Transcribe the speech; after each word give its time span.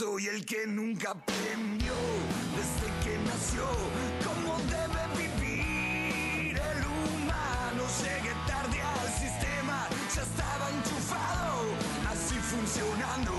Soy 0.00 0.28
el 0.28 0.46
que 0.46 0.66
nunca 0.66 1.10
aprendió 1.10 1.92
desde 2.56 2.88
que 3.04 3.18
nació 3.18 3.64
cómo 4.24 4.56
debe 4.60 5.28
vivir 5.28 6.56
el 6.56 6.86
humano. 6.86 7.84
Llegué 8.00 8.32
tarde 8.46 8.80
al 8.80 9.08
sistema, 9.12 9.86
ya 10.16 10.22
estaba 10.22 10.70
enchufado, 10.70 11.64
así 12.08 12.34
funcionando. 12.36 13.32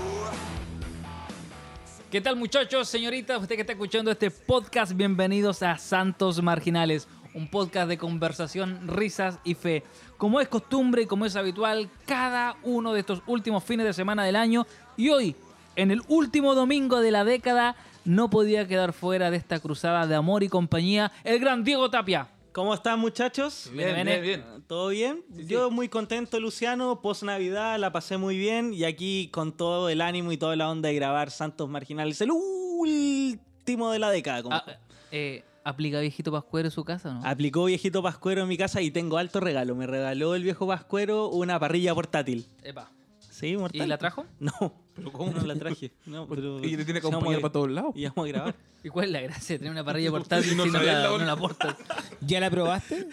¿Qué 2.12 2.20
tal 2.20 2.36
muchachos, 2.36 2.88
señoritas? 2.88 3.42
Usted 3.42 3.56
que 3.56 3.62
está 3.62 3.72
escuchando 3.72 4.12
este 4.12 4.30
podcast, 4.30 4.92
bienvenidos 4.92 5.64
a 5.64 5.78
Santos 5.78 6.40
Marginales, 6.44 7.08
un 7.34 7.50
podcast 7.50 7.88
de 7.88 7.98
conversación, 7.98 8.86
risas 8.86 9.40
y 9.42 9.56
fe. 9.56 9.82
Como 10.16 10.40
es 10.40 10.46
costumbre 10.46 11.02
y 11.02 11.06
como 11.06 11.26
es 11.26 11.34
habitual, 11.34 11.90
cada 12.06 12.54
uno 12.62 12.92
de 12.92 13.00
estos 13.00 13.20
últimos 13.26 13.64
fines 13.64 13.84
de 13.84 13.92
semana 13.92 14.22
del 14.22 14.36
año 14.36 14.64
y 14.96 15.08
hoy, 15.08 15.34
en 15.76 15.90
el 15.90 16.02
último 16.08 16.54
domingo 16.54 17.00
de 17.00 17.10
la 17.10 17.24
década, 17.24 17.76
no 18.04 18.30
podía 18.30 18.66
quedar 18.66 18.92
fuera 18.92 19.30
de 19.30 19.36
esta 19.36 19.60
cruzada 19.60 20.06
de 20.06 20.14
amor 20.14 20.42
y 20.42 20.48
compañía 20.48 21.12
el 21.24 21.38
gran 21.38 21.64
Diego 21.64 21.90
Tapia. 21.90 22.28
¿Cómo 22.52 22.74
están 22.74 22.98
muchachos? 22.98 23.70
Bien, 23.72 24.04
bien, 24.04 24.20
bien. 24.22 24.44
¿Todo 24.66 24.88
bien? 24.88 25.24
Yo 25.46 25.70
muy 25.70 25.88
contento, 25.88 26.38
Luciano. 26.38 27.00
Post 27.00 27.22
Navidad 27.22 27.78
la 27.78 27.92
pasé 27.92 28.18
muy 28.18 28.36
bien 28.36 28.74
y 28.74 28.84
aquí 28.84 29.28
con 29.32 29.52
todo 29.56 29.88
el 29.88 30.02
ánimo 30.02 30.32
y 30.32 30.36
toda 30.36 30.54
la 30.56 30.68
onda 30.68 30.90
de 30.90 30.94
grabar 30.94 31.30
Santos 31.30 31.66
Marginales, 31.70 32.20
el 32.20 32.30
último 32.30 33.90
de 33.90 33.98
la 33.98 34.10
década. 34.10 34.42
como- 34.42 34.56
Ah, 34.56 34.64
eh, 35.10 35.44
¿Aplica 35.64 36.00
viejito 36.00 36.32
pascuero 36.32 36.66
en 36.66 36.72
su 36.72 36.84
casa 36.84 37.10
o 37.10 37.14
no? 37.14 37.24
Aplicó 37.24 37.64
viejito 37.66 38.02
Pascuero 38.02 38.42
en 38.42 38.48
mi 38.48 38.56
casa 38.58 38.80
y 38.82 38.90
tengo 38.90 39.16
alto 39.16 39.38
regalo. 39.38 39.76
Me 39.76 39.86
regaló 39.86 40.34
el 40.34 40.42
viejo 40.42 40.66
Pascuero 40.66 41.28
una 41.28 41.58
parrilla 41.60 41.94
portátil. 41.94 42.46
Epa. 42.64 42.90
¿Sí, 43.30 43.56
mortal? 43.56 43.82
¿Y 43.82 43.86
la 43.86 43.96
trajo? 43.96 44.26
No. 44.40 44.50
¿Pero 44.94 45.10
cómo? 45.12 45.32
No 45.32 45.46
la 45.46 45.54
traje. 45.56 45.90
No, 46.06 46.26
pero 46.28 46.58
Y 46.64 46.76
le 46.76 46.84
tiene 46.84 47.00
que 47.00 47.06
acompañar 47.08 47.40
para 47.40 47.52
todos 47.52 47.70
lados. 47.70 47.92
Íbamos 47.96 48.24
a 48.24 48.28
grabar. 48.28 48.54
¿Y 48.84 48.88
cuál 48.88 49.06
es 49.06 49.12
la 49.12 49.20
gracia 49.20 49.54
de 49.54 49.58
tener 49.60 49.70
una 49.70 49.84
parrilla 49.84 50.10
portátil 50.10 50.50
si 50.50 50.56
no 50.56 50.66
la, 50.66 50.82
la- 50.82 51.08
no 51.08 51.18
la 51.18 51.36
portas? 51.36 51.76
¿Ya 52.20 52.40
la 52.40 52.50
probaste? 52.50 53.06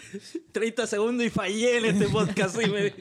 30 0.52 0.86
segundos 0.88 1.24
y 1.24 1.30
fallé 1.30 1.78
en 1.78 1.84
este 1.84 2.08
podcast. 2.08 2.60
y 2.60 2.68
me- 2.68 2.92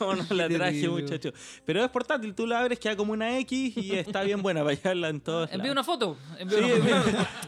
No, 0.00 0.14
no 0.16 0.24
la 0.34 0.48
traje, 0.48 0.88
muchacho. 0.88 1.32
Pero 1.66 1.84
es 1.84 1.90
portátil, 1.90 2.34
tú 2.34 2.46
la 2.46 2.60
abres, 2.60 2.78
queda 2.78 2.96
como 2.96 3.12
una 3.12 3.38
X 3.40 3.76
y 3.76 3.94
está 3.94 4.22
bien 4.22 4.40
buena 4.42 4.62
para 4.62 4.74
llevarla 4.74 5.10
en 5.10 5.20
todos 5.20 5.50
Envía 5.52 5.72
lados. 5.72 5.72
una 5.72 5.84
foto. 5.84 6.16
Sí, 6.38 6.44
una 6.44 7.02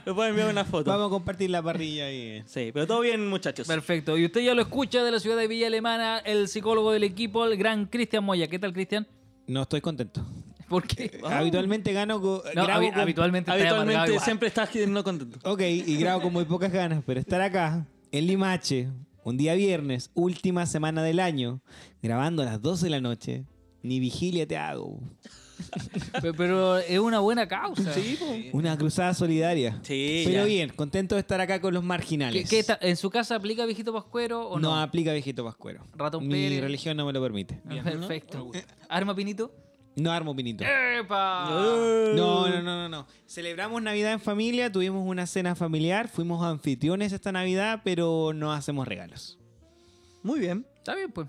foto. 0.05 0.25
enviar 0.27 0.51
una 0.51 0.65
foto. 0.67 0.91
Vamos 0.91 1.07
a 1.07 1.11
compartir 1.11 1.49
la 1.51 1.63
parrilla 1.63 2.05
ahí. 2.07 2.43
Sí, 2.47 2.71
pero 2.73 2.87
todo 2.87 3.01
bien, 3.01 3.27
muchachos. 3.29 3.67
Perfecto. 3.67 4.17
Y 4.19 4.27
usted 4.27 4.43
ya 4.43 4.55
lo 4.55 4.61
escucha 4.63 5.03
de 5.03 5.11
la 5.11 5.21
ciudad 5.21 5.37
de 5.39 5.49
Villa 5.49 5.67
Alemana, 5.69 6.19
el 6.19 6.49
psicólogo 6.49 6.93
del 6.93 7.05
equipo, 7.05 7.45
el 7.47 7.57
gran 7.57 7.87
Cristian 7.87 8.23
Moya. 8.25 8.47
¿Qué 8.49 8.59
tal, 8.59 8.73
Cristian? 8.75 9.07
No 9.47 9.63
estoy 9.63 9.81
contento. 9.81 10.25
¿Por 10.69 10.87
qué? 10.87 11.21
Habitualmente 11.25 11.93
gano 11.93 12.21
con... 12.21 12.41
No, 12.55 12.65
grabo 12.65 12.83
habi- 12.83 12.91
con- 12.93 13.01
habitualmente, 13.01 13.51
Habitualmente 13.51 14.19
siempre 14.21 14.49
estás 14.49 14.71
no 14.89 15.05
contento. 15.05 15.39
Ok, 15.51 15.61
y 15.63 15.97
grabo 15.97 16.23
con 16.23 16.33
muy 16.33 16.45
pocas 16.45 16.73
ganas, 16.73 17.03
pero 17.07 17.21
estar 17.21 17.41
acá, 17.41 17.87
en 18.13 18.27
Limache, 18.27 18.89
un 19.25 19.37
día 19.37 19.55
viernes, 19.55 20.11
última 20.15 20.67
semana 20.67 21.03
del 21.03 21.21
año, 21.21 21.61
grabando 22.03 22.43
a 22.43 22.47
las 22.47 22.61
12 22.63 22.87
de 22.87 22.91
la 22.91 23.01
noche, 23.01 23.45
ni 23.83 24.01
vigilia 24.01 24.47
te 24.47 24.57
hago. 24.57 25.01
Pe- 26.21 26.35
Pero 26.35 26.77
es 26.79 26.99
una 26.99 27.21
buena 27.21 27.49
causa. 27.49 27.93
Sí, 27.95 28.19
Una 28.53 28.77
cruzada 28.77 29.15
solidaria. 29.15 29.79
Sí, 29.83 30.23
Pero 30.27 30.41
ya. 30.41 30.45
bien, 30.45 30.69
contento 30.71 31.15
de 31.15 31.23
estar 31.23 31.41
acá 31.41 31.61
con 31.63 31.73
los 31.73 31.83
¿Qué, 31.83 31.87
marginales. 31.87 32.51
qué 32.51 32.59
está- 32.59 32.79
¿En 32.83 32.97
su 32.97 33.09
casa 33.09 33.37
aplica 33.37 33.65
viejito 33.65 33.93
pascuero 33.93 34.49
o 34.49 34.59
no? 34.59 34.69
no 34.71 34.77
aplica 34.81 35.13
viejito 35.13 35.45
pascuero. 35.45 35.87
Ratón 35.95 36.27
Mi 36.27 36.35
Pérez. 36.35 36.61
religión 36.61 36.97
no 36.97 37.07
me 37.07 37.13
lo 37.13 37.23
permite. 37.23 37.55
Perfecto. 37.85 38.51
¿Arma 38.89 39.15
Pinito? 39.15 39.51
No 39.97 40.13
armo 40.13 40.37
pinito. 40.37 40.63
¡Epa! 40.63 41.47
No, 41.49 42.15
no, 42.49 42.49
no, 42.49 42.63
no, 42.63 42.89
no. 42.89 43.07
Celebramos 43.27 43.83
Navidad 43.83 44.13
en 44.13 44.21
familia, 44.21 44.71
tuvimos 44.71 45.03
una 45.07 45.27
cena 45.27 45.55
familiar, 45.55 46.09
fuimos 46.09 46.45
anfitriones 46.45 47.13
esta 47.15 47.33
Navidad, 47.33 47.81
pero 47.83 48.33
no 48.35 48.53
hacemos 48.53 48.87
regalos. 48.87 49.39
Muy 50.23 50.39
bien. 50.39 50.67
Está 50.77 50.95
bien, 50.95 51.11
pues. 51.11 51.29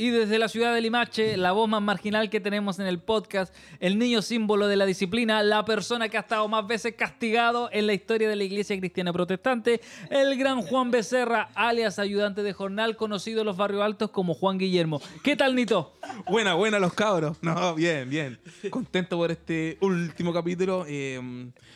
Y 0.00 0.08
desde 0.08 0.38
la 0.38 0.48
ciudad 0.48 0.72
de 0.72 0.80
Limache, 0.80 1.36
la 1.36 1.52
voz 1.52 1.68
más 1.68 1.82
marginal 1.82 2.30
que 2.30 2.40
tenemos 2.40 2.78
en 2.78 2.86
el 2.86 3.00
podcast, 3.00 3.54
el 3.80 3.98
niño 3.98 4.22
símbolo 4.22 4.66
de 4.66 4.74
la 4.76 4.86
disciplina, 4.86 5.42
la 5.42 5.66
persona 5.66 6.08
que 6.08 6.16
ha 6.16 6.20
estado 6.20 6.48
más 6.48 6.66
veces 6.66 6.94
castigado 6.94 7.68
en 7.70 7.86
la 7.86 7.92
historia 7.92 8.26
de 8.26 8.34
la 8.34 8.44
iglesia 8.44 8.78
cristiana 8.78 9.12
protestante, 9.12 9.82
el 10.08 10.38
gran 10.38 10.62
Juan 10.62 10.90
Becerra, 10.90 11.50
alias 11.54 11.98
ayudante 11.98 12.42
de 12.42 12.54
jornal, 12.54 12.96
conocido 12.96 13.40
en 13.40 13.46
los 13.48 13.58
barrios 13.58 13.82
altos 13.82 14.08
como 14.08 14.32
Juan 14.32 14.56
Guillermo. 14.56 15.02
¿Qué 15.22 15.36
tal, 15.36 15.54
Nito? 15.54 15.92
Buena, 16.26 16.54
buena 16.54 16.78
los 16.78 16.94
cabros. 16.94 17.36
No, 17.42 17.74
bien, 17.74 18.08
bien. 18.08 18.40
Contento 18.70 19.18
por 19.18 19.30
este 19.30 19.76
último 19.82 20.32
capítulo. 20.32 20.86
Eh, 20.88 21.20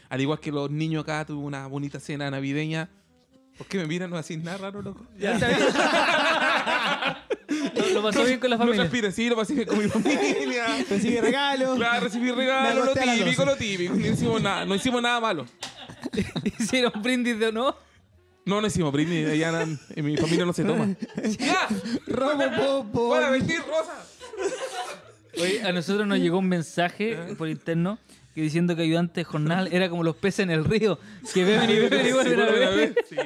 al 0.08 0.20
igual 0.22 0.40
que 0.40 0.50
los 0.50 0.70
niños 0.70 1.02
acá, 1.02 1.26
tuve 1.26 1.44
una 1.44 1.66
bonita 1.66 2.00
cena 2.00 2.30
navideña. 2.30 2.88
¿Por 3.56 3.66
qué 3.68 3.78
me 3.78 3.86
miran? 3.86 4.10
No 4.10 4.16
así 4.16 4.36
nada 4.36 4.58
raro, 4.58 4.82
loco. 4.82 5.06
¿Ya 5.18 5.34
está 5.34 5.48
bien? 5.48 5.60
¿Lo, 7.74 7.88
lo 7.90 7.93
pasó 8.04 8.24
bien 8.24 8.38
con 8.38 8.50
la 8.50 8.56
No 8.56 8.62
familia? 8.62 8.82
transpire, 8.82 9.10
sí, 9.12 9.28
lo 9.28 9.36
pasé 9.36 9.54
bien 9.54 9.66
con 9.68 9.78
mi 9.78 9.88
familia. 9.88 10.66
Recibe 10.90 11.20
regalo. 11.20 11.74
Claro, 11.76 12.04
recibí 12.04 12.26
Me 12.26 12.32
regalo, 12.34 12.84
lo 12.84 12.92
típico, 12.94 13.44
12. 13.44 13.46
lo 13.46 13.56
típico. 13.56 13.94
No 13.94 14.06
hicimos 14.06 14.42
nada, 14.42 14.64
no 14.64 14.74
hicimos 14.74 15.02
nada 15.02 15.20
malo. 15.20 15.46
¿Hicieron 16.58 16.92
brindis 17.02 17.38
de 17.38 17.46
honor? 17.48 17.76
No, 18.46 18.60
no 18.60 18.66
hicimos 18.66 18.92
brindis, 18.92 19.26
allá 19.26 19.62
en, 19.62 19.78
en 19.96 20.04
mi 20.04 20.16
familia 20.16 20.44
no 20.44 20.52
se 20.52 20.64
toma. 20.64 20.94
¡Ya! 21.38 21.66
Robo 22.06 22.44
popo. 22.92 23.10
¡Para 23.10 23.30
vestir 23.30 23.58
rosa! 23.60 24.04
Oye, 25.40 25.62
a 25.62 25.72
nosotros 25.72 26.06
nos 26.06 26.18
llegó 26.18 26.38
un 26.38 26.48
mensaje 26.48 27.16
por 27.36 27.48
interno 27.48 27.98
que 28.34 28.40
diciendo 28.42 28.76
que 28.76 28.82
ayudante 28.82 29.20
de 29.20 29.24
jornal 29.24 29.68
era 29.72 29.88
como 29.88 30.02
los 30.04 30.16
peces 30.16 30.40
en 30.40 30.50
el 30.50 30.64
río, 30.64 30.98
que 31.32 31.44
beben 31.44 31.70
y 31.70 31.74
beben 31.74 32.06
y 32.06 32.12
vuelven 32.12 32.40
a 32.40 32.44
beber. 32.46 32.94
Sí. 33.08 33.16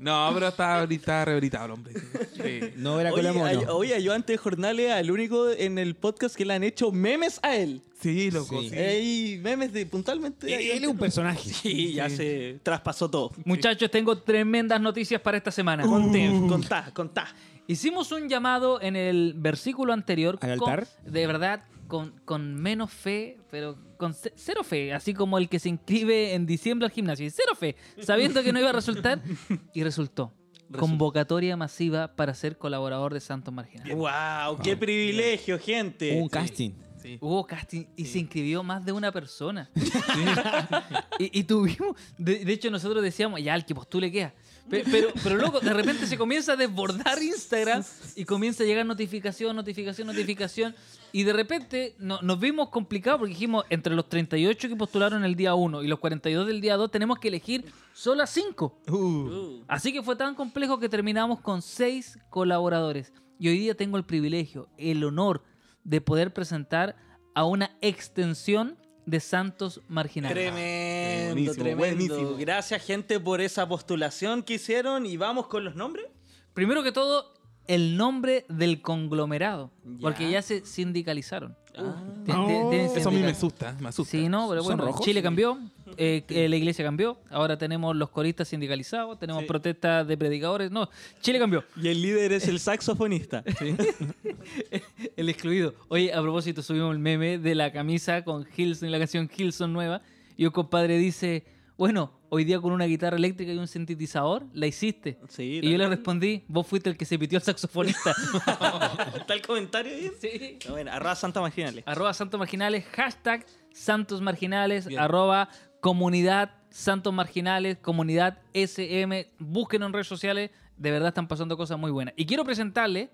No, 0.00 0.30
pero 0.34 0.48
está, 0.48 0.82
está 0.84 1.24
rehabilitado 1.24 1.66
el 1.66 1.70
hombre. 1.72 1.94
Sí. 2.34 2.72
No 2.76 2.98
era 3.00 3.10
con 3.10 3.22
la 3.22 3.32
mono. 3.32 3.74
oye, 3.76 4.02
yo 4.02 4.12
antes 4.14 4.34
de 4.34 4.38
jornales, 4.38 4.90
el 4.96 5.10
único 5.10 5.50
en 5.50 5.78
el 5.78 5.94
podcast 5.94 6.34
que 6.34 6.44
le 6.44 6.54
han 6.54 6.62
hecho 6.64 6.90
memes 6.90 7.38
a 7.42 7.54
él. 7.56 7.82
Sí, 8.00 8.30
loco, 8.30 8.60
Sí. 8.62 8.70
sí. 8.70 8.76
Ey, 8.78 9.38
memes 9.42 9.72
de 9.74 9.84
puntualmente. 9.84 10.46
Él 10.74 10.82
es 10.84 10.88
un 10.88 10.96
personaje. 10.96 11.50
Sí, 11.50 11.92
ya 11.92 12.08
se 12.08 12.58
traspasó 12.62 13.10
todo. 13.10 13.30
Muchachos, 13.44 13.90
tengo 13.90 14.16
tremendas 14.18 14.80
noticias 14.80 15.20
para 15.20 15.36
esta 15.36 15.50
semana. 15.50 15.82
Conté, 15.84 16.28
contá, 16.48 16.90
contá. 16.94 17.28
Hicimos 17.66 18.10
un 18.10 18.28
llamado 18.28 18.80
en 18.80 18.96
el 18.96 19.34
versículo 19.36 19.92
anterior. 19.92 20.38
¿Al 20.40 20.56
con- 20.58 20.70
altar? 20.70 20.88
de 21.04 21.26
verdad, 21.26 21.64
con, 21.88 22.12
con 22.24 22.54
menos 22.54 22.90
fe, 22.90 23.36
pero 23.50 23.76
con 24.00 24.12
ce- 24.14 24.32
cero 24.34 24.64
fe. 24.64 24.92
Así 24.92 25.14
como 25.14 25.38
el 25.38 25.48
que 25.48 25.60
se 25.60 25.68
inscribe 25.68 26.34
en 26.34 26.44
diciembre 26.46 26.86
al 26.86 26.90
gimnasio. 26.92 27.24
y 27.26 27.30
Cero 27.30 27.54
fe, 27.54 27.76
sabiendo 28.00 28.42
que 28.42 28.52
no 28.52 28.58
iba 28.58 28.70
a 28.70 28.72
resultar. 28.72 29.22
Y 29.74 29.84
resultó. 29.84 30.34
Convocatoria 30.76 31.56
masiva 31.56 32.14
para 32.16 32.32
ser 32.34 32.56
colaborador 32.56 33.12
de 33.14 33.20
Santos 33.20 33.52
Marginal. 33.52 33.94
¡Wow! 33.94 34.58
¡Qué 34.62 34.76
privilegio, 34.76 35.58
gente! 35.58 36.20
Un 36.20 36.28
casting. 36.28 36.70
Sí. 37.02 37.16
Hubo 37.20 37.46
casting 37.46 37.86
y 37.96 38.04
se 38.04 38.18
inscribió 38.18 38.62
más 38.62 38.84
de 38.84 38.92
una 38.92 39.10
persona. 39.10 39.70
y, 41.18 41.40
y 41.40 41.44
tuvimos, 41.44 41.96
de, 42.18 42.44
de 42.44 42.52
hecho 42.52 42.70
nosotros 42.70 43.02
decíamos, 43.02 43.42
ya, 43.42 43.54
el 43.54 43.64
que 43.64 43.74
postule 43.74 44.10
queda. 44.12 44.34
Pe- 44.70 44.84
Pero, 44.90 45.08
pero 45.22 45.36
loco, 45.36 45.60
de 45.60 45.72
repente 45.74 46.06
se 46.06 46.16
comienza 46.16 46.52
a 46.52 46.56
desbordar 46.56 47.20
Instagram 47.22 47.82
y 48.16 48.24
comienza 48.24 48.62
a 48.62 48.66
llegar 48.66 48.86
notificación, 48.86 49.56
notificación, 49.56 50.06
notificación. 50.06 50.74
Y 51.12 51.24
de 51.24 51.32
repente 51.32 51.96
no- 51.98 52.20
nos 52.22 52.38
vimos 52.38 52.68
complicados 52.68 53.18
porque 53.18 53.34
dijimos, 53.34 53.64
entre 53.68 53.94
los 53.94 54.08
38 54.08 54.68
que 54.68 54.76
postularon 54.76 55.24
el 55.24 55.34
día 55.34 55.54
1 55.54 55.82
y 55.82 55.88
los 55.88 55.98
42 55.98 56.46
del 56.46 56.60
día 56.60 56.76
2, 56.76 56.90
tenemos 56.90 57.18
que 57.18 57.28
elegir 57.28 57.64
solo 57.92 58.22
a 58.22 58.26
5. 58.26 58.80
Uh, 58.88 59.62
Así 59.66 59.92
que 59.92 60.02
fue 60.02 60.14
tan 60.16 60.34
complejo 60.36 60.78
que 60.78 60.88
terminamos 60.88 61.40
con 61.40 61.62
seis 61.62 62.18
colaboradores. 62.30 63.12
Y 63.38 63.48
hoy 63.48 63.58
día 63.58 63.74
tengo 63.74 63.96
el 63.96 64.04
privilegio, 64.04 64.68
el 64.78 65.02
honor 65.02 65.42
de 65.82 66.00
poder 66.00 66.32
presentar 66.32 66.94
a 67.34 67.44
una 67.44 67.76
extensión 67.80 68.76
de 69.06 69.20
Santos 69.20 69.80
Marginal. 69.88 70.32
Tremendo, 70.32 71.34
Buenísimo, 71.34 71.54
tremendo. 71.54 71.76
buenísimo. 71.78 72.36
Gracias, 72.38 72.82
gente, 72.84 73.18
por 73.20 73.40
esa 73.40 73.68
postulación 73.68 74.42
que 74.42 74.54
hicieron. 74.54 75.06
Y 75.06 75.16
vamos 75.16 75.46
con 75.46 75.64
los 75.64 75.74
nombres. 75.74 76.06
Primero 76.54 76.82
que 76.82 76.92
todo, 76.92 77.34
el 77.66 77.96
nombre 77.96 78.44
del 78.48 78.82
conglomerado, 78.82 79.70
Ya. 79.84 79.98
porque 80.00 80.30
ya 80.30 80.42
se 80.42 80.64
sindicalizaron. 80.66 81.56
Ah. 81.76 82.02
Tienen 82.24 82.72
Eso 82.96 83.08
a 83.08 83.12
mí 83.12 83.20
me 83.20 83.28
asusta, 83.28 83.76
me 83.80 83.88
asusta. 83.88 84.10
Sí, 84.10 84.28
no, 84.28 84.48
pero 84.48 84.62
¿Son 84.62 84.76
bueno, 84.76 84.86
rojos? 84.90 85.04
Chile 85.04 85.22
cambió, 85.22 85.58
eh, 85.96 86.24
eh, 86.28 86.48
la 86.48 86.56
iglesia 86.56 86.84
cambió, 86.84 87.18
ahora 87.30 87.56
tenemos 87.58 87.94
los 87.96 88.10
coristas 88.10 88.48
sindicalizados, 88.48 89.18
tenemos 89.18 89.42
Sí. 89.42 89.48
protestas 89.48 90.06
de 90.06 90.16
predicadores, 90.16 90.70
no, 90.70 90.88
Chile 91.20 91.38
cambió. 91.38 91.64
Y 91.76 91.88
el 91.88 92.00
líder 92.02 92.32
es 92.32 92.48
el 92.48 92.58
saxofonista. 92.60 93.42
El 95.16 95.28
excluido. 95.28 95.74
Oye, 95.88 96.12
a 96.12 96.20
propósito, 96.20 96.62
subimos 96.62 96.92
el 96.92 96.98
meme 96.98 97.38
de 97.38 97.54
la 97.54 97.72
camisa 97.72 98.22
con 98.24 98.46
Hilson, 98.56 98.90
la 98.90 98.98
canción 98.98 99.30
Hilson 99.34 99.72
nueva. 99.72 100.02
Y 100.36 100.46
un 100.46 100.52
compadre 100.52 100.96
dice: 100.98 101.44
bueno, 101.76 102.12
hoy 102.28 102.44
día 102.44 102.60
con 102.60 102.72
una 102.72 102.84
guitarra 102.86 103.16
eléctrica 103.16 103.52
y 103.52 103.58
un 103.58 103.68
sintetizador, 103.68 104.46
la 104.54 104.66
hiciste. 104.66 105.18
Sí, 105.28 105.60
y 105.62 105.70
yo 105.70 105.78
le 105.78 105.88
respondí, 105.88 106.44
vos 106.48 106.66
fuiste 106.66 106.88
el 106.90 106.96
que 106.96 107.04
se 107.04 107.18
pitió 107.18 107.38
al 107.38 107.42
saxofonista. 107.42 108.14
¿Está 109.16 109.34
el 109.34 109.42
comentario 109.42 109.92
ahí? 109.94 110.10
sí. 110.20 110.58
Bueno, 110.68 110.90
arroba 110.92 111.14
Santa 111.14 111.40
Marginales. 111.40 111.84
arroba 111.86 112.14
Santos 112.14 112.38
Marginales, 112.38 112.84
hashtag 112.86 113.44
Santos 113.72 114.20
Marginales, 114.20 114.86
Bien. 114.86 115.00
arroba 115.00 115.48
comunidad 115.80 116.54
Santos 116.70 117.12
Marginales, 117.12 117.78
comunidad 117.78 118.38
SM, 118.54 119.28
búsquenos 119.38 119.88
en 119.88 119.92
redes 119.92 120.06
sociales, 120.06 120.50
de 120.76 120.90
verdad 120.90 121.08
están 121.08 121.28
pasando 121.28 121.56
cosas 121.56 121.78
muy 121.78 121.90
buenas. 121.90 122.14
Y 122.16 122.26
quiero 122.26 122.44
presentarle 122.44 123.10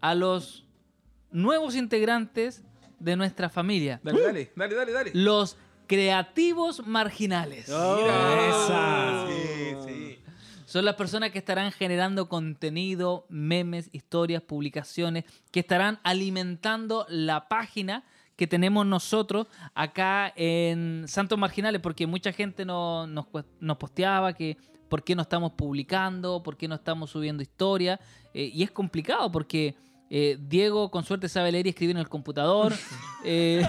a 0.00 0.14
los 0.14 0.66
nuevos 1.30 1.76
integrantes 1.76 2.64
de 2.98 3.16
nuestra 3.16 3.48
familia, 3.48 4.00
Dale, 4.02 4.20
dale, 4.20 4.50
dale, 4.56 4.74
dale, 4.74 4.92
dale. 4.92 5.10
los 5.14 5.56
creativos 5.86 6.86
marginales. 6.86 7.68
Esa. 7.68 9.26
Sí, 9.26 9.76
sí. 9.86 10.18
Son 10.66 10.84
las 10.84 10.94
personas 10.94 11.30
que 11.32 11.38
estarán 11.38 11.72
generando 11.72 12.28
contenido, 12.28 13.26
memes, 13.28 13.88
historias, 13.92 14.42
publicaciones, 14.42 15.24
que 15.50 15.60
estarán 15.60 15.98
alimentando 16.04 17.06
la 17.08 17.48
página 17.48 18.04
que 18.40 18.46
tenemos 18.46 18.86
nosotros 18.86 19.46
acá 19.74 20.32
en 20.34 21.04
Santos 21.06 21.38
Marginales, 21.38 21.82
porque 21.82 22.06
mucha 22.06 22.32
gente 22.32 22.64
no- 22.64 23.06
nos, 23.06 23.26
nos 23.60 23.76
posteaba 23.76 24.32
que 24.32 24.56
por 24.88 25.04
qué 25.04 25.14
no 25.14 25.20
estamos 25.20 25.52
publicando, 25.52 26.42
por 26.42 26.56
qué 26.56 26.66
no 26.66 26.76
estamos 26.76 27.10
subiendo 27.10 27.42
historias, 27.42 28.00
eh, 28.32 28.50
y 28.50 28.62
es 28.62 28.70
complicado 28.70 29.30
porque 29.30 29.74
eh, 30.08 30.38
Diego 30.40 30.90
con 30.90 31.04
suerte 31.04 31.28
sabe 31.28 31.52
leer 31.52 31.66
y 31.66 31.68
escribir 31.68 31.96
en 31.96 32.00
el 32.00 32.08
computador, 32.08 32.72
eh, 33.26 33.62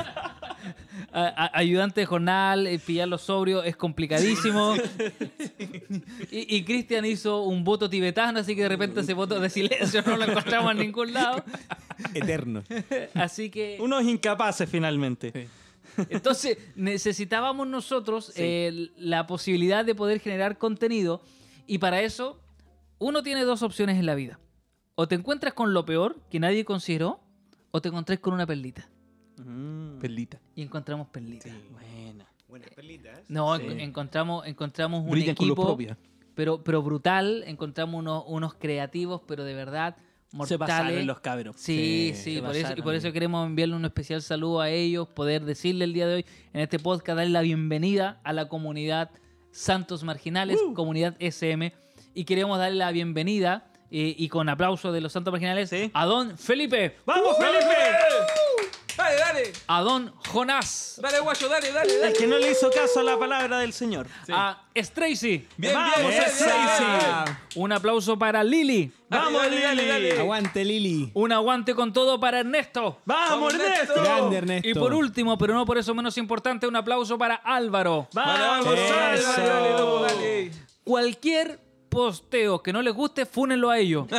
a- 1.13 1.51
ayudante 1.57 2.01
de 2.01 2.05
jornal, 2.05 2.67
eh, 2.67 2.79
pillarlo 2.79 3.17
sobrio 3.17 3.63
es 3.63 3.75
complicadísimo. 3.75 4.75
Y, 6.31 6.55
y 6.57 6.63
Cristian 6.63 7.05
hizo 7.05 7.43
un 7.43 7.63
voto 7.63 7.89
tibetano, 7.89 8.39
así 8.39 8.55
que 8.55 8.63
de 8.63 8.69
repente 8.69 9.01
ese 9.01 9.13
voto 9.13 9.39
de 9.39 9.49
silencio 9.49 10.01
no 10.05 10.17
lo 10.17 10.25
encontramos 10.25 10.71
en 10.71 10.77
ningún 10.79 11.13
lado. 11.13 11.43
Eterno. 12.13 12.63
Así 13.13 13.49
que. 13.49 13.77
Unos 13.79 14.03
incapaces 14.03 14.69
finalmente. 14.69 15.31
Sí. 15.33 16.03
Entonces, 16.09 16.57
necesitábamos 16.75 17.67
nosotros 17.67 18.31
eh, 18.35 18.89
la 18.97 19.27
posibilidad 19.27 19.83
de 19.85 19.93
poder 19.95 20.19
generar 20.19 20.57
contenido. 20.57 21.21
Y 21.67 21.77
para 21.79 22.01
eso, 22.01 22.39
uno 22.97 23.21
tiene 23.23 23.43
dos 23.43 23.61
opciones 23.61 23.97
en 23.99 24.05
la 24.05 24.15
vida. 24.15 24.39
O 24.95 25.07
te 25.07 25.15
encuentras 25.15 25.53
con 25.53 25.73
lo 25.73 25.85
peor 25.85 26.17
que 26.29 26.39
nadie 26.39 26.65
consideró, 26.65 27.19
o 27.71 27.81
te 27.81 27.89
encontrás 27.89 28.19
con 28.19 28.33
una 28.33 28.45
perlita. 28.47 28.89
Mm, 29.37 29.99
Perlita. 29.99 30.39
Y 30.55 30.61
encontramos 30.63 31.07
perlitas. 31.07 31.51
buena. 31.71 32.25
Buenas 32.47 32.69
perlitas. 32.71 33.19
No, 33.29 33.57
Sí. 33.57 33.65
en- 33.67 33.79
encontramos, 33.79 34.45
encontramos 34.45 35.03
un 35.03 35.09
Brillan 35.11 35.35
con 35.35 35.47
luz 35.47 35.57
equipo, 35.57 35.77
pero, 36.35 36.63
pero 36.63 36.81
brutal. 36.81 37.43
Encontramos 37.47 37.97
unos, 37.99 38.23
unos 38.27 38.53
creativos, 38.55 39.21
pero 39.25 39.43
de 39.45 39.53
verdad 39.53 39.95
Se 40.31 40.35
mortales. 40.37 40.59
pasaron 40.59 41.07
los 41.07 41.19
cabros. 41.21 41.55
Sí, 41.57 42.11
sí, 42.15 42.35
se 42.35 42.41
por 42.41 42.55
eso, 42.55 42.73
y 42.75 42.81
por 42.81 42.95
eso 42.95 43.11
queremos 43.13 43.45
enviarle 43.47 43.75
un 43.75 43.85
especial 43.85 44.21
saludo 44.21 44.59
a 44.61 44.69
ellos, 44.69 45.07
poder 45.07 45.45
decirle 45.45 45.85
el 45.85 45.93
día 45.93 46.07
de 46.07 46.15
hoy 46.15 46.25
en 46.53 46.61
este 46.61 46.79
podcast, 46.79 47.17
darle 47.17 47.31
la 47.31 47.41
bienvenida 47.41 48.19
a 48.23 48.33
la 48.33 48.47
comunidad 48.49 49.11
Santos 49.51 50.03
Marginales, 50.03 50.59
comunidad 50.73 51.15
SM, 51.19 51.73
y 52.13 52.23
queremos 52.25 52.57
darle 52.57 52.77
la 52.77 52.91
bienvenida 52.91 53.67
eh, 53.91 54.15
y 54.17 54.29
con 54.29 54.47
aplauso 54.49 54.91
de 54.93 55.01
los 55.01 55.11
Santos 55.13 55.31
Marginales 55.33 55.69
Sí. 55.69 55.91
a 55.93 56.05
don 56.05 56.37
Felipe, 56.37 56.95
¡Vamos, 57.05 57.37
Felipe! 57.37 58.40
Dale, 59.51 59.63
a 59.67 59.81
don 59.81 60.13
Jonás, 60.29 60.99
Dale, 61.01 61.19
guayo, 61.19 61.49
dale, 61.49 61.71
dale, 61.71 61.93
El 61.95 62.01
dale. 62.01 62.13
que 62.13 62.27
no 62.27 62.37
le 62.37 62.51
hizo 62.51 62.69
caso 62.71 62.99
a 62.99 63.03
la 63.03 63.17
palabra 63.17 63.59
del 63.59 63.73
Señor. 63.73 64.07
Sí. 64.25 64.31
a 64.35 64.61
Stracy. 64.75 65.47
Bien, 65.57 65.73
Vamos, 65.73 65.97
bien, 65.97 66.09
bien, 66.09 66.23
esa. 66.23 66.45
bien, 66.45 66.99
bien. 67.25 67.37
Un 67.55 67.71
aplauso 67.71 68.17
para 68.17 68.43
Lili. 68.43 68.91
Dale, 69.09 69.25
¡Vamos, 69.25 69.41
dale, 69.41 69.61
dale, 69.61 69.75
Lili! 69.83 69.89
dale. 70.09 70.19
Aguante, 70.19 70.65
Lili. 70.65 71.11
Un 71.13 71.31
aguante 71.31 71.75
con 71.75 71.91
todo 71.91 72.19
para 72.19 72.39
Ernesto. 72.39 72.99
¡Vamos, 73.05 73.29
Vamos, 73.29 73.53
Ernesto! 73.53 74.01
Grande, 74.01 74.37
Ernesto. 74.37 74.69
Y 74.69 74.73
por 74.73 74.93
último, 74.93 75.37
pero 75.37 75.53
no 75.53 75.65
por 75.65 75.77
eso 75.77 75.93
menos 75.93 76.17
importante, 76.17 76.67
un 76.67 76.75
aplauso 76.75 77.17
para 77.17 77.35
Álvaro. 77.35 78.07
Vale, 78.13 78.43
¡Vamos, 78.65 80.01
dale. 80.01 80.51
Cualquier 80.83 81.59
posteo 81.91 82.63
que 82.63 82.71
no 82.71 82.81
les 82.81 82.93
guste, 82.93 83.25
fúnenlo 83.25 83.69
a 83.69 83.77
ellos. 83.77 84.07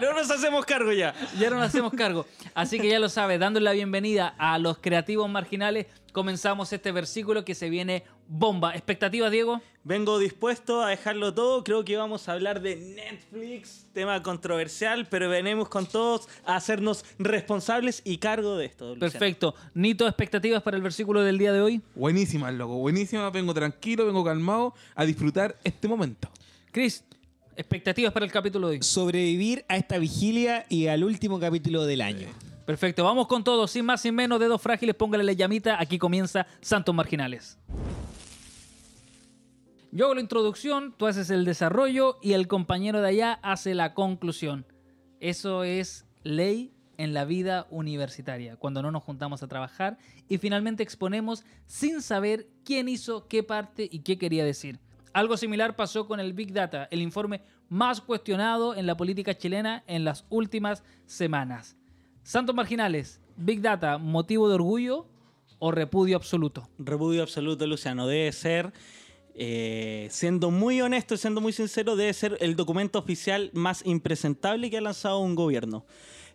No 0.00 0.12
nos 0.14 0.28
hacemos 0.32 0.66
cargo 0.66 0.90
ya. 0.90 1.14
ya 1.38 1.48
no 1.48 1.56
nos 1.56 1.68
hacemos 1.68 1.92
cargo. 1.92 2.26
Así 2.54 2.80
que 2.80 2.88
ya 2.88 2.98
lo 2.98 3.08
sabes, 3.08 3.38
dándole 3.38 3.64
la 3.64 3.72
bienvenida 3.72 4.34
a 4.36 4.58
los 4.58 4.78
creativos 4.78 5.30
marginales, 5.30 5.86
comenzamos 6.12 6.72
este 6.72 6.90
versículo 6.90 7.44
que 7.44 7.54
se 7.54 7.70
viene 7.70 8.02
bomba. 8.26 8.74
¿Expectativas, 8.74 9.30
Diego? 9.30 9.60
Vengo 9.84 10.18
dispuesto 10.18 10.82
a 10.82 10.88
dejarlo 10.88 11.32
todo. 11.34 11.62
Creo 11.62 11.84
que 11.84 11.96
vamos 11.96 12.28
a 12.28 12.32
hablar 12.32 12.62
de 12.62 12.74
Netflix, 12.76 13.86
tema 13.92 14.20
controversial, 14.24 15.06
pero 15.08 15.28
venimos 15.28 15.68
con 15.68 15.86
todos 15.86 16.28
a 16.44 16.56
hacernos 16.56 17.04
responsables 17.20 18.02
y 18.04 18.18
cargo 18.18 18.56
de 18.56 18.66
esto. 18.66 18.94
Luciano. 18.94 19.12
Perfecto. 19.12 19.54
Nito, 19.74 20.08
¿expectativas 20.08 20.62
para 20.62 20.76
el 20.76 20.82
versículo 20.82 21.22
del 21.22 21.38
día 21.38 21.52
de 21.52 21.60
hoy? 21.60 21.80
Buenísima, 21.94 22.50
loco, 22.50 22.74
buenísima. 22.78 23.30
Vengo 23.30 23.54
tranquilo, 23.54 24.04
vengo 24.04 24.24
calmado 24.24 24.74
a 24.96 25.04
disfrutar 25.04 25.56
este 25.62 25.86
momento. 25.86 26.28
Chris, 26.72 27.04
¿expectativas 27.54 28.14
para 28.14 28.24
el 28.24 28.32
capítulo 28.32 28.68
de 28.68 28.76
hoy? 28.76 28.82
Sobrevivir 28.82 29.62
a 29.68 29.76
esta 29.76 29.98
vigilia 29.98 30.64
y 30.70 30.86
al 30.86 31.04
último 31.04 31.38
capítulo 31.38 31.84
del 31.84 32.00
año. 32.00 32.28
Perfecto, 32.64 33.04
vamos 33.04 33.26
con 33.26 33.44
todo, 33.44 33.68
sin 33.68 33.84
más 33.84 34.00
sin 34.00 34.14
menos, 34.14 34.40
dedos 34.40 34.62
frágiles, 34.62 34.94
póngale 34.94 35.22
la 35.22 35.34
llamita, 35.34 35.78
aquí 35.78 35.98
comienza 35.98 36.46
Santos 36.62 36.94
Marginales. 36.94 37.58
Yo 39.90 40.06
hago 40.06 40.14
la 40.14 40.22
introducción, 40.22 40.94
tú 40.96 41.06
haces 41.06 41.28
el 41.28 41.44
desarrollo 41.44 42.16
y 42.22 42.32
el 42.32 42.48
compañero 42.48 43.02
de 43.02 43.08
allá 43.08 43.38
hace 43.42 43.74
la 43.74 43.92
conclusión. 43.92 44.64
Eso 45.20 45.64
es 45.64 46.06
ley 46.22 46.72
en 46.96 47.12
la 47.12 47.26
vida 47.26 47.66
universitaria, 47.68 48.56
cuando 48.56 48.80
no 48.80 48.90
nos 48.90 49.02
juntamos 49.02 49.42
a 49.42 49.46
trabajar 49.46 49.98
y 50.26 50.38
finalmente 50.38 50.82
exponemos 50.82 51.44
sin 51.66 52.00
saber 52.00 52.48
quién 52.64 52.88
hizo 52.88 53.28
qué 53.28 53.42
parte 53.42 53.86
y 53.92 53.98
qué 53.98 54.16
quería 54.16 54.46
decir. 54.46 54.80
Algo 55.12 55.36
similar 55.36 55.76
pasó 55.76 56.06
con 56.06 56.20
el 56.20 56.32
Big 56.32 56.52
Data, 56.52 56.88
el 56.90 57.02
informe 57.02 57.42
más 57.68 58.00
cuestionado 58.00 58.74
en 58.74 58.86
la 58.86 58.96
política 58.96 59.36
chilena 59.36 59.84
en 59.86 60.04
las 60.04 60.24
últimas 60.30 60.82
semanas. 61.06 61.76
Santos 62.22 62.54
Marginales, 62.54 63.20
Big 63.36 63.60
Data, 63.60 63.98
motivo 63.98 64.48
de 64.48 64.54
orgullo 64.54 65.06
o 65.58 65.70
repudio 65.70 66.16
absoluto. 66.16 66.68
Repudio 66.78 67.22
absoluto, 67.22 67.66
Luciano. 67.66 68.06
Debe 68.06 68.32
ser, 68.32 68.72
eh, 69.34 70.08
siendo 70.10 70.50
muy 70.50 70.80
honesto 70.80 71.16
siendo 71.16 71.40
muy 71.40 71.52
sincero, 71.52 71.94
debe 71.96 72.12
ser 72.14 72.38
el 72.40 72.56
documento 72.56 72.98
oficial 72.98 73.50
más 73.52 73.84
impresentable 73.84 74.70
que 74.70 74.78
ha 74.78 74.82
lanzado 74.82 75.18
un 75.20 75.34
gobierno. 75.34 75.84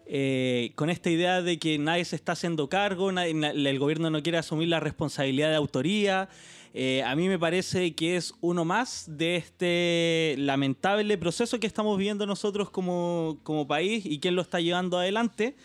Eh, 0.06 0.72
con 0.76 0.90
esta 0.90 1.10
idea 1.10 1.42
de 1.42 1.60
que 1.60 1.78
nadie 1.78 2.06
se 2.06 2.16
está 2.16 2.32
haciendo 2.32 2.70
cargo, 2.70 3.12
nadie- 3.12 3.34
na- 3.34 3.50
el 3.52 3.80
gobierno 3.80 4.10
no 4.10 4.24
quiere 4.24 4.38
asumir 4.38 4.70
la 4.70 4.80
responsabilidad 4.80 5.50
de 5.50 5.56
autoría. 5.56 6.30
Eh, 6.74 7.04
a 7.04 7.16
mí 7.16 7.28
me 7.28 7.40
parece 7.40 7.96
que 7.96 8.18
es 8.18 8.34
uno 8.42 8.66
más 8.66 9.06
de 9.08 9.36
este 9.36 10.36
lamentable 10.38 11.18
proceso 11.18 11.60
que 11.60 11.68
estamos 11.68 11.98
viviendo 11.98 12.26
nosotros 12.26 12.70
como, 12.70 13.40
como 13.44 13.68
país 13.68 14.06
y 14.06 14.20
quién 14.20 14.36
lo 14.36 14.42
está 14.42 14.60
llevando 14.60 14.98
adelante. 14.98 15.56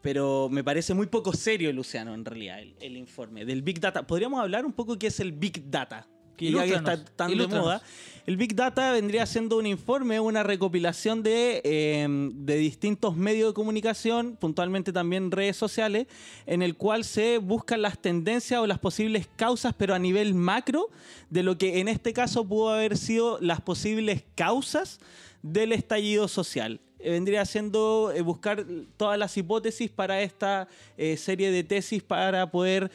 Pero 0.00 0.48
me 0.50 0.64
parece 0.64 0.94
muy 0.94 1.06
poco 1.06 1.32
serio, 1.32 1.72
Luciano, 1.72 2.12
en 2.14 2.24
realidad, 2.24 2.60
el, 2.60 2.74
el 2.80 2.96
informe 2.96 3.44
del 3.44 3.62
Big 3.62 3.78
Data. 3.80 4.06
Podríamos 4.06 4.40
hablar 4.40 4.66
un 4.66 4.72
poco 4.72 4.98
qué 4.98 5.06
es 5.06 5.20
el 5.20 5.32
Big 5.32 5.70
Data, 5.70 6.08
que 6.36 6.52
ya 6.52 6.64
que 6.64 6.74
está 6.74 7.04
tan 7.04 7.36
de 7.36 7.46
moda. 7.46 7.82
El 8.24 8.36
Big 8.36 8.54
Data 8.54 8.92
vendría 8.92 9.26
siendo 9.26 9.58
un 9.58 9.66
informe, 9.66 10.20
una 10.20 10.44
recopilación 10.44 11.24
de, 11.24 11.60
eh, 11.64 12.06
de 12.08 12.56
distintos 12.56 13.16
medios 13.16 13.50
de 13.50 13.54
comunicación, 13.54 14.36
puntualmente 14.36 14.92
también 14.92 15.32
redes 15.32 15.56
sociales, 15.56 16.06
en 16.46 16.62
el 16.62 16.76
cual 16.76 17.02
se 17.02 17.38
buscan 17.38 17.82
las 17.82 17.98
tendencias 17.98 18.60
o 18.60 18.66
las 18.68 18.78
posibles 18.78 19.28
causas, 19.34 19.74
pero 19.76 19.92
a 19.92 19.98
nivel 19.98 20.34
macro, 20.34 20.88
de 21.30 21.42
lo 21.42 21.58
que 21.58 21.80
en 21.80 21.88
este 21.88 22.12
caso 22.12 22.46
pudo 22.46 22.70
haber 22.70 22.96
sido 22.96 23.40
las 23.40 23.60
posibles 23.60 24.22
causas 24.36 25.00
del 25.42 25.72
estallido 25.72 26.28
social. 26.28 26.80
Eh, 27.02 27.10
Vendría 27.10 27.44
siendo 27.44 28.12
eh, 28.14 28.22
buscar 28.22 28.64
todas 28.96 29.18
las 29.18 29.36
hipótesis 29.36 29.90
para 29.90 30.22
esta 30.22 30.68
eh, 30.96 31.16
serie 31.16 31.50
de 31.50 31.64
tesis 31.64 32.02
para 32.02 32.50
poder 32.50 32.90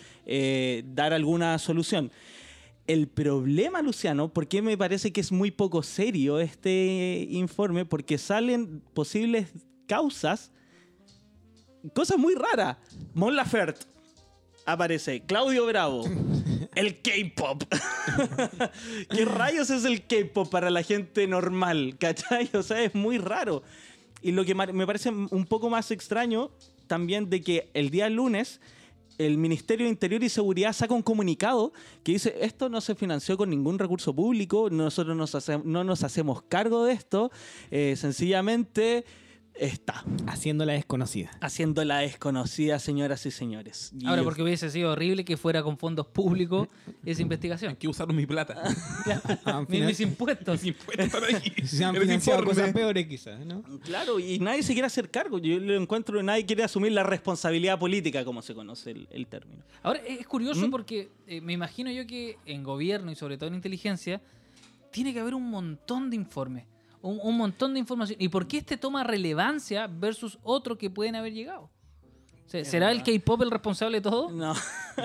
dar 0.83 1.13
alguna 1.13 1.57
solución. 1.57 2.11
El 2.87 3.07
problema, 3.07 3.81
Luciano, 3.81 4.33
porque 4.33 4.61
me 4.61 4.77
parece 4.77 5.11
que 5.11 5.19
es 5.19 5.31
muy 5.31 5.51
poco 5.51 5.83
serio 5.83 6.39
este 6.39 7.27
informe, 7.29 7.83
porque 7.83 8.17
salen 8.17 8.81
posibles 8.93 9.49
causas, 9.87 10.51
cosas 11.93 12.17
muy 12.17 12.33
raras. 12.33 12.77
Mon 13.13 13.35
Laferte 13.35 13.85
aparece, 14.65 15.21
Claudio 15.25 15.65
Bravo, 15.65 16.05
el 16.75 17.01
K-pop. 17.01 17.63
¿Qué 19.09 19.25
rayos 19.25 19.69
es 19.69 19.83
el 19.83 20.05
K-pop 20.05 20.49
para 20.49 20.69
la 20.69 20.81
gente 20.81 21.27
normal? 21.27 21.97
¿Cachai? 21.99 22.49
O 22.53 22.63
sea, 22.63 22.81
es 22.81 22.95
muy 22.95 23.17
raro. 23.17 23.63
Y 24.21 24.31
lo 24.31 24.45
que 24.45 24.55
me 24.55 24.87
parece 24.87 25.09
un 25.09 25.45
poco 25.45 25.69
más 25.69 25.91
extraño 25.91 26.51
también 26.87 27.29
de 27.29 27.41
que 27.41 27.69
el 27.73 27.89
día 27.89 28.09
lunes 28.09 28.61
el 29.17 29.37
Ministerio 29.37 29.85
de 29.85 29.91
Interior 29.91 30.23
y 30.23 30.29
Seguridad 30.29 30.73
saca 30.73 30.93
un 30.93 31.01
comunicado 31.01 31.73
que 32.03 32.13
dice, 32.13 32.35
esto 32.41 32.69
no 32.69 32.81
se 32.81 32.95
financió 32.95 33.37
con 33.37 33.49
ningún 33.49 33.79
recurso 33.79 34.13
público, 34.13 34.69
nosotros 34.69 35.15
no 35.65 35.83
nos 35.83 36.03
hacemos 36.03 36.41
cargo 36.43 36.85
de 36.85 36.93
esto, 36.93 37.31
eh, 37.71 37.95
sencillamente 37.97 39.05
está 39.59 40.03
Haciendo 40.27 40.65
la 40.65 40.73
desconocida. 40.73 41.31
haciendo 41.41 41.83
la 41.85 41.99
desconocida, 41.99 42.79
señoras 42.79 43.25
y 43.25 43.31
señores. 43.31 43.91
Y 43.99 44.05
Ahora, 44.05 44.23
porque 44.23 44.41
hubiese 44.43 44.69
sido 44.69 44.91
horrible 44.91 45.25
que 45.25 45.37
fuera 45.37 45.63
con 45.63 45.77
fondos 45.77 46.07
públicos 46.07 46.67
esa 47.05 47.19
Hay 47.19 47.23
investigación. 47.23 47.75
que 47.75 47.87
usar 47.87 48.11
mi 48.13 48.25
plata. 48.25 48.61
Ah, 49.45 49.65
Mis, 49.67 49.99
impuestos. 50.01 50.61
Mis 50.61 50.75
impuestos 50.75 51.23
ahí. 51.23 51.53
Se 51.65 51.83
han 51.83 51.95
financiado 51.95 52.43
cosas 52.43 52.71
peores 52.73 53.07
quizás, 53.07 53.45
¿no? 53.45 53.63
Claro, 53.83 54.19
y 54.19 54.39
nadie 54.39 54.63
se 54.63 54.73
quiere 54.73 54.87
hacer 54.87 55.09
cargo. 55.09 55.39
Yo 55.39 55.57
lo 55.59 55.75
encuentro, 55.75 56.21
nadie 56.21 56.45
quiere 56.45 56.63
asumir 56.63 56.91
la 56.91 57.03
responsabilidad 57.03 57.79
política, 57.79 58.25
como 58.25 58.41
se 58.41 58.53
conoce 58.53 58.91
el, 58.91 59.07
el 59.11 59.27
término. 59.27 59.63
Ahora, 59.83 59.99
es 60.05 60.25
curioso 60.27 60.67
¿Mm? 60.67 60.71
porque 60.71 61.09
eh, 61.27 61.41
me 61.41 61.53
imagino 61.53 61.89
yo 61.91 62.05
que 62.05 62.37
en 62.45 62.63
gobierno 62.63 63.11
y 63.11 63.15
sobre 63.15 63.37
todo 63.37 63.47
en 63.49 63.55
inteligencia 63.55 64.21
tiene 64.91 65.13
que 65.13 65.19
haber 65.19 65.33
un 65.35 65.49
montón 65.49 66.09
de 66.09 66.15
informes, 66.15 66.65
un, 67.01 67.19
un 67.21 67.37
montón 67.37 67.73
de 67.73 67.79
información. 67.79 68.17
¿Y 68.21 68.29
por 68.29 68.47
qué 68.47 68.57
este 68.57 68.77
toma 68.77 69.03
relevancia 69.03 69.87
versus 69.87 70.37
otro 70.43 70.77
que 70.77 70.89
pueden 70.89 71.15
haber 71.15 71.33
llegado? 71.33 71.63
O 72.45 72.49
sea, 72.49 72.63
¿Será 72.63 72.91
el 72.91 73.03
K-pop 73.03 73.41
el 73.41 73.51
responsable 73.51 73.97
de 73.97 74.01
todo? 74.01 74.31
No. 74.31 74.53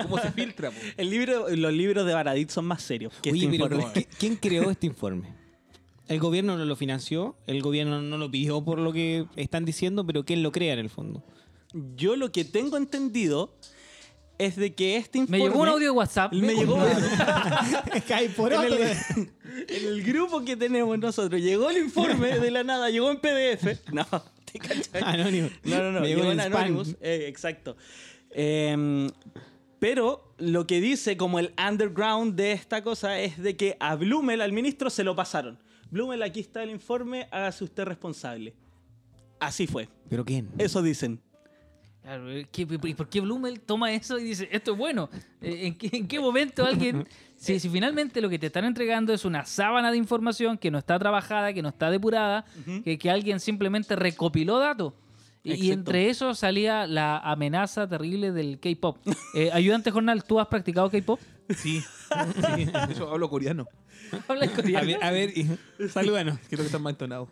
¿Cómo 0.03 0.17
se 0.17 0.31
filtra? 0.31 0.71
po? 0.71 0.77
El 0.95 1.09
libro, 1.09 1.47
los 1.49 1.73
libros 1.73 2.05
de 2.05 2.13
Baradit 2.13 2.49
son 2.49 2.65
más 2.65 2.81
serios 2.81 3.13
que 3.21 3.31
Oye, 3.31 3.45
este 3.47 3.59
pero 3.59 3.75
informe. 3.75 3.93
¿qui- 3.93 4.07
¿quién 4.17 4.35
creó 4.37 4.71
este 4.71 4.87
informe? 4.87 5.33
El 6.07 6.19
gobierno 6.19 6.57
no 6.57 6.63
lo 6.65 6.75
financió, 6.77 7.35
el 7.47 7.61
gobierno 7.61 8.01
no 8.01 8.17
lo 8.17 8.29
pidió 8.31 8.63
por 8.63 8.79
lo 8.79 8.91
que 8.93 9.25
están 9.35 9.65
diciendo, 9.65 10.05
pero 10.05 10.23
¿quién 10.23 10.41
lo 10.43 10.51
crea 10.53 10.73
en 10.73 10.79
el 10.79 10.89
fondo? 10.89 11.23
Yo 11.95 12.15
lo 12.15 12.31
que 12.31 12.45
tengo 12.45 12.77
entendido 12.77 13.55
es 14.37 14.55
de 14.55 14.73
que 14.73 14.95
este 14.97 15.19
Me 15.19 15.23
informe... 15.23 15.43
llegó 15.43 15.59
un 15.61 15.67
audio 15.69 15.85
de 15.87 15.91
WhatsApp. 15.91 16.33
Me 16.33 16.53
llegó... 16.55 16.77
Cae 18.07 18.29
por 18.37 18.53
en, 18.53 18.61
el, 18.61 18.73
otro. 18.73 18.85
en 19.67 19.87
el 19.87 20.03
grupo 20.03 20.43
que 20.43 20.55
tenemos 20.55 20.97
nosotros. 20.99 21.41
Llegó 21.41 21.69
el 21.69 21.77
informe 21.77 22.39
de 22.39 22.51
la 22.51 22.63
nada, 22.63 22.89
llegó 22.89 23.09
en 23.11 23.17
PDF. 23.19 23.79
No, 23.93 24.05
¿te 24.51 24.59
cachai? 24.59 25.01
Anónimo. 25.03 25.49
No, 25.63 25.77
no, 25.83 25.91
no, 25.91 26.01
Me 26.01 26.07
llegó 26.07 26.31
en. 26.31 26.39
Anonymous. 26.39 26.95
eh, 27.01 27.25
exacto. 27.27 27.75
Em, 28.31 29.09
pero 29.79 30.33
lo 30.37 30.65
que 30.65 30.79
dice 30.81 31.17
como 31.17 31.39
el 31.39 31.53
underground 31.69 32.35
de 32.35 32.53
esta 32.53 32.83
cosa 32.83 33.19
es 33.19 33.37
de 33.41 33.55
que 33.57 33.77
a 33.79 33.95
Blumel, 33.95 34.41
al 34.41 34.51
ministro, 34.53 34.89
se 34.89 35.03
lo 35.03 35.15
pasaron. 35.15 35.59
Blumel, 35.91 36.23
aquí 36.23 36.39
está 36.39 36.63
el 36.63 36.71
informe, 36.71 37.27
hágase 37.31 37.63
usted 37.65 37.83
responsable. 37.83 38.53
Así 39.39 39.67
fue. 39.67 39.89
¿Pero 40.09 40.23
quién? 40.25 40.49
Eso 40.57 40.81
dicen. 40.81 41.19
Claro, 42.01 42.25
¿qué- 42.51 42.67
¿Y 42.83 42.93
por 42.95 43.07
qué 43.09 43.21
Blumel 43.21 43.59
toma 43.61 43.91
eso 43.93 44.17
y 44.17 44.23
dice, 44.23 44.49
esto 44.51 44.71
es 44.73 44.77
bueno? 44.77 45.09
Eh, 45.41 45.67
¿En 45.67 45.77
qué, 45.77 45.89
en 45.93 46.07
qué 46.07 46.19
momento 46.19 46.65
alguien... 46.65 47.07
Si, 47.43 47.59
si 47.59 47.67
finalmente 47.69 48.21
lo 48.21 48.29
que 48.29 48.39
te 48.39 48.47
están 48.47 48.63
entregando 48.63 49.11
es 49.13 49.25
una 49.25 49.43
sábana 49.45 49.91
de 49.91 49.97
información 49.97 50.57
que 50.57 50.71
no 50.71 50.77
está 50.77 50.97
trabajada, 50.97 51.51
que 51.53 51.61
no 51.61 51.69
está 51.69 51.89
depurada, 51.91 52.45
que, 52.85 52.97
que 52.97 53.11
alguien 53.11 53.39
simplemente 53.41 53.95
recopiló 53.97 54.59
datos. 54.59 54.93
Y, 55.45 55.71
entre 55.71 56.09
eso 56.09 56.33
salía 56.35 56.87
la 56.87 57.17
amenaza 57.17 57.85
terrible 57.85 58.31
del 58.31 58.59
K-pop. 58.61 58.97
Eh, 59.35 59.49
ayudante 59.51 59.91
jornal, 59.91 60.23
¿tú 60.23 60.39
has 60.39 60.47
practicado 60.47 60.89
K-pop? 60.89 61.19
Sí. 61.49 61.81
sí. 61.81 62.69
Hecho, 62.89 63.11
hablo 63.11 63.29
coreano. 63.29 63.67
Habla 64.27 64.45
A 64.45 64.49
coreano. 64.49 64.85
ver, 64.87 65.03
a 65.03 65.11
ver, 65.11 65.33
y- 65.37 65.89
salúdanos. 65.89 66.37
Creo 66.47 66.59
que 66.59 66.65
están 66.67 66.81
más 66.81 66.91
entonados. 66.91 67.27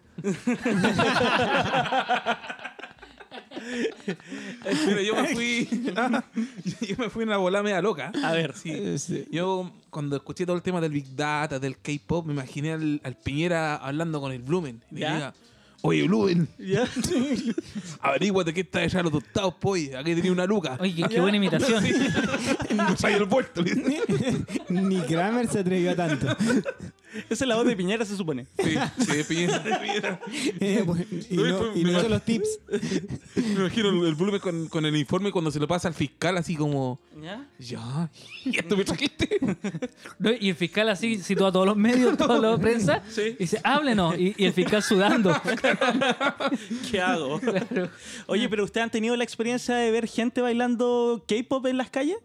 Pero 4.86 5.02
yo 5.02 5.16
me 5.16 5.28
fui. 5.34 5.68
yo 6.88 6.96
me 6.98 7.10
fui 7.10 7.24
en 7.24 7.30
una 7.30 7.38
bola 7.38 7.64
media 7.64 7.82
loca. 7.82 8.12
A 8.24 8.34
ver. 8.34 8.54
Sí. 8.56 8.98
Sí. 8.98 9.26
Yo, 9.32 9.72
cuando 9.90 10.16
escuché 10.16 10.46
todo 10.46 10.56
el 10.56 10.62
tema 10.62 10.82
del 10.82 10.92
Big 10.92 11.16
Data, 11.16 11.60
del 11.60 11.78
K-pop, 11.78 12.26
me 12.26 12.34
imaginé 12.34 12.74
al, 12.74 13.02
al 13.04 13.16
Piñera 13.16 13.76
hablando 13.76 14.20
con 14.22 14.32
el 14.32 14.42
Blumen. 14.42 14.84
Y 14.92 15.00
¿Ya? 15.00 15.14
diga, 15.14 15.34
Oye, 15.84 16.04
Blumen, 16.04 16.48
¿Ya? 16.60 16.88
averíguate 18.02 18.54
qué 18.54 18.62
está 18.62 18.82
de 18.82 19.04
los 19.04 19.12
tostados, 19.12 19.56
poy. 19.56 19.92
Aquí 19.94 20.14
tenía 20.14 20.32
una 20.32 20.46
luca. 20.46 20.78
Oye, 20.80 20.94
qué, 20.94 21.04
qué 21.10 21.20
buena 21.20 21.38
imitación. 21.38 21.84
No 22.76 22.96
se 22.96 23.08
haya 23.08 23.18
el 23.18 23.26
vuelto. 23.26 23.64
Ni 24.70 25.02
Kramer 25.02 25.48
se 25.48 25.60
atrevió 25.60 25.92
a 25.92 25.96
tanto. 25.96 26.28
Esa 27.30 27.44
es 27.44 27.48
la 27.48 27.56
voz 27.56 27.66
de 27.66 27.76
Piñera, 27.76 28.06
se 28.06 28.16
supone. 28.16 28.48
Sí, 28.64 28.76
sí, 29.00 29.24
Piñera. 29.28 29.64
Piñera. 29.82 30.20
Eh, 30.60 30.84
pues, 30.86 31.06
y 31.30 31.36
No, 31.36 31.76
y 31.76 31.84
no 31.84 31.92
hizo 31.92 32.10
los 32.10 32.24
tips. 32.24 32.60
Me 33.36 33.54
imagino 33.54 33.90
el, 33.90 34.06
el 34.08 34.16
Blumen 34.16 34.40
con, 34.40 34.68
con 34.68 34.86
el 34.86 34.96
informe 34.96 35.32
cuando 35.32 35.52
se 35.52 35.60
lo 35.60 35.68
pasa 35.68 35.88
al 35.88 35.94
fiscal, 35.94 36.38
así 36.38 36.56
como, 36.56 37.00
¿Ya? 37.22 37.48
ya, 37.60 38.10
¿y 38.46 38.58
esto 38.58 38.78
me 38.78 38.84
trajiste? 38.86 39.40
¿No? 40.20 40.32
Y 40.40 40.50
el 40.50 40.56
fiscal 40.56 40.90
así 40.90 41.22
situó 41.22 41.48
a 41.48 41.52
todos 41.52 41.66
los 41.66 41.76
medios, 41.78 42.18
toda 42.18 42.40
la 42.40 42.58
prensa, 42.58 43.04
Sí. 43.10 43.22
y 43.22 43.44
dice, 43.44 43.60
háblenos. 43.64 44.18
Y, 44.18 44.34
y 44.38 44.46
el 44.46 44.54
fiscal 44.54 44.82
sudando. 44.82 45.34
¿Qué 46.90 47.02
hago? 47.02 47.40
Oye, 48.28 48.50
pero 48.50 48.64
¿ustedes 48.64 48.84
han 48.86 48.90
tenido 48.92 49.16
la 49.16 49.24
experiencia 49.24 49.76
de 49.76 49.92
ver 49.92 50.08
gente 50.08 50.42
bailando 50.42 51.24
K-pop 51.28 51.66
en 51.68 51.78
las 51.78 51.90
calles? 51.90 52.18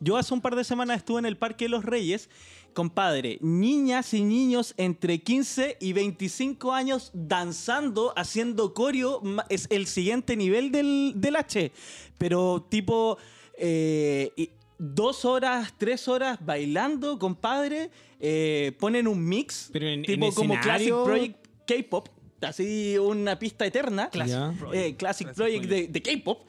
Yo 0.00 0.16
hace 0.16 0.32
un 0.32 0.40
par 0.40 0.56
de 0.56 0.64
semanas 0.64 0.96
estuve 0.98 1.18
en 1.18 1.26
el 1.26 1.36
Parque 1.36 1.66
de 1.66 1.68
los 1.68 1.84
Reyes. 1.84 2.30
Compadre, 2.72 3.38
niñas 3.40 4.14
y 4.14 4.22
niños 4.22 4.74
entre 4.76 5.20
15 5.22 5.76
y 5.80 5.92
25 5.92 6.72
años 6.72 7.10
danzando, 7.14 8.12
haciendo 8.16 8.74
coreo, 8.74 9.22
es 9.48 9.66
el 9.70 9.86
siguiente 9.86 10.36
nivel 10.36 10.70
del, 10.72 11.14
del 11.16 11.36
H. 11.36 11.72
Pero 12.18 12.66
tipo, 12.68 13.18
eh, 13.58 14.50
dos 14.78 15.24
horas, 15.24 15.74
tres 15.78 16.08
horas 16.08 16.38
bailando, 16.44 17.18
compadre, 17.18 17.90
eh, 18.20 18.72
ponen 18.78 19.08
un 19.08 19.24
mix, 19.26 19.68
Pero 19.72 19.88
en- 19.88 20.02
tipo 20.02 20.26
en 20.26 20.32
como 20.32 20.60
Classic 20.60 20.90
Project 20.90 21.46
K-pop, 21.66 22.08
así 22.42 22.96
una 22.98 23.38
pista 23.38 23.66
eterna. 23.66 24.08
Classic. 24.10 24.58
Project. 24.58 24.74
Eh, 24.84 24.96
Classic, 24.96 25.26
Classic 25.28 25.34
Project 25.34 25.62
de, 25.64 25.68
Project. 25.68 25.92
de 25.92 26.02
K-pop. 26.02 26.40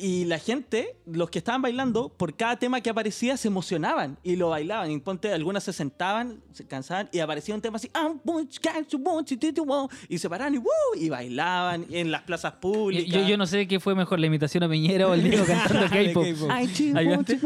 Y 0.00 0.24
la 0.26 0.38
gente, 0.38 0.96
los 1.06 1.30
que 1.30 1.38
estaban 1.38 1.60
bailando, 1.62 2.08
por 2.08 2.34
cada 2.34 2.56
tema 2.58 2.80
que 2.80 2.90
aparecía 2.90 3.36
se 3.36 3.48
emocionaban 3.48 4.16
y 4.22 4.36
lo 4.36 4.50
bailaban. 4.50 4.90
Y 4.90 4.98
ponte, 5.00 5.32
algunas 5.32 5.64
se 5.64 5.72
sentaban, 5.72 6.40
se 6.52 6.64
cansaban 6.66 7.08
y 7.12 7.18
aparecía 7.18 7.54
un 7.54 7.60
tema 7.60 7.76
así, 7.76 7.90
"Ah, 7.94 8.12
bunch, 8.24 8.58
catch, 8.60 8.94
bunch, 8.98 9.38
tu, 9.38 9.52
tu, 9.52 9.64
wow", 9.64 9.88
y 10.08 10.18
se 10.18 10.28
paraban 10.28 10.54
y, 10.54 10.58
"Woo", 10.58 10.66
y 10.96 11.08
bailaban 11.08 11.84
en 11.90 12.10
las 12.10 12.22
plazas 12.22 12.52
públicas. 12.52 13.06
yo- 13.22 13.26
yo 13.28 13.36
no 13.36 13.46
sé 13.46 13.66
qué 13.66 13.80
fue 13.80 13.94
mejor, 13.94 14.18
la 14.20 14.26
imitación 14.26 14.62
a 14.62 14.68
Piñera 14.68 15.08
o 15.08 15.14
el 15.14 15.22
niño 15.24 15.44
cantando 15.44 15.86
K-pop. 16.12 16.24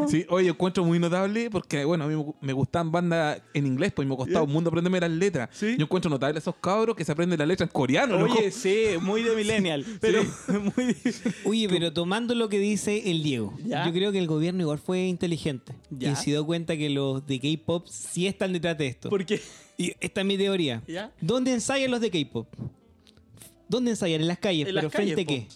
Sí, 0.09 0.27
oye, 0.29 0.49
encuentro 0.49 0.85
muy 0.85 0.99
notable 0.99 1.51
porque, 1.51 1.85
bueno, 1.85 2.05
a 2.05 2.07
mí 2.09 2.15
me- 2.17 2.35
me 2.41 2.53
gustaban 2.53 2.93
bandas 2.93 3.41
en 3.55 3.67
inglés, 3.67 3.93
pues 3.95 4.07
y 4.07 4.09
me 4.11 4.17
costaba 4.17 4.45
un 4.45 4.53
mundo 4.53 4.69
aprenderme 4.69 5.01
las 5.01 5.11
letras. 5.11 5.49
Sí. 5.53 5.77
Yo 5.79 5.85
encuentro 5.85 6.11
notable 6.11 6.39
esos 6.39 6.55
cabros 6.57 6.97
que 6.97 7.05
se 7.05 7.13
aprenden 7.13 7.39
las 7.39 7.49
letras 7.49 7.69
en 7.69 7.73
coreano, 7.73 8.19
loco. 8.19 8.33
Oye, 8.35 8.51
sí, 8.51 8.87
muy 9.01 9.23
de 9.23 9.35
millennial. 9.37 9.85
Pero 10.01 10.23
muy 10.77 10.87
de- 10.95 11.15
Oye, 11.45 11.69
pero 11.69 11.93
tomando 11.93 12.35
lo 12.43 12.49
que 12.49 12.59
dice 12.59 13.11
el 13.11 13.23
Diego, 13.23 13.55
Ya. 13.65 13.87
yo 13.87 13.93
creo 13.93 14.13
que 14.13 14.19
el 14.19 14.27
gobierno 14.27 14.63
igual 14.63 14.79
fue 14.79 15.07
inteligente. 15.07 15.73
Ya. 15.91 16.13
Y 16.13 16.17
se 16.17 16.31
dio 16.31 16.45
cuenta 16.45 16.77
que 16.77 16.91
los 16.91 17.27
de 17.27 17.39
K-pop 17.41 17.87
sí 17.89 18.27
están 18.27 18.53
detrás 18.53 18.77
de 18.79 18.87
esto. 18.89 19.09
Porque 19.11 19.41
Y 19.79 19.93
esta 20.01 20.21
es 20.21 20.27
mi 20.27 20.37
teoría. 20.37 20.83
¿Ya? 20.87 21.11
¿Dónde 21.21 21.53
ensayan 21.53 21.91
los 21.91 22.01
de 22.01 22.11
K-pop? 22.11 22.47
¿Dónde 23.69 23.93
ensayan? 23.93 24.21
En 24.21 24.29
las 24.29 24.39
calles. 24.39 24.69
En 24.69 24.75
¿Pero 24.75 24.83
las 24.89 24.93
calles, 24.93 25.15
frente 25.15 25.23
a 25.23 25.25
po. 25.25 25.49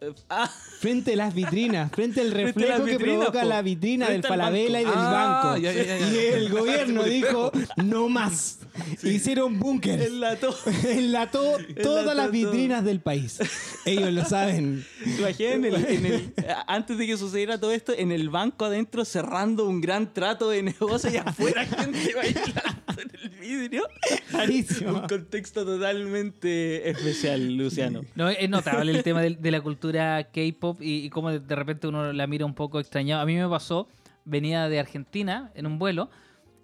qué? 0.00 0.06
eh, 0.06 0.12
ah, 0.30 0.50
Frente 0.80 1.12
a 1.12 1.16
las 1.16 1.34
vitrinas, 1.34 1.90
frente 1.92 2.20
al 2.20 2.28
Frente 2.32 2.44
reflejo 2.60 2.84
que 2.84 2.90
vitrinas, 2.92 3.16
provoca 3.18 3.40
po. 3.42 3.48
la 3.48 3.62
vitrina 3.62 4.06
Frente 4.06 4.22
del 4.28 4.32
al 4.32 4.38
Falabella 4.38 4.80
y 4.80 4.84
del 4.84 4.94
banco. 4.94 5.10
banco. 5.12 5.48
Ah, 5.48 5.58
ya, 5.58 5.72
ya, 5.72 5.82
ya, 5.84 5.98
ya. 5.98 6.12
Y 6.12 6.16
el 6.34 6.48
gobierno 6.50 7.02
dijo, 7.18 7.52
no 7.84 8.08
más. 8.08 8.57
Hicieron 9.02 9.58
búnker. 9.58 10.00
enlató. 10.00 10.54
Enlató 10.88 11.56
todas 11.82 12.16
las 12.16 12.26
todo. 12.26 12.32
vitrinas 12.32 12.84
del 12.84 13.00
país. 13.00 13.38
Ellos 13.84 14.12
lo 14.12 14.24
saben. 14.24 14.84
Imagínate 15.18 15.54
en 15.54 15.64
el- 15.64 15.74
en 15.88 16.06
el- 16.06 16.34
antes 16.66 16.98
de 16.98 17.06
que 17.06 17.16
sucediera 17.16 17.58
todo 17.58 17.72
esto, 17.72 17.92
en 17.96 18.12
el 18.12 18.28
banco 18.30 18.64
adentro 18.64 19.04
cerrando 19.04 19.66
un 19.68 19.80
gran 19.80 20.12
trato 20.12 20.50
de 20.50 20.62
negocio 20.62 21.10
y 21.10 21.16
afuera 21.16 21.64
gente 21.64 22.14
bailando 22.14 23.02
en 23.02 23.10
el 23.22 23.28
vidrio. 23.40 23.88
Clarísimo. 24.30 24.92
Un 25.00 25.08
contexto 25.08 25.64
totalmente 25.64 26.88
especial, 26.90 27.56
Luciano. 27.56 28.02
No, 28.14 28.28
es 28.28 28.48
notable 28.48 28.92
el 28.92 29.02
tema 29.02 29.22
de, 29.22 29.30
de 29.30 29.50
la 29.50 29.60
cultura 29.60 30.24
K-pop 30.32 30.80
y, 30.82 31.04
y 31.06 31.10
cómo 31.10 31.30
de, 31.30 31.40
de 31.40 31.54
repente 31.54 31.86
uno 31.86 32.12
la 32.12 32.26
mira 32.26 32.44
un 32.46 32.54
poco 32.54 32.80
extrañado. 32.80 33.22
A 33.22 33.26
mí 33.26 33.34
me 33.36 33.48
pasó, 33.48 33.88
venía 34.24 34.68
de 34.68 34.78
Argentina 34.78 35.50
en 35.54 35.66
un 35.66 35.78
vuelo 35.78 36.10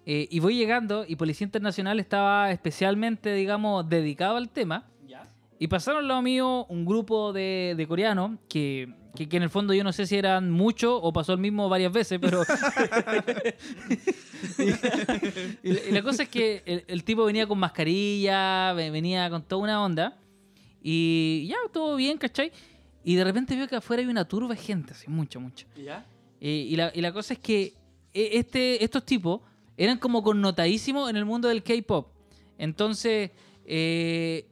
eh, 0.05 0.27
y 0.29 0.39
voy 0.39 0.55
llegando 0.57 1.05
y 1.07 1.15
Policía 1.15 1.45
Internacional 1.45 1.99
estaba 1.99 2.51
especialmente, 2.51 3.33
digamos, 3.33 3.87
dedicado 3.89 4.37
al 4.37 4.49
tema. 4.49 4.85
Y 5.57 5.67
pasaron 5.67 6.01
al 6.01 6.07
lado 6.09 6.21
mío 6.21 6.65
un 6.67 6.85
grupo 6.85 7.31
de, 7.31 7.75
de 7.77 7.87
coreanos 7.87 8.31
que, 8.49 8.93
que, 9.15 9.29
que 9.29 9.37
en 9.37 9.43
el 9.43 9.49
fondo 9.49 9.73
yo 9.73 9.85
no 9.85 9.93
sé 9.93 10.05
si 10.05 10.17
eran 10.17 10.51
muchos 10.51 10.99
o 11.01 11.13
pasó 11.13 11.31
el 11.31 11.39
mismo 11.39 11.69
varias 11.69 11.93
veces, 11.93 12.19
pero... 12.21 12.43
y, 15.63 15.71
la- 15.73 15.79
y 15.89 15.91
la 15.91 16.01
cosa 16.01 16.23
es 16.23 16.29
que 16.29 16.63
el, 16.65 16.83
el 16.87 17.03
tipo 17.03 17.25
venía 17.25 17.47
con 17.47 17.59
mascarilla, 17.59 18.73
ve- 18.73 18.91
venía 18.91 19.29
con 19.29 19.43
toda 19.43 19.63
una 19.63 19.83
onda 19.83 20.17
y 20.81 21.47
ya, 21.49 21.57
todo 21.71 21.95
bien, 21.95 22.17
¿cachai? 22.17 22.51
Y 23.03 23.15
de 23.15 23.23
repente 23.23 23.55
veo 23.55 23.67
que 23.67 23.75
afuera 23.75 24.01
hay 24.01 24.07
una 24.09 24.25
turba 24.27 24.49
de 24.49 24.57
gente, 24.61 24.93
así, 24.93 25.09
mucha, 25.09 25.39
mucha. 25.39 25.65
¿Ya? 25.75 26.05
Eh, 26.41 26.67
y, 26.69 26.75
la, 26.75 26.91
y 26.93 27.01
la 27.01 27.11
cosa 27.13 27.33
es 27.33 27.39
que 27.39 27.73
eh, 28.13 28.29
este, 28.33 28.83
estos 28.83 29.05
tipos 29.05 29.41
eran 29.77 29.97
como 29.97 30.23
connotadísimos 30.23 31.09
en 31.09 31.15
el 31.17 31.25
mundo 31.25 31.47
del 31.47 31.63
K-pop. 31.63 32.07
Entonces, 32.57 33.31
eh, 33.65 34.47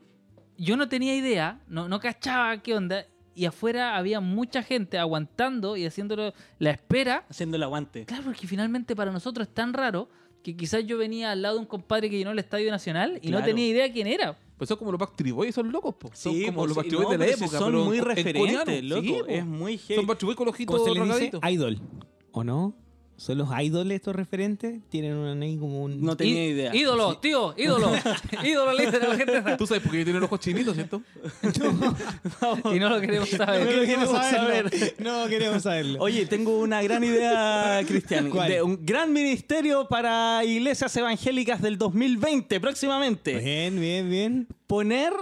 yo 0.57 0.77
no 0.77 0.87
tenía 0.89 1.15
idea, 1.15 1.61
no, 1.67 1.87
no 1.87 1.99
cachaba 1.99 2.61
qué 2.61 2.75
onda. 2.75 3.05
Y 3.35 3.45
afuera 3.45 3.97
había 3.97 4.19
mucha 4.19 4.61
gente 4.61 4.99
aguantando 4.99 5.75
y 5.75 5.85
haciéndolo 5.85 6.33
la 6.59 6.69
espera. 6.69 7.25
Haciendo 7.29 7.57
el 7.57 7.63
aguante. 7.63 8.05
Claro, 8.05 8.23
porque 8.25 8.45
finalmente 8.45 8.95
para 8.95 9.11
nosotros 9.11 9.47
es 9.47 9.53
tan 9.53 9.73
raro 9.73 10.07
que 10.43 10.55
quizás 10.55 10.85
yo 10.85 10.97
venía 10.99 11.31
al 11.31 11.41
lado 11.41 11.55
de 11.55 11.61
un 11.61 11.65
compadre 11.65 12.09
que 12.11 12.17
llenó 12.17 12.31
el 12.31 12.37
Estadio 12.39 12.69
Nacional 12.69 13.17
y 13.23 13.29
no 13.31 13.41
tenía 13.43 13.65
idea 13.67 13.91
quién 13.91 14.05
era. 14.07 14.37
Pues 14.57 14.67
son 14.67 14.77
como 14.77 14.91
los 14.91 14.99
Backstreet 14.99 15.33
Boys, 15.33 15.55
son 15.55 15.71
locos, 15.71 15.95
po. 15.95 16.11
Son 16.13 16.31
Sí, 16.33 16.45
como 16.45 16.57
pues, 16.59 16.67
los 16.67 16.77
Backstreet 16.77 17.03
no, 17.03 17.09
de 17.09 17.17
la 17.17 17.25
época. 17.27 17.47
son 17.57 17.71
pero 17.71 17.85
muy 17.85 17.97
en 17.97 18.05
referentes, 18.05 18.55
coreano. 18.61 18.87
loco. 18.87 19.01
Sí, 19.01 19.13
po. 19.19 19.25
es 19.29 19.45
muy 19.45 19.77
heavy. 19.79 19.95
Son 19.95 20.05
Backstreet 20.05 20.27
Boys 20.27 20.37
con 20.37 20.45
los 20.45 20.55
¿Cómo 20.55 20.77
ojitos 20.83 20.83
se 20.83 21.19
le 21.19 21.25
dice? 21.25 21.51
Idol. 21.51 21.79
¿O 22.31 22.43
no? 22.43 22.75
¿Son 23.15 23.37
los 23.37 23.47
idols 23.61 23.91
estos 23.91 24.15
referentes? 24.15 24.81
Tienen 24.89 25.13
una 25.15 25.45
ahí 25.45 25.55
como 25.57 25.83
un... 25.83 26.01
No 26.01 26.17
tenía 26.17 26.45
I- 26.45 26.49
idea. 26.49 26.75
Ídolo, 26.75 27.17
tío, 27.19 27.53
ídolo. 27.57 27.91
ídolo, 28.43 28.73
le 28.73 28.85
dicen 28.85 29.03
a 29.03 29.07
la 29.09 29.15
gente. 29.15 29.43
Tú 29.57 29.67
sabes 29.67 29.83
por 29.83 29.91
qué 29.91 30.03
tiene 30.03 30.19
los 30.19 30.27
ojos 30.27 30.39
chinitos, 30.39 30.73
¿cierto? 30.75 31.01
Y 32.73 32.79
no 32.79 32.89
lo 32.89 32.99
queremos 33.01 33.31
No 33.31 33.37
saber. 33.37 33.75
lo 33.75 33.81
queremos 33.85 34.09
saber. 34.09 34.95
No 34.99 35.27
queremos 35.27 35.63
saberlo. 35.63 35.99
Oye, 36.01 36.25
tengo 36.25 36.59
una 36.59 36.81
gran 36.81 37.03
idea, 37.03 37.81
Cristian. 37.87 38.29
¿Cuál? 38.29 38.49
De 38.49 38.61
un 38.61 38.85
gran 38.85 39.13
ministerio 39.13 39.87
para 39.87 40.43
iglesias 40.43 40.95
evangélicas 40.97 41.61
del 41.61 41.77
2020, 41.77 42.59
próximamente. 42.59 43.37
Bien, 43.37 43.79
bien, 43.79 44.09
bien. 44.09 44.47
Poner 44.67 45.13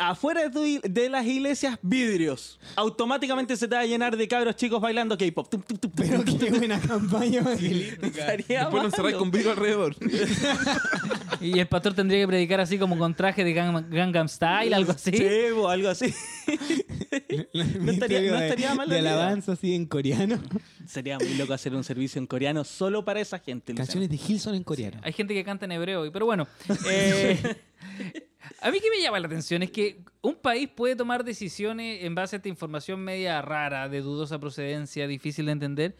afuera 0.00 0.42
de, 0.42 0.50
tu 0.50 0.64
i- 0.64 0.80
de 0.82 1.08
las 1.08 1.26
iglesias 1.26 1.78
vidrios. 1.82 2.58
Automáticamente 2.76 3.56
se 3.56 3.68
te 3.68 3.74
va 3.74 3.82
a 3.82 3.86
llenar 3.86 4.16
de 4.16 4.26
cabros 4.26 4.56
chicos 4.56 4.80
bailando 4.80 5.16
K-pop. 5.18 5.52
Pero 5.94 6.24
qué 6.24 6.50
buena 6.50 6.80
campaña 6.80 7.40
evangelística. 7.40 8.26
Después 8.36 8.72
lo 8.72 8.84
encerráis 8.84 9.14
malo. 9.14 9.18
con 9.18 9.30
vidrio 9.30 9.50
alrededor. 9.52 9.96
Y 11.42 11.58
el 11.58 11.66
pastor 11.68 11.94
tendría 11.94 12.20
que 12.20 12.26
predicar 12.28 12.60
así 12.60 12.76
como 12.78 12.98
con 12.98 13.14
traje 13.14 13.42
de 13.44 13.54
Gang- 13.54 13.88
Gangnam 13.88 14.28
Style, 14.28 14.74
algo 14.74 14.92
así. 14.92 15.10
Sí, 15.12 15.26
o 15.56 15.68
algo 15.68 15.88
así. 15.88 16.12
No 17.80 17.92
estaría- 17.92 18.20
no 18.30 18.36
de- 18.38 18.44
estaría 18.48 18.74
mal 18.74 18.88
De 18.88 18.98
alabanza 18.98 19.52
así 19.52 19.74
en 19.74 19.86
coreano. 19.86 20.38
Sería 20.86 21.18
muy 21.18 21.34
loco 21.34 21.52
hacer 21.54 21.74
un 21.74 21.82
servicio 21.84 22.18
en 22.18 22.26
coreano 22.26 22.62
solo 22.64 23.04
para 23.04 23.20
esa 23.20 23.38
gente. 23.38 23.72
Luciano. 23.72 23.86
Canciones 23.86 24.10
de 24.10 24.20
Hilson 24.32 24.54
en 24.54 24.64
coreano. 24.64 25.00
Hay 25.02 25.12
gente 25.14 25.32
que 25.34 25.42
canta 25.44 25.64
en 25.64 25.72
hebreo, 25.72 26.10
pero 26.12 26.26
bueno. 26.26 26.46
eh, 26.90 27.56
a 28.60 28.70
mí 28.70 28.80
que 28.80 28.90
me 28.90 29.02
llama 29.02 29.20
la 29.20 29.26
atención 29.26 29.62
es 29.62 29.70
que 29.70 30.02
un 30.22 30.36
país 30.36 30.68
puede 30.68 30.96
tomar 30.96 31.24
decisiones 31.24 32.04
en 32.04 32.14
base 32.14 32.36
a 32.36 32.38
esta 32.38 32.48
información 32.48 33.00
media 33.00 33.40
rara, 33.42 33.88
de 33.88 34.00
dudosa 34.00 34.38
procedencia, 34.38 35.06
difícil 35.06 35.46
de 35.46 35.52
entender, 35.52 35.96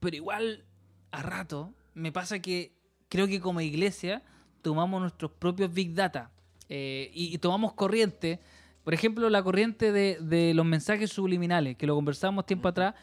pero 0.00 0.16
igual 0.16 0.64
a 1.10 1.22
rato 1.22 1.74
me 1.94 2.12
pasa 2.12 2.40
que 2.40 2.72
creo 3.08 3.26
que 3.26 3.40
como 3.40 3.60
iglesia 3.60 4.22
tomamos 4.62 5.00
nuestros 5.00 5.30
propios 5.32 5.72
big 5.72 5.94
data 5.94 6.30
eh, 6.68 7.10
y, 7.14 7.34
y 7.34 7.38
tomamos 7.38 7.72
corriente. 7.72 8.40
Por 8.84 8.94
ejemplo, 8.94 9.28
la 9.30 9.42
corriente 9.42 9.90
de, 9.90 10.18
de 10.20 10.54
los 10.54 10.64
mensajes 10.64 11.10
subliminales, 11.10 11.76
que 11.76 11.86
lo 11.86 11.94
conversamos 11.94 12.46
tiempo 12.46 12.68
atrás, 12.68 12.94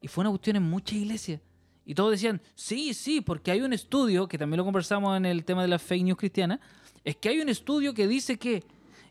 y 0.00 0.08
fue 0.08 0.22
una 0.22 0.30
cuestión 0.30 0.56
en 0.56 0.64
muchas 0.64 0.98
iglesias. 0.98 1.40
Y 1.84 1.94
todos 1.94 2.12
decían, 2.12 2.40
sí, 2.54 2.94
sí, 2.94 3.20
porque 3.20 3.50
hay 3.50 3.60
un 3.60 3.72
estudio, 3.72 4.28
que 4.28 4.38
también 4.38 4.58
lo 4.58 4.64
conversamos 4.64 5.16
en 5.16 5.26
el 5.26 5.44
tema 5.44 5.62
de 5.62 5.68
las 5.68 5.82
fake 5.82 6.04
news 6.04 6.18
cristianas, 6.18 6.60
es 7.04 7.16
que 7.16 7.28
hay 7.28 7.40
un 7.40 7.48
estudio 7.48 7.92
que 7.94 8.06
dice 8.06 8.38
que, 8.38 8.62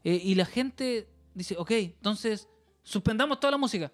eh, 0.04 0.22
y 0.24 0.36
la 0.36 0.46
gente 0.46 1.08
dice, 1.34 1.56
ok, 1.58 1.72
entonces 1.72 2.48
suspendamos 2.84 3.40
toda 3.40 3.52
la 3.52 3.58
música. 3.58 3.92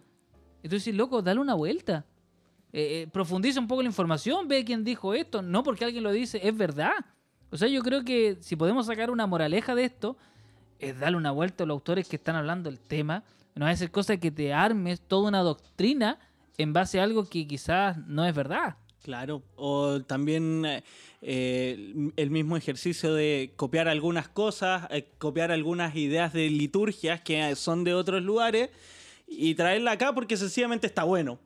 Entonces, 0.61 0.93
loco, 0.93 1.21
dale 1.21 1.39
una 1.39 1.55
vuelta. 1.55 2.05
Eh, 2.73 3.03
eh, 3.03 3.07
profundiza 3.07 3.59
un 3.59 3.67
poco 3.67 3.81
la 3.81 3.87
información, 3.87 4.47
ve 4.47 4.63
quién 4.63 4.83
dijo 4.83 5.13
esto, 5.13 5.41
no 5.41 5.63
porque 5.63 5.85
alguien 5.85 6.03
lo 6.03 6.11
dice, 6.11 6.39
es 6.43 6.55
verdad. 6.55 6.93
O 7.49 7.57
sea, 7.57 7.67
yo 7.67 7.81
creo 7.81 8.03
que 8.03 8.37
si 8.41 8.55
podemos 8.55 8.85
sacar 8.85 9.09
una 9.09 9.25
moraleja 9.25 9.73
de 9.73 9.85
esto, 9.85 10.17
es 10.79 10.99
darle 10.99 11.17
una 11.17 11.31
vuelta 11.31 11.63
a 11.63 11.67
los 11.67 11.75
autores 11.75 12.07
que 12.07 12.17
están 12.17 12.35
hablando 12.35 12.69
del 12.69 12.79
tema. 12.79 13.23
No 13.55 13.67
es 13.67 13.75
hacer 13.75 13.89
cosa 13.89 14.17
que 14.17 14.29
te 14.29 14.53
armes 14.53 15.01
toda 15.01 15.29
una 15.29 15.39
doctrina 15.39 16.19
en 16.57 16.73
base 16.73 16.99
a 16.99 17.03
algo 17.03 17.25
que 17.25 17.47
quizás 17.47 17.97
no 18.07 18.25
es 18.25 18.35
verdad. 18.35 18.77
Claro, 19.03 19.43
o 19.55 20.01
también 20.01 20.65
eh, 21.21 22.11
el 22.17 22.29
mismo 22.29 22.57
ejercicio 22.57 23.13
de 23.13 23.53
copiar 23.55 23.87
algunas 23.87 24.27
cosas, 24.27 24.85
eh, 24.89 25.07
copiar 25.17 25.51
algunas 25.51 25.95
ideas 25.95 26.33
de 26.33 26.49
liturgias 26.49 27.21
que 27.21 27.55
son 27.55 27.83
de 27.85 27.93
otros 27.93 28.21
lugares 28.21 28.69
y 29.27 29.55
traerla 29.55 29.91
acá 29.91 30.13
porque 30.13 30.35
sencillamente 30.35 30.87
está 30.87 31.03
bueno. 31.03 31.39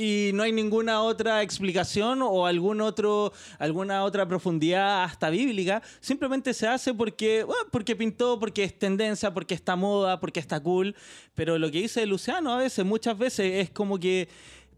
Y 0.00 0.30
no 0.32 0.44
hay 0.44 0.52
ninguna 0.52 1.02
otra 1.02 1.42
explicación 1.42 2.22
o 2.22 2.46
algún 2.46 2.80
otro, 2.80 3.32
alguna 3.58 4.04
otra 4.04 4.28
profundidad 4.28 5.02
hasta 5.02 5.28
bíblica. 5.28 5.82
Simplemente 5.98 6.54
se 6.54 6.68
hace 6.68 6.94
porque, 6.94 7.42
bueno, 7.42 7.64
porque 7.72 7.96
pintó, 7.96 8.38
porque 8.38 8.62
es 8.62 8.78
tendencia, 8.78 9.34
porque 9.34 9.54
está 9.54 9.74
moda, 9.74 10.20
porque 10.20 10.38
está 10.38 10.60
cool. 10.60 10.94
Pero 11.34 11.58
lo 11.58 11.68
que 11.72 11.80
dice 11.80 12.06
Luciano 12.06 12.52
a 12.52 12.58
veces, 12.58 12.84
muchas 12.86 13.18
veces, 13.18 13.66
es 13.66 13.70
como 13.70 13.98
que 13.98 14.28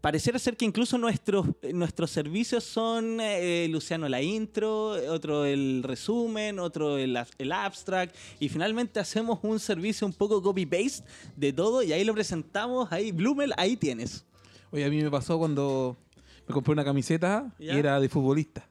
pareciera 0.01 0.39
ser 0.39 0.57
que 0.57 0.65
incluso 0.65 0.97
nuestros, 0.97 1.45
nuestros 1.71 2.09
servicios 2.09 2.63
son 2.63 3.19
eh, 3.21 3.67
Luciano 3.69 4.09
la 4.09 4.23
intro, 4.23 4.93
otro 5.13 5.45
el 5.45 5.83
resumen, 5.83 6.57
otro 6.57 6.97
el, 6.97 7.15
el 7.37 7.51
abstract 7.51 8.15
y 8.39 8.49
finalmente 8.49 8.99
hacemos 8.99 9.37
un 9.43 9.59
servicio 9.59 10.07
un 10.07 10.13
poco 10.13 10.41
copy-paste 10.41 11.03
de 11.35 11.53
todo 11.53 11.83
y 11.83 11.93
ahí 11.93 12.03
lo 12.03 12.15
presentamos, 12.15 12.91
ahí 12.91 13.11
Blumel, 13.11 13.53
ahí 13.55 13.77
tienes. 13.77 14.25
Oye, 14.71 14.85
a 14.85 14.89
mí 14.89 15.01
me 15.01 15.11
pasó 15.11 15.37
cuando 15.37 15.97
me 16.47 16.53
compré 16.53 16.73
una 16.73 16.83
camiseta 16.83 17.53
¿Ya? 17.59 17.73
y 17.75 17.77
era 17.77 17.99
de 17.99 18.09
futbolista. 18.09 18.67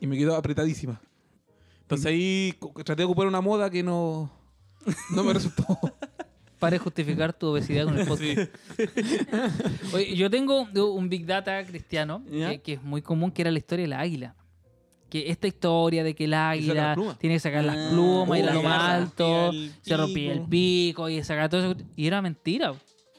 Y 0.00 0.06
me 0.06 0.16
quedó 0.16 0.36
apretadísima. 0.36 1.00
Entonces 1.82 2.06
ahí 2.06 2.54
traté 2.84 3.02
de 3.02 3.04
ocupar 3.04 3.26
una 3.26 3.40
moda 3.40 3.70
que 3.70 3.82
no, 3.82 4.30
no 5.14 5.24
me 5.24 5.32
resultó. 5.34 5.78
Para 6.58 6.78
justificar 6.78 7.32
tu 7.32 7.48
obesidad 7.48 7.86
con 7.86 7.98
el 7.98 8.06
podcast. 8.06 8.54
Oye, 9.94 10.14
yo 10.16 10.30
tengo 10.30 10.62
un 10.92 11.08
Big 11.08 11.26
Data 11.26 11.64
cristiano 11.64 12.22
que, 12.30 12.60
que 12.62 12.72
es 12.74 12.82
muy 12.82 13.02
común, 13.02 13.30
que 13.32 13.42
era 13.42 13.50
la 13.50 13.58
historia 13.58 13.82
del 13.84 13.92
águila. 13.94 14.36
Que 15.10 15.30
esta 15.30 15.46
historia 15.46 16.02
de 16.04 16.14
que 16.14 16.24
el 16.24 16.32
águila 16.34 16.94
las 16.96 17.18
tiene 17.18 17.36
que 17.36 17.40
sacar 17.40 17.64
las 17.64 17.76
Ah, 17.76 17.88
plumas, 17.90 18.38
ir 18.38 18.48
a 18.48 18.58
oh, 18.58 18.62
se 18.62 18.66
alto, 18.68 19.44
rompía 19.46 19.60
el 19.66 19.72
se 19.82 19.96
rompía 19.96 20.32
el 20.32 20.38
pico. 20.38 20.48
pico 20.50 21.08
y 21.10 21.22
sacar 21.24 21.50
todo 21.50 21.72
eso. 21.72 21.80
Y 21.96 22.06
era 22.06 22.22
mentira. 22.22 22.72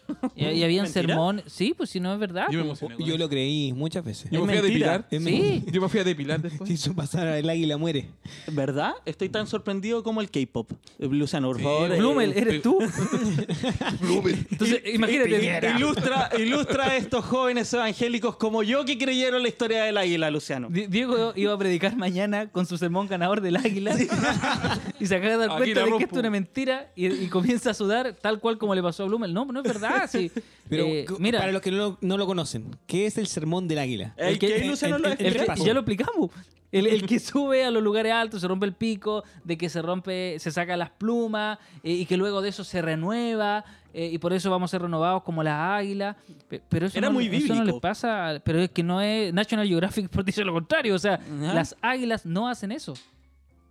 Y, 0.35 0.45
y 0.45 0.63
habían 0.63 0.83
¿Mentira? 0.85 1.07
sermones. 1.07 1.45
Sí, 1.47 1.73
pues 1.75 1.89
si 1.89 1.99
no 1.99 2.13
es 2.13 2.19
verdad. 2.19 2.45
Yo 2.51 2.59
me 2.59 2.65
pues. 2.65 2.81
emocioné. 2.81 2.95
con 2.95 3.05
Yo 3.05 3.13
eso. 3.15 3.23
lo 3.23 3.29
creí 3.29 3.73
muchas 3.73 4.03
veces. 4.03 4.29
Yo 4.31 4.41
me 4.41 4.47
fui 4.53 4.57
a 4.57 4.61
mentira. 4.61 4.97
depilar. 4.99 5.07
Es 5.11 5.23
Sí. 5.23 5.63
Yo 5.71 5.81
me 5.81 5.89
fui 5.89 5.99
a 5.99 6.03
depilar 6.03 6.41
después. 6.41 6.67
Si 6.67 6.73
hizo 6.75 6.93
pasar 6.93 7.27
el 7.27 7.49
águila 7.49 7.77
muere. 7.77 8.09
¿Verdad? 8.51 8.93
Estoy 9.05 9.29
tan 9.29 9.47
sorprendido 9.47 10.03
como 10.03 10.21
el 10.21 10.29
K-pop. 10.29 10.71
Eh, 10.99 11.07
Luciano, 11.07 11.47
por 11.49 11.61
favor. 11.61 11.91
eh, 11.91 11.97
Blumel, 11.97 12.33
¿eres 12.35 12.61
tú? 12.61 12.79
Entonces, 14.51 14.81
imagínate. 14.93 15.73
Ilustra, 15.77 16.29
ilustra 16.37 16.85
a 16.87 16.97
estos 16.97 17.25
jóvenes 17.25 17.73
evangélicos 17.73 18.35
como 18.37 18.63
yo 18.63 18.85
que 18.85 18.97
creyeron 18.97 19.41
la 19.41 19.49
historia 19.49 19.83
del 19.83 19.97
águila, 19.97 20.29
Luciano. 20.31 20.67
Di- 20.69 20.87
Diego 20.87 21.33
iba 21.35 21.53
a 21.53 21.57
predicar 21.57 21.95
mañana 21.95 22.49
con 22.51 22.65
su 22.65 22.77
sermón 22.77 23.07
ganador 23.07 23.41
del 23.41 23.55
águila 23.57 23.95
y 24.99 25.05
se 25.05 25.15
acaba 25.15 25.31
de 25.31 25.37
dar 25.37 25.49
Aquí 25.51 25.57
cuenta 25.57 25.79
la 25.79 25.85
de 25.85 25.85
que 25.85 25.89
rompo. 25.91 25.99
esto 26.05 26.15
es 26.15 26.19
una 26.19 26.29
mentira 26.29 26.91
y, 26.95 27.07
y 27.07 27.27
comienza 27.27 27.71
a 27.71 27.73
sudar 27.73 28.15
tal 28.21 28.39
cual 28.39 28.57
como 28.57 28.75
le 28.75 28.81
pasó 28.81 29.03
a 29.03 29.07
Blumel. 29.07 29.33
No, 29.33 29.45
no 29.45 29.59
es 29.61 29.63
verdad. 29.67 29.92
Sí. 30.07 30.31
Pero 30.69 30.85
Eh, 30.85 31.05
cu- 31.07 31.17
mira, 31.19 31.39
para 31.39 31.51
los 31.51 31.61
que 31.61 31.71
no 31.71 31.77
lo, 31.77 31.97
no 32.01 32.17
lo 32.17 32.25
conocen, 32.25 32.75
¿qué 32.87 33.05
es 33.05 33.17
el 33.17 33.27
sermón 33.27 33.67
del 33.67 33.79
águila? 33.79 34.13
El 34.17 34.39
que 34.39 34.53
ahí 34.53 34.67
Luciano 34.67 34.97
lo 34.97 35.07
el- 35.09 35.13
el- 35.19 35.25
el 35.27 35.33
que- 35.33 35.39
explica. 35.43 35.67
ya 35.67 35.73
lo 35.73 35.79
explicamos. 35.81 36.31
El, 36.71 36.87
el 36.87 37.05
que 37.05 37.19
sube 37.19 37.63
a 37.65 37.69
los 37.71 37.83
lugares 37.83 38.11
altos, 38.13 38.41
se 38.41 38.47
rompe 38.47 38.65
el 38.65 38.73
pico, 38.73 39.23
de 39.43 39.57
que 39.57 39.69
se 39.69 39.81
rompe, 39.81 40.37
se 40.39 40.51
saca 40.51 40.75
las 40.75 40.89
plumas 40.89 41.59
eh, 41.83 41.91
y 41.91 42.05
que 42.07 42.17
luego 42.17 42.41
de 42.41 42.49
eso 42.49 42.63
se 42.63 42.81
renueva 42.81 43.63
eh, 43.93 44.09
y 44.11 44.17
por 44.17 44.33
eso 44.33 44.49
vamos 44.49 44.69
a 44.69 44.71
ser 44.71 44.81
renovados 44.81 45.21
como 45.21 45.43
las 45.43 45.59
águilas. 45.79 46.15
Pe- 46.47 46.61
Pero 46.69 46.87
eso, 46.87 46.97
Era 46.97 47.09
no, 47.09 47.13
muy 47.13 47.25
eso 47.27 47.33
no 47.49 47.53
bíblico. 47.55 47.63
les 47.65 47.75
pasa, 47.81 48.41
pero 48.43 48.59
es 48.59 48.71
que 48.71 48.81
no 48.81 49.01
es 49.01 49.31
National 49.33 49.67
Geographic 49.67 50.09
por 50.09 50.23
dice 50.25 50.43
lo 50.43 50.53
contrario. 50.53 50.95
O 50.95 50.99
sea, 50.99 51.15
Ajá. 51.15 51.53
las 51.53 51.75
águilas 51.81 52.25
no 52.25 52.47
hacen 52.49 52.71
eso. 52.71 52.95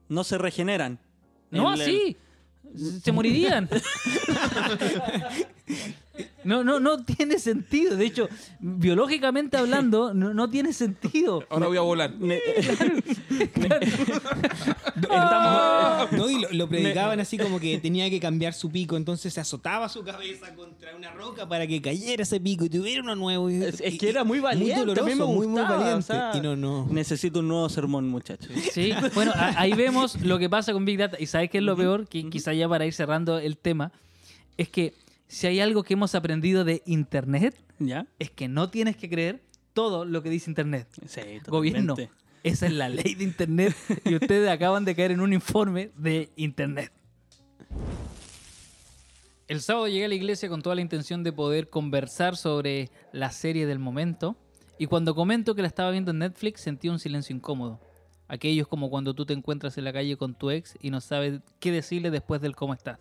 No 0.08 0.22
se 0.22 0.38
regeneran. 0.38 0.98
No, 1.50 1.74
El- 1.74 1.80
así. 1.80 2.16
Se 3.02 3.10
morirían. 3.12 3.68
No, 6.44 6.62
no, 6.64 6.78
no 6.80 7.04
tiene 7.04 7.38
sentido. 7.38 7.96
De 7.96 8.04
hecho, 8.04 8.28
biológicamente 8.60 9.56
hablando, 9.56 10.12
no, 10.12 10.34
no 10.34 10.50
tiene 10.50 10.72
sentido. 10.72 11.44
Ahora 11.48 11.68
voy 11.68 11.76
a 11.78 11.80
volar. 11.82 12.12
No, 16.12 16.28
y 16.30 16.40
lo, 16.40 16.48
lo 16.52 16.68
predicaban 16.68 17.20
así 17.20 17.38
como 17.38 17.58
que 17.60 17.78
tenía 17.78 18.08
que 18.10 18.20
cambiar 18.20 18.54
su 18.54 18.70
pico, 18.70 18.96
entonces 18.96 19.32
se 19.32 19.40
azotaba 19.40 19.88
su 19.88 20.02
cabeza 20.02 20.54
contra 20.54 20.94
una 20.96 21.10
roca 21.12 21.48
para 21.48 21.66
que 21.66 21.80
cayera 21.80 22.22
ese 22.22 22.40
pico 22.40 22.64
y 22.64 22.68
tuviera 22.70 23.02
uno 23.02 23.14
nuevo. 23.14 23.50
Y- 23.50 23.62
Es, 23.62 23.80
es 23.80 23.94
y- 23.94 23.98
que 23.98 24.08
era 24.10 24.24
muy 24.24 24.40
valiente. 24.40 24.74
Muy 24.84 24.94
doloroso, 24.94 25.02
a 25.04 25.08
mí 25.08 25.14
me 25.14 25.24
muy, 25.24 25.46
muy 25.46 25.60
gustaba, 25.62 25.76
valiente. 25.78 25.98
o 25.98 26.02
sea, 26.02 26.30
y 26.34 26.40
no, 26.40 26.56
no. 26.56 26.86
Necesito 26.90 27.40
un 27.40 27.48
nuevo 27.48 27.68
sermón, 27.68 28.08
muchachos. 28.08 28.50
Sí, 28.72 28.92
bueno, 29.14 29.32
a- 29.34 29.60
ahí 29.60 29.72
vemos 29.74 30.20
lo 30.22 30.38
que 30.38 30.48
pasa 30.50 30.72
con 30.72 30.84
Big 30.84 30.98
Data. 30.98 31.16
Y 31.20 31.26
sabes 31.26 31.50
qué 31.50 31.58
es 31.58 31.64
lo 31.64 31.76
peor, 31.76 32.06
que 32.08 32.28
quizá 32.28 32.52
ya 32.52 32.68
para 32.68 32.86
ir 32.86 32.92
cerrando 32.92 33.38
el 33.38 33.56
tema, 33.56 33.92
es 34.56 34.68
que 34.68 34.94
si 35.32 35.46
hay 35.46 35.60
algo 35.60 35.82
que 35.82 35.94
hemos 35.94 36.14
aprendido 36.14 36.62
de 36.62 36.82
Internet, 36.84 37.58
¿Ya? 37.78 38.06
es 38.18 38.30
que 38.30 38.48
no 38.48 38.68
tienes 38.68 38.98
que 38.98 39.08
creer 39.08 39.42
todo 39.72 40.04
lo 40.04 40.22
que 40.22 40.28
dice 40.28 40.50
Internet. 40.50 40.86
Sí, 41.06 41.22
Gobierno, 41.48 41.96
esa 42.42 42.66
es 42.66 42.72
la 42.72 42.90
ley 42.90 43.14
de 43.14 43.24
Internet 43.24 43.74
y 44.04 44.14
ustedes 44.14 44.50
acaban 44.50 44.84
de 44.84 44.94
caer 44.94 45.10
en 45.10 45.20
un 45.20 45.32
informe 45.32 45.90
de 45.96 46.28
Internet. 46.36 46.92
El 49.48 49.62
sábado 49.62 49.88
llegué 49.88 50.04
a 50.04 50.08
la 50.08 50.14
iglesia 50.14 50.50
con 50.50 50.60
toda 50.60 50.74
la 50.74 50.82
intención 50.82 51.22
de 51.22 51.32
poder 51.32 51.70
conversar 51.70 52.36
sobre 52.36 52.90
la 53.12 53.30
serie 53.30 53.64
del 53.64 53.78
momento 53.78 54.36
y 54.78 54.84
cuando 54.84 55.14
comento 55.14 55.54
que 55.54 55.62
la 55.62 55.68
estaba 55.68 55.90
viendo 55.92 56.10
en 56.10 56.18
Netflix 56.18 56.60
sentí 56.60 56.90
un 56.90 56.98
silencio 56.98 57.34
incómodo. 57.34 57.80
Aquello 58.28 58.62
es 58.62 58.68
como 58.68 58.90
cuando 58.90 59.14
tú 59.14 59.24
te 59.24 59.32
encuentras 59.32 59.78
en 59.78 59.84
la 59.84 59.94
calle 59.94 60.14
con 60.18 60.34
tu 60.34 60.50
ex 60.50 60.76
y 60.78 60.90
no 60.90 61.00
sabes 61.00 61.40
qué 61.58 61.72
decirle 61.72 62.10
después 62.10 62.42
del 62.42 62.54
cómo 62.54 62.74
estás. 62.74 62.98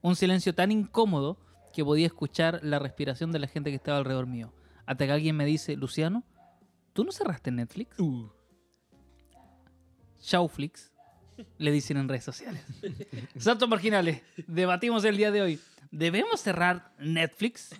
Un 0.00 0.16
silencio 0.16 0.54
tan 0.54 0.72
incómodo 0.72 1.36
que 1.72 1.84
podía 1.84 2.06
escuchar 2.06 2.60
la 2.62 2.78
respiración 2.78 3.32
de 3.32 3.38
la 3.38 3.46
gente 3.46 3.70
que 3.70 3.76
estaba 3.76 3.98
alrededor 3.98 4.26
mío. 4.26 4.52
Hasta 4.86 5.06
que 5.06 5.12
alguien 5.12 5.36
me 5.36 5.44
dice, 5.44 5.76
Luciano, 5.76 6.24
¿tú 6.92 7.04
no 7.04 7.12
cerraste 7.12 7.50
Netflix? 7.50 7.96
Showflix, 10.20 10.92
le 11.58 11.70
dicen 11.72 11.96
en 11.96 12.08
redes 12.08 12.24
sociales. 12.24 12.62
Saltos 13.38 13.68
marginales, 13.68 14.22
debatimos 14.46 15.04
el 15.04 15.16
día 15.16 15.30
de 15.30 15.42
hoy. 15.42 15.60
¿Debemos 15.90 16.40
cerrar 16.40 16.92
Netflix? 17.00 17.70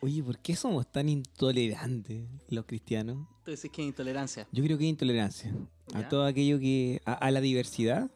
Oye, 0.00 0.22
¿por 0.22 0.38
qué 0.38 0.54
somos 0.56 0.90
tan 0.90 1.08
intolerantes 1.08 2.28
los 2.48 2.64
cristianos? 2.66 3.26
Tú 3.44 3.50
decís 3.52 3.70
que 3.70 3.82
hay 3.82 3.88
intolerancia. 3.88 4.46
Yo 4.52 4.62
creo 4.64 4.76
que 4.76 4.84
hay 4.84 4.90
intolerancia 4.90 5.52
a 5.94 6.08
todo 6.08 6.24
aquello 6.26 6.58
que. 6.58 7.00
a, 7.04 7.12
a 7.14 7.30
la 7.30 7.40
diversidad. 7.40 8.10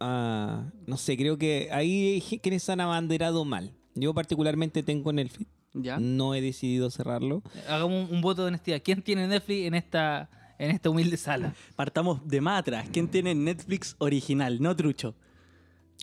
a- 0.00 0.70
no 0.86 0.96
sé, 0.96 1.16
creo 1.16 1.36
que 1.38 1.68
ahí 1.72 2.22
hay 2.30 2.38
quienes 2.38 2.68
han 2.70 2.80
abanderado 2.80 3.44
mal. 3.44 3.74
Yo, 3.96 4.14
particularmente, 4.14 4.82
tengo 4.84 5.12
Netflix. 5.12 5.50
¿Ya? 5.74 5.98
No 5.98 6.34
he 6.34 6.40
decidido 6.40 6.88
cerrarlo. 6.90 7.42
Hagamos 7.68 8.08
un, 8.08 8.14
un 8.16 8.22
voto 8.22 8.42
de 8.42 8.48
honestidad. 8.48 8.80
¿Quién 8.82 9.02
tiene 9.02 9.26
Netflix 9.26 9.66
en 9.66 9.74
esta, 9.74 10.30
en 10.58 10.70
esta 10.70 10.88
humilde 10.88 11.16
sala? 11.16 11.52
Partamos 11.74 12.26
de 12.28 12.40
más 12.40 12.60
atrás. 12.60 12.86
¿Quién 12.92 13.08
tiene 13.08 13.34
Netflix 13.34 13.96
original, 13.98 14.62
no 14.62 14.74
trucho? 14.76 15.14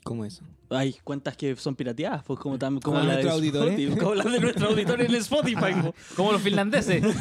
¿Cómo 0.03 0.25
eso? 0.25 0.43
Hay 0.69 0.93
cuentas 1.03 1.37
que 1.37 1.55
son 1.55 1.75
pirateadas, 1.75 2.23
pues 2.23 2.39
como, 2.39 2.57
tam- 2.59 2.81
como 2.81 2.99
la 2.99 3.15
de. 3.15 3.21
Spotify, 3.27 3.95
como 3.97 4.15
la 4.15 4.23
de 4.25 4.39
nuestro 4.41 4.67
auditor 4.67 5.01
en 5.05 5.15
Spotify. 5.15 5.73
po. 5.81 5.95
Como 6.15 6.31
los 6.33 6.41
finlandeses. 6.41 7.03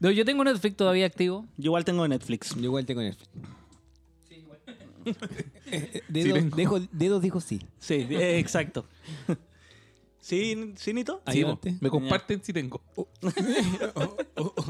No, 0.00 0.10
yo 0.10 0.24
tengo 0.24 0.44
Netflix 0.44 0.76
todavía 0.76 1.06
activo. 1.06 1.44
Yo 1.56 1.66
igual 1.70 1.84
tengo 1.84 2.06
Netflix. 2.06 2.54
Yo 2.54 2.62
igual 2.64 2.86
tengo 2.86 3.00
Netflix. 3.02 3.28
Eh, 5.70 6.02
Sí, 6.12 6.32
dejo- 6.56 6.88
dedos 6.92 7.22
dijo 7.22 7.40
sí. 7.40 7.60
Sí, 7.78 8.06
eh, 8.10 8.38
exacto. 8.38 8.86
¿Sí, 10.20 10.74
¿Sí, 10.76 10.92
Nito? 10.92 11.22
Sí, 11.32 11.42
me 11.80 11.88
comparten 11.88 12.42
si 12.44 12.52
tengo. 12.52 12.82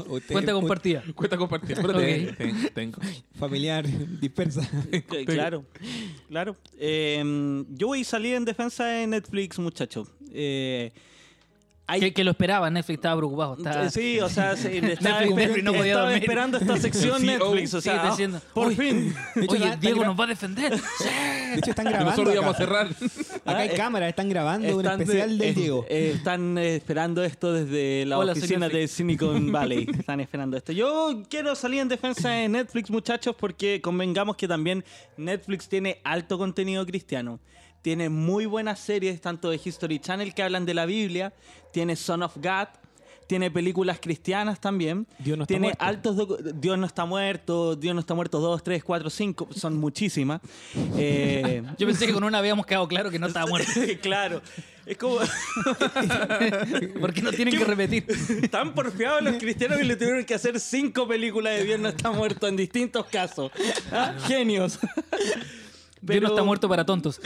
Usted- 0.07 0.31
Cuenta 0.33 0.53
compartida. 0.53 1.03
Cuenta 1.15 1.37
compartir. 1.37 1.77
Pero 1.81 1.97
Ok. 1.97 2.73
tengo. 2.73 2.99
Familiar, 3.37 3.85
dispersa. 4.21 4.61
Eh, 4.91 5.03
Claro, 5.25 5.65
claro. 6.29 6.55
Eh, 6.77 7.65
yo 7.71 7.87
voy 7.87 8.01
a 8.01 8.05
salir 8.05 8.35
en 8.35 8.45
defensa 8.45 8.85
de 8.85 9.07
Netflix, 9.07 9.59
muchacho. 9.59 10.07
Eh, 10.31 10.91
hay- 11.89 11.99
Que, 11.99 12.13
que 12.13 12.23
lo 12.23 12.31
esperaba, 12.31 12.69
Netflix 12.69 12.97
estaba 12.97 13.17
preocupado. 13.17 13.55
Estaba, 13.57 13.89
Sí, 13.89 14.19
o 14.19 14.29
sea, 14.29 14.55
sí, 14.55 14.67
estaba, 14.83 15.21
Netflix 15.21 15.49
esper- 15.49 15.63
no 15.63 15.73
podía 15.73 15.91
estaba 15.93 16.15
esperando 16.15 16.57
esta 16.57 16.77
sección 16.77 17.19
Sí, 17.19 17.25
Netflix. 17.27 17.73
O 17.73 17.81
sea, 17.81 18.09
diciendo, 18.09 18.41
por 18.53 18.67
"Uy, 18.67 18.75
fin. 18.75 19.15
De 19.35 19.45
hecho, 19.45 19.53
Oye, 19.53 19.77
Diego 19.79 20.05
nos 20.05 20.19
va 20.19 20.23
a 20.23 20.27
defender. 20.27 20.71
De 21.49 21.55
hecho, 21.59 21.71
están 21.71 21.85
grabando. 21.85 22.11
nosotros 22.11 22.33
íbamos 22.35 22.59
a 22.59 22.63
acá. 22.63 22.65
cerrar. 22.65 22.87
Acá 23.45 23.57
hay 23.59 23.69
Ah, 23.69 23.73
eh, 23.73 23.75
cámaras, 23.75 24.09
están 24.09 24.29
grabando 24.29 24.67
un 24.75 24.81
Están 24.85 24.97
de- 24.99 25.03
especial 25.05 25.37
del 25.37 25.49
eh, 25.49 25.53
Diego. 25.53 25.85
eh, 25.89 26.11
están 26.15 26.57
eh, 26.59 26.75
esperando 26.75 27.23
esto 27.23 27.51
desde 27.53 28.05
la 28.05 28.19
Hola, 28.19 28.33
oficina 28.33 28.69
de 28.69 28.87
Silicon 28.87 29.51
Valley. 29.51 29.87
Están 29.97 30.19
esperando 30.19 30.57
esto. 30.57 30.71
Yo 30.71 31.23
quiero 31.29 31.55
salir 31.55 31.79
en 31.81 31.87
defensa 31.89 32.29
de 32.29 32.47
Netflix, 32.49 32.91
muchachos, 32.91 33.35
porque 33.39 33.81
convengamos 33.81 34.35
que 34.35 34.47
también 34.47 34.83
Netflix 35.17 35.67
tiene 35.67 35.99
alto 36.03 36.37
contenido 36.37 36.85
cristiano. 36.85 37.39
Tiene 37.81 38.09
muy 38.09 38.45
buenas 38.45 38.79
series, 38.79 39.21
tanto 39.21 39.49
de 39.49 39.59
History 39.63 39.99
Channel 39.99 40.33
que 40.33 40.43
hablan 40.43 40.65
de 40.65 40.73
la 40.73 40.85
Biblia. 40.85 41.33
Tiene 41.71 41.95
Son 41.95 42.23
of 42.23 42.35
God. 42.35 42.67
Tiene 43.29 43.51
películas 43.51 43.99
cristianas 44.01 44.59
también. 44.59 45.05
Dios 45.19 45.37
no 45.37 45.43
está 45.43 45.53
tiene 45.53 45.67
muerto. 45.67 45.85
altos 45.85 46.27
Dios 46.55 46.79
no 46.79 46.87
está 46.87 47.05
muerto, 47.05 47.75
Dios 47.75 47.93
no 47.93 48.01
está 48.01 48.15
muerto 48.15 48.39
2, 48.39 48.63
3, 48.63 48.83
4, 48.83 49.09
5. 49.11 49.49
Son 49.55 49.77
muchísimas. 49.79 50.41
Eh, 50.97 51.61
Yo 51.77 51.85
pensé 51.85 52.07
que 52.07 52.13
con 52.13 52.23
una 52.23 52.39
habíamos 52.39 52.65
quedado 52.65 52.87
claro 52.87 53.11
que 53.11 53.19
no 53.19 53.27
estaba 53.27 53.45
muerto. 53.45 53.69
claro. 54.01 54.41
Es 54.83 54.97
como. 54.97 55.19
Porque 56.99 57.21
no 57.21 57.31
tienen 57.31 57.55
que 57.55 57.63
repetir. 57.63 58.49
Tan 58.49 58.73
porfiados 58.73 59.21
los 59.21 59.35
cristianos 59.35 59.77
que 59.77 59.83
le 59.83 59.95
tuvieron 59.95 60.25
que 60.25 60.33
hacer 60.33 60.59
cinco 60.59 61.07
películas 61.07 61.59
de 61.59 61.65
Dios 61.65 61.79
no 61.79 61.89
está 61.89 62.09
muerto 62.09 62.47
en 62.47 62.57
distintos 62.57 63.05
casos. 63.05 63.51
¿Ah? 63.91 64.15
Genios. 64.25 64.79
Dios 66.01 66.21
no 66.21 66.29
está 66.29 66.43
muerto 66.43 66.69
para 66.69 66.85
tontos. 66.85 67.19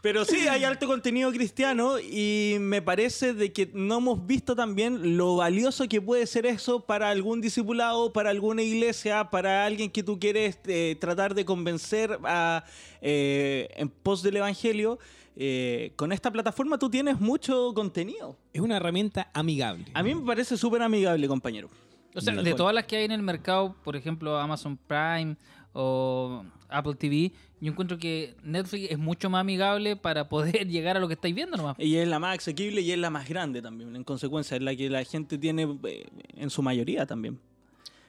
Pero 0.00 0.24
sí, 0.24 0.46
hay 0.48 0.64
alto 0.64 0.86
contenido 0.86 1.30
cristiano 1.32 1.98
y 1.98 2.56
me 2.60 2.80
parece 2.80 3.34
de 3.34 3.52
que 3.52 3.70
no 3.74 3.98
hemos 3.98 4.26
visto 4.26 4.54
también 4.54 5.16
lo 5.16 5.36
valioso 5.36 5.88
que 5.88 6.00
puede 6.00 6.26
ser 6.26 6.46
eso 6.46 6.80
para 6.80 7.10
algún 7.10 7.40
discipulado, 7.40 8.12
para 8.12 8.30
alguna 8.30 8.62
iglesia, 8.62 9.28
para 9.30 9.64
alguien 9.66 9.90
que 9.90 10.02
tú 10.02 10.18
quieres 10.18 10.58
eh, 10.66 10.96
tratar 11.00 11.34
de 11.34 11.44
convencer 11.44 12.16
a, 12.24 12.64
eh, 13.00 13.68
en 13.76 13.88
pos 13.88 14.22
del 14.22 14.36
evangelio. 14.36 14.98
Eh, 15.40 15.92
con 15.96 16.12
esta 16.12 16.32
plataforma 16.32 16.78
tú 16.78 16.90
tienes 16.90 17.20
mucho 17.20 17.72
contenido. 17.74 18.36
Es 18.52 18.60
una 18.60 18.76
herramienta 18.76 19.30
amigable. 19.34 19.84
A 19.94 20.02
mí 20.02 20.14
me 20.14 20.24
parece 20.24 20.56
súper 20.56 20.82
amigable, 20.82 21.26
compañero. 21.28 21.70
O 22.14 22.20
sea, 22.20 22.34
de 22.34 22.42
cual. 22.42 22.56
todas 22.56 22.74
las 22.74 22.84
que 22.84 22.96
hay 22.96 23.04
en 23.04 23.12
el 23.12 23.22
mercado, 23.22 23.76
por 23.84 23.96
ejemplo, 23.96 24.38
Amazon 24.38 24.76
Prime 24.76 25.36
o 25.72 26.44
Apple 26.68 26.94
TV, 26.94 27.32
yo 27.60 27.70
encuentro 27.70 27.98
que 27.98 28.34
Netflix 28.42 28.90
es 28.90 28.98
mucho 28.98 29.30
más 29.30 29.40
amigable 29.40 29.96
para 29.96 30.28
poder 30.28 30.66
llegar 30.68 30.96
a 30.96 31.00
lo 31.00 31.08
que 31.08 31.14
estáis 31.14 31.34
viendo 31.34 31.56
nomás. 31.56 31.76
Y 31.78 31.96
es 31.96 32.08
la 32.08 32.18
más 32.18 32.38
asequible 32.38 32.80
y 32.80 32.92
es 32.92 32.98
la 32.98 33.10
más 33.10 33.28
grande 33.28 33.62
también, 33.62 33.94
en 33.94 34.04
consecuencia, 34.04 34.56
es 34.56 34.62
la 34.62 34.74
que 34.74 34.88
la 34.88 35.04
gente 35.04 35.38
tiene 35.38 35.78
eh, 35.84 36.06
en 36.34 36.50
su 36.50 36.62
mayoría 36.62 37.06
también. 37.06 37.38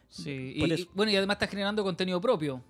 Sí, 0.09 0.53
y, 0.55 0.87
bueno, 0.95 1.11
y 1.11 1.15
además 1.15 1.35
está 1.35 1.47
generando 1.47 1.83
contenido 1.83 2.19
propio. 2.19 2.63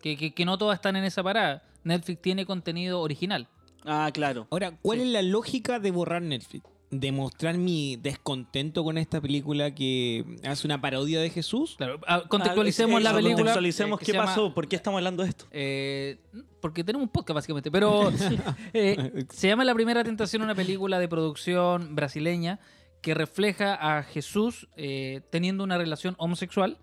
Que, 0.00 0.16
que, 0.16 0.34
que 0.34 0.44
no 0.44 0.58
todas 0.58 0.76
están 0.76 0.96
en 0.96 1.04
esa 1.04 1.22
parada. 1.22 1.62
Netflix 1.84 2.22
tiene 2.22 2.46
contenido 2.46 3.00
original. 3.00 3.46
Ah, 3.84 4.10
claro. 4.12 4.46
Ahora, 4.50 4.76
¿cuál 4.82 5.00
es 5.00 5.08
la 5.08 5.22
lógica 5.22 5.78
de 5.78 5.90
borrar 5.90 6.22
Netflix? 6.22 6.64
¿Demostrar 6.94 7.56
mi 7.56 7.96
descontento 7.96 8.84
con 8.84 8.98
esta 8.98 9.18
película 9.18 9.74
que 9.74 10.26
hace 10.44 10.66
una 10.66 10.78
parodia 10.78 11.20
de 11.20 11.30
Jesús? 11.30 11.74
Claro, 11.78 11.98
ah, 12.06 12.22
contextualicemos 12.28 13.00
Ah, 13.00 13.02
la 13.02 13.08
eso, 13.10 13.16
película. 13.16 13.36
Contextualicemos 13.36 14.00
eh, 14.00 14.04
qué 14.04 14.12
llama, 14.12 14.24
pasó, 14.26 14.52
por 14.52 14.68
qué 14.68 14.76
estamos 14.76 14.98
hablando 14.98 15.22
de 15.22 15.30
esto. 15.30 15.46
eh, 15.52 16.18
porque 16.60 16.84
tenemos 16.84 17.06
un 17.06 17.08
podcast 17.08 17.34
básicamente, 17.36 17.70
pero 17.70 18.12
eh, 18.74 19.24
se 19.30 19.48
llama 19.48 19.64
La 19.64 19.74
Primera 19.74 20.04
Tentación, 20.04 20.42
una 20.42 20.54
película 20.54 20.98
de 20.98 21.08
producción 21.08 21.94
brasileña 21.96 22.60
que 23.00 23.14
refleja 23.14 23.74
a 23.98 24.02
Jesús 24.02 24.68
eh, 24.76 25.22
teniendo 25.30 25.64
una 25.64 25.78
relación 25.78 26.14
homosexual 26.18 26.78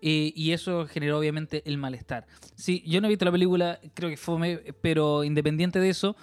y 0.00 0.52
eso 0.52 0.86
generó 0.86 1.18
obviamente 1.18 1.64
el 1.66 1.76
malestar. 1.76 2.28
Sí, 2.54 2.84
yo 2.86 3.00
no 3.00 3.08
he 3.08 3.10
visto 3.10 3.24
la 3.24 3.32
película, 3.32 3.80
creo 3.94 4.08
que 4.08 4.16
fue, 4.16 4.72
pero 4.80 5.24
independiente 5.24 5.80
de 5.80 5.88
eso, 5.90 6.14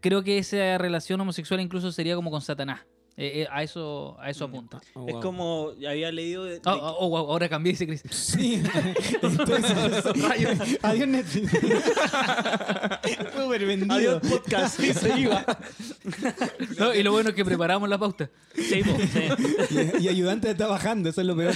creo 0.00 0.22
que 0.22 0.38
esa 0.38 0.78
relación 0.78 1.20
homosexual 1.20 1.60
incluso 1.60 1.92
sería 1.92 2.16
como 2.16 2.30
con 2.30 2.40
Satanás. 2.40 2.86
Eh, 3.16 3.42
eh, 3.42 3.46
a 3.48 3.62
eso 3.62 4.16
a 4.18 4.28
eso 4.28 4.46
apunta. 4.46 4.80
Oh, 4.94 5.06
Es 5.08 5.14
como, 5.16 5.70
había 5.88 6.10
leído... 6.10 6.44
de- 6.44 6.54
de- 6.54 6.60
Oh, 6.64 7.08
wow, 7.10 7.30
ahora 7.30 7.48
cambié, 7.48 7.70
dice 7.72 7.86
Chris. 7.86 8.02
Sí. 8.10 8.60
Entonces, 9.22 10.04
adiós 10.82 11.08
Netflix. 11.08 11.52
Súper 13.36 13.66
vendido. 13.66 13.94
Adiós 13.94 14.22
podcast, 14.28 14.80
y 14.80 14.92
se 14.94 15.20
iba. 15.20 15.44
No, 16.78 16.92
y 16.94 17.02
lo 17.02 17.12
bueno 17.12 17.30
es 17.30 17.34
que 17.36 17.44
preparamos 17.44 17.88
la 17.88 17.98
pauta. 17.98 18.28
Sí, 18.54 18.82
po, 18.82 18.96
sí. 18.98 19.88
Y, 20.00 20.04
y 20.04 20.08
ayudante 20.08 20.50
está 20.50 20.66
bajando, 20.66 21.08
eso 21.08 21.20
es 21.20 21.26
lo 21.26 21.36
peor. 21.36 21.54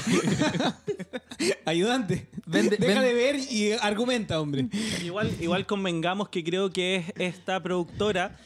ayudante. 1.64 2.28
Vende- 2.46 2.76
Deja 2.78 3.02
de 3.02 3.14
ver 3.14 3.36
y 3.36 3.72
argumenta, 3.72 4.40
hombre. 4.40 4.68
Igual, 5.04 5.30
igual 5.40 5.66
convengamos 5.66 6.28
que 6.28 6.42
creo 6.44 6.70
que 6.70 6.96
es 6.96 7.04
esta 7.18 7.60
productora 7.62 8.36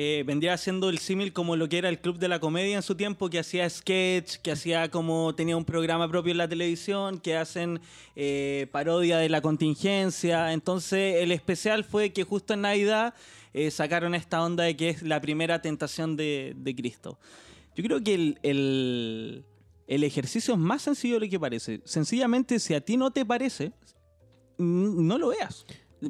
eh, 0.00 0.22
vendría 0.24 0.56
siendo 0.56 0.90
el 0.90 0.98
símil 0.98 1.32
como 1.32 1.56
lo 1.56 1.68
que 1.68 1.76
era 1.78 1.88
el 1.88 1.98
Club 1.98 2.18
de 2.20 2.28
la 2.28 2.38
Comedia 2.38 2.76
en 2.76 2.82
su 2.84 2.94
tiempo, 2.94 3.28
que 3.28 3.40
hacía 3.40 3.68
sketch, 3.68 4.36
que 4.36 4.52
hacía 4.52 4.88
como 4.92 5.34
tenía 5.34 5.56
un 5.56 5.64
programa 5.64 6.08
propio 6.08 6.30
en 6.30 6.38
la 6.38 6.46
televisión, 6.48 7.18
que 7.18 7.36
hacen 7.36 7.80
eh, 8.14 8.68
parodia 8.70 9.18
de 9.18 9.28
la 9.28 9.40
contingencia. 9.40 10.52
Entonces 10.52 11.16
el 11.16 11.32
especial 11.32 11.82
fue 11.82 12.10
que 12.12 12.22
justo 12.22 12.54
en 12.54 12.60
Navidad 12.60 13.12
eh, 13.52 13.72
sacaron 13.72 14.14
esta 14.14 14.44
onda 14.44 14.62
de 14.62 14.76
que 14.76 14.90
es 14.90 15.02
la 15.02 15.20
primera 15.20 15.60
tentación 15.60 16.16
de, 16.16 16.54
Cristo. 16.76 17.18
Yo 17.74 17.82
creo 17.82 18.00
que 18.00 18.14
el, 18.14 18.38
el- 18.44 19.44
el 19.88 20.04
ejercicio 20.04 20.54
es 20.54 20.60
más 20.60 20.82
sencillo 20.82 21.14
de 21.18 21.26
lo 21.26 21.30
que 21.30 21.40
parece. 21.40 21.80
Sencillamente, 21.84 22.60
si 22.60 22.72
a 22.74 22.80
ti 22.80 22.96
no 22.96 23.10
te 23.10 23.24
parece, 23.24 23.72
no 24.58 25.16
lo 25.18 25.28
veas. 25.28 25.64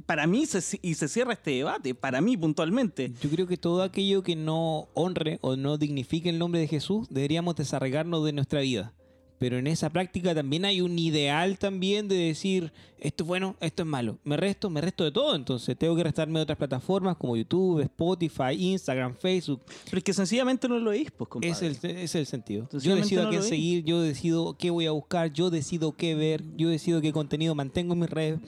Para 0.07 0.27
mí, 0.27 0.45
se- 0.47 0.79
y 0.83 0.95
se 0.95 1.09
cierra 1.09 1.33
este 1.33 1.51
debate, 1.53 1.95
para 1.95 2.21
mí 2.21 2.37
puntualmente. 2.37 3.11
Yo 3.23 3.31
creo 3.31 3.47
que 3.47 3.57
todo 3.57 3.83
aquello 3.83 4.23
que 4.23 4.37
no 4.37 4.89
honre 4.95 5.39
o 5.41 5.57
no 5.57 5.79
dignifique 5.79 6.29
el 6.29 6.39
nombre 6.39 6.61
de 6.61 6.69
Jesús, 6.69 7.07
deberíamos 7.11 7.57
desarraigarnos 7.57 8.25
de 8.25 8.33
nuestra 8.33 8.61
vida. 8.61 8.93
Pero 9.39 9.57
en 9.57 9.69
esa 9.69 9.89
práctica 9.89 10.35
también 10.35 10.65
hay 10.65 10.81
un 10.81 10.99
ideal 10.99 11.59
también 11.59 12.09
de 12.09 12.17
decir, 12.17 12.73
esto 12.99 13.23
es 13.23 13.29
bueno, 13.29 13.55
esto 13.61 13.85
es 13.85 13.89
malo. 13.89 14.19
Me 14.25 14.37
resto, 14.37 14.69
me 14.69 14.81
resto 14.81 15.05
de 15.05 15.13
todo. 15.13 15.37
Entonces 15.37 15.79
tengo 15.79 15.95
que 15.95 16.03
restarme 16.03 16.41
de 16.41 16.43
otras 16.43 16.59
plataformas 16.59 17.17
como 17.17 17.37
YouTube, 17.37 17.81
Spotify, 17.83 18.55
Instagram, 18.59 19.15
Facebook. 19.15 19.63
Pero 19.85 19.99
es 19.99 20.03
que 20.05 20.13
sencillamente 20.13 20.69
no 20.69 20.81
lo 20.81 20.91
es, 20.91 21.13
pues, 21.13 21.29
compadre. 21.29 21.53
Es 21.53 21.63
el, 21.63 21.73
ese 21.77 22.03
es 22.03 22.15
el 22.17 22.27
sentido. 22.27 22.69
Yo 22.83 22.97
decido 22.97 23.23
no 23.23 23.29
a 23.29 23.31
quién 23.31 23.45
seguir, 23.45 23.85
yo 23.85 24.01
decido 24.03 24.57
qué 24.59 24.71
voy 24.71 24.87
a 24.87 24.91
buscar, 24.91 25.33
yo 25.33 25.51
decido 25.51 25.93
qué 25.93 26.17
ver, 26.17 26.43
yo 26.57 26.69
decido 26.69 27.01
qué 27.01 27.13
contenido 27.13 27.55
mantengo 27.55 27.93
en 27.95 28.01
mis 28.01 28.11
redes 28.11 28.41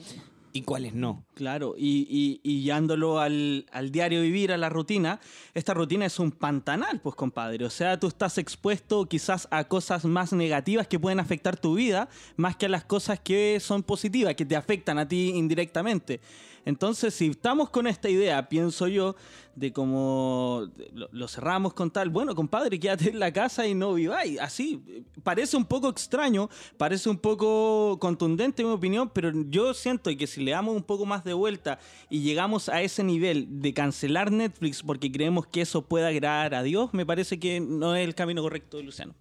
y 0.53 0.61
cuáles 0.63 0.93
no. 0.93 1.25
Claro, 1.33 1.75
y, 1.77 2.07
y, 2.09 2.39
y 2.43 2.63
llevándolo 2.63 3.19
al, 3.19 3.65
al 3.71 3.91
diario 3.91 4.21
vivir, 4.21 4.51
a 4.51 4.57
la 4.57 4.69
rutina, 4.69 5.19
esta 5.53 5.73
rutina 5.73 6.05
es 6.05 6.19
un 6.19 6.31
pantanal, 6.31 6.99
pues 7.01 7.15
compadre. 7.15 7.65
O 7.65 7.69
sea, 7.69 7.99
tú 7.99 8.07
estás 8.07 8.37
expuesto 8.37 9.05
quizás 9.05 9.47
a 9.51 9.63
cosas 9.65 10.05
más 10.05 10.33
negativas 10.33 10.87
que 10.87 10.99
pueden 10.99 11.19
afectar 11.19 11.57
tu 11.57 11.75
vida, 11.75 12.09
más 12.35 12.55
que 12.55 12.65
a 12.65 12.69
las 12.69 12.83
cosas 12.83 13.19
que 13.19 13.59
son 13.59 13.83
positivas, 13.83 14.35
que 14.35 14.45
te 14.45 14.55
afectan 14.55 14.97
a 14.99 15.07
ti 15.07 15.31
indirectamente. 15.35 16.21
Entonces, 16.65 17.13
si 17.13 17.27
estamos 17.27 17.69
con 17.69 17.87
esta 17.87 18.09
idea, 18.09 18.47
pienso 18.47 18.87
yo, 18.87 19.15
de 19.55 19.73
cómo 19.73 20.67
lo, 20.93 21.27
cerramos 21.27 21.73
con 21.73 21.91
tal, 21.91 22.09
bueno, 22.09 22.35
compadre, 22.35 22.79
quédate 22.79 23.09
en 23.09 23.19
la 23.19 23.33
casa 23.33 23.67
y 23.67 23.73
no 23.73 23.93
viváis. 23.93 24.39
Así, 24.39 25.03
parece 25.23 25.57
un 25.57 25.65
poco 25.65 25.89
extraño, 25.89 26.49
parece 26.77 27.09
un 27.09 27.17
poco 27.17 27.97
contundente 27.99 28.61
en 28.61 28.69
mi 28.69 28.73
opinión, 28.73 29.09
pero 29.09 29.31
yo 29.49 29.73
siento 29.73 30.15
que 30.15 30.27
si 30.27 30.43
le 30.43 30.51
damos 30.51 30.75
un 30.75 30.83
poco 30.83 31.05
más 31.05 31.23
de 31.23 31.33
vuelta 31.33 31.79
y 32.09 32.21
llegamos 32.21 32.69
a 32.69 32.81
ese 32.81 33.03
nivel 33.03 33.61
de 33.61 33.73
cancelar 33.73 34.31
Netflix 34.31 34.83
porque 34.83 35.11
creemos 35.11 35.47
que 35.47 35.61
eso 35.61 35.81
puede 35.83 36.07
agradar 36.07 36.53
a 36.53 36.63
Dios, 36.63 36.93
me 36.93 37.05
parece 37.05 37.39
que 37.39 37.59
no 37.59 37.95
es 37.95 38.05
el 38.05 38.15
camino 38.15 38.41
correcto, 38.41 38.81
Luciano. 38.81 39.15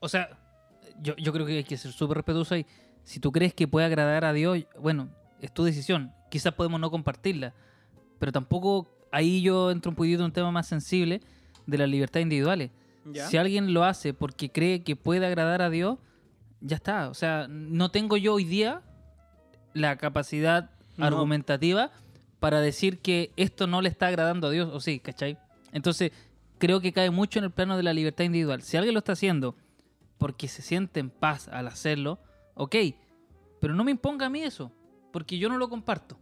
O 0.00 0.08
sea, 0.08 0.38
yo, 1.02 1.14
yo 1.16 1.32
creo 1.32 1.46
que 1.46 1.58
hay 1.58 1.64
que 1.64 1.76
ser 1.76 1.92
súper 1.92 2.18
respetuoso 2.18 2.54
ahí. 2.54 2.66
Si 3.04 3.20
tú 3.20 3.32
crees 3.32 3.52
que 3.52 3.68
puede 3.68 3.86
agradar 3.86 4.24
a 4.24 4.32
Dios, 4.32 4.64
bueno, 4.80 5.10
es 5.40 5.52
tu 5.52 5.64
decisión. 5.64 6.12
Quizás 6.34 6.52
podemos 6.52 6.80
no 6.80 6.90
compartirla. 6.90 7.54
Pero 8.18 8.32
tampoco 8.32 8.88
ahí 9.12 9.40
yo 9.40 9.70
entro 9.70 9.90
un 9.90 9.94
poquito 9.94 10.18
en 10.18 10.24
un 10.24 10.32
tema 10.32 10.50
más 10.50 10.66
sensible 10.66 11.20
de 11.64 11.78
las 11.78 11.88
libertades 11.88 12.24
individuales. 12.24 12.72
¿Ya? 13.04 13.28
Si 13.28 13.36
alguien 13.36 13.72
lo 13.72 13.84
hace 13.84 14.14
porque 14.14 14.50
cree 14.50 14.82
que 14.82 14.96
puede 14.96 15.24
agradar 15.24 15.62
a 15.62 15.70
Dios, 15.70 15.96
ya 16.60 16.74
está. 16.74 17.08
O 17.08 17.14
sea, 17.14 17.46
no 17.48 17.92
tengo 17.92 18.16
yo 18.16 18.34
hoy 18.34 18.42
día 18.42 18.82
la 19.74 19.94
capacidad 19.96 20.70
No. 20.96 21.06
argumentativa 21.06 21.92
para 22.40 22.60
decir 22.60 22.98
que 22.98 23.30
esto 23.36 23.68
no 23.68 23.80
le 23.80 23.88
está 23.88 24.08
agradando 24.08 24.48
a 24.48 24.50
Dios, 24.50 24.68
o 24.72 24.80
sí, 24.80 24.98
¿cachai? 24.98 25.38
Entonces, 25.70 26.10
creo 26.58 26.80
que 26.80 26.92
cae 26.92 27.10
mucho 27.10 27.38
en 27.38 27.44
el 27.44 27.52
plano 27.52 27.76
de 27.76 27.84
la 27.84 27.92
libertad 27.92 28.24
individual. 28.24 28.60
Si 28.62 28.76
alguien 28.76 28.94
lo 28.94 28.98
está 28.98 29.12
haciendo 29.12 29.54
porque 30.18 30.48
se 30.48 30.62
siente 30.62 30.98
en 30.98 31.10
paz 31.10 31.46
al 31.46 31.68
hacerlo, 31.68 32.18
ok, 32.54 32.74
pero 33.60 33.72
no 33.72 33.84
me 33.84 33.92
imponga 33.92 34.26
a 34.26 34.30
mí 34.30 34.42
eso, 34.42 34.72
porque 35.12 35.38
yo 35.38 35.48
no 35.48 35.58
lo 35.58 35.68
comparto. 35.68 36.18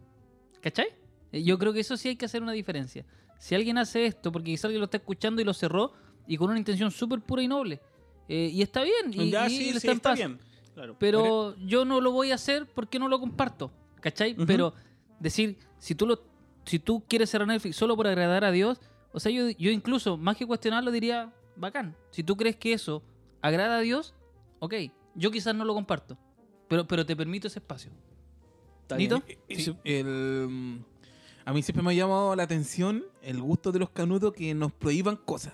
¿Cachai? 0.63 0.87
Eh, 1.31 1.43
Yo 1.43 1.59
creo 1.59 1.73
que 1.73 1.81
eso 1.81 1.97
sí 1.97 2.07
hay 2.09 2.15
que 2.15 2.25
hacer 2.25 2.41
una 2.41 2.53
diferencia. 2.53 3.05
Si 3.37 3.53
alguien 3.53 3.77
hace 3.77 4.05
esto 4.05 4.31
porque 4.31 4.51
quizá 4.51 4.67
alguien 4.67 4.79
lo 4.79 4.85
está 4.85 4.97
escuchando 4.97 5.41
y 5.41 5.45
lo 5.45 5.53
cerró 5.53 5.91
y 6.25 6.37
con 6.37 6.49
una 6.49 6.57
intención 6.57 6.89
súper 6.89 7.19
pura 7.19 7.43
y 7.43 7.47
noble, 7.49 7.81
eh, 8.29 8.49
y 8.53 8.61
está 8.61 8.81
bien, 8.83 9.11
y, 9.11 9.29
ya, 9.29 9.47
y 9.47 9.49
sí, 9.49 9.69
él 9.69 9.71
sí, 9.71 9.77
está 9.77 9.91
en 9.91 9.97
está 9.97 10.09
paz. 10.11 10.17
bien. 10.17 10.39
Claro. 10.73 10.95
Pero 10.97 11.55
yo 11.57 11.83
no 11.83 11.99
lo 11.99 12.11
voy 12.11 12.31
a 12.31 12.35
hacer 12.35 12.65
porque 12.73 12.97
no 12.97 13.07
lo 13.09 13.19
comparto. 13.19 13.71
¿Cachai? 13.99 14.35
Pero 14.35 14.73
decir, 15.19 15.57
si 15.77 15.95
tú 15.95 16.07
lo, 16.07 16.21
si 16.65 16.79
tú 16.79 17.03
quieres 17.07 17.29
cerrar 17.29 17.47
Netflix 17.47 17.75
solo 17.75 17.95
por 17.95 18.07
agradar 18.07 18.43
a 18.43 18.51
Dios, 18.51 18.79
o 19.11 19.19
sea, 19.19 19.31
yo, 19.31 19.49
yo 19.51 19.69
incluso, 19.71 20.17
más 20.17 20.35
que 20.37 20.45
cuestionarlo, 20.45 20.91
diría, 20.91 21.31
bacán. 21.55 21.95
Si 22.11 22.23
tú 22.23 22.35
crees 22.35 22.55
que 22.55 22.73
eso 22.73 23.03
agrada 23.41 23.77
a 23.77 23.79
Dios, 23.81 24.13
ok. 24.59 24.73
Yo 25.15 25.29
quizás 25.31 25.53
no 25.55 25.63
lo 25.63 25.73
comparto. 25.73 26.17
Pero, 26.67 26.87
pero 26.87 27.05
te 27.05 27.15
permito 27.15 27.47
ese 27.47 27.59
espacio. 27.59 27.91
¿Nito? 28.97 29.23
bien. 29.25 29.61
Sí, 29.61 29.75
el, 29.83 30.47
mm, 30.49 30.79
a 31.45 31.53
mí 31.53 31.63
siempre 31.63 31.83
me 31.83 31.91
ha 31.91 31.93
llamado 31.93 32.35
la 32.35 32.43
atención 32.43 33.05
el 33.21 33.41
gusto 33.41 33.71
de 33.71 33.79
los 33.79 33.89
canudos 33.89 34.33
que 34.33 34.53
nos 34.53 34.71
prohíban 34.71 35.17
cosas. 35.17 35.53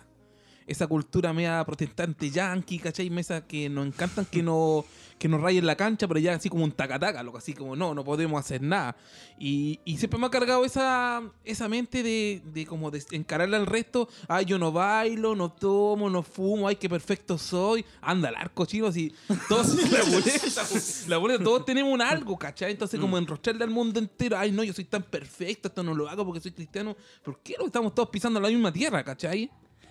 Esa 0.70 0.86
cultura 0.86 1.34
media 1.34 1.66
protestante 1.66 2.30
yankee, 2.30 2.78
¿cachai? 2.78 3.10
Mesa 3.10 3.48
que 3.48 3.70
nos 3.70 3.88
encantan 3.88 4.26
que, 4.26 4.44
no, 4.44 4.86
que 5.18 5.28
nos 5.28 5.42
rayen 5.42 5.66
la 5.66 5.76
cancha, 5.76 6.08
pero 6.08 6.20
ya 6.20 6.36
así 6.36 6.48
como 6.48 6.64
un 6.64 6.72
tacataca, 6.72 7.24
loco, 7.24 7.40
así 7.40 7.54
como 7.54 7.76
no, 7.76 7.96
no 7.96 8.04
podemos 8.04 8.40
hacer 8.40 8.62
nada. 8.62 8.96
Y, 9.40 9.80
y 9.84 9.98
siempre 9.98 10.20
me 10.20 10.28
ha 10.28 10.30
cargado 10.30 10.64
esa, 10.64 11.24
esa 11.44 11.68
mente 11.68 12.04
de, 12.04 12.44
de 12.46 12.68
como 12.68 12.92
de 12.92 13.04
encararle 13.12 13.58
al 13.58 13.66
resto, 13.66 14.10
ay, 14.28 14.46
yo 14.46 14.60
no 14.60 14.72
bailo, 14.72 15.36
no 15.36 15.52
tomo, 15.52 16.08
no 16.08 16.22
fumo, 16.22 16.68
ay, 16.68 16.76
qué 16.76 16.88
perfecto 16.88 17.40
soy, 17.40 17.84
anda 18.00 18.30
al 18.30 18.36
arco 18.36 18.68
chino, 18.68 18.86
así, 18.86 19.12
todos 19.48 19.76
la 19.92 20.04
boleta, 20.12 20.68
la 21.08 21.18
boleta, 21.18 21.44
todos 21.44 21.66
tenemos 21.66 21.92
un 21.92 22.02
algo, 22.04 22.38
¿cachai? 22.38 22.74
Entonces 22.74 23.00
como 23.00 23.18
enrostrarle 23.18 23.64
al 23.64 23.72
mundo 23.72 24.00
entero, 24.00 24.38
ay, 24.38 24.52
no, 24.52 24.64
yo 24.64 24.74
soy 24.74 24.86
tan 24.86 25.02
perfecto, 25.02 25.70
esto 25.70 25.82
no 25.82 25.96
lo 25.96 26.08
hago 26.08 26.24
porque 26.24 26.42
soy 26.42 26.52
cristiano, 26.52 26.96
¿por 27.24 27.40
qué 27.40 27.56
no 27.58 27.66
estamos 27.66 27.96
todos 27.96 28.10
pisando 28.10 28.40
la 28.40 28.50
misma 28.50 28.72
tierra, 28.72 29.04
¿cachai? 29.04 29.50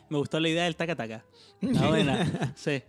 Me 0.09 0.18
gustó 0.18 0.40
la 0.40 0.49
idea 0.49 0.64
del 0.64 0.77
taca-taca. 0.77 1.25
Está 1.61 1.88
buena. 1.88 2.53
Sí. 2.57 2.83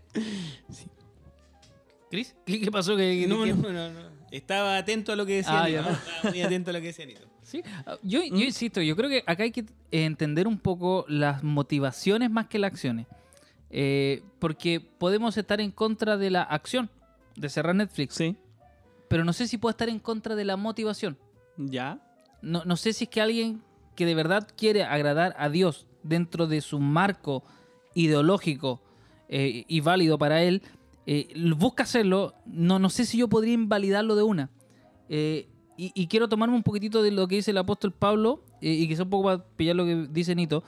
¿Cris? 2.10 2.36
¿Qué, 2.46 2.60
qué 2.62 2.72
pasó? 2.72 2.96
¿Qué, 2.98 3.26
No, 3.28 3.44
qué- 3.44 3.54
no, 3.54 3.72
no, 3.72 3.90
no. 3.92 4.10
Estaba 4.32 4.78
atento 4.78 5.12
a 5.12 5.16
lo 5.16 5.26
que 5.26 5.38
decía 5.38 5.62
Ah, 5.64 5.68
Nito. 5.68 5.82
ya. 5.84 5.92
Estaba 5.92 6.30
muy 6.32 6.42
atento 6.42 6.70
a 6.70 6.74
lo 6.74 6.80
que 6.82 6.88
decía 6.88 7.06
Nito. 7.06 7.22
Sí, 7.42 7.62
ah, 7.86 7.98
yo, 8.04 8.22
yo 8.24 8.36
insisto, 8.44 8.80
yo 8.82 8.96
creo 8.96 9.10
que 9.10 9.24
acá 9.26 9.44
hay 9.44 9.52
que 9.52 9.66
entender 9.92 10.48
un 10.48 10.60
poco 10.60 11.06
las 11.08 11.44
motivaciones 11.44 12.30
más 12.30 12.48
que 12.48 12.60
las 12.60 12.72
acciones. 12.72 13.08
Eh, 13.72 14.22
porque 14.40 14.80
podemos 14.80 15.36
estar 15.38 15.60
en 15.62 15.72
contra 15.72 16.18
de 16.18 16.30
la 16.32 16.44
acción 16.44 16.90
de 17.36 17.50
cerrar 17.50 17.76
Netflix, 17.76 18.16
Sí. 18.16 18.36
pero 19.08 19.24
no 19.24 19.34
sé 19.34 19.48
si 19.48 19.58
puedo 19.58 19.72
estar 19.72 19.90
en 19.90 20.00
contra 20.00 20.36
de 20.36 20.46
la 20.46 20.58
motivación. 20.58 21.18
Ya. 21.58 22.00
No, 22.42 22.64
no 22.66 22.78
sé 22.78 22.94
si 22.94 23.06
es 23.06 23.10
que 23.10 23.22
alguien 23.22 23.62
que 23.96 24.06
de 24.06 24.16
verdad 24.16 24.48
quiere 24.56 24.84
agradar 24.84 25.36
a 25.38 25.50
Dios 25.50 25.88
dentro 26.04 26.48
de 26.48 26.62
su 26.62 26.80
marco 26.80 27.44
ideológico 27.94 28.82
eh, 29.28 29.66
y 29.68 29.80
válido 29.82 30.18
para 30.18 30.44
él, 30.44 30.62
eh, 31.06 31.34
busca 31.58 31.84
hacerlo, 31.84 32.36
no, 32.46 32.80
no 32.80 32.90
sé 32.90 33.06
si 33.06 33.18
yo 33.18 33.28
podría 33.28 33.54
invalidarlo 33.54 34.16
de 34.16 34.24
una. 34.24 34.50
Eh, 35.10 35.48
y, 35.82 36.08
quiero 36.08 36.28
tomarme 36.28 36.56
un 36.56 36.64
poquitito 36.64 37.02
de 37.02 37.10
lo 37.10 37.26
que 37.28 37.36
dice 37.36 37.52
el 37.52 37.58
apóstol 37.58 37.94
Pablo, 37.94 38.44
y 38.60 38.86
quizá 38.86 39.04
un 39.04 39.10
poco 39.10 39.24
para 39.24 39.46
pillar 39.56 39.78
lo 39.78 39.86
que 39.86 40.08
dice 40.10 40.36
Nito, 40.36 40.62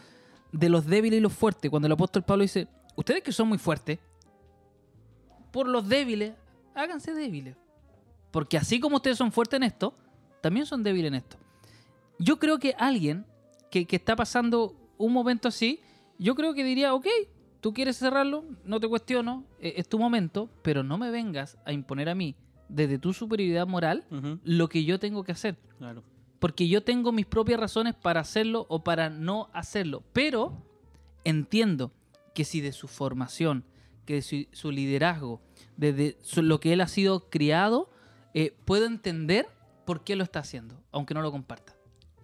de 0.53 0.69
los 0.69 0.85
débiles 0.85 1.17
y 1.17 1.21
los 1.21 1.33
fuertes. 1.33 1.69
Cuando 1.69 1.87
el 1.87 1.91
apóstol 1.91 2.23
Pablo 2.23 2.43
dice, 2.43 2.69
ustedes 2.95 3.21
que 3.21 3.33
son 3.33 3.49
muy 3.49 3.57
fuertes, 3.57 3.99
por 5.51 5.67
los 5.67 5.89
débiles, 5.89 6.33
háganse 6.73 7.13
débiles. 7.13 7.57
Porque 8.31 8.57
así 8.57 8.79
como 8.79 8.95
ustedes 8.95 9.17
son 9.17 9.33
fuertes 9.33 9.57
en 9.57 9.63
esto, 9.63 9.93
también 10.39 10.65
son 10.65 10.81
débiles 10.81 11.09
en 11.09 11.15
esto. 11.15 11.35
Yo 12.17 12.39
creo 12.39 12.57
que 12.57 12.73
alguien 12.79 13.25
que 13.69 13.85
está 13.89 14.15
pasando 14.15 14.80
un 15.01 15.13
momento 15.13 15.47
así, 15.47 15.79
yo 16.17 16.35
creo 16.35 16.53
que 16.53 16.63
diría, 16.63 16.93
ok, 16.93 17.07
tú 17.59 17.73
quieres 17.73 17.97
cerrarlo, 17.97 18.43
no 18.65 18.79
te 18.79 18.87
cuestiono, 18.87 19.45
eh, 19.59 19.73
es 19.77 19.87
tu 19.87 19.99
momento, 19.99 20.49
pero 20.61 20.83
no 20.83 20.97
me 20.97 21.11
vengas 21.11 21.57
a 21.65 21.73
imponer 21.73 22.09
a 22.09 22.15
mí, 22.15 22.35
desde 22.69 22.97
tu 22.97 23.13
superioridad 23.13 23.67
moral, 23.67 24.05
lo 24.43 24.69
que 24.69 24.83
yo 24.85 24.99
tengo 24.99 25.23
que 25.23 25.31
hacer. 25.33 25.57
Claro. 25.77 26.03
Porque 26.39 26.67
yo 26.67 26.81
tengo 26.83 27.11
mis 27.11 27.25
propias 27.25 27.59
razones 27.59 27.93
para 27.95 28.21
hacerlo 28.21 28.65
o 28.69 28.83
para 28.83 29.09
no 29.09 29.49
hacerlo. 29.53 30.03
Pero 30.13 30.57
entiendo 31.23 31.91
que 32.33 32.45
si 32.45 32.61
de 32.61 32.71
su 32.71 32.87
formación, 32.87 33.63
que 34.05 34.15
de 34.15 34.21
su, 34.21 34.45
su 34.51 34.71
liderazgo, 34.71 35.41
desde 35.77 36.17
su- 36.21 36.41
lo 36.41 36.59
que 36.59 36.73
él 36.73 36.81
ha 36.81 36.87
sido 36.87 37.29
criado, 37.29 37.89
eh, 38.33 38.55
puedo 38.65 38.85
entender 38.85 39.47
por 39.85 40.03
qué 40.03 40.15
lo 40.15 40.23
está 40.23 40.39
haciendo, 40.39 40.81
aunque 40.91 41.13
no 41.13 41.21
lo 41.21 41.31
comparta. 41.31 41.75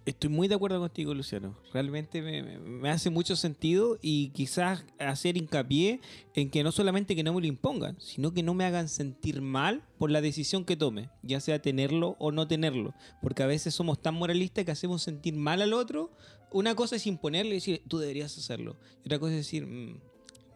Estoy 0.08 0.30
muy 0.30 0.48
de 0.48 0.54
acuerdo 0.54 0.80
contigo, 0.80 1.12
Luciano. 1.12 1.54
Realmente 1.70 2.22
me, 2.22 2.42
me- 2.58 2.88
hace 2.88 3.10
mucho 3.10 3.36
sentido 3.36 3.98
y 4.00 4.30
quizás 4.30 4.86
hacer 4.98 5.36
hincapié 5.36 6.00
en 6.34 6.48
que 6.50 6.62
no 6.64 6.72
solamente 6.72 7.14
que 7.14 7.22
no 7.22 7.34
me 7.34 7.42
lo 7.42 7.46
impongan, 7.46 8.00
sino 8.00 8.32
que 8.32 8.42
no 8.42 8.54
me 8.54 8.64
hagan 8.64 8.88
sentir 8.88 9.42
mal 9.42 9.82
por 9.98 10.10
la 10.10 10.22
decisión 10.22 10.64
que 10.64 10.76
tome, 10.76 11.10
ya 11.22 11.40
sea 11.40 11.60
tenerlo 11.60 12.16
o 12.20 12.32
no 12.32 12.48
tenerlo. 12.48 12.94
Porque 13.20 13.42
a 13.42 13.46
veces 13.46 13.74
somos 13.74 14.00
tan 14.00 14.14
moralistas 14.14 14.64
que 14.64 14.70
hacemos 14.70 15.02
sentir 15.02 15.34
mal 15.34 15.60
al 15.60 15.74
otro. 15.74 16.10
Una 16.52 16.74
cosa 16.74 16.96
es 16.96 17.06
imponerle 17.06 17.50
y 17.50 17.54
decir, 17.54 17.82
tú 17.86 17.98
deberías 17.98 18.38
hacerlo. 18.38 18.76
Y 19.04 19.08
otra 19.08 19.18
cosa 19.18 19.32
es 19.32 19.38
decir, 19.40 19.66
"Mm, 19.66 20.00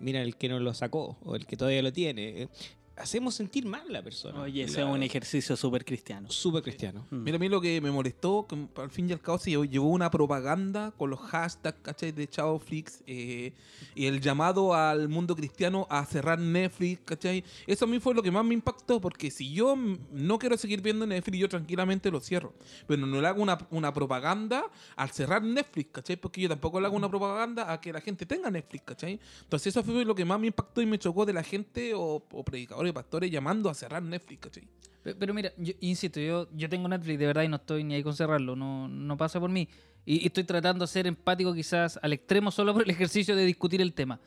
mira 0.01 0.23
el 0.23 0.37
que 0.37 0.49
no 0.49 0.61
lo 0.61 0.73
sacó 0.73 1.19
o 1.23 1.37
el 1.37 1.45
que 1.45 1.59
todavía 1.59 1.83
lo 1.83 1.93
tiene. 1.93 2.49
Hacemos 2.97 3.35
sentir 3.35 3.65
mal 3.65 3.83
a 3.89 3.93
la 3.93 4.03
persona. 4.03 4.43
Oye, 4.43 4.65
ese 4.65 4.83
es 4.83 4.87
un 4.87 5.03
ejercicio 5.03 5.57
súper 5.57 5.85
cristiano. 5.85 6.31
súper 6.31 6.63
cristiano. 6.63 7.07
Mm. 7.11 7.23
Mira, 7.23 7.37
a 7.37 7.39
mí 7.39 7.49
lo 7.49 7.61
que 7.61 7.81
me 7.81 7.91
molestó, 7.91 8.47
que 8.47 8.57
al 8.81 8.91
fin 8.91 9.09
y 9.09 9.13
al 9.13 9.21
cabo 9.21 9.39
se 9.39 9.51
llevó, 9.51 9.65
llevó 9.65 9.89
una 9.89 10.11
propaganda 10.11 10.93
con 10.99 11.09
los 11.09 11.19
hashtags, 11.21 11.79
¿cachai? 11.81 12.13
De 12.13 12.29
Chao 12.29 12.59
Flix 12.59 13.03
eh, 13.07 13.55
y 13.95 14.07
el 14.07 14.21
llamado 14.21 14.75
al 14.75 15.09
mundo 15.09 15.35
cristiano 15.35 15.87
a 15.89 16.05
cerrar 16.05 16.39
Netflix, 16.39 17.01
¿cachai? 17.05 17.45
Eso 17.67 17.87
a 17.87 17.89
mí 17.89 17.99
fue 17.99 18.15
lo 18.15 18.23
que 18.23 18.31
más 18.31 18.45
me 18.45 18.55
impactó, 18.55 19.01
porque 19.01 19.31
si 19.31 19.53
yo 19.53 19.75
no 20.13 20.39
quiero 20.39 20.59
seguir 20.59 20.83
viendo 20.83 21.07
Netflix, 21.07 21.39
yo 21.39 21.49
tranquilamente 21.49 22.11
lo 22.11 22.21
cierro. 22.21 22.53
Pero 22.87 23.07
no 23.07 23.21
le 23.21 23.27
hago 23.27 23.43
una, 23.43 23.59
una 23.71 23.93
propaganda 23.95 24.65
al 24.97 25.11
cerrar 25.11 25.43
Netflix, 25.43 25.93
¿cachai? 25.93 26.17
Porque 26.17 26.43
yo 26.43 26.49
tampoco 26.49 26.79
le 26.79 26.87
hago 26.87 26.97
una 26.97 27.09
propaganda 27.09 27.73
a 27.73 27.81
que 27.81 27.91
la 27.91 28.03
gente 28.03 28.27
tenga 28.27 28.51
Netflix, 28.51 28.85
¿cachai? 28.85 29.19
Entonces 29.45 29.69
eso 29.69 29.83
fue 29.83 30.05
lo 30.05 30.15
que 30.15 30.27
más 30.27 30.39
me 30.39 30.49
impactó 30.49 30.83
y 30.83 30.87
me 30.87 30.99
chocó 30.99 31.25
de 31.25 31.33
la 31.33 31.43
gente 31.43 31.95
o, 31.95 32.23
o 32.31 32.45
predicadores 32.83 32.90
y 32.90 32.92
pastores 32.92 33.31
llamando 33.31 33.71
a 33.71 33.75
cerrar 33.75 34.03
Netflix, 34.03 34.61
Pero 35.03 35.35
mira, 35.35 35.53
insisto, 35.81 36.21
yo, 36.21 36.49
yo 36.53 36.68
tengo 36.68 36.88
Netflix 36.88 37.18
de 37.18 37.27
verdad 37.27 37.42
y 37.42 37.49
no 37.49 37.57
estoy 37.57 37.85
ni 37.85 37.95
ahí 37.95 38.03
con 38.03 38.14
cerrarlo, 38.14 38.57
no, 38.57 38.88
no 38.88 39.16
pasa 39.16 39.38
por 39.40 39.51
mí. 39.51 39.68
Y, 40.05 40.27
estoy 40.27 40.45
tratando 40.45 40.85
de 40.85 40.88
ser 40.88 41.07
empático 41.07 41.55
quizás 41.55 41.99
al 42.03 42.12
extremo 42.12 42.51
solo 42.51 42.73
por 42.73 42.83
el 42.83 42.90
ejercicio 42.90 43.37
de 43.37 43.45
discutir 43.45 43.81
el 43.81 43.92
tema. 43.92 44.21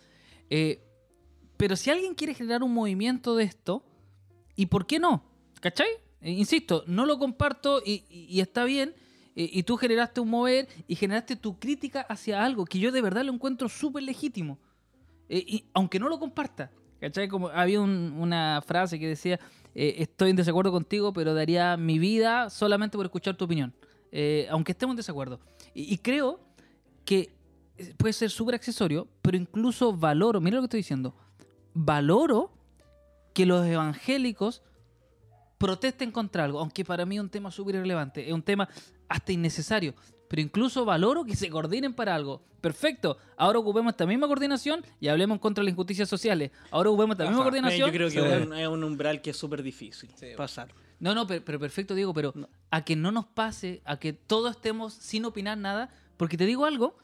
Eh, 0.50 0.82
pero 1.58 1.76
si 1.76 1.90
alguien 1.90 2.16
quiere 2.16 2.34
generar 2.34 2.64
un 2.64 2.74
movimiento 2.74 3.36
de 3.36 3.44
esto, 3.44 3.84
¿y 4.56 4.68
por 4.68 4.86
qué 4.86 5.00
no? 5.00 5.24
¿Cachai? 5.60 5.88
Eh, 6.22 6.32
insisto, 6.32 6.84
no 6.88 7.06
lo 7.06 7.18
comparto 7.20 7.82
y, 7.86 8.40
está 8.40 8.64
bien. 8.64 8.94
y 9.36 9.64
tú 9.64 9.76
generaste 9.76 10.22
un 10.22 10.30
mover 10.30 10.68
y 10.88 10.96
generaste 10.96 11.36
tu 11.36 11.60
crítica 11.60 12.02
hacia 12.02 12.44
algo 12.44 12.66
que 12.66 12.80
yo 12.80 12.92
de 12.92 13.02
verdad 13.02 13.24
lo 13.26 13.34
encuentro 13.34 13.68
súper 13.70 14.04
legítimo. 14.04 14.58
Eh, 15.30 15.64
aunque 15.74 16.00
no 16.00 16.10
lo 16.10 16.20
comparta. 16.20 16.72
¿Cachai? 17.00 17.30
Había 17.54 17.82
un- 17.82 18.16
una 18.18 18.62
frase 18.66 18.98
que 19.00 19.08
decía, 19.08 19.40
eh, 19.74 19.96
estoy 20.00 20.30
en 20.30 20.36
desacuerdo 20.36 20.72
contigo, 20.72 21.12
pero 21.14 21.34
daría 21.34 21.78
mi 21.78 22.00
vida 22.00 22.50
solamente 22.50 22.98
por 22.98 23.06
escuchar 23.06 23.36
tu 23.36 23.46
opinión. 23.46 23.74
Eh, 24.12 24.48
aunque 24.50 24.72
estemos 24.72 24.94
en 24.94 24.98
desacuerdo. 24.98 25.40
Y, 25.74 25.94
y 25.94 25.98
creo 25.98 26.40
que 27.04 27.34
eh, 27.78 27.94
puede 27.98 28.14
ser 28.14 28.30
súper 28.32 28.56
accesorio, 28.56 29.08
pero 29.22 29.36
incluso 29.36 29.92
valoro, 29.92 30.40
mira 30.40 30.56
lo 30.56 30.62
que 30.62 30.68
estoy 30.68 30.80
diciendo, 30.80 31.14
valoro 31.74 32.52
que 33.34 33.46
los 33.46 33.66
evangélicos 33.66 34.62
protesten 35.58 36.12
contra 36.12 36.46
algo, 36.46 36.60
aunque 36.60 36.86
para 36.86 37.06
mí 37.06 37.16
es 37.16 37.22
un 37.22 37.30
tema 37.30 37.52
súper 37.52 37.76
irrelevante, 37.76 38.26
es 38.28 38.34
un 38.34 38.42
tema 38.42 38.70
hasta 39.10 39.32
innecesario, 39.34 39.94
pero 40.28 40.42
incluso 40.42 40.86
valoro 40.86 41.24
que 41.24 41.36
se 41.36 41.50
coordinen 41.50 41.94
para 41.94 42.16
algo. 42.16 42.42
Perfecto, 42.62 43.18
ahora 43.38 43.60
ocupemos 43.60 43.92
esta 43.94 44.06
misma 44.08 44.28
coordinación 44.28 44.84
y 45.00 45.08
hablemos 45.08 45.36
en 45.36 45.40
contra 45.40 45.62
de 45.62 45.66
las 45.66 45.74
injusticias 45.74 46.10
sociales. 46.10 46.52
Ahora 46.72 46.90
ocupemos 46.90 47.14
esta 47.14 47.24
misma 47.26 47.38
Ajá. 47.38 47.44
Coordinación. 47.44 47.88
Yo 47.88 47.94
creo 47.94 48.08
que 48.08 48.14
Sí. 48.14 48.20
es 48.20 48.46
un- 48.48 48.54
es 48.54 48.68
un 48.68 48.84
umbral 48.84 49.22
que 49.22 49.30
es 49.32 49.38
súper 49.38 49.62
difícil 49.62 50.10
pasar. 50.36 50.74
No, 51.00 51.14
no, 51.14 51.28
pero, 51.28 51.44
pero 51.46 51.60
perfecto, 51.60 51.94
Diego, 51.94 52.14
pero 52.14 52.34
a 52.72 52.84
que 52.86 52.96
no 52.96 53.12
nos 53.12 53.26
pase, 53.26 53.82
a 53.86 53.98
que 53.98 54.14
todos 54.14 54.56
estemos 54.56 54.94
sin 54.94 55.26
opinar 55.26 55.58
nada, 55.58 55.90
porque 56.18 56.38
te 56.38 56.46
digo 56.46 56.66
algo, 56.66 56.96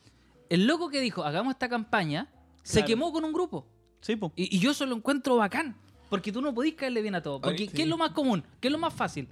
el 0.50 0.66
loco 0.66 0.90
que 0.90 1.00
dijo, 1.02 1.24
hagamos 1.24 1.52
esta 1.54 1.70
campaña, 1.70 2.28
se 2.64 2.84
quemó 2.86 3.12
con 3.12 3.24
un 3.26 3.34
grupo. 3.34 3.68
Sí, 4.02 4.16
po. 4.16 4.32
Y, 4.36 4.56
y 4.56 4.60
yo 4.60 4.72
eso 4.72 4.86
lo 4.86 4.96
encuentro 4.96 5.36
bacán, 5.36 5.76
porque 6.10 6.32
tú 6.32 6.42
no 6.42 6.54
podís 6.54 6.74
caerle 6.76 7.02
bien 7.02 7.16
a 7.16 7.22
todo. 7.22 7.40
Porque, 7.42 7.64
Ay, 7.64 7.68
¿qué 7.70 7.84
es 7.84 7.88
lo 7.88 7.98
más 7.98 8.12
común? 8.12 8.44
¿Qué 8.60 8.68
es 8.68 8.72
lo 8.72 8.78
más 8.80 8.94
fácil? 8.94 9.28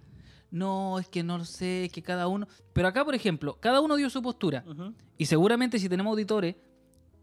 No, 0.51 0.97
es 0.99 1.07
que 1.07 1.21
no 1.23 1.37
lo 1.37 1.45
sé, 1.45 1.85
es 1.85 1.91
que 1.91 2.01
cada 2.01 2.27
uno... 2.27 2.47
Pero 2.73 2.87
acá, 2.87 3.05
por 3.05 3.13
ejemplo, 3.15 3.57
cada 3.59 3.81
uno 3.81 3.95
dio 3.95 4.09
su 4.09 4.21
postura. 4.21 4.65
Y 5.17 5.25
seguramente 5.25 5.77
si 5.79 5.87
tenemos 5.89 6.11
auditores 6.11 6.55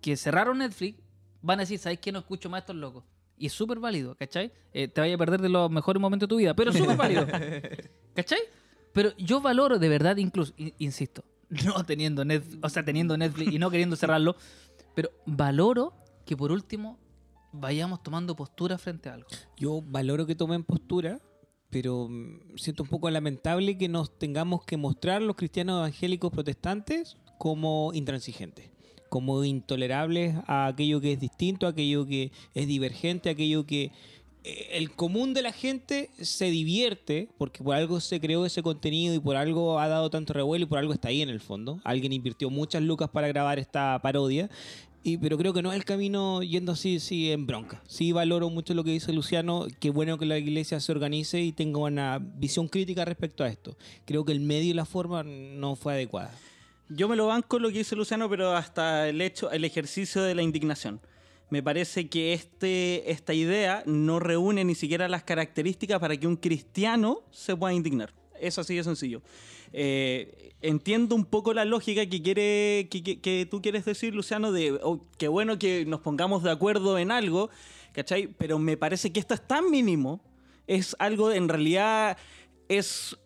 que 0.00 0.16
cerraron 0.16 0.58
Netflix, 0.58 0.98
van 1.42 1.58
a 1.58 1.62
decir, 1.62 1.78
¿sabes 1.78 1.98
qué? 1.98 2.12
No 2.12 2.20
escucho 2.20 2.48
más 2.48 2.58
a 2.58 2.60
estos 2.60 2.76
locos. 2.76 3.04
Y 3.38 3.46
es 3.46 3.52
súper 3.52 3.78
válido, 3.80 4.14
¿cachai? 4.14 4.52
Eh, 4.72 4.88
te 4.88 5.00
vaya 5.00 5.14
a 5.14 5.18
perder 5.18 5.40
de 5.40 5.48
los 5.48 5.70
mejores 5.70 6.00
momentos 6.00 6.28
de 6.28 6.30
tu 6.30 6.36
vida, 6.38 6.54
pero 6.54 6.70
es 6.70 6.76
súper 6.78 6.96
válido. 6.96 7.26
¿Cachai? 8.14 8.38
Pero 8.92 9.14
yo 9.18 9.40
valoro 9.40 9.78
de 9.78 9.88
verdad, 9.88 10.16
incluso, 10.16 10.54
in- 10.56 10.72
insisto, 10.78 11.22
no 11.64 11.84
teniendo 11.84 12.24
Netflix, 12.24 12.58
o 12.64 12.68
sea, 12.68 12.82
teniendo 12.84 13.16
Netflix 13.18 13.52
y 13.52 13.58
no 13.58 13.70
queriendo 13.70 13.94
cerrarlo, 13.96 14.36
pero 14.94 15.10
valoro 15.26 15.92
que 16.24 16.34
por 16.36 16.50
último 16.50 16.98
vayamos 17.52 18.02
tomando 18.02 18.34
postura 18.34 18.78
frente 18.78 19.08
a 19.10 19.14
algo. 19.14 19.28
Yo 19.58 19.82
valoro 19.82 20.24
que 20.26 20.34
tomen 20.34 20.64
postura, 20.64 21.20
pero 21.70 22.08
mm, 22.08 22.56
siento 22.56 22.82
un 22.82 22.88
poco 22.88 23.10
lamentable 23.10 23.76
que 23.78 23.88
nos 23.88 24.18
tengamos 24.18 24.64
que 24.64 24.76
mostrar 24.76 25.22
los 25.22 25.36
cristianos 25.36 25.78
evangélicos 25.78 26.32
protestantes 26.32 27.16
como 27.38 27.92
intransigentes, 27.94 28.70
como 29.08 29.44
intolerables 29.44 30.36
a 30.46 30.66
aquello 30.66 31.00
que 31.00 31.12
es 31.12 31.20
distinto, 31.20 31.66
a 31.66 31.70
aquello 31.70 32.06
que 32.06 32.32
es 32.54 32.66
divergente, 32.66 33.28
a 33.28 33.32
aquello 33.32 33.66
que 33.66 33.92
eh, 34.46 34.68
el 34.78 34.92
común 34.92 35.34
de 35.34 35.42
la 35.42 35.50
gente 35.50 36.08
se 36.20 36.44
divierte 36.50 37.28
porque 37.36 37.64
por 37.64 37.74
algo 37.74 37.98
se 38.00 38.20
creó 38.20 38.46
ese 38.46 38.62
contenido 38.62 39.12
y 39.12 39.18
por 39.18 39.34
algo 39.34 39.80
ha 39.80 39.88
dado 39.88 40.08
tanto 40.08 40.32
revuelo 40.32 40.66
y 40.66 40.68
por 40.68 40.78
algo 40.78 40.92
está 40.92 41.08
ahí 41.08 41.20
en 41.20 41.30
el 41.30 41.40
fondo. 41.40 41.80
Alguien 41.82 42.12
invirtió 42.12 42.48
muchas 42.48 42.82
lucas 42.82 43.10
para 43.10 43.26
grabar 43.26 43.58
esta 43.58 43.98
parodia. 44.00 44.48
Y, 45.06 45.18
pero 45.18 45.38
creo 45.38 45.52
que 45.52 45.62
no 45.62 45.70
es 45.70 45.76
el 45.76 45.84
camino 45.84 46.42
yendo 46.42 46.72
así, 46.72 46.98
sí, 46.98 47.30
en 47.30 47.46
bronca. 47.46 47.80
Sí 47.86 48.10
valoro 48.10 48.50
mucho 48.50 48.74
lo 48.74 48.82
que 48.82 48.90
dice 48.90 49.12
Luciano, 49.12 49.68
qué 49.78 49.90
bueno 49.90 50.18
que 50.18 50.26
la 50.26 50.36
iglesia 50.36 50.80
se 50.80 50.90
organice 50.90 51.40
y 51.40 51.52
tenga 51.52 51.78
una 51.78 52.18
visión 52.18 52.66
crítica 52.66 53.04
respecto 53.04 53.44
a 53.44 53.48
esto. 53.48 53.76
Creo 54.04 54.24
que 54.24 54.32
el 54.32 54.40
medio 54.40 54.70
y 54.70 54.72
la 54.72 54.84
forma 54.84 55.22
no 55.22 55.76
fue 55.76 55.92
adecuada. 55.92 56.34
Yo 56.88 57.06
me 57.06 57.14
lo 57.14 57.28
banco 57.28 57.60
lo 57.60 57.70
que 57.70 57.78
dice 57.78 57.94
Luciano, 57.94 58.28
pero 58.28 58.56
hasta 58.56 59.08
el 59.08 59.20
hecho, 59.20 59.52
el 59.52 59.64
ejercicio 59.64 60.24
de 60.24 60.34
la 60.34 60.42
indignación. 60.42 61.00
Me 61.50 61.62
parece 61.62 62.08
que 62.08 62.32
este, 62.32 63.08
esta 63.12 63.32
idea 63.32 63.84
no 63.86 64.18
reúne 64.18 64.64
ni 64.64 64.74
siquiera 64.74 65.06
las 65.06 65.22
características 65.22 66.00
para 66.00 66.16
que 66.16 66.26
un 66.26 66.34
cristiano 66.34 67.20
se 67.30 67.54
pueda 67.54 67.72
indignar. 67.72 68.12
Es 68.40 68.58
así 68.58 68.74
de 68.74 68.82
sencillo. 68.82 69.22
Eh, 69.72 70.52
entiendo 70.62 71.14
un 71.14 71.24
poco 71.24 71.52
la 71.54 71.64
lógica 71.64 72.06
que 72.06 72.22
quiere 72.22 72.88
que, 72.90 73.02
que- 73.02 73.20
que 73.20 73.46
tú 73.50 73.60
quieres 73.62 73.84
decir, 73.84 74.14
Luciano, 74.14 74.52
de 74.52 74.78
oh, 74.82 75.00
bueno 75.28 75.58
que 75.58 75.84
nos 75.86 76.00
pongamos 76.00 76.42
de 76.42 76.50
acuerdo 76.50 76.98
en 76.98 77.10
algo, 77.10 77.50
¿cachai? 77.92 78.28
Pero 78.28 78.58
me 78.58 78.76
parece 78.76 79.12
que 79.12 79.20
esto 79.20 79.34
es 79.34 79.46
tan 79.46 79.70
mínimo, 79.70 80.20
es 80.66 80.96
algo 80.98 81.30
en 81.32 81.48
realidad 81.48 82.16
es, 82.68 83.16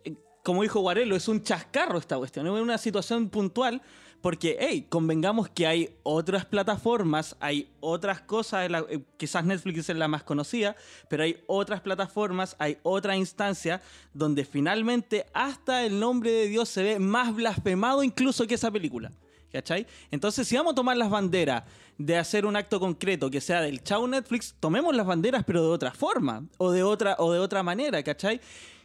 como 0.43 0.63
dijo 0.63 0.81
Guarelo, 0.81 1.17
es 1.17 1.29
un 1.29 1.43
chascarro 1.43 1.99
esta 1.99 2.19
cuestión, 2.19 2.47
es 2.47 2.53
una 2.53 2.79
situación 2.79 3.29
puntual, 3.31 3.81
porque, 4.21 4.57
hey, 4.61 4.87
convengamos 4.89 5.49
que 5.49 5.67
hay 5.67 5.97
otras 6.03 6.45
plataformas, 6.45 7.37
hay 7.41 7.71
otras 7.81 8.21
cosas, 8.21 8.71
la- 8.71 8.85
eh, 8.89 9.01
quizás 9.17 9.45
Netflix 9.45 9.89
es 9.89 9.97
la 9.97 10.09
más 10.09 10.23
conocida, 10.23 10.77
pero 11.09 11.23
hay 11.23 11.43
otras 11.47 11.81
plataformas, 11.81 12.55
hay 12.59 12.79
otra 12.83 13.17
instancia 13.17 13.81
donde 14.13 14.45
finalmente 14.45 15.27
hasta 15.33 15.85
el 15.85 15.99
nombre 15.99 16.31
de 16.33 16.49
Dios 16.49 16.69
se 16.69 16.83
ve 16.83 16.99
más 16.99 17.35
blasfemado 17.35 18.03
incluso 18.03 18.47
que 18.47 18.55
esa 18.55 18.71
película. 18.71 19.11
¿Cachai? 19.53 19.85
Entonces, 20.13 20.47
si 20.47 20.55
vamos 20.57 20.73
a 20.73 20.75
tomar 20.77 20.97
las 20.97 21.11
banderas 21.11 21.65
de 21.99 22.17
hacer 22.17 22.47
un 22.47 22.55
acto 22.55 22.79
concreto 22.79 23.29
que 23.33 23.41
sea 23.41 23.61
del 23.61 23.83
chau 23.83 24.07
Netflix, 24.07 24.55
tomemos 24.61 24.95
las 24.95 25.05
banderas, 25.05 25.43
pero 25.45 25.61
de 25.63 25.69
otra 25.71 25.91
forma, 25.91 26.47
o 26.57 26.71
de 26.71 26.85
otra, 26.85 27.17
o 27.19 27.33
de 27.33 27.41
otra 27.41 27.65
manera, 27.65 28.01
¿cachai? 28.05 28.41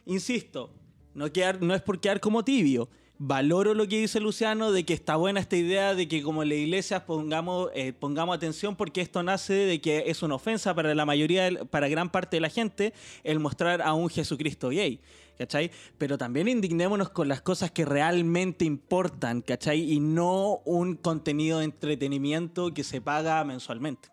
Insisto, 0.08 0.72
no, 1.14 1.32
quedar, 1.32 1.62
no 1.62 1.76
es 1.76 1.84
por 1.84 2.00
quedar 2.00 2.20
como 2.20 2.44
tibio. 2.44 2.90
Valoro 3.18 3.74
lo 3.74 3.88
que 3.88 4.02
dice 4.02 4.20
Luciano 4.20 4.74
de 4.74 4.84
que 4.84 4.94
está 4.94 5.16
buena 5.16 5.40
esta 5.40 5.56
idea 5.56 5.96
de 5.96 6.08
que 6.08 6.22
como 6.22 6.44
la 6.44 6.54
iglesia 6.54 7.06
pongamos, 7.06 7.70
eh, 7.74 7.94
pongamos 7.94 8.36
atención 8.36 8.76
porque 8.76 9.00
esto 9.00 9.24
nace 9.24 9.54
de 9.54 9.80
que 9.80 10.04
es 10.08 10.22
una 10.22 10.36
ofensa 10.36 10.74
para 10.74 10.94
la 10.94 11.06
mayoría, 11.06 11.50
para 11.70 11.88
gran 11.88 12.10
parte 12.10 12.36
de 12.38 12.42
la 12.42 12.50
gente, 12.50 12.94
el 13.24 13.40
mostrar 13.40 13.82
a 13.82 13.94
un 13.94 14.10
Jesucristo 14.10 14.70
gay. 14.70 15.00
¿Cachai? 15.38 15.70
Pero 15.98 16.18
también 16.18 16.48
indignémonos 16.48 17.10
con 17.10 17.28
las 17.28 17.42
cosas 17.42 17.70
que 17.70 17.84
realmente 17.84 18.64
importan, 18.64 19.42
¿cachai? 19.42 19.92
Y 19.92 20.00
no 20.00 20.62
un 20.64 20.96
contenido 20.96 21.60
de 21.60 21.66
entretenimiento 21.66 22.74
que 22.74 22.86
se 22.86 23.02
paga 23.02 23.44
mensualmente. 23.44 24.08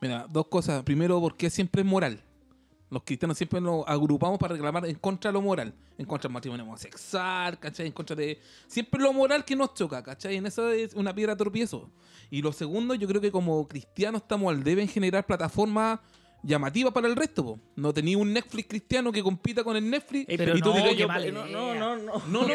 Mira, 0.00 0.26
dos 0.30 0.46
cosas. 0.46 0.84
Primero, 0.84 1.20
porque 1.20 1.50
siempre 1.50 1.82
es 1.82 1.88
moral. 1.88 2.22
Los 2.90 3.04
cristianos 3.04 3.36
siempre 3.38 3.60
nos 3.60 3.86
agrupamos 3.86 4.38
para 4.38 4.54
reclamar 4.54 4.84
en 4.84 4.96
contra 4.96 5.30
de 5.30 5.34
lo 5.34 5.42
moral. 5.42 5.72
En 5.96 6.06
contra 6.06 6.28
del 6.28 6.34
matrimonio 6.34 6.64
homosexual, 6.64 7.58
¿cachai? 7.58 7.86
En 7.86 7.92
contra 7.92 8.16
de... 8.16 8.40
Siempre 8.66 9.00
lo 9.00 9.12
moral 9.12 9.44
que 9.44 9.54
nos 9.54 9.74
choca, 9.74 10.02
¿cachai? 10.02 10.36
En 10.36 10.46
eso 10.46 10.68
es 10.70 10.94
una 10.94 11.14
piedra 11.14 11.34
de 11.34 11.38
tropiezo. 11.38 11.88
Y 12.30 12.42
lo 12.42 12.52
segundo, 12.52 12.94
yo 12.94 13.06
creo 13.06 13.20
que 13.20 13.30
como 13.30 13.66
cristianos 13.68 14.22
estamos 14.22 14.52
al 14.52 14.64
debe 14.64 14.82
en 14.82 14.88
generar 14.88 15.24
plataformas 15.24 16.00
llamativas 16.42 16.92
para 16.92 17.06
el 17.08 17.16
resto, 17.16 17.44
po. 17.44 17.58
No 17.76 17.92
tenía 17.92 18.16
un 18.18 18.32
Netflix 18.32 18.68
cristiano 18.68 19.12
que 19.12 19.22
compita 19.22 19.62
con 19.64 19.76
el 19.76 19.88
Netflix. 19.88 20.28
Ey, 20.28 20.36
Pero 20.36 20.56
y 20.56 20.60
tú 20.62 20.70
no, 20.70 20.76
digas, 20.76 20.96
yo- 20.96 21.08
mala 21.08 21.26
no, 21.30 21.46
idea. 21.46 21.52
no, 21.58 21.74
no, 21.74 21.96
no. 21.96 22.22
No, 22.26 22.46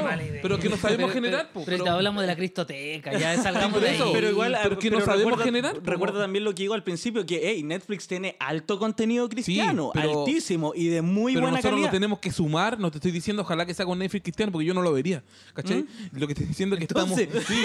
pero 0.41 0.59
que 0.59 0.69
no 0.69 0.77
sabemos 0.77 1.05
Pero- 1.05 1.13
generar, 1.13 1.49
pero- 1.51 1.53
po. 1.53 1.65
Pero, 1.65 1.83
te 1.83 1.89
hablamos 1.89 2.21
de 2.21 2.27
la 2.27 2.35
cristoteca, 2.35 3.17
ya 3.17 3.37
salgamos 3.43 3.81
de 3.81 3.89
ahí. 3.89 3.95
eso. 3.95 4.11
Pero 4.13 4.29
igual, 4.29 4.57
pero 4.63 4.79
que 4.79 4.89
no 4.89 4.99
sabemos 5.01 5.25
recuerda, 5.39 5.43
generar. 5.45 5.75
Recuerda 5.83 6.19
también 6.21 6.43
lo 6.43 6.53
que 6.55 6.63
digo 6.63 6.73
al 6.73 6.83
principio, 6.83 7.25
que 7.25 7.41
hey, 7.43 7.63
Netflix 7.63 8.07
tiene 8.07 8.35
alto 8.39 8.79
contenido 8.79 9.27
cristiano, 9.29 9.91
pero- 9.93 10.19
altísimo 10.21 10.73
y 10.75 10.87
de 10.87 11.01
muy 11.01 11.33
pero 11.33 11.45
buena 11.45 11.57
nosotros 11.57 11.71
calidad. 11.73 11.87
no 11.87 11.91
tenemos 11.91 12.19
que 12.19 12.31
sumar, 12.31 12.79
no 12.79 12.91
te 12.91 12.97
estoy 12.97 13.11
diciendo 13.11 13.41
ojalá 13.43 13.65
que 13.65 13.73
sea 13.73 13.85
con 13.85 13.99
Netflix 13.99 14.23
cristiano 14.23 14.51
porque 14.51 14.65
yo 14.65 14.73
no 14.73 14.81
lo 14.81 14.91
vería, 14.93 15.23
¿cachai? 15.53 15.85
Lo 16.11 16.27
que 16.27 16.33
estoy 16.33 16.47
diciendo 16.47 16.75
es 16.75 16.79
que 16.79 16.85
Entonces, 16.85 17.27
estamos... 17.27 17.45
Sí, 17.47 17.63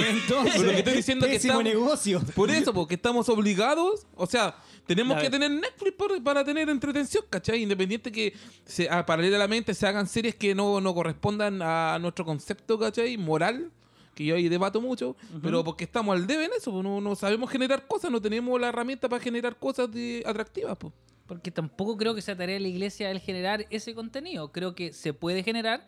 pero 0.52 0.64
lo 0.64 0.70
que 0.72 0.78
estoy 0.78 0.94
diciendo 0.94 1.26
es 1.26 1.30
que 1.30 1.36
estamos... 1.36 1.64
negocio. 1.64 2.20
Por 2.34 2.50
eso, 2.50 2.72
porque 2.74 2.94
estamos 2.94 3.28
obligados, 3.28 4.06
o 4.14 4.26
sea, 4.26 4.56
tenemos 4.94 5.16
Ya 5.16 5.22
que 5.22 5.28
ves. 5.28 5.40
tener 5.40 5.50
Netflix 5.60 5.92
por 5.96 6.22
para, 6.22 6.44
tener 6.44 6.68
entretención, 6.68 7.24
¿cachai? 7.30 7.62
Independiente 7.62 8.10
que 8.10 8.34
se, 8.64 8.88
a- 8.90 9.06
paralelamente 9.06 9.72
se 9.74 9.86
hagan 9.86 10.06
series 10.08 10.34
que 10.34 10.54
no, 10.54 10.80
no 10.80 10.92
correspondan 10.94 11.60
a 11.62 11.98
nuestro 12.00 12.24
concepto, 12.24 12.76
¿cachai? 12.78 13.16
Moral, 13.16 13.70
que 14.16 14.24
yo 14.24 14.34
ahí 14.34 14.48
debato 14.48 14.80
mucho, 14.80 15.16
pero 15.42 15.62
porque 15.62 15.84
estamos 15.84 16.16
al 16.16 16.26
debe 16.26 16.46
en 16.46 16.50
eso, 16.58 16.72
pues, 16.72 16.82
no, 16.82 17.00
no 17.00 17.14
sabemos 17.14 17.48
generar 17.50 17.86
cosas, 17.86 18.10
no 18.10 18.20
tenemos 18.20 18.60
la 18.60 18.68
herramienta 18.68 19.08
para 19.08 19.22
generar 19.22 19.56
cosas 19.58 19.90
de, 19.92 20.22
atractivas, 20.26 20.76
pues. 20.76 20.92
Porque 21.26 21.52
tampoco 21.52 21.96
creo 21.96 22.12
que 22.16 22.22
sea 22.22 22.36
tarea 22.36 22.54
de 22.54 22.60
la 22.60 22.66
iglesia 22.68 23.08
el 23.12 23.20
generar 23.20 23.64
ese 23.70 23.94
contenido. 23.94 24.50
Creo 24.50 24.74
que 24.74 24.92
se 24.92 25.14
puede 25.14 25.44
generar 25.44 25.86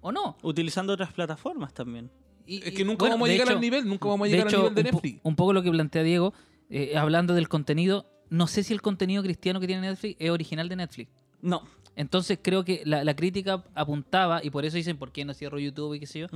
o 0.00 0.12
no. 0.12 0.36
Utilizando 0.42 0.92
otras 0.92 1.12
plataformas 1.12 1.74
también. 1.74 2.10
Y- 2.46 2.58
Es 2.62 2.72
que 2.74 2.84
nunca 2.84 3.00
bueno, 3.00 3.14
vamos 3.16 3.28
a 3.28 3.32
llegar 3.32 3.48
hecho- 3.48 3.54
al 3.56 3.60
nivel, 3.60 3.88
nunca 3.88 4.06
vamos 4.06 4.26
a 4.26 4.30
llegar 4.30 4.46
hecho, 4.46 4.56
al 4.58 4.62
nivel 4.62 4.74
de 4.76 4.80
un 4.82 4.86
po- 4.86 4.96
Netflix. 4.96 5.20
Un, 5.24 5.34
poco 5.34 5.52
lo 5.52 5.62
que 5.64 5.70
plantea 5.72 6.02
Diego, 6.04 6.32
eh, 6.70 6.96
hablando 6.96 7.34
del 7.34 7.48
contenido, 7.48 8.06
no 8.34 8.48
sé 8.48 8.64
si 8.64 8.72
el 8.72 8.82
contenido 8.82 9.22
cristiano 9.22 9.60
que 9.60 9.66
tiene 9.68 9.82
Netflix 9.82 10.16
es 10.18 10.30
original 10.30 10.68
de 10.68 10.76
Netflix. 10.76 11.10
No. 11.40 11.62
Entonces 11.94 12.38
creo 12.42 12.64
que 12.64 12.82
la, 12.84 13.04
la 13.04 13.14
crítica 13.14 13.62
apuntaba, 13.74 14.44
y 14.44 14.50
por 14.50 14.64
eso 14.64 14.76
dicen, 14.76 14.96
¿por 14.96 15.12
qué 15.12 15.24
no 15.24 15.34
cierro 15.34 15.60
YouTube 15.60 15.94
y 15.94 16.00
qué 16.00 16.06
sé 16.06 16.20
yo? 16.20 16.26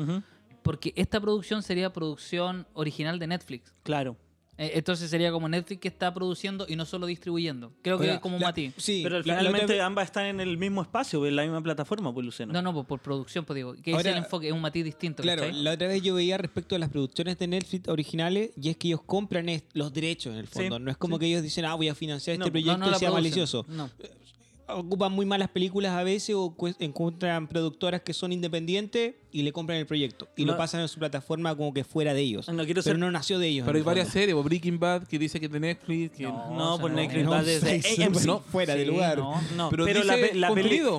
Porque 0.62 0.92
esta 0.94 1.20
producción 1.20 1.62
sería 1.62 1.92
producción 1.92 2.66
original 2.74 3.18
de 3.18 3.26
Netflix. 3.26 3.72
Claro. 3.82 4.16
Eh, 4.60 4.72
Entonces 4.74 5.08
sería 5.08 5.30
como 5.30 5.48
Netflix 5.48 5.80
que 5.80 5.86
está 5.88 6.12
produciendo 6.12 6.66
y 6.68 6.74
no 6.74 6.84
solo 6.84 7.06
distribuyendo. 7.06 7.72
Creo 7.80 7.96
que 7.98 8.14
es 8.14 8.18
como 8.20 8.34
un 8.36 8.42
la- 8.42 8.48
matiz. 8.48 8.74
Sí, 8.76 9.00
Pero 9.04 9.20
la- 9.20 9.34
la 9.34 9.38
finalmente 9.38 9.80
ambas 9.80 10.06
están 10.06 10.26
en 10.26 10.40
el 10.40 10.58
mismo 10.58 10.82
espacio, 10.82 11.24
en 11.24 11.36
la 11.36 11.42
misma 11.42 11.62
plataforma, 11.62 12.12
pues 12.12 12.26
Luciano. 12.26 12.52
No, 12.52 12.60
no, 12.60 12.74
pues 12.74 12.86
por 12.86 13.00
producción, 13.00 13.44
pues 13.44 13.54
digo. 13.54 13.74
Que 13.74 13.92
es 13.92 14.04
el 14.04 14.16
enfoque, 14.16 14.48
es 14.48 14.52
un 14.52 14.60
matiz 14.60 14.84
distinto. 14.84 15.22
Claro, 15.22 15.42
¿cachai? 15.42 15.62
la 15.62 15.72
otra 15.72 15.86
vez 15.86 16.02
yo 16.02 16.14
veía 16.14 16.36
respecto 16.38 16.74
a 16.74 16.78
las 16.80 16.88
producciones 16.90 17.38
de 17.38 17.46
Netflix 17.46 17.88
originales 17.88 18.50
y 18.60 18.68
es 18.70 18.76
que 18.76 18.88
ellos 18.88 19.02
compran 19.06 19.46
los 19.74 19.92
derechos 19.92 20.32
en 20.32 20.40
el 20.40 20.48
fondo. 20.48 20.76
Sí, 20.78 20.82
no 20.82 20.90
es 20.90 20.96
como 20.96 21.18
que 21.20 21.26
ellos 21.26 21.42
dicen, 21.42 21.64
ah, 21.64 21.74
voy 21.74 21.88
a 21.88 21.94
financiar 21.94 22.36
No, 22.38 22.44
este 22.46 22.50
proyecto 22.50 22.78
no 22.78 22.86
y 22.86 22.88
sea 22.88 22.98
producen. 23.10 23.14
malicioso. 23.14 23.64
No. 23.68 23.88
Ocupan 24.70 25.12
muy 25.12 25.24
malas 25.24 25.48
películas 25.48 25.92
a 25.92 26.02
veces 26.02 26.34
o 26.36 26.50
cu- 26.54 26.74
encuentran 26.78 27.48
productoras 27.48 28.02
que 28.02 28.12
son 28.12 28.32
independientes 28.32 29.14
y 29.32 29.42
le 29.42 29.52
compran 29.52 29.78
el 29.78 29.86
proyecto 29.86 30.28
y 30.36 30.44
No. 30.44 30.52
lo 30.52 30.58
pasan 30.58 30.80
en 30.82 30.88
su 30.88 30.98
plataforma 30.98 31.54
como 31.56 31.72
que 31.72 31.84
fuera 31.84 32.12
de 32.12 32.20
ellos. 32.20 32.48
No 32.48 32.64
quiero 32.64 32.82
pero 32.82 32.94
ser- 32.94 32.98
no 32.98 33.10
nació 33.10 33.38
de 33.38 33.48
ellos. 33.48 33.64
Pero 33.66 33.78
hay 33.78 33.84
varias 33.84 34.08
series, 34.08 34.34
o 34.36 34.42
Breaking 34.42 34.78
Bad, 34.78 35.04
que 35.06 35.18
dice 35.18 35.40
que 35.40 35.46
es 35.46 35.52
de 35.52 35.60
Netflix. 35.60 36.16
Que 36.16 36.24
No. 36.24 36.54
No, 36.54 36.78
por 36.78 36.90
no, 36.90 36.96
Netflix 36.98 37.24
no, 37.24 37.42
sí, 37.44 38.02
AMC. 38.02 38.26
no, 38.26 38.40
fuera 38.40 38.74
de 38.74 38.84
Sí, 38.84 38.90
lugar. 38.90 39.18
no. 39.18 39.40
No, 39.56 39.70
Pero 39.70 39.84
pero, 39.86 40.04
la, 40.04 40.16
dice 40.16 40.28
pe- 40.28 40.34
la 40.34 40.48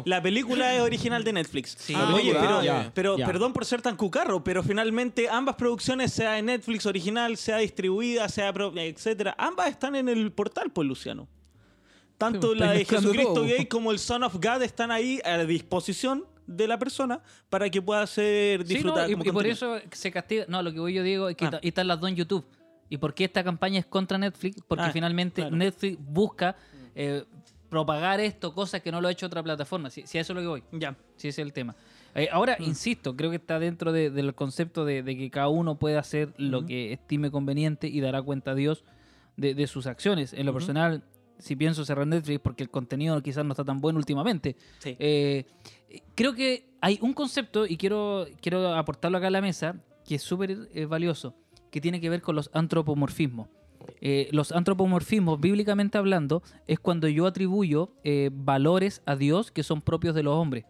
la 0.06 0.22
película 0.22 0.76
es 0.76 0.82
original 0.82 1.24
de 1.24 1.34
Netflix. 1.34 1.76
Sí. 1.80 1.94
Ah, 1.96 2.08
Ah, 2.10 2.16
Oye, 2.16 2.34
ya, 2.34 2.92
pero, 2.96 3.16
pero 3.18 3.28
perdón 3.28 3.54
por 3.54 3.66
ser 3.66 3.82
tan 3.84 3.96
cucarro, 3.96 4.44
pero 4.44 4.64
finalmente 4.64 5.30
ambas 5.30 5.56
producciones, 5.56 6.12
sea 6.12 6.40
en 6.40 6.46
Netflix 6.46 6.86
original, 6.88 7.38
sea 7.38 7.58
distribuida, 7.58 8.28
sea 8.30 8.52
pro- 8.52 8.74
etcétera, 8.76 9.36
ambas 9.38 9.70
están 9.70 9.96
en 9.96 10.10
el 10.10 10.32
portal, 10.32 10.72
pues 10.72 10.88
Luciano. 10.88 11.28
Tanto 12.20 12.54
la 12.54 12.74
de 12.74 12.86
Jesucristo 12.86 13.34
todo. 13.34 13.44
Gay 13.46 13.66
como 13.66 13.92
el 13.92 13.98
Son 13.98 14.22
of 14.24 14.36
God 14.36 14.62
están 14.62 14.92
ahí 14.92 15.20
a 15.26 15.38
disposición 15.46 16.26
de 16.46 16.68
la 16.68 16.78
persona 16.78 17.22
para 17.50 17.70
que 17.70 17.82
pueda 17.82 18.06
ser 18.08 18.62
Sí, 18.68 18.74
no, 18.74 18.78
disfrutada 18.80 19.08
y, 19.10 19.12
como 19.14 19.24
y 19.26 19.32
por 19.32 19.48
eso 19.48 19.78
se 19.92 20.12
castiga. 20.12 20.46
No, 20.48 20.62
lo 20.62 20.72
que 20.74 20.80
voy 20.80 20.94
yo 20.94 21.02
digo 21.04 21.30
es 21.30 21.36
que 21.36 21.46
Ah. 21.46 21.60
están 21.64 21.88
las 21.88 22.00
dos 22.00 22.10
en 22.10 22.16
YouTube. 22.18 22.46
¿Y 22.90 22.98
por 22.98 23.14
qué 23.14 23.24
esta 23.26 23.44
campaña 23.44 23.80
es 23.80 23.86
contra 23.86 24.18
Netflix? 24.18 24.62
Porque 24.68 24.84
Ah, 24.86 24.92
finalmente 24.92 25.42
claro. 25.42 25.56
Netflix 25.56 25.98
busca 26.00 26.56
eh, 26.96 27.24
propagar 27.70 28.20
esto, 28.20 28.54
cosas 28.54 28.82
que 28.82 28.92
no 28.92 29.00
lo 29.00 29.08
ha 29.08 29.12
hecho 29.12 29.28
otra 29.28 29.42
plataforma. 29.44 29.90
Si, 29.92 30.06
si 30.08 30.18
a 30.18 30.22
eso 30.22 30.34
es 30.34 30.36
lo 30.36 30.42
que 30.42 30.48
voy. 30.48 30.64
Ya. 30.78 30.96
Si 31.16 31.28
ese 31.30 31.42
es 31.42 31.46
el 31.46 31.54
tema. 31.54 31.76
Eh, 32.16 32.28
ahora, 32.32 32.58
Mm. 32.60 32.64
insisto, 32.64 33.16
creo 33.16 33.30
que 33.30 33.36
está 33.38 33.60
dentro 33.60 33.92
de- 33.92 34.10
del 34.10 34.34
concepto 34.34 34.84
de, 34.84 35.04
de 35.04 35.16
que 35.16 35.30
cada 35.30 35.48
uno 35.50 35.78
puede 35.78 35.98
hacer 35.98 36.34
lo 36.38 36.66
que 36.66 36.92
estime 36.94 37.30
conveniente 37.32 37.88
y 37.88 38.02
dará 38.02 38.22
cuenta 38.24 38.52
a 38.52 38.56
Dios 38.56 38.84
de, 39.38 39.54
de 39.54 39.68
sus 39.68 39.86
acciones. 39.86 40.34
En 40.34 40.48
lo 40.48 40.54
personal, 40.54 41.04
si 41.40 41.56
pienso 41.56 41.84
cerrar 41.86 42.06
Netflix 42.06 42.40
porque 42.40 42.64
el 42.64 42.70
contenido 42.70 43.22
quizás 43.24 43.44
no 43.46 43.52
está 43.54 43.64
tan 43.64 43.80
bueno 43.80 43.98
últimamente, 43.98 44.56
Sí. 44.80 44.96
eh, 45.00 45.46
creo 46.16 46.34
que 46.34 46.70
hay 46.82 47.00
un 47.02 47.14
concepto, 47.14 47.66
y 47.66 47.78
quiero, 47.78 48.28
quiero 48.42 48.76
aportarlo 48.76 49.18
acá 49.18 49.28
a 49.28 49.32
la 49.32 49.42
mesa, 49.42 49.76
que 50.06 50.16
es 50.16 50.22
súper 50.22 50.70
eh, 50.74 50.86
valioso, 50.86 51.34
que 51.72 51.82
tiene 51.82 52.00
que 52.00 52.10
ver 52.10 52.22
con 52.22 52.36
los 52.36 52.50
antropomorfismos. 52.54 53.48
Eh, 54.02 54.30
los 54.32 54.52
antropomorfismos, 54.52 55.40
bíblicamente 55.40 55.98
hablando, 55.98 56.44
es 56.68 56.80
cuando 56.80 57.08
yo 57.08 57.26
atribuyo 57.26 57.92
valores 58.32 59.02
a 59.06 59.16
Dios 59.16 59.52
que 59.52 59.64
son 59.64 59.82
propios 59.82 60.14
de 60.16 60.24
los 60.24 60.36
hombres. 60.36 60.66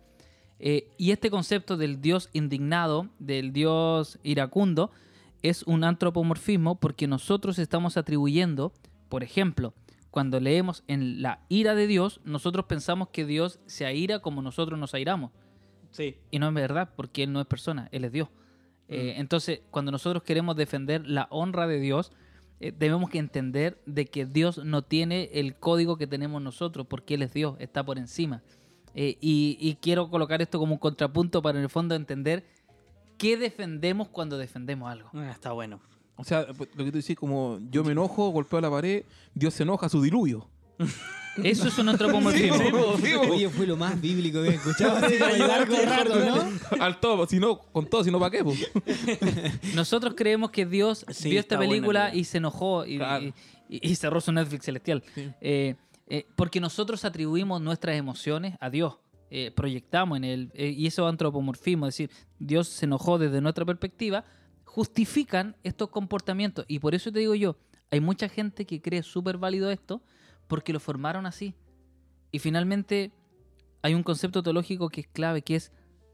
Y 0.60 1.12
este 1.12 1.30
concepto 1.30 1.78
del 1.78 2.02
Dios 2.02 2.30
indignado, 2.34 3.08
del 3.20 3.54
Dios 3.54 4.20
iracundo, 4.24 4.92
es 5.42 5.64
un 5.64 5.84
antropomorfismo 5.86 6.76
porque 6.76 7.08
nosotros 7.08 7.60
estamos 7.60 7.96
atribuyendo, 7.98 8.74
por 9.08 9.24
ejemplo, 9.24 9.74
cuando 10.12 10.40
leemos 10.40 10.84
en 10.88 11.22
la 11.22 11.46
ira 11.50 11.76
de 11.76 11.88
Dios, 11.88 12.22
nosotros 12.24 12.66
pensamos 12.66 13.10
que 13.10 13.26
Dios 13.26 13.60
se 13.66 13.86
aira 13.86 14.20
como 14.20 14.42
nosotros 14.42 14.80
nos 14.80 14.94
airamos. 14.94 15.32
Sí. 15.92 16.18
Y 16.32 16.40
no 16.40 16.48
es 16.48 16.54
verdad, 16.54 16.90
porque 16.96 17.24
Él 17.24 17.34
no 17.34 17.42
es 17.42 17.48
persona, 17.48 17.90
Él 17.92 18.06
es 18.06 18.12
Dios. 18.12 18.30
Eh, 18.88 19.16
entonces, 19.18 19.62
cuando 19.70 19.92
nosotros 19.92 20.24
queremos 20.24 20.56
defender 20.56 21.08
la 21.08 21.28
honra 21.30 21.68
de 21.68 21.80
Dios, 21.80 22.12
eh, 22.60 22.74
debemos 22.78 23.10
que 23.10 23.20
entender 23.20 23.80
de 23.86 24.08
que 24.08 24.26
Dios 24.26 24.64
no 24.66 24.82
tiene 24.82 25.30
el 25.34 25.56
código 25.56 25.98
que 25.98 26.08
tenemos 26.08 26.42
nosotros, 26.42 26.88
porque 26.88 27.14
Él 27.14 27.22
es 27.22 27.34
Dios, 27.34 27.56
está 27.60 27.84
por 27.86 28.00
encima. 28.00 28.42
Eh, 28.96 29.18
y, 29.22 29.58
y 29.60 29.76
quiero 29.76 30.10
colocar 30.10 30.42
esto 30.42 30.58
como 30.58 30.74
un 30.74 30.80
contrapunto 30.80 31.42
para 31.44 31.60
en 31.60 31.64
el 31.64 31.70
fondo 31.70 31.94
entender 31.94 32.46
qué 33.18 33.38
defendemos 33.38 34.10
cuando 34.10 34.40
defendemos 34.40 34.92
algo. 34.92 35.10
Ah, 35.14 35.30
está 35.30 35.52
bueno. 35.52 35.80
O 36.20 36.24
sea, 36.24 36.46
pues, 36.48 36.70
lo 36.76 36.84
que 36.86 36.92
tú 36.92 36.98
decís, 36.98 37.16
como 37.18 37.60
yo 37.72 37.84
me 37.84 37.94
enojo, 37.94 38.30
golpeo 38.30 38.60
la 38.62 38.70
pared, 38.70 39.04
Dios 39.34 39.54
se 39.54 39.64
enoja, 39.64 39.88
su 39.90 40.02
diluvio. 40.02 40.48
Eso 41.44 41.68
es 41.70 41.78
un 41.78 41.88
antropomorfismo. 41.90 42.58
Oye, 43.32 43.48
fue 43.50 43.66
lo 43.66 43.78
más 43.78 44.00
bíblico 44.02 44.42
que 44.44 44.50
he 44.50 44.54
escuchado. 44.56 45.00
Al 46.80 47.00
todo, 47.00 47.26
si 47.28 47.40
no, 47.40 47.60
con 47.60 47.86
todo, 47.88 48.04
si 48.04 48.12
no, 48.12 48.20
¿para 48.20 48.32
qué? 48.32 48.44
po? 48.44 48.54
Nosotros 49.76 50.14
creemos 50.18 50.52
que 50.52 50.66
Dios 50.66 51.06
Sí, 51.10 51.30
vio 51.30 51.40
esta 51.40 51.56
buena 51.58 51.72
película 51.72 52.14
y 52.14 52.24
se 52.26 52.38
enojó 52.38 52.86
y, 52.86 52.98
Claro. 52.98 53.26
y- 53.26 53.34
y- 53.70 53.92
y 53.92 53.96
cerró 53.96 54.20
su 54.22 54.32
Netflix 54.32 54.66
celestial. 54.66 55.04
Sí. 55.16 55.30
Eh, 55.42 55.76
eh, 56.08 56.26
porque 56.36 56.60
nosotros 56.60 57.06
atribuimos 57.06 57.62
nuestras 57.62 57.96
emociones 57.96 58.56
a 58.60 58.70
Dios. 58.70 58.98
eh, 59.32 59.52
proyectamos 59.56 60.18
en 60.18 60.24
él. 60.24 60.52
eh, 60.56 60.70
y 60.76 60.88
eso 60.88 61.06
es 61.08 61.12
antropomorfismo, 61.12 61.86
es 61.88 61.94
decir, 61.94 62.10
Dios 62.40 62.68
se 62.68 62.86
enojó 62.86 63.20
desde 63.20 63.42
nuestra 63.42 63.64
perspectiva, 63.64 64.26
justifican 64.80 65.58
estos 65.64 65.90
comportamientos. 65.90 66.64
Y 66.70 66.80
por 66.80 66.96
eso 66.96 67.12
te 67.12 67.20
digo 67.20 67.36
yo, 67.36 67.58
hay 67.92 68.00
mucha 68.00 68.30
gente 68.30 68.66
que 68.66 68.82
cree 68.82 69.04
súper 69.04 69.38
válido 69.38 69.70
esto 69.72 70.02
porque 70.48 70.72
lo 70.72 70.80
formaron 70.80 71.26
así. 71.26 71.54
Y 72.32 72.40
finalmente 72.40 73.12
hay 73.82 73.94
un 73.94 74.04
concepto 74.04 74.42
teológico 74.42 74.90
que 74.90 75.02
es 75.02 75.08
clave, 75.08 75.42
que 75.42 75.56
es 75.56 75.72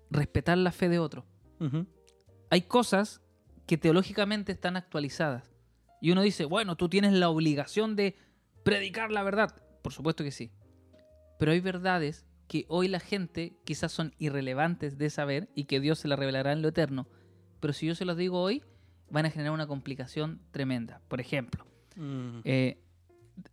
respetar 0.09 0.57
la 0.57 0.71
fe 0.71 0.89
de 0.89 0.99
otro 0.99 1.25
hay 2.49 2.61
cosas 2.61 3.21
que 3.65 3.77
teológicamente 3.77 4.51
están 4.51 4.77
actualizadas. 4.77 5.51
Y 6.01 6.11
uno 6.11 6.21
dice, 6.21 6.45
bueno, 6.45 6.75
tú 6.75 6.89
tienes 6.89 7.13
la 7.13 7.29
obligación 7.29 7.95
de 7.95 8.15
predicar 8.63 9.11
la 9.11 9.23
verdad. 9.23 9.55
Por 9.81 9.93
supuesto 9.93 10.23
que 10.23 10.31
sí. 10.31 10.51
Pero 11.39 11.51
hay 11.51 11.59
verdades 11.59 12.25
que 12.47 12.65
hoy 12.67 12.87
la 12.87 12.99
gente 12.99 13.57
quizás 13.65 13.91
son 13.91 14.13
irrelevantes 14.19 14.97
de 14.97 15.09
saber 15.09 15.49
y 15.55 15.65
que 15.65 15.79
Dios 15.79 15.99
se 15.99 16.07
las 16.07 16.19
revelará 16.19 16.51
en 16.51 16.61
lo 16.61 16.67
eterno. 16.69 17.07
Pero 17.59 17.73
si 17.73 17.85
yo 17.87 17.95
se 17.95 18.05
los 18.05 18.17
digo 18.17 18.41
hoy, 18.41 18.63
van 19.09 19.25
a 19.25 19.29
generar 19.29 19.51
una 19.53 19.67
complicación 19.67 20.39
tremenda. 20.51 21.01
Por 21.07 21.19
ejemplo, 21.21 21.65
Mm. 21.95 22.39
eh, 22.43 22.77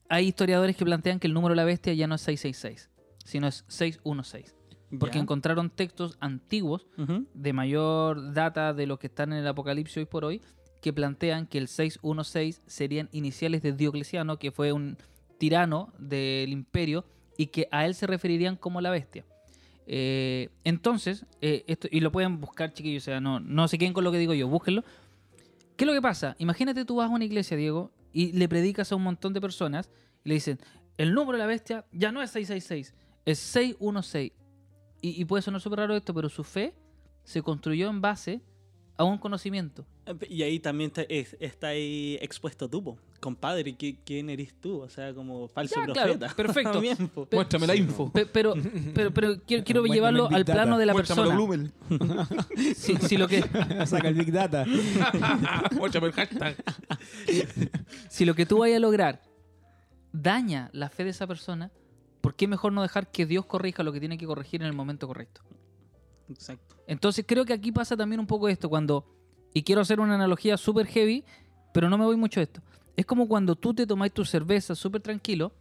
hay 0.08 0.26
historiadores 0.28 0.76
que 0.76 0.84
plantean 0.84 1.18
que 1.20 1.26
el 1.28 1.34
número 1.34 1.52
de 1.52 1.56
la 1.56 1.64
bestia 1.64 1.92
ya 1.94 2.06
no 2.06 2.14
es 2.16 2.20
666, 2.22 2.90
sino 3.24 3.46
es 3.46 3.64
616. 3.68 4.56
Porque 4.98 5.18
encontraron 5.18 5.70
textos 5.70 6.18
antiguos 6.20 6.86
de 7.32 7.52
mayor 7.54 8.34
data 8.34 8.74
de 8.74 8.86
los 8.86 8.98
que 8.98 9.06
están 9.06 9.32
en 9.32 9.38
el 9.38 9.46
Apocalipsis 9.46 9.96
hoy 9.96 10.04
por 10.04 10.24
hoy, 10.24 10.42
que 10.82 10.92
plantean 10.92 11.46
que 11.46 11.56
el 11.58 11.68
616 11.68 12.60
serían 12.66 13.08
iniciales 13.12 13.62
de 13.62 13.72
Diocleciano, 13.72 14.38
que 14.38 14.50
fue 14.50 14.72
un 14.72 14.98
tirano 15.38 15.92
del 15.98 16.50
imperio, 16.50 17.06
y 17.38 17.46
que 17.46 17.68
a 17.70 17.86
él 17.86 17.94
se 17.94 18.06
referirían 18.06 18.56
como 18.56 18.80
la 18.82 18.90
bestia. 18.90 19.24
Eh, 19.86 20.48
entonces, 20.64 21.26
eh, 21.40 21.64
esto, 21.66 21.88
y 21.90 22.00
lo 22.00 22.12
pueden 22.12 22.40
buscar, 22.40 22.72
chiquillos, 22.72 23.04
o 23.04 23.06
sea, 23.06 23.20
no, 23.20 23.40
no 23.40 23.68
se 23.68 23.78
queden 23.78 23.92
con 23.92 24.04
lo 24.04 24.12
que 24.12 24.18
digo 24.18 24.34
yo, 24.34 24.48
búsquenlo. 24.48 24.84
¿Qué 25.76 25.84
es 25.84 25.86
lo 25.86 25.94
que 25.94 26.02
pasa? 26.02 26.36
Imagínate 26.38 26.84
tú 26.84 26.96
vas 26.96 27.10
a 27.10 27.14
una 27.14 27.24
iglesia, 27.24 27.56
Diego, 27.56 27.92
y 28.12 28.32
le 28.32 28.48
predicas 28.48 28.92
a 28.92 28.96
un 28.96 29.02
montón 29.02 29.32
de 29.32 29.40
personas 29.40 29.90
y 30.24 30.28
le 30.28 30.34
dicen, 30.34 30.58
el 30.98 31.14
número 31.14 31.32
de 31.32 31.38
la 31.38 31.46
bestia 31.46 31.84
ya 31.92 32.12
no 32.12 32.22
es 32.22 32.30
666, 32.30 32.94
es 33.24 33.38
616. 33.38 34.32
Y, 35.00 35.20
y 35.20 35.24
puede 35.24 35.42
sonar 35.42 35.60
súper 35.60 35.80
raro 35.80 35.96
esto, 35.96 36.14
pero 36.14 36.28
su 36.28 36.44
fe 36.44 36.74
se 37.24 37.42
construyó 37.42 37.88
en 37.88 38.00
base 38.00 38.40
a 38.96 39.04
un 39.04 39.18
conocimiento. 39.18 39.86
Y 40.28 40.42
ahí 40.42 40.58
también 40.58 40.88
está, 40.88 41.02
es- 41.02 41.36
está 41.38 41.68
ahí 41.68 42.18
expuesto 42.20 42.68
tú, 42.68 42.82
po. 42.82 42.98
compadre, 43.20 43.78
¿qui- 43.78 43.98
¿quién 44.04 44.30
eres 44.30 44.52
tú? 44.60 44.80
O 44.80 44.88
sea, 44.88 45.14
como 45.14 45.46
falso 45.46 45.76
Ya, 45.78 45.92
claro, 45.92 46.18
profeta. 46.18 46.34
perfecto. 46.34 46.80
Bien, 46.80 46.96
Muéstrame 47.30 47.66
la 47.68 47.76
info. 47.76 48.10
Pe- 48.10 48.26
Pero, 48.26 48.54
pero, 48.94 49.12
pero 49.14 49.36
quiero, 49.46 49.84
llevarlo 49.86 50.26
al 50.26 50.42
Data. 50.42 50.54
plano 50.54 50.76
de 50.76 50.86
la 50.86 50.92
Muéstrame 50.92 51.22
persona. 51.22 51.36
Blumel. 51.36 51.72
Si, 52.74 52.96
si 52.96 53.16
lo 53.16 53.28
que, 53.28 53.42
Saca 53.86 54.08
el 54.08 54.14
Big 54.14 54.32
Data. 54.32 54.64
Muéstrame 55.76 56.08
el 56.08 56.12
hashtag. 56.14 56.56
si 58.08 58.24
lo 58.24 58.34
que 58.34 58.44
tú 58.46 58.58
vayas 58.58 58.78
a 58.78 58.80
lograr 58.80 59.22
daña 60.12 60.68
la 60.72 60.88
fe 60.90 61.04
de 61.04 61.10
esa 61.10 61.26
persona, 61.28 61.70
¿por 62.20 62.34
qué 62.34 62.48
mejor 62.48 62.72
no 62.72 62.82
dejar 62.82 63.10
que 63.10 63.24
Dios 63.26 63.46
corrija 63.46 63.82
lo 63.84 63.92
que 63.92 64.00
tiene 64.00 64.18
que 64.18 64.26
corregir 64.26 64.62
en 64.62 64.66
el 64.66 64.72
momento 64.74 65.06
correcto? 65.06 65.42
Exacto. 66.28 66.76
Entonces 66.86 67.24
creo 67.26 67.44
que 67.44 67.52
aquí 67.52 67.70
pasa 67.72 67.96
también 67.96 68.18
un 68.20 68.26
poco 68.26 68.48
esto 68.48 68.68
cuando, 68.68 69.06
y 69.54 69.62
quiero 69.62 69.80
hacer 69.80 70.00
una 70.00 70.14
analogía 70.14 70.56
súper 70.56 70.86
heavy, 70.86 71.24
pero 71.72 71.88
no 71.88 71.98
me 71.98 72.04
voy 72.04 72.16
mucho 72.16 72.40
a 72.40 72.42
esto. 72.42 72.62
Es 72.96 73.06
como 73.06 73.28
cuando 73.28 73.56
tú 73.56 73.74
te 73.74 73.86
tomáis 73.86 74.12
tu 74.12 74.24
cerveza 74.24 74.74
súper 74.74 75.00
tranquilo 75.00 75.52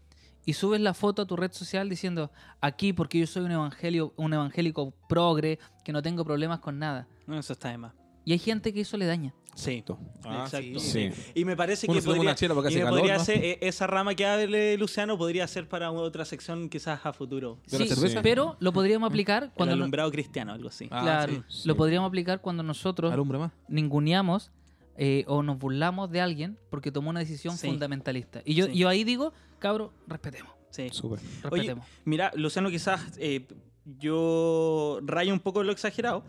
y 0.46 0.54
subes 0.54 0.82
la 0.82 0.94
foto 0.94 1.22
a 1.22 1.26
tu 1.26 1.36
red 1.36 1.52
social 1.52 1.88
diciendo, 1.90 2.32
aquí 2.60 2.94
porque 2.94 3.20
yo 3.20 3.28
soy 3.28 3.44
un, 3.44 3.52
evangelio, 3.52 4.14
un 4.18 4.34
evangélico 4.34 4.94
progre, 5.08 5.60
que 5.84 5.94
no 5.94 6.02
tengo 6.02 6.26
problemas 6.26 6.60
con 6.60 6.80
nada. 6.80 7.08
No, 7.28 7.38
eso 7.38 7.54
está 7.54 7.70
de 7.70 7.78
más. 7.78 8.01
Y 8.26 8.34
hay 8.34 8.40
gente 8.40 8.74
que 8.74 8.82
eso 8.82 8.98
le 8.98 9.06
daña. 9.06 9.34
Sí. 9.54 9.84
Ah, 10.24 10.44
Exacto. 10.46 10.80
sí. 10.80 11.12
Sí. 11.12 11.32
Y 11.36 11.44
me 11.44 11.58
parece 11.58 11.86
Uno 11.90 12.00
que 12.00 12.06
podría, 12.06 12.22
una 12.22 12.36
chela 12.36 12.54
porque 12.54 12.72
y 12.72 12.76
me 12.78 12.82
calor, 12.84 13.00
podría 13.00 13.18
¿no? 13.18 13.24
ser, 13.26 13.44
eh, 13.44 13.58
esa 13.62 13.86
rama 13.86 14.16
que 14.16 14.26
hable 14.26 14.78
Luciano 14.78 15.18
podría 15.18 15.46
ser 15.48 15.68
para 15.68 15.92
otra 15.92 16.24
sección 16.24 16.70
quizás 16.70 17.06
a 17.06 17.12
futuro. 17.12 17.60
¿De 17.70 17.80
la 17.80 17.86
Sí, 17.96 18.16
pero 18.24 18.56
lo 18.62 18.72
podríamos 18.72 19.08
aplicar 19.10 19.44
El 19.44 19.50
cuando... 19.52 19.76
no- 19.76 19.82
alumbrado 19.84 20.10
cristiano, 20.12 20.54
algo 20.54 20.70
así. 20.70 20.88
Ah, 20.90 21.02
claro, 21.02 21.44
sí, 21.50 21.68
lo 21.68 21.76
podríamos 21.76 22.08
aplicar 22.08 22.40
cuando 22.40 22.64
nosotros 22.64 23.12
Alumbra 23.12 23.40
más. 23.40 23.52
ninguneamos 23.68 24.52
eh, 24.98 25.26
o 25.28 25.42
nos 25.44 25.58
burlamos 25.60 26.10
de 26.12 26.22
alguien 26.22 26.58
porque 26.70 26.92
tomó 26.92 27.10
una 27.10 27.20
decisión 27.20 27.58
Sí. 27.58 27.68
fundamentalista. 27.68 28.42
Y 28.46 28.54
yo, 28.56 28.68
Sí. 28.68 28.78
yo 28.78 28.88
ahí 28.88 29.04
digo, 29.04 29.34
cabro, 29.60 29.94
respetemos. 30.08 30.54
Sí. 30.70 30.88
Súper. 30.92 31.20
Oye, 31.20 31.64
Respetemos. 31.64 31.86
mira, 32.06 32.32
Luciano, 32.36 32.70
quizás 32.70 33.02
eh, 33.18 33.46
yo 34.00 35.00
rayo 35.04 35.34
un 35.34 35.40
poco 35.40 35.64
lo 35.64 35.72
exagerado, 35.72 36.24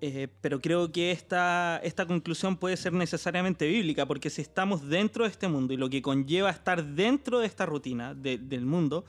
eh, 0.00 0.28
pero 0.40 0.60
creo 0.60 0.92
que 0.92 1.10
esta, 1.10 1.80
esta 1.82 2.06
conclusión 2.06 2.56
puede 2.56 2.76
ser 2.76 2.92
necesariamente 2.92 3.66
bíblica, 3.66 4.06
porque 4.06 4.30
si 4.30 4.42
estamos 4.42 4.88
dentro 4.88 5.24
de 5.24 5.30
este 5.30 5.48
mundo 5.48 5.72
y 5.74 5.76
lo 5.76 5.88
que 5.88 6.02
conlleva 6.02 6.50
estar 6.50 6.84
dentro 6.84 7.38
de 7.40 7.46
esta 7.46 7.66
rutina 7.66 8.14
de- 8.14 8.38
del 8.38 8.66
mundo, 8.66 9.04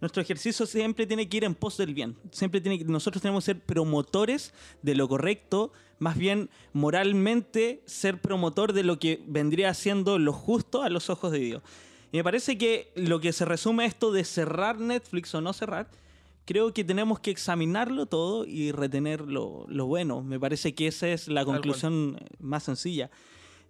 nuestro 0.00 0.22
ejercicio 0.22 0.64
siempre 0.64 1.06
tiene 1.06 1.28
que 1.28 1.36
ir 1.36 1.44
en 1.44 1.54
pos 1.54 1.76
del 1.76 1.92
bien. 1.92 2.16
Siempre 2.30 2.60
tiene 2.62 2.78
que- 2.78 2.84
nosotros 2.86 3.20
tenemos 3.20 3.44
que 3.44 3.52
ser 3.52 3.60
promotores 3.60 4.54
de 4.82 4.94
lo 4.94 5.08
correcto, 5.08 5.72
más 5.98 6.16
bien 6.16 6.48
moralmente 6.72 7.82
ser 7.86 8.20
promotor 8.20 8.72
de 8.72 8.82
lo 8.82 8.98
que 8.98 9.22
vendría 9.26 9.72
siendo 9.74 10.18
lo 10.18 10.32
justo 10.32 10.82
a 10.82 10.88
los 10.88 11.10
ojos 11.10 11.32
de 11.32 11.38
Dios. 11.38 11.62
Y 12.12 12.16
me 12.16 12.24
parece 12.24 12.58
que 12.58 12.90
lo 12.96 13.20
que 13.20 13.32
se 13.32 13.44
resume 13.44 13.84
a 13.84 13.86
esto 13.86 14.10
de 14.10 14.24
cerrar 14.24 14.78
Netflix 14.80 15.34
o 15.34 15.40
no 15.40 15.52
cerrar, 15.52 15.88
creo 16.50 16.74
que 16.74 16.82
tenemos 16.82 17.20
que 17.20 17.30
examinarlo 17.30 18.06
todo 18.06 18.44
y 18.44 18.72
retener 18.72 19.20
lo, 19.20 19.64
lo 19.68 19.86
bueno. 19.86 20.20
Me 20.22 20.40
parece 20.40 20.74
que 20.74 20.88
esa 20.88 21.06
es 21.06 21.28
la 21.28 21.44
conclusión 21.44 22.18
más 22.40 22.64
sencilla 22.64 23.08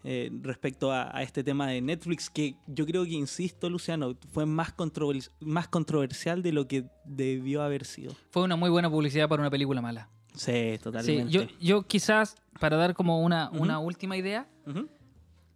eh, 0.02 0.30
respecto 0.40 0.90
a, 0.90 1.14
a 1.14 1.22
este 1.22 1.44
tema 1.44 1.66
de 1.66 1.82
Netflix, 1.82 2.30
que 2.30 2.54
yo 2.66 2.86
creo 2.86 3.04
que, 3.04 3.10
insisto, 3.10 3.68
Luciano, 3.68 4.16
fue 4.32 4.46
más, 4.46 4.74
controvers- 4.74 5.30
más 5.40 5.68
controversial 5.68 6.42
de 6.42 6.52
lo 6.52 6.66
que 6.66 6.86
debió 7.04 7.60
haber 7.62 7.84
sido. 7.84 8.14
Fue 8.30 8.42
una 8.42 8.56
muy 8.56 8.70
buena 8.70 8.88
publicidad 8.88 9.28
para 9.28 9.42
una 9.42 9.50
película 9.50 9.82
mala. 9.82 10.08
Sí, 10.34 10.50
Sí, 10.72 10.78
totalmente. 10.82 11.30
yo, 11.30 11.42
yo 11.60 11.82
quizás, 11.82 12.36
para 12.60 12.76
dar 12.78 12.94
como 12.94 13.20
una, 13.22 13.50
una 13.50 13.78
última 13.78 14.16
idea, 14.16 14.48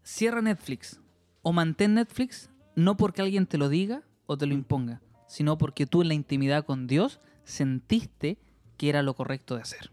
cierra 0.02 0.42
Netflix 0.42 1.00
o 1.42 1.52
mantén 1.52 1.94
Netflix 1.94 2.50
no 2.76 2.96
porque 2.96 3.22
alguien 3.22 3.46
te 3.46 3.56
lo 3.56 3.68
diga 3.70 4.02
o 4.26 4.36
te 4.36 4.44
lo 4.46 4.52
imponga, 4.52 5.00
sino 5.26 5.58
porque 5.58 5.86
tú 5.86 6.02
en 6.02 6.08
la 6.08 6.14
intimidad 6.14 6.64
con 6.64 6.86
Dios 6.86 7.20
sentiste 7.44 8.38
que 8.76 8.88
era 8.88 9.02
lo 9.02 9.14
correcto 9.14 9.54
de 9.56 9.62
hacer. 9.62 9.90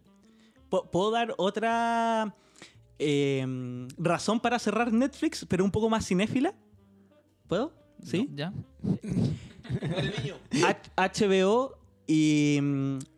¿Pu- 0.69 0.89
¿Puedo 0.89 1.11
dar 1.11 1.33
otra 1.37 2.35
eh, 2.99 3.87
razón 3.97 4.39
para 4.39 4.57
cerrar 4.59 4.91
Netflix, 4.93 5.45
pero 5.47 5.63
un 5.63 5.71
poco 5.71 5.89
más 5.89 6.07
cinéfila? 6.07 6.53
¿Puedo? 7.47 7.73
¿Sí? 8.03 8.29
¿Ya? 8.33 8.53
HBO 10.97 11.77
y 12.07 12.59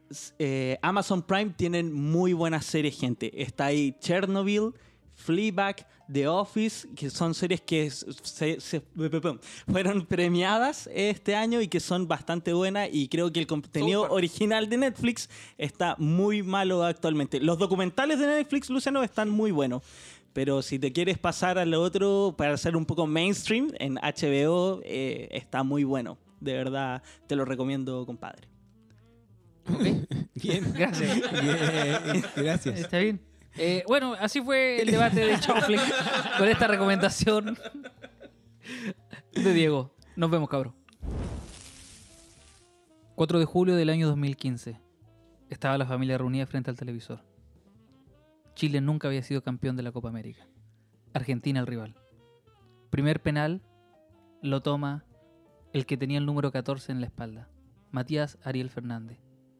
s- 0.09 0.33
eh, 0.39 0.77
Amazon 0.81 1.21
Prime 1.21 1.51
tienen 1.55 1.93
muy 1.93 2.33
buenas 2.33 2.65
series, 2.65 2.99
gente. 2.99 3.41
Está 3.41 3.65
ahí 3.65 3.95
Chernobyl, 3.99 4.73
Fleabag, 5.15 5.87
The 6.13 6.27
Office, 6.27 6.87
que 6.95 7.09
son 7.09 7.33
series 7.33 7.61
que 7.61 7.89
se- 7.89 8.59
se- 8.61 8.81
fueron 9.71 10.05
premiadas 10.05 10.89
este 10.93 11.35
año 11.35 11.59
y 11.61 11.67
que 11.67 11.79
son 11.79 12.07
bastante 12.07 12.53
buenas 12.53 12.89
y 12.91 13.07
creo 13.07 13.31
que 13.33 13.39
el 13.39 13.47
contenido 13.47 14.03
Súper. 14.03 14.15
original 14.17 14.69
de 14.69 14.77
Netflix 14.77 15.29
está 15.57 15.95
muy 15.97 16.43
malo 16.43 16.83
actualmente. 16.83 17.39
Los 17.39 17.57
documentales 17.57 18.19
de 18.19 18.27
Netflix, 18.27 18.69
Luciano, 18.69 19.03
están 19.03 19.29
muy 19.29 19.51
buenos. 19.51 19.81
Pero 20.33 20.61
si 20.63 20.79
te 20.79 20.91
quieres 20.91 21.19
pasar 21.19 21.59
al 21.59 21.73
otro 21.75 22.33
para 22.37 22.57
ser 22.57 22.75
un 22.75 22.85
poco 22.85 23.05
mainstream, 23.05 23.71
en 23.79 23.95
HBO 23.95 24.81
eh, 24.83 25.27
está 25.31 25.63
muy 25.63 25.83
bueno. 25.83 26.17
De 26.39 26.53
verdad, 26.53 27.03
te 27.27 27.35
lo 27.35 27.45
recomiendo, 27.45 28.03
compadre. 28.05 28.47
Bien. 30.35 30.73
Gracias. 30.75 31.15
Bien. 31.41 32.23
Gracias. 32.35 32.79
Está 32.79 32.97
bien. 32.97 33.21
Eh, 33.55 33.83
bueno, 33.87 34.15
así 34.19 34.41
fue 34.41 34.81
el 34.81 34.89
debate 34.89 35.25
de 35.25 35.39
Chofle 35.39 35.77
con 36.37 36.47
esta 36.47 36.67
recomendación 36.67 37.57
de 39.33 39.53
Diego. 39.53 39.95
Nos 40.15 40.31
vemos, 40.31 40.49
cabrón. 40.49 40.75
4 43.15 43.39
de 43.39 43.45
julio 43.45 43.75
del 43.75 43.89
año 43.89 44.07
2015. 44.07 44.79
Estaba 45.49 45.77
la 45.77 45.85
familia 45.85 46.17
reunida 46.17 46.47
frente 46.47 46.71
al 46.71 46.77
televisor. 46.77 47.23
Chile 48.55 48.81
nunca 48.81 49.07
había 49.07 49.21
sido 49.21 49.43
campeón 49.43 49.75
de 49.75 49.83
la 49.83 49.91
Copa 49.91 50.09
América. 50.09 50.47
Argentina 51.13 51.59
el 51.59 51.67
rival. 51.67 51.95
Primer 52.89 53.21
penal 53.21 53.61
lo 54.41 54.61
toma 54.61 55.05
el 55.73 55.85
que 55.85 55.97
tenía 55.97 56.17
el 56.17 56.25
número 56.25 56.51
14 56.51 56.91
en 56.91 57.01
la 57.01 57.07
espalda. 57.07 57.49
Matías 57.91 58.39
Ariel 58.43 58.71
Fernández. 58.71 59.19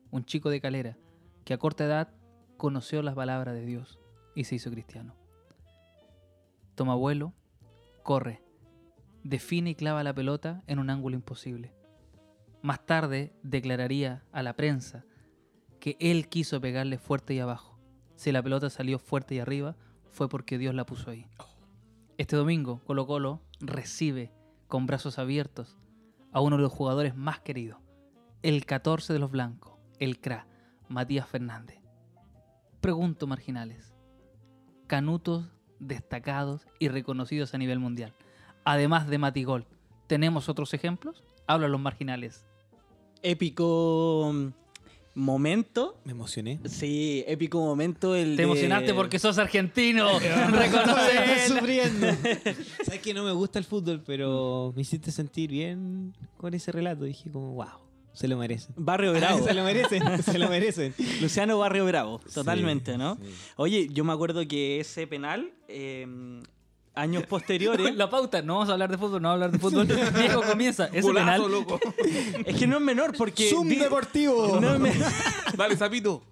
Un 0.10 0.26
chico 0.26 0.50
de 0.50 0.62
calera 0.62 0.98
que 1.46 1.54
a 1.54 1.58
corta 1.58 1.86
edad 1.86 2.10
conoció 2.58 3.02
las 3.02 3.16
palabras 3.16 3.56
de 3.56 3.66
Dios 3.66 4.00
y 4.36 4.46
se 4.46 4.56
hizo 4.56 4.72
cristiano. 4.72 5.16
Toma 6.76 6.96
vuelo, 6.96 7.34
corre, 8.04 8.42
define 9.24 9.72
y 9.72 9.76
clava 9.76 10.04
la 10.04 10.14
pelota 10.14 10.64
en 10.68 10.80
un 10.80 10.90
ángulo 10.90 11.16
imposible. 11.16 11.74
Más 12.62 12.86
tarde 12.86 13.34
declararía 13.44 14.24
a 14.32 14.42
la 14.44 14.56
prensa 14.56 15.06
que 15.80 15.98
él 16.00 16.30
quiso 16.30 16.62
pegarle 16.62 16.98
fuerte 16.98 17.34
y 17.34 17.40
abajo. 17.40 17.78
Si 18.16 18.32
la 18.32 18.42
pelota 18.42 18.70
salió 18.70 19.00
fuerte 19.00 19.36
y 19.36 19.40
arriba, 19.40 19.76
fue 20.10 20.30
porque 20.30 20.58
Dios 20.58 20.74
la 20.74 20.86
puso 20.86 21.12
ahí. 21.12 21.28
Este 22.18 22.36
domingo, 22.36 22.80
Colo 22.86 23.06
Colo 23.06 23.42
recibe 23.60 24.32
con 24.68 24.86
brazos 24.86 25.20
abiertos 25.20 25.78
a 26.32 26.40
uno 26.40 26.56
de 26.56 26.64
los 26.64 26.72
jugadores 26.72 27.16
más 27.16 27.42
queridos, 27.42 27.80
el 28.42 28.66
14 28.66 29.14
de 29.14 29.20
los 29.20 29.30
blancos, 29.30 29.74
el 30.00 30.20
CRA, 30.20 30.48
Matías 30.88 31.28
Fernández. 31.28 31.83
Pregunto, 32.84 33.28
marginales. 33.28 33.94
Canutos 34.88 35.46
destacados 35.80 36.68
y 36.80 36.90
reconocidos 36.90 37.54
a 37.54 37.58
nivel 37.58 37.80
mundial. 37.80 38.14
Además 38.66 39.08
de 39.08 39.18
Matigol, 39.18 39.66
¿tenemos 40.08 40.50
otros 40.50 40.74
ejemplos? 40.74 41.24
Hablan 41.48 41.72
los 41.72 41.80
marginales. 41.80 42.46
Épico 43.22 44.34
momento. 45.16 45.98
Me 46.04 46.12
emocioné. 46.12 46.60
Sí, 46.66 47.24
épico 47.26 47.62
momento. 47.62 48.16
El 48.16 48.32
Te 48.36 48.42
de- 48.42 48.44
emocionaste 48.44 48.94
porque 48.94 49.18
sos 49.18 49.38
argentino. 49.38 50.20
Reconoce. 50.52 51.34
Estoy 51.36 51.58
sufriendo. 51.58 52.08
Sabes 52.84 53.00
que 53.02 53.14
no 53.14 53.24
me 53.24 53.32
gusta 53.32 53.60
el 53.60 53.66
fútbol, 53.66 54.04
pero 54.06 54.74
me 54.76 54.82
hiciste 54.82 55.10
sentir 55.12 55.52
bien 55.52 56.14
con 56.36 56.54
ese 56.54 56.74
relato. 56.74 57.06
Dije 57.06 57.32
como, 57.32 57.54
wow, 57.54 57.80
se 58.14 58.28
lo 58.28 58.38
merecen. 58.38 58.74
Barrio 58.78 59.12
Bravo. 59.14 59.44
se 59.46 59.54
lo 59.54 59.64
merecen, 59.64 60.24
se 60.24 60.38
lo 60.38 60.48
merecen. 60.50 60.94
Luciano 61.22 61.58
Barrio 61.58 61.86
Bravo, 61.86 62.20
totalmente, 62.34 62.94
Sí, 62.94 62.98
¿no? 62.98 63.16
sí. 63.22 63.34
Oye, 63.58 63.90
yo 63.92 64.04
me 64.04 64.14
acuerdo 64.14 64.48
que 64.48 64.80
ese 64.80 65.08
penal, 65.08 65.52
eh, 65.68 66.08
años 66.96 67.26
posteriores, 67.26 67.96
La 67.98 68.10
pauta, 68.10 68.42
no 68.42 68.54
vamos 68.56 68.70
a 68.70 68.74
hablar 68.74 68.92
de 68.92 68.98
fútbol, 68.98 69.22
no 69.22 69.30
vamos 69.30 69.42
a 69.42 69.46
hablar 69.46 69.52
de 69.52 69.60
fútbol. 69.60 69.88
Diego 70.14 70.42
comienza. 70.44 70.86
Ese 70.88 71.02
Golazo, 71.02 71.44
penal. 71.46 71.52
loco. 71.52 71.80
es 72.46 72.56
que 72.56 72.68
no 72.68 72.78
es 72.78 72.84
menor 72.84 73.16
porque... 73.18 73.50
Zoom 73.50 73.68
deportivo. 73.70 74.60
No 74.62 74.86
es 74.86 74.96
Dale, 75.58 75.76
sapito. 75.76 76.24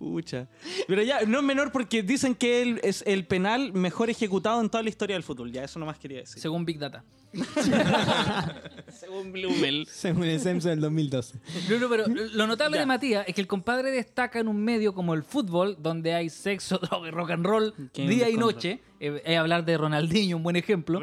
Pucha. 0.00 0.48
Pero 0.88 1.02
ya, 1.02 1.26
no 1.26 1.38
es 1.40 1.44
menor 1.44 1.70
porque 1.72 2.02
dicen 2.02 2.34
que 2.34 2.62
él 2.62 2.80
es 2.82 3.04
el 3.06 3.26
penal 3.26 3.74
mejor 3.74 4.08
ejecutado 4.08 4.58
en 4.62 4.70
toda 4.70 4.82
la 4.82 4.88
historia 4.88 5.14
del 5.14 5.22
fútbol. 5.22 5.52
Ya, 5.52 5.62
eso 5.62 5.78
nomás 5.78 5.98
quería 5.98 6.20
decir. 6.20 6.40
Según 6.40 6.64
Big 6.64 6.78
Data. 6.78 7.04
Según 8.88 9.32
Blumel. 9.32 9.86
Según 9.86 10.24
el 10.24 10.40
censo 10.40 10.68
del 10.68 10.80
2012. 10.80 11.38
No, 11.68 11.78
no, 11.78 11.88
pero 11.88 12.04
lo 12.32 12.46
notable 12.46 12.76
Ya. 12.76 12.80
de 12.80 12.86
Matías 12.86 13.24
es 13.28 13.34
que 13.34 13.40
el 13.40 13.46
compadre 13.46 13.90
destaca 13.90 14.40
en 14.40 14.48
un 14.48 14.62
medio 14.62 14.94
como 14.94 15.14
el 15.14 15.22
fútbol, 15.22 15.76
donde 15.80 16.14
hay 16.14 16.28
sexo, 16.30 16.78
droga 16.82 17.08
y 17.08 17.10
rock 17.10 17.30
and 17.30 17.46
roll 17.46 17.74
Qué 17.92 18.02
día 18.02 18.28
y 18.28 18.32
descontrol. 18.32 18.54
noche. 18.54 18.80
Eh, 19.02 19.22
es 19.24 19.38
hablar 19.38 19.64
de 19.64 19.78
Ronaldinho, 19.78 20.36
un 20.36 20.42
buen 20.42 20.56
ejemplo. 20.56 21.00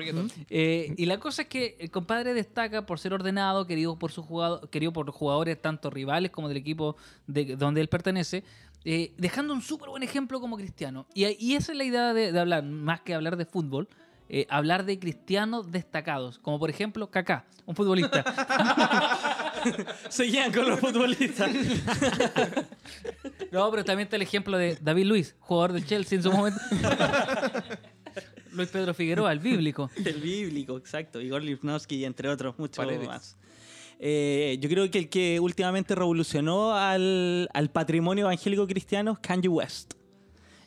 Eh, 0.50 0.94
y 0.98 1.06
la 1.08 1.20
cosa 1.20 1.44
es 1.44 1.48
que 1.48 1.76
el 1.80 1.90
compadre 1.90 2.34
destaca 2.36 2.86
por 2.86 3.00
ser 3.00 3.12
ordenado, 3.14 3.66
querido 3.66 3.98
por, 3.98 4.12
sus 4.12 4.24
jugado- 4.26 4.70
querido 4.70 4.94
por 4.94 5.08
los 5.08 5.16
jugadores, 5.16 5.60
tanto 5.60 5.90
rivales 5.90 6.30
como 6.30 6.48
del 6.48 6.58
equipo 6.58 6.96
de, 7.26 7.56
donde 7.56 7.82
él 7.82 7.88
pertenece, 7.90 8.44
eh, 8.86 9.14
dejando 9.18 9.54
un 9.54 9.62
súper 9.62 9.90
buen 9.90 10.04
ejemplo 10.04 10.40
como 10.40 10.58
cristiano. 10.58 11.08
Y, 11.14 11.26
y 11.44 11.56
esa 11.56 11.72
es 11.72 11.78
la 11.78 11.84
idea 11.84 12.14
de, 12.14 12.32
de 12.32 12.40
hablar, 12.40 12.64
más 12.64 13.02
que 13.02 13.14
hablar 13.14 13.38
de 13.38 13.46
fútbol, 13.46 13.88
eh, 14.30 14.46
hablar 14.50 14.84
de 14.86 15.00
cristianos 15.00 15.72
destacados, 15.72 16.38
como 16.40 16.60
por 16.60 16.70
ejemplo 16.70 17.10
Kaká, 17.10 17.46
un 17.66 17.76
futbolista. 17.76 18.26
Seguían 20.10 20.52
con 20.52 20.70
los 20.70 20.80
futbolistas. 20.80 21.50
No, 23.50 23.72
pero 23.72 23.86
también 23.86 24.08
está 24.08 24.18
el 24.18 24.24
ejemplo 24.24 24.58
de 24.58 24.78
David 24.82 25.06
Luis, 25.06 25.36
jugador 25.40 25.72
del 25.72 25.86
Chelsea 25.86 26.18
en 26.18 26.24
su 26.24 26.32
momento. 26.32 26.60
Luis 28.52 28.70
Pedro 28.70 28.94
Figueroa, 28.94 29.32
el 29.32 29.40
bíblico. 29.40 29.90
El 29.96 30.20
bíblico, 30.20 30.78
exacto. 30.78 31.22
Igor 31.22 31.42
Lipnowski 31.42 32.04
entre 32.04 32.28
otros, 32.28 32.60
muchos 32.60 32.86
más. 33.06 33.38
Eh, 34.00 34.58
yo 34.62 34.70
creo 34.70 34.90
que 34.92 35.00
el 35.00 35.10
que 35.10 35.40
últimamente 35.40 35.96
revolucionó 35.96 36.74
al, 36.76 37.50
patrimonio 37.74 38.26
evangélico 38.26 38.68
cristiano 38.68 39.14
es 39.14 39.20
Kanye 39.20 39.48
West. 39.50 39.94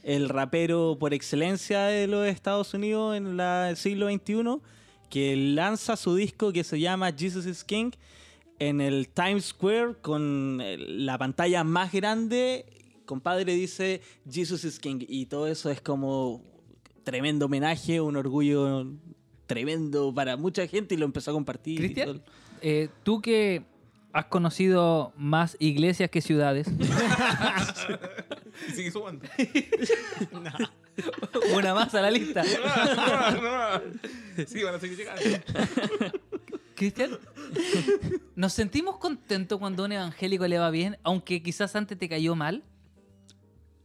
El 0.02 0.28
rapero 0.28 0.96
por 0.98 1.12
excelencia 1.14 1.82
de 1.84 2.06
los 2.06 2.26
Estados 2.26 2.72
Unidos 2.74 3.16
en 3.16 3.38
el 3.38 3.76
siglo 3.76 4.08
XXI, 4.10 4.60
que 5.10 5.36
lanza 5.36 5.96
su 5.96 6.14
disco 6.14 6.52
que 6.52 6.64
se 6.64 6.80
llama 6.80 7.12
Jesus 7.12 7.46
is 7.46 7.64
King 7.64 7.90
en 8.58 8.80
el 8.80 9.08
Times 9.08 9.46
Square 9.46 9.96
con 10.00 10.60
el- 10.60 11.04
la 11.06 11.18
pantalla 11.18 11.64
más 11.64 11.92
grande. 11.92 12.64
Compadre 13.04 13.54
dice 13.54 14.00
Jesus 14.30 14.64
is 14.64 14.78
King 14.78 15.04
y 15.08 15.26
todo 15.26 15.46
eso 15.46 15.70
es 15.70 15.80
como 15.80 16.42
tremendo 17.04 17.46
homenaje, 17.46 18.00
un 18.00 18.16
orgullo 18.16 18.86
tremendo 19.50 20.14
para 20.14 20.36
mucha 20.36 20.64
gente 20.68 20.94
y 20.94 20.98
lo 20.98 21.06
empezó 21.06 21.32
a 21.32 21.34
compartir. 21.34 21.78
Cristian, 21.78 22.20
todo. 22.20 22.32
eh, 22.62 22.88
tú 23.02 23.20
que 23.20 23.64
has 24.12 24.26
conocido 24.26 25.12
más 25.16 25.56
iglesias 25.58 26.08
que 26.08 26.20
ciudades, 26.20 26.68
Y 28.68 28.72
sigue 28.72 28.92
sumando. 28.92 29.26
una 31.56 31.74
más 31.74 31.92
a 31.96 32.00
la 32.02 32.12
lista. 32.12 32.44
Sí, 34.46 34.62
van 34.62 34.74
a 34.76 34.78
seguir 34.78 34.98
llegando. 34.98 35.20
Cristian, 36.76 37.18
¿nos 38.36 38.52
sentimos 38.52 38.98
contentos 38.98 39.58
cuando 39.58 39.82
a 39.82 39.86
un 39.86 39.92
evangélico 39.92 40.46
le 40.46 40.58
va 40.58 40.70
bien, 40.70 40.96
aunque 41.02 41.42
quizás 41.42 41.74
antes 41.74 41.98
te 41.98 42.08
cayó 42.08 42.36
mal? 42.36 42.62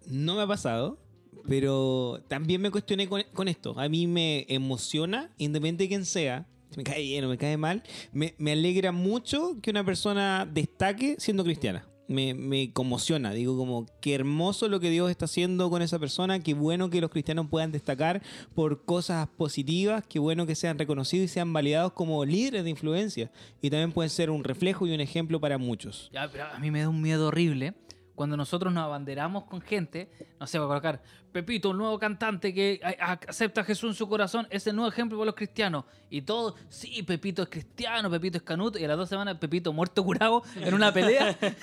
No 0.07 0.35
me 0.35 0.43
ha 0.43 0.47
pasado, 0.47 0.99
pero 1.47 2.21
también 2.27 2.61
me 2.61 2.71
cuestioné 2.71 3.07
con, 3.07 3.47
esto. 3.47 3.79
A 3.79 3.89
mí 3.89 4.07
me 4.07 4.45
emociona, 4.49 5.31
independiente 5.37 5.83
de 5.83 5.87
quién 5.89 6.05
sea, 6.05 6.47
me 6.75 6.83
cae 6.83 7.01
bien 7.01 7.23
o 7.25 7.29
me 7.29 7.37
cae 7.37 7.57
mal, 7.57 7.83
me, 8.11 8.33
alegra 8.51 8.91
mucho 8.91 9.57
que 9.61 9.71
una 9.71 9.83
persona 9.83 10.47
destaque 10.51 11.15
siendo 11.19 11.43
cristiana. 11.43 11.87
Me, 12.07 12.71
conmociona, 12.71 13.31
digo 13.31 13.57
como 13.57 13.87
qué 13.99 14.13
hermoso 14.13 14.67
lo 14.69 14.79
que 14.79 14.91
Dios 14.91 15.09
está 15.09 15.25
haciendo 15.25 15.71
con 15.71 15.81
esa 15.81 15.97
persona, 15.97 16.39
qué 16.39 16.53
bueno 16.53 16.91
que 16.91 17.01
los 17.01 17.09
cristianos 17.09 17.47
puedan 17.49 17.71
destacar 17.71 18.21
por 18.53 18.85
cosas 18.85 19.27
positivas, 19.27 20.03
qué 20.07 20.19
bueno 20.19 20.45
que 20.45 20.53
sean 20.53 20.77
reconocidos 20.77 21.25
y 21.25 21.27
sean 21.29 21.51
validados 21.51 21.93
como 21.93 22.23
líderes 22.23 22.63
de 22.63 22.69
influencia 22.69 23.31
y 23.59 23.71
también 23.71 23.91
pueden 23.91 24.11
ser 24.11 24.29
un 24.29 24.43
reflejo 24.43 24.85
y 24.85 24.93
un 24.93 25.01
ejemplo 25.01 25.39
para 25.39 25.57
muchos. 25.57 26.11
A 26.15 26.59
mí 26.59 26.69
me 26.69 26.81
da 26.81 26.89
un 26.89 27.01
miedo 27.01 27.25
horrible 27.25 27.73
cuando 28.15 28.37
nosotros 28.37 28.73
nos 28.73 28.83
abanderamos 28.83 29.43
con 29.43 29.61
gente, 29.61 30.09
no 30.39 30.47
sé, 30.47 30.57
voy 30.57 30.67
colocar 30.67 31.03
Pepito, 31.35 31.71
un 31.71 31.77
nuevo 31.79 31.99
cantante 31.99 32.53
que 32.53 32.79
acepta 33.27 33.59
a 33.59 33.63
Jesús 33.65 33.89
en 33.89 33.95
su 33.95 34.07
corazón, 34.07 34.47
es 34.49 34.65
el 34.67 34.75
nuevo 34.77 34.89
ejemplo 34.89 35.17
para 35.17 35.25
los 35.25 35.35
cristianos. 35.35 35.83
Y 36.09 36.21
todo, 36.21 36.55
sí, 36.69 37.03
Pepito 37.03 37.43
es 37.43 37.49
cristiano, 37.49 38.09
Pepito 38.09 38.37
es 38.37 38.43
canuto, 38.43 38.79
y 38.79 38.85
a 38.85 38.87
las 38.87 38.95
dos 38.95 39.09
semanas 39.09 39.37
Pepito 39.37 39.73
muerto 39.73 40.01
curado 40.05 40.43
en 40.55 40.73
una 40.73 40.93
pelea. 40.93 41.37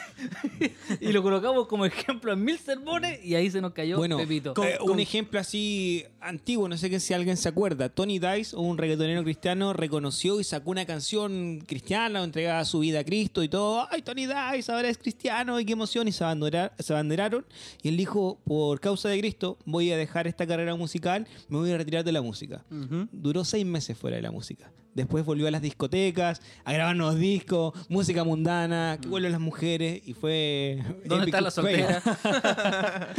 y 1.01 1.11
lo 1.11 1.23
colocamos 1.23 1.67
como 1.69 1.87
ejemplo 1.87 2.35
en 2.35 2.45
mil 2.45 2.59
sermones 2.59 3.25
y 3.25 3.35
ahí 3.35 3.51
se 3.51 3.63
nos 3.63 3.73
cayó 3.73 3.97
Bueno, 3.97 4.19
Pepito. 4.19 4.51
eh, 4.63 4.77
Con- 4.79 4.91
un 4.91 5.01
ejemplo 5.01 5.41
así 5.41 6.05
antiguo, 6.21 6.69
no 6.69 6.77
sé 6.77 6.91
que 6.91 7.01
si 7.01 7.15
alguien 7.15 7.39
se 7.39 7.49
acuerda. 7.49 7.89
Tony 7.89 8.19
Dice, 8.19 8.55
un 8.57 8.77
reggaetonero 8.77 9.25
cristiano, 9.25 9.73
reconoció 9.73 10.39
y 10.39 10.45
sacó 10.45 10.71
una 10.71 10.85
canción 10.85 11.61
cristiana, 11.67 12.23
entregaba 12.23 12.63
su 12.67 12.81
vida 12.81 13.01
a 13.01 13.05
Cristo 13.05 13.43
y 13.43 13.49
todo. 13.49 13.89
¡Ay, 13.91 14.03
Tony 14.03 14.27
Dice, 14.27 14.71
ahora 14.71 14.91
es 14.91 14.99
cristiano! 14.99 15.59
¡Y 15.59 15.65
qué 15.65 15.73
emoción! 15.73 16.09
Y 16.09 16.13
se, 16.13 16.25
abandera- 16.25 16.73
se 16.79 16.93
abanderaron. 16.93 17.47
Y 17.83 17.89
él 17.89 17.97
dijo, 17.97 18.39
por 18.45 18.79
causa 18.81 19.09
de 19.09 19.19
Cristo, 19.19 19.57
voy 19.65 19.91
a 19.93 19.97
dejar 19.97 20.27
esta 20.27 20.47
carrera 20.47 20.75
musical, 20.75 21.27
me 21.49 21.59
voy 21.59 21.71
a 21.73 21.77
retirar 21.79 22.05
de 22.05 22.13
la 22.13 22.23
música. 22.23 22.65
Duró 23.13 23.45
seis 23.45 23.65
meses 23.67 23.97
fuera 23.97 24.17
de 24.17 24.23
la 24.23 24.31
música. 24.31 24.71
Después 24.95 25.25
volvió 25.25 25.49
a 25.49 25.51
las 25.51 25.63
discotecas, 25.63 26.43
a 26.65 26.73
grabar 26.75 26.95
nuevos 26.95 27.19
discos, 27.19 27.73
música 27.89 28.25
mundana, 28.25 28.99
que 29.01 29.09
vuelven 29.09 29.33
las 29.33 29.41
mujeres 29.41 30.03
y 30.05 30.13
fue... 30.13 30.83
¿Dónde 31.07 31.25
está 31.27 31.41
la 31.41 31.51
soltera? 31.51 32.03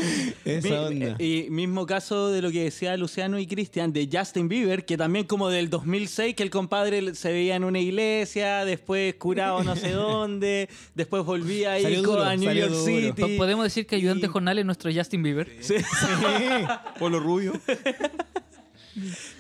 Esa 0.45 0.81
onda. 0.83 1.15
Y 1.19 1.47
mismo 1.49 1.87
caso 1.87 2.29
de 2.29 2.43
lo 2.43 2.51
que 2.51 2.63
decía 2.65 2.95
Luciano 2.95 3.39
y 3.39 3.47
Cristian 3.47 3.91
de 3.91 4.07
Justin 4.11 4.47
Bieber, 4.49 4.85
que 4.85 4.97
también 4.97 5.25
como 5.25 5.49
del 5.49 5.71
2006, 5.71 6.35
que 6.35 6.43
el 6.43 6.51
compadre 6.51 7.15
se 7.15 7.31
veía 7.31 7.55
en 7.55 7.63
una 7.63 7.79
iglesia, 7.79 8.65
después 8.65 9.15
curado 9.15 9.63
no 9.63 9.75
sé 9.75 9.91
dónde, 9.93 10.69
después 10.93 11.23
volvía 11.25 11.71
a 11.71 11.79
ir 11.79 12.01
duro, 12.03 12.23
a 12.23 12.35
New 12.35 12.51
York 12.53 12.71
duro. 12.71 12.85
City. 12.85 13.11
Po- 13.21 13.27
Podemos 13.37 13.63
decir 13.63 13.87
que 13.87 13.95
ayudante 13.95 14.27
Y- 14.27 14.29
jornal 14.29 14.59
es 14.59 14.65
nuestro 14.65 14.91
Justin 14.93 15.23
Bieber. 15.23 15.49
Sí. 15.61 15.75
Polo 16.97 17.19
rubio. 17.19 17.53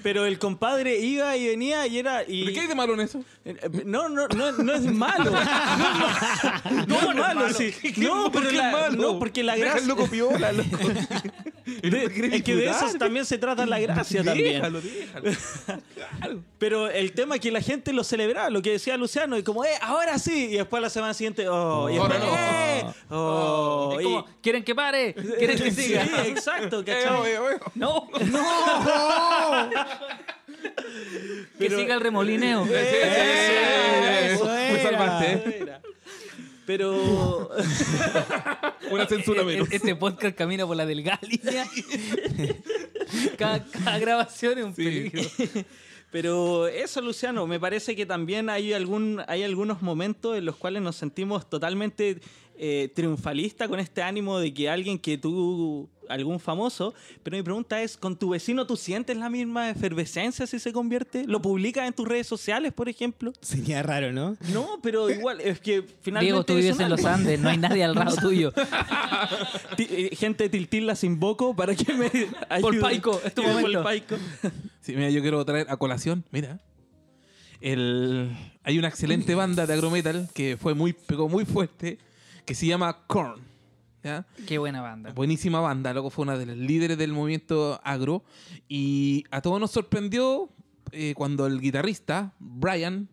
Pero 0.03 0.25
el 0.25 0.37
compadre 0.37 0.99
iba 0.99 1.35
y 1.37 1.47
venía 1.47 1.87
y 1.87 1.97
era... 1.97 2.23
Y... 2.27 2.43
¿Pero 2.43 2.53
qué 2.53 2.59
hay 2.61 2.67
de 2.67 2.75
malo 2.75 2.93
en 2.93 2.99
eso? 3.01 3.23
No, 3.85 4.09
no, 4.09 4.27
no, 4.27 4.51
no 4.51 4.73
es 4.73 4.81
malo. 4.83 5.31
No, 6.87 6.99
es 7.11 7.15
malo, 7.15 7.49
sí. 7.53 7.73
No, 7.97 8.31
¿Por 8.31 8.43
pero 8.43 8.51
la, 8.55 8.67
es 8.67 8.73
malo? 8.73 9.01
no, 9.01 9.19
porque 9.19 9.43
la 9.43 9.55
gracia... 9.55 9.87
loco 9.87 10.07
piola, 10.07 10.51
loco. 10.51 10.77
es 11.83 12.43
que 12.43 12.55
de 12.55 12.65
eso 12.69 12.85
también 12.99 13.25
se 13.25 13.37
trata 13.37 13.65
la 13.65 13.79
gracia 13.79 14.23
también. 14.23 14.53
Déjalo, 14.61 14.81
déjalo. 14.81 15.31
Claro. 15.95 16.43
Pero 16.57 16.89
el 16.89 17.11
tema 17.13 17.35
es 17.35 17.41
que 17.41 17.51
la 17.51 17.61
gente 17.61 17.91
lo 17.93 18.03
celebraba, 18.03 18.49
lo 18.49 18.61
que 18.61 18.71
decía 18.71 18.95
Luciano, 18.97 19.37
y 19.37 19.43
como, 19.43 19.63
eh, 19.65 19.69
ahora 19.81 20.17
sí, 20.19 20.45
y 20.51 20.57
después 20.57 20.81
la 20.81 20.89
semana 20.89 21.13
siguiente, 21.13 21.47
oh, 21.47 21.89
y 21.89 21.97
Ahora 21.97 22.15
después, 22.15 22.33
no. 22.33 22.89
eh, 22.89 22.93
oh, 23.11 23.95
Es 23.95 24.01
y- 24.01 24.03
como, 24.03 24.25
¿quieren 24.41 24.63
que 24.63 24.75
pare? 24.75 25.13
¿Quieren 25.13 25.57
que 25.57 25.71
Sí, 25.73 25.81
siga? 25.83 26.03
exacto, 26.25 26.81
Eh, 26.81 26.83
¿cachai? 26.85 27.17
oye. 27.37 27.57
No, 27.75 28.07
que 30.87 31.45
Pero- 31.57 31.77
siga 31.79 31.95
el 31.95 32.01
remolineo. 32.01 32.65
Eh, 32.69 34.33
Eso 34.33 34.53
era. 34.55 34.83
salvaste. 34.83 35.65
Pero 36.65 37.49
Una 38.91 39.05
censura 39.07 39.41
El- 39.41 39.49
el- 39.49 39.53
menos. 39.55 39.71
Este 39.71 39.95
podcast 39.95 40.35
camina 40.37 40.65
por 40.65 40.77
la 40.77 40.85
delgada 40.85 41.19
línea. 41.23 41.65
cada, 43.37 43.63
cada 43.65 43.99
grabación 43.99 44.57
es 44.59 44.65
un 44.65 44.75
Sí. 44.75 44.83
peligro. 44.83 45.21
Pero 46.11 46.67
eso, 46.67 47.01
Luciano, 47.01 47.47
me 47.47 47.59
parece 47.59 47.95
que 47.95 48.05
también 48.05 48.47
hay, 48.49 48.71
algún, 48.71 49.21
hay 49.27 49.41
algunos 49.43 49.81
momentos 49.81 50.37
en 50.37 50.45
los 50.45 50.55
cuales 50.55 50.83
nos 50.83 50.95
sentimos 50.95 51.49
totalmente 51.49 52.19
eh, 52.57 52.91
triunfalistas 52.93 53.67
con 53.67 53.79
este 53.79 54.01
ánimo 54.01 54.39
de 54.39 54.53
que 54.53 54.69
alguien 54.69 54.99
que 54.99 55.17
tú, 55.17 55.89
algún 56.07 56.39
famoso, 56.39 56.93
pero 57.23 57.37
mi 57.37 57.43
pregunta 57.43 57.81
es, 57.81 57.97
¿con 57.97 58.15
tu 58.17 58.29
vecino 58.29 58.67
tú 58.67 58.77
sientes 58.77 59.17
la 59.17 59.29
misma 59.29 59.69
efervescencia 59.69 60.45
si 60.45 60.59
se 60.59 60.71
convierte? 60.71 61.25
¿Lo 61.25 61.41
publicas 61.41 61.87
en 61.87 61.93
tus 61.93 62.07
redes 62.07 62.27
sociales, 62.27 62.73
por 62.73 62.89
ejemplo? 62.89 63.33
Sería 63.41 63.81
raro, 63.83 64.11
¿no? 64.11 64.37
No, 64.51 64.79
pero 64.81 65.09
igual, 65.09 65.41
es 65.41 65.59
que 65.59 65.83
finalmente... 66.01 66.25
Diego, 66.25 66.45
tú 66.45 66.53
es 66.53 66.59
vives 66.59 66.79
en 66.79 66.89
los. 66.89 67.03
Andes, 67.05 67.39
no 67.39 67.49
hay 67.49 67.57
nadie 67.57 67.83
al 67.83 67.95
lado 67.95 68.15
tuyo. 68.17 68.53
Eh, 69.77 70.15
Gente 70.15 70.45
de 70.45 70.49
Tiltil 70.49 70.85
las 70.85 71.03
invoco 71.03 71.55
para 71.55 71.75
que 71.75 71.93
me 71.93 72.05
ayuden. 72.49 72.61
Polpaico, 72.61 73.21
es 73.23 73.33
tu 73.33 73.43
momento. 73.43 73.83
Sí, 74.81 74.95
mira, 74.95 75.09
yo 75.09 75.21
quiero 75.21 75.43
traer 75.45 75.67
a 75.69 75.77
colación, 75.77 76.23
mira. 76.31 76.59
El, 77.61 78.29
hay 78.63 78.77
una 78.77 78.89
excelente 78.89 79.35
banda 79.35 79.65
de 79.65 79.73
agrometal 79.73 80.29
que 80.33 80.57
fue 80.57 80.73
muy, 80.73 80.93
pegó 80.93 81.29
muy 81.29 81.45
fuerte, 81.45 81.97
que 82.45 82.55
se 82.55 82.65
llama 82.67 83.05
Korn. 83.07 83.41
¿ya? 84.03 84.25
Qué 84.47 84.57
buena 84.57 84.81
banda. 84.81 85.11
Buenísima 85.13 85.59
banda, 85.61 85.93
luego 85.93 86.09
fue 86.09 86.23
una 86.23 86.37
de 86.37 86.45
las 86.45 86.57
líderes 86.57 86.97
del 86.97 87.13
movimiento 87.13 87.79
agro. 87.83 88.23
Y 88.67 89.23
a 89.31 89.41
todos 89.41 89.59
nos 89.59 89.71
sorprendió 89.71 90.49
eh, 90.91 91.13
cuando 91.15 91.45
el 91.47 91.59
guitarrista, 91.61 92.33
Brian, 92.39 93.07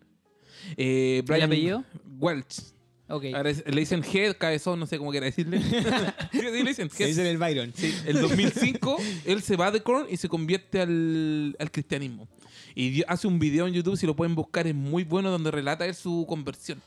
eh, 0.77 1.23
Brian 1.25 1.43
apellido? 1.49 1.83
Welch, 2.19 2.59
Ok. 3.07 3.25
ahora 3.33 3.49
es- 3.49 3.63
le 3.65 3.79
dicen 3.79 4.03
Head, 4.03 4.37
cabezón, 4.37 4.79
no 4.79 4.85
sé 4.85 4.97
cómo 4.97 5.11
quiera 5.11 5.25
decirle. 5.25 5.59
Le 6.33 6.51
dicen 6.63 6.89
Head. 6.97 7.07
dice 7.07 7.29
el 7.29 7.37
Byron. 7.37 7.73
Sí, 7.75 7.93
el 8.05 8.21
2005 8.21 8.97
él 9.25 9.41
se 9.41 9.55
va 9.55 9.71
de 9.71 9.81
Korn 9.81 10.07
y 10.09 10.17
se 10.17 10.29
convierte 10.29 10.79
al, 10.81 11.55
al 11.59 11.71
cristianismo. 11.71 12.27
Y 12.75 13.03
hace 13.07 13.27
un 13.27 13.37
video 13.39 13.67
en 13.67 13.73
YouTube, 13.73 13.97
si 13.97 14.05
lo 14.05 14.15
pueden 14.15 14.33
buscar, 14.35 14.65
es 14.67 14.75
muy 14.75 15.03
bueno, 15.03 15.29
donde 15.29 15.51
relata 15.51 15.85
él 15.85 15.93
su 15.95 16.25
conversión. 16.27 16.81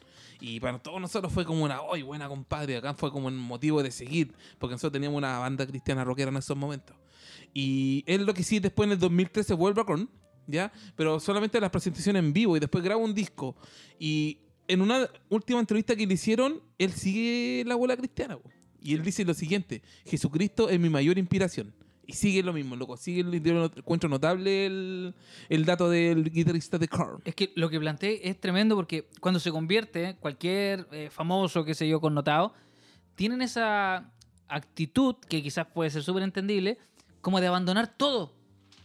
Y 0.47 0.61
para 0.61 0.78
todos 0.78 1.01
nosotros 1.01 1.32
fue 1.32 1.47
como 1.47 1.64
una, 1.64 1.80
¡ay, 1.90 2.03
buena 2.03 2.28
compadre! 2.28 2.76
Acá 2.76 2.92
fue 2.92 3.11
como 3.11 3.28
un 3.28 3.38
motivo 3.38 3.82
de 3.82 3.90
seguir, 3.90 4.34
porque 4.59 4.72
nosotros 4.72 4.92
teníamos 4.92 5.16
una 5.16 5.38
banda 5.38 5.66
cristiana 5.66 6.05
rockera 6.05 6.30
en 6.30 6.36
esos 6.36 6.55
momentos. 6.55 6.95
Y 7.55 8.05
él 8.07 8.26
lo 8.26 8.34
que 8.34 8.42
sí, 8.42 8.59
después 8.59 8.86
en 8.86 8.92
el 8.92 8.99
2013 8.99 9.55
vuelve 9.55 9.82
Korn, 9.86 10.07
¿ya? 10.47 10.70
Pero 10.97 11.18
solamente 11.18 11.59
las 11.62 11.70
presentaciones 11.70 12.22
en 12.22 12.34
vivo 12.34 12.59
y 12.59 12.61
después 12.61 12.84
graba 12.84 13.01
un 13.01 13.14
disco. 13.14 13.57
Y 13.99 14.36
en 14.68 14.82
una 14.82 15.09
última 15.30 15.61
entrevista 15.61 15.97
que 15.97 16.07
le 16.07 16.12
hicieron, 16.12 16.61
él 16.76 16.92
sigue 16.92 17.64
la 17.66 17.76
bola 17.76 17.97
cristiana. 17.97 18.38
Y 18.82 18.92
él 18.92 19.03
dice 19.03 19.24
lo 19.24 19.32
siguiente, 19.32 19.80
Jesucristo 20.05 20.68
es 20.68 20.78
mi 20.78 20.90
mayor 20.90 21.16
inspiración. 21.16 21.72
Y 22.07 22.13
sigue 22.13 22.43
lo 22.43 22.53
mismo, 22.53 22.77
loco. 22.77 22.97
Sigue 22.97 23.23
el 23.23 23.35
encuentro 23.35 24.09
notable 24.09 24.67
el, 24.67 25.15
el 25.49 25.65
dato 25.65 25.89
del 25.89 26.31
guitarrista 26.31 26.77
de 26.79 26.89
Korn. 26.89 27.21
Es 27.25 27.35
que 27.35 27.53
lo 27.57 27.71
que 27.71 27.79
planteé 27.81 28.29
es 28.29 28.39
tremendo 28.41 28.75
porque 28.77 29.09
cuando 29.21 29.41
se 29.41 29.51
convierte 29.51 30.17
cualquier 30.21 30.87
eh, 30.93 31.09
famoso, 31.11 31.65
qué 31.65 31.75
sé 31.75 31.89
yo, 31.89 32.01
connotado, 32.01 32.53
tienen 33.15 33.41
esa 33.43 34.11
actitud 34.49 35.17
que 35.29 35.43
quizás 35.43 35.67
puede 35.67 35.91
ser 35.91 36.03
súper 36.03 36.23
entendible, 36.23 36.79
como 37.21 37.41
de 37.41 37.47
abandonar 37.47 37.97
todo. 37.97 38.35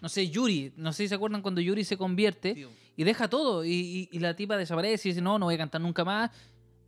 No 0.02 0.08
sé, 0.08 0.30
Yuri, 0.30 0.72
no 0.78 0.94
sé 0.94 1.04
si 1.04 1.10
se 1.10 1.16
acuerdan 1.16 1.42
cuando 1.42 1.60
Yuri 1.60 1.84
se 1.84 1.98
convierte 1.98 2.54
Tío. 2.56 2.70
y 2.96 3.04
deja 3.04 3.28
todo 3.28 3.66
y, 3.66 3.72
y- 3.72 4.10
y 4.14 4.20
la 4.20 4.34
tipa 4.36 4.56
desaparece 4.56 5.10
y 5.10 5.12
dice, 5.12 5.22
no, 5.22 5.38
no 5.38 5.48
voy 5.48 5.56
a 5.56 5.58
cantar 5.58 5.82
nunca 5.82 6.06
más. 6.06 6.32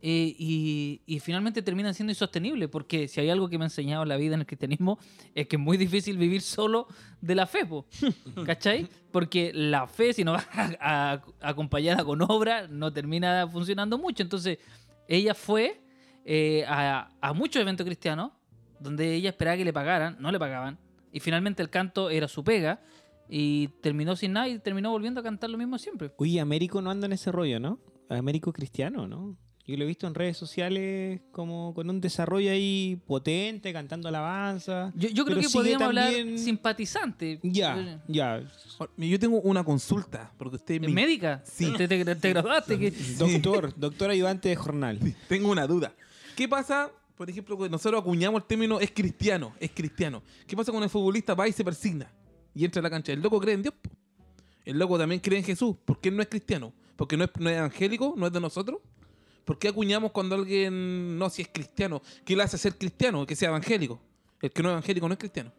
Eh, 0.04 0.34
y, 0.36 1.00
y 1.06 1.20
finalmente 1.20 1.62
terminan 1.62 1.94
siendo 1.94 2.10
insostenibles, 2.10 2.68
porque 2.68 3.06
si 3.06 3.20
hay 3.20 3.30
algo 3.30 3.48
que 3.48 3.56
me 3.56 3.64
ha 3.64 3.66
enseñado 3.66 4.04
la 4.04 4.16
vida 4.16 4.34
en 4.34 4.40
el 4.40 4.46
cristianismo 4.46 4.98
es 5.32 5.46
que 5.46 5.54
es 5.54 5.62
muy 5.62 5.76
difícil 5.76 6.18
vivir 6.18 6.40
solo 6.42 6.88
de 7.20 7.36
la 7.36 7.46
fe, 7.46 7.64
po. 7.64 7.86
¿cachai? 8.44 8.88
Porque 9.12 9.52
la 9.54 9.86
fe, 9.86 10.12
si 10.12 10.24
no 10.24 10.32
va 10.32 10.44
a- 10.52 11.12
a- 11.12 11.22
acompañada 11.48 12.04
con 12.04 12.20
obra, 12.22 12.66
no 12.66 12.92
termina 12.92 13.46
funcionando 13.46 13.96
mucho. 13.96 14.24
Entonces, 14.24 14.58
ella 15.06 15.34
fue 15.34 15.80
eh, 16.24 16.64
a, 16.66 17.08
a 17.20 17.32
muchos 17.32 17.62
eventos 17.62 17.86
cristianos 17.86 18.32
donde 18.80 19.14
ella 19.14 19.30
esperaba 19.30 19.56
que 19.56 19.64
le 19.64 19.72
pagaran, 19.72 20.16
no 20.18 20.32
le 20.32 20.38
pagaban, 20.40 20.78
y 21.12 21.20
finalmente 21.20 21.62
el 21.62 21.70
canto 21.70 22.10
era 22.10 22.26
su 22.26 22.42
pega, 22.42 22.80
y 23.28 23.68
terminó 23.80 24.16
sin 24.16 24.32
nada 24.32 24.48
y 24.48 24.58
terminó 24.58 24.90
volviendo 24.90 25.20
a 25.20 25.22
cantar 25.22 25.48
lo 25.48 25.56
mismo 25.58 25.78
siempre. 25.78 26.10
Oye, 26.16 26.40
Américo 26.40 26.82
no 26.82 26.90
anda 26.90 27.06
en 27.06 27.12
ese 27.12 27.30
rollo, 27.30 27.60
¿no? 27.60 27.78
Américo 28.08 28.52
cristiano, 28.52 29.06
¿no? 29.06 29.36
Yo 29.64 29.76
lo 29.76 29.84
he 29.84 29.86
visto 29.86 30.08
en 30.08 30.14
redes 30.14 30.36
sociales 30.36 31.20
como 31.30 31.72
con 31.72 31.88
un 31.88 32.00
desarrollo 32.00 32.50
ahí 32.50 33.00
potente, 33.06 33.72
cantando 33.72 34.08
alabanza. 34.08 34.92
Yo, 34.96 35.08
yo 35.10 35.24
creo 35.24 35.38
que 35.38 35.48
podríamos 35.48 35.86
hablar 35.86 36.12
también- 36.12 36.36
simpatizante. 36.38 37.38
Ya, 37.44 38.02
ya. 38.08 38.42
Yo 38.96 39.18
tengo 39.20 39.40
una 39.42 39.62
consulta, 39.62 40.32
porque 40.36 40.56
usted 40.56 40.74
¿En 40.74 40.82
me... 40.82 40.88
médica? 40.88 41.42
Sí. 41.44 41.72
¿Te, 41.78 41.86
te- 41.86 42.04
te 42.16 42.28
graduaste? 42.30 42.76
¿Qué? 42.76 42.90
Doctor, 43.16 43.72
doctor 43.78 44.10
ayudante 44.10 44.48
de 44.48 44.56
jornal. 44.56 44.98
Tengo 45.28 45.48
una 45.52 45.64
duda. 45.68 45.94
¿Qué 46.34 46.48
pasa, 46.48 46.90
por 47.16 47.30
ejemplo, 47.30 47.56
que 47.56 47.68
nosotros 47.68 48.00
acuñamos 48.00 48.42
el 48.42 48.48
término 48.48 48.80
es 48.80 48.90
cristiano, 48.90 49.54
es 49.60 49.70
cristiano? 49.70 50.24
¿Qué 50.46 50.56
pasa 50.56 50.72
cuando 50.72 50.84
el 50.86 50.90
futbolista 50.90 51.34
va 51.34 51.46
y 51.46 51.52
se 51.52 51.62
persigna 51.64 52.10
y 52.52 52.64
entra 52.64 52.80
a 52.80 52.82
la 52.82 52.90
cancha? 52.90 53.12
El 53.12 53.20
loco 53.22 53.38
cree 53.38 53.54
en 53.54 53.62
Dios. 53.62 53.74
El 54.64 54.76
loco 54.78 54.98
también 54.98 55.20
cree 55.20 55.38
en 55.38 55.44
Jesús. 55.44 55.76
¿Por 55.84 56.00
qué 56.00 56.10
no 56.10 56.20
es 56.20 56.28
cristiano? 56.28 56.72
¿Porque 56.96 57.16
no 57.16 57.24
es, 57.24 57.30
no 57.38 57.48
es 57.48 57.58
evangélico? 57.58 58.14
¿No 58.16 58.26
es 58.26 58.32
de 58.32 58.40
nosotros? 58.40 58.78
¿Por 59.44 59.58
qué 59.58 59.68
acuñamos 59.68 60.12
cuando 60.12 60.36
alguien 60.36 61.18
no, 61.18 61.28
si 61.30 61.42
es 61.42 61.48
cristiano? 61.52 62.00
¿Qué 62.24 62.36
le 62.36 62.42
hace 62.44 62.58
ser 62.58 62.76
cristiano? 62.76 63.26
Que 63.26 63.34
sea 63.36 63.48
evangélico. 63.48 64.00
El 64.40 64.50
que 64.50 64.62
no 64.62 64.68
es 64.68 64.72
evangélico 64.72 65.08
no 65.08 65.14
es 65.14 65.18
cristiano. 65.18 65.52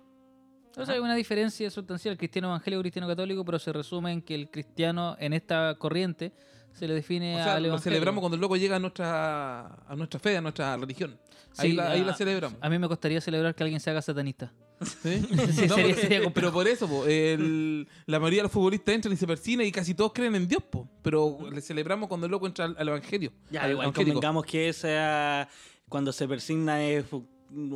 O 0.75 0.85
sea, 0.85 0.95
hay 0.95 0.99
una 1.01 1.15
diferencia 1.15 1.69
sustancial, 1.69 2.17
cristiano 2.17 2.47
evangélico, 2.47 2.81
cristiano 2.81 3.07
católico, 3.07 3.45
pero 3.45 3.59
se 3.59 3.71
resume 3.71 4.11
en 4.11 4.21
que 4.21 4.33
el 4.35 4.49
cristiano 4.49 5.15
en 5.19 5.33
esta 5.33 5.75
corriente 5.77 6.31
se 6.71 6.87
le 6.87 6.95
define 6.95 7.35
O 7.35 7.43
sea, 7.43 7.55
al 7.55 7.63
lo 7.63 7.77
celebramos 7.77 8.21
cuando 8.21 8.35
el 8.35 8.41
loco 8.41 8.55
llega 8.55 8.77
a 8.77 8.79
nuestra, 8.79 9.65
a 9.87 9.95
nuestra 9.95 10.19
fe, 10.19 10.37
a 10.37 10.41
nuestra 10.41 10.75
religión. 10.77 11.19
Ahí, 11.57 11.69
Sí, 11.71 11.75
la, 11.75 11.91
ahí 11.91 12.01
a- 12.01 12.05
la 12.05 12.13
celebramos. 12.15 12.57
A 12.61 12.69
mí 12.69 12.79
me 12.79 12.87
costaría 12.87 13.21
celebrar 13.21 13.53
que 13.53 13.61
alguien 13.63 13.79
se 13.79 13.91
haga 13.91 14.01
satanista. 14.01 14.51
¿Sí? 14.85 15.21
Sí, 15.53 15.67
No, 15.67 15.75
sería- 15.75 15.75
pero, 15.75 15.75
sería 15.75 15.95
complicado. 16.23 16.31
pero 16.33 16.51
por 16.51 16.67
eso, 16.67 16.87
po, 16.87 17.05
el- 17.05 17.87
la 18.05 18.19
mayoría 18.19 18.39
de 18.39 18.43
los 18.43 18.51
futbolistas 18.51 18.95
entran 18.95 19.13
y 19.13 19.17
se 19.17 19.27
persignan 19.27 19.65
y 19.67 19.71
casi 19.71 19.93
todos 19.93 20.13
creen 20.13 20.35
en 20.35 20.47
Dios, 20.47 20.63
po, 20.63 20.87
pero 21.01 21.37
le 21.51 21.61
celebramos 21.61 22.07
cuando 22.09 22.25
el 22.25 22.31
loco 22.31 22.47
entra 22.47 22.65
al, 22.65 22.75
al 22.77 22.87
evangelio. 22.87 23.31
Ya, 23.51 23.63
al 23.63 23.71
igual 23.71 23.85
evangélico. 23.85 24.13
convengamos 24.15 24.45
que 24.45 24.69
esa 24.69 25.47
cuando 25.89 26.11
se 26.11 26.27
persigna 26.27 26.83
es 26.83 27.05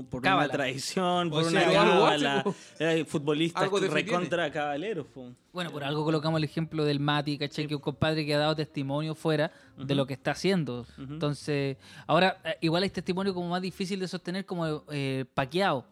por 0.10 0.24
Cábala. 0.24 0.46
una 0.46 0.54
tradición, 0.54 1.30
por 1.30 1.44
O 1.44 1.48
una 1.50 1.62
sea, 1.62 1.72
cábala. 1.72 2.44
Eh, 2.80 3.06
Algo 3.54 3.80
te 3.80 3.88
recontra 3.88 4.52
cabaleros. 4.52 5.06
po. 5.06 5.32
Bueno, 5.54 5.70
por 5.70 5.84
algo 5.84 6.04
colocamos 6.04 6.40
el 6.40 6.44
ejemplo 6.46 6.84
del 6.84 7.00
Mati, 7.00 7.38
¿cachai? 7.38 7.68
Que 7.68 7.76
es 7.76 7.78
un 7.78 7.82
compadre 7.84 8.26
que 8.26 8.34
ha 8.34 8.40
dado 8.40 8.56
testimonio 8.56 9.14
fuera 9.14 9.52
de 9.78 9.94
lo 9.94 10.08
que 10.08 10.14
está 10.14 10.32
haciendo. 10.32 10.88
Entonces, 10.98 11.78
ahora, 12.08 12.40
eh, 12.44 12.58
igual 12.62 12.82
hay 12.84 12.90
testimonio 12.90 13.36
como 13.36 13.50
más 13.50 13.62
difícil 13.62 14.00
de 14.00 14.08
sostener 14.08 14.46
como 14.48 14.84
eh, 14.92 15.26
paqueado. 15.36 15.86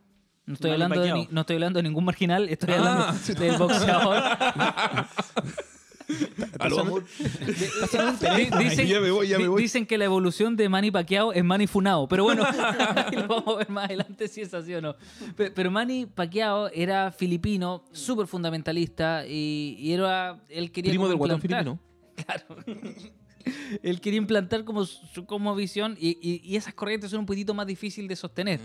No 0.48 0.54
estoy, 0.54 0.72
Manny 0.72 0.84
hablando 0.84 1.02
de 1.02 1.10
Pacquiao. 1.10 1.28
no 1.32 1.42
estoy 1.42 1.54
hablando 1.56 1.80
de 1.80 1.84
ningún 1.84 2.06
marginal, 2.06 2.50
estoy 2.50 2.74
Ah, 2.74 2.78
hablando 3.10 3.34
del 3.40 3.58
boxeador. 3.58 4.24
Aló, 6.60 6.80
amor. 6.82 7.04
Di- 7.18 8.64
dicen, 8.64 8.88
Ya 8.88 9.00
me 9.00 9.10
voy, 9.10 9.28
ya 9.28 9.38
me 9.38 9.44
di- 9.46 9.50
voy. 9.50 9.62
dicen 9.64 9.88
que 9.88 9.98
la 9.98 10.06
evolución 10.06 10.56
de 10.56 10.70
Manny 10.70 10.92
Pacquiao 10.92 11.34
es 11.34 11.44
Manny 11.44 11.66
Funao, 11.66 12.08
pero 12.08 12.24
bueno, 12.26 12.44
ahí 12.96 13.16
lo 13.16 13.28
vamos 13.28 13.56
a 13.56 13.58
ver 13.58 13.70
más 13.72 13.86
adelante 13.86 14.28
si 14.28 14.42
es 14.42 14.54
así 14.54 14.74
o 14.76 14.82
no. 14.82 14.96
Pe- 15.36 15.50
Pero, 15.50 15.72
Manny 15.72 16.06
Pacquiao 16.06 16.68
era 16.68 17.12
filipino, 17.12 17.84
súper 17.92 18.28
fundamentalista 18.28 19.26
y, 19.28 19.78
y 19.80 19.94
era 19.94 20.40
él 20.50 20.72
quería 20.72 20.92
Primo 20.92 21.06
como 21.06 21.10
del 21.10 21.18
guatón 21.18 21.42
implantar- 21.42 21.80
filipino. 22.16 23.16
Él 23.84 24.02
quería 24.02 24.18
implantar 24.18 24.64
como 24.64 24.86
su 24.86 25.26
como 25.28 25.54
visión 25.56 25.96
y, 26.00 26.18
y- 26.20 26.42
y 26.44 26.56
esas 26.56 26.74
corrientes 26.74 27.12
son 27.12 27.20
un 27.20 27.26
poquitito 27.28 27.54
más 27.54 27.68
difícil 27.68 28.08
de 28.08 28.16
sostener. 28.16 28.60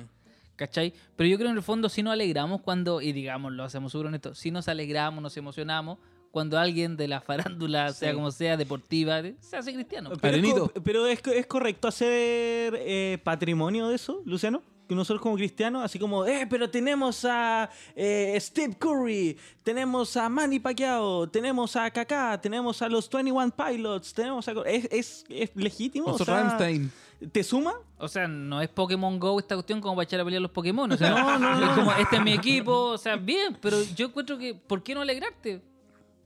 ¿Cachai? 0.60 0.92
Pero 1.16 1.26
yo 1.26 1.38
creo 1.38 1.48
en 1.50 1.56
el 1.56 1.62
fondo 1.62 1.88
si 1.88 2.02
nos 2.02 2.12
alegramos 2.12 2.60
cuando, 2.60 3.00
y 3.00 3.12
digamos, 3.12 3.50
lo 3.52 3.64
hacemos 3.64 3.92
súper 3.92 4.08
honesto, 4.08 4.34
si 4.34 4.50
nos 4.50 4.68
alegramos, 4.68 5.22
nos 5.22 5.34
emocionamos 5.38 5.96
cuando 6.30 6.58
alguien 6.58 6.98
de 6.98 7.08
la 7.08 7.22
farándula, 7.22 7.94
sea 7.94 8.12
como 8.12 8.30
sea, 8.30 8.58
deportiva, 8.58 9.22
se 9.40 9.56
hace 9.56 9.72
cristiano. 9.72 10.10
Pero, 10.20 10.36
es, 10.36 10.82
pero 10.84 11.06
es, 11.06 11.22
co- 11.22 11.30
es 11.30 11.46
correcto 11.46 11.88
hacer 11.88 12.74
eh, 12.78 13.16
patrimonio 13.24 13.88
de 13.88 13.94
eso, 13.96 14.20
Luciano. 14.26 14.62
Que 14.86 14.94
nosotros 14.94 15.22
como 15.22 15.36
cristianos, 15.36 15.82
así 15.84 15.98
como, 15.98 16.26
eh, 16.26 16.46
pero 16.50 16.68
tenemos 16.68 17.24
a 17.24 17.70
eh, 17.96 18.36
Steve 18.40 18.74
Curry, 18.78 19.38
tenemos 19.62 20.14
a 20.18 20.28
Manny 20.28 20.58
Pacquiao, 20.60 21.26
tenemos 21.28 21.74
a 21.76 21.90
Kaká, 21.90 22.38
tenemos 22.40 22.82
a 22.82 22.88
los 22.88 23.08
21 23.08 23.52
Pilots, 23.56 24.12
tenemos 24.12 24.46
a... 24.48 24.52
¿Es, 24.66 24.88
es, 24.90 25.24
es 25.30 25.50
legítimo? 25.54 26.08
Oso 26.10 26.24
O 26.24 26.26
sea, 26.26 26.40
Rammstein. 26.42 26.92
¿Te 27.32 27.42
suma? 27.44 27.74
O 27.98 28.08
sea, 28.08 28.26
no 28.26 28.62
es 28.62 28.68
Pokémon 28.68 29.18
Go 29.18 29.38
esta 29.38 29.54
cuestión 29.54 29.80
como 29.80 29.94
para 29.96 30.04
echar 30.04 30.20
a 30.20 30.24
pelear 30.24 30.40
los 30.40 30.50
Pokémon. 30.50 30.90
O 30.90 30.96
sea, 30.96 31.10
No, 31.10 31.38
no, 31.38 31.52
es 31.54 31.60
no. 31.60 31.74
como, 31.74 31.92
este 31.92 32.16
es 32.16 32.22
mi 32.22 32.32
equipo, 32.32 32.72
o 32.72 32.98
sea, 32.98 33.16
bien, 33.16 33.58
pero 33.60 33.76
yo 33.94 34.06
encuentro 34.06 34.38
que, 34.38 34.54
¿por 34.54 34.82
qué 34.82 34.94
no 34.94 35.02
alegrarte? 35.02 35.60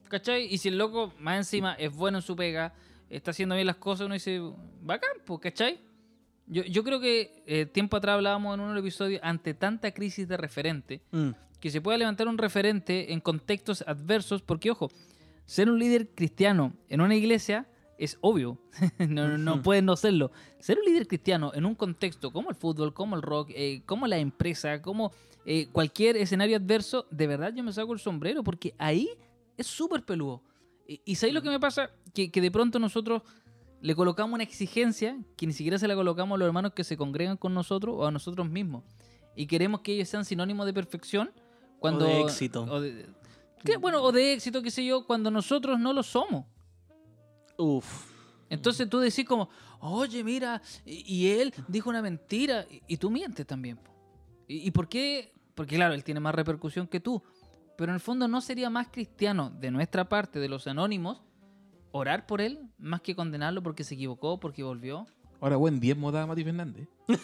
¿Cachai? 0.08 0.44
Y 0.52 0.58
si 0.58 0.68
el 0.68 0.78
loco, 0.78 1.12
más 1.18 1.36
encima, 1.38 1.74
es 1.74 1.92
bueno 1.92 2.18
en 2.18 2.22
su 2.22 2.36
pega, 2.36 2.72
está 3.10 3.32
haciendo 3.32 3.54
bien 3.56 3.66
las 3.66 3.76
cosas, 3.76 4.06
uno 4.06 4.14
dice, 4.14 4.40
bacán, 4.82 5.10
pues, 5.24 5.40
¿cachai? 5.40 5.80
Yo, 6.46 6.62
yo 6.62 6.84
creo 6.84 7.00
que 7.00 7.42
eh, 7.46 7.66
tiempo 7.66 7.96
atrás 7.96 8.14
hablábamos 8.14 8.54
en 8.54 8.60
un 8.60 8.76
episodio, 8.76 9.18
ante 9.22 9.54
tanta 9.54 9.90
crisis 9.92 10.28
de 10.28 10.36
referente, 10.36 11.00
Mm. 11.10 11.30
que 11.58 11.70
se 11.70 11.80
pueda 11.80 11.96
levantar 11.98 12.28
un 12.28 12.38
referente 12.38 13.12
en 13.12 13.20
contextos 13.20 13.82
adversos, 13.86 14.42
porque 14.42 14.70
ojo, 14.70 14.90
ser 15.46 15.68
un 15.70 15.78
líder 15.78 16.10
cristiano 16.14 16.72
en 16.88 17.00
una 17.00 17.14
iglesia 17.16 17.66
es 17.98 18.18
obvio, 18.20 18.58
no, 18.98 19.28
no, 19.28 19.38
no 19.38 19.62
puedes 19.62 19.82
no 19.82 19.96
serlo. 19.96 20.30
Ser 20.58 20.78
un 20.78 20.84
líder 20.84 21.06
cristiano 21.06 21.52
en 21.54 21.64
un 21.64 21.74
contexto 21.74 22.32
como 22.32 22.50
el 22.50 22.56
fútbol, 22.56 22.92
como 22.94 23.16
el 23.16 23.22
rock, 23.22 23.50
eh, 23.54 23.82
como 23.86 24.06
la 24.06 24.18
empresa, 24.18 24.82
como 24.82 25.12
eh, 25.46 25.68
cualquier 25.72 26.16
escenario 26.16 26.56
adverso, 26.56 27.06
de 27.10 27.26
verdad 27.26 27.52
yo 27.54 27.62
me 27.62 27.72
saco 27.72 27.92
el 27.92 27.98
sombrero, 27.98 28.42
porque 28.42 28.74
ahí 28.78 29.08
es 29.56 29.66
súper 29.66 30.04
peludo. 30.04 30.42
Y, 30.86 31.00
y 31.04 31.14
¿sabéis 31.14 31.34
lo 31.34 31.42
que 31.42 31.48
me 31.50 31.60
pasa? 31.60 31.90
Que, 32.12 32.30
que 32.30 32.40
de 32.40 32.50
pronto 32.50 32.78
nosotros 32.78 33.22
le 33.80 33.94
colocamos 33.94 34.34
una 34.34 34.42
exigencia 34.44 35.18
que 35.36 35.46
ni 35.46 35.52
siquiera 35.52 35.78
se 35.78 35.86
la 35.86 35.94
colocamos 35.94 36.36
a 36.36 36.38
los 36.38 36.46
hermanos 36.46 36.72
que 36.74 36.84
se 36.84 36.96
congregan 36.96 37.36
con 37.36 37.52
nosotros 37.54 37.94
o 37.98 38.06
a 38.06 38.10
nosotros 38.10 38.48
mismos. 38.48 38.82
Y 39.36 39.46
queremos 39.46 39.80
que 39.80 39.92
ellos 39.92 40.08
sean 40.08 40.24
sinónimos 40.24 40.64
de 40.66 40.72
perfección 40.72 41.30
cuando... 41.80 42.06
O 42.06 42.08
de 42.08 42.20
éxito. 42.22 42.62
o 42.64 42.80
de- 42.80 43.06
que, 43.62 43.76
bueno, 43.78 44.02
o 44.02 44.12
de 44.12 44.34
éxito, 44.34 44.62
qué 44.62 44.70
sé 44.70 44.84
yo, 44.84 45.06
cuando 45.06 45.30
nosotros 45.30 45.78
no 45.80 45.92
lo 45.92 46.02
somos. 46.02 46.44
Uf. 47.56 48.12
Entonces 48.50 48.88
tú 48.88 48.98
decís 49.00 49.24
como, 49.24 49.48
oye, 49.80 50.22
mira, 50.22 50.60
y, 50.84 51.02
y 51.12 51.30
él 51.30 51.52
dijo 51.68 51.90
una 51.90 52.02
mentira, 52.02 52.66
y, 52.70 52.82
y 52.86 52.96
tú 52.96 53.10
mientes 53.10 53.46
también. 53.46 53.76
po. 53.76 53.90
¿Y, 54.46 54.68
y 54.68 54.70
por 54.70 54.88
qué? 54.88 55.32
Porque 55.54 55.76
claro, 55.76 55.94
él 55.94 56.04
tiene 56.04 56.20
más 56.20 56.34
repercusión 56.34 56.86
que 56.86 57.00
tú. 57.00 57.22
Pero 57.76 57.90
en 57.90 57.94
el 57.94 58.00
fondo 58.00 58.28
no 58.28 58.40
sería 58.40 58.70
más 58.70 58.88
cristiano 58.88 59.50
de 59.50 59.70
nuestra 59.70 60.08
parte, 60.08 60.38
de 60.38 60.48
los 60.48 60.66
anónimos, 60.66 61.22
orar 61.90 62.26
por 62.26 62.40
él, 62.40 62.60
más 62.78 63.00
que 63.00 63.16
condenarlo 63.16 63.62
porque 63.62 63.84
se 63.84 63.94
equivocó, 63.94 64.38
porque 64.38 64.62
volvió. 64.62 65.06
Ahora 65.40 65.56
buen 65.56 65.80
diezmo 65.80 66.12
da 66.12 66.26
Mati 66.26 66.44
Fernández. 66.44 66.88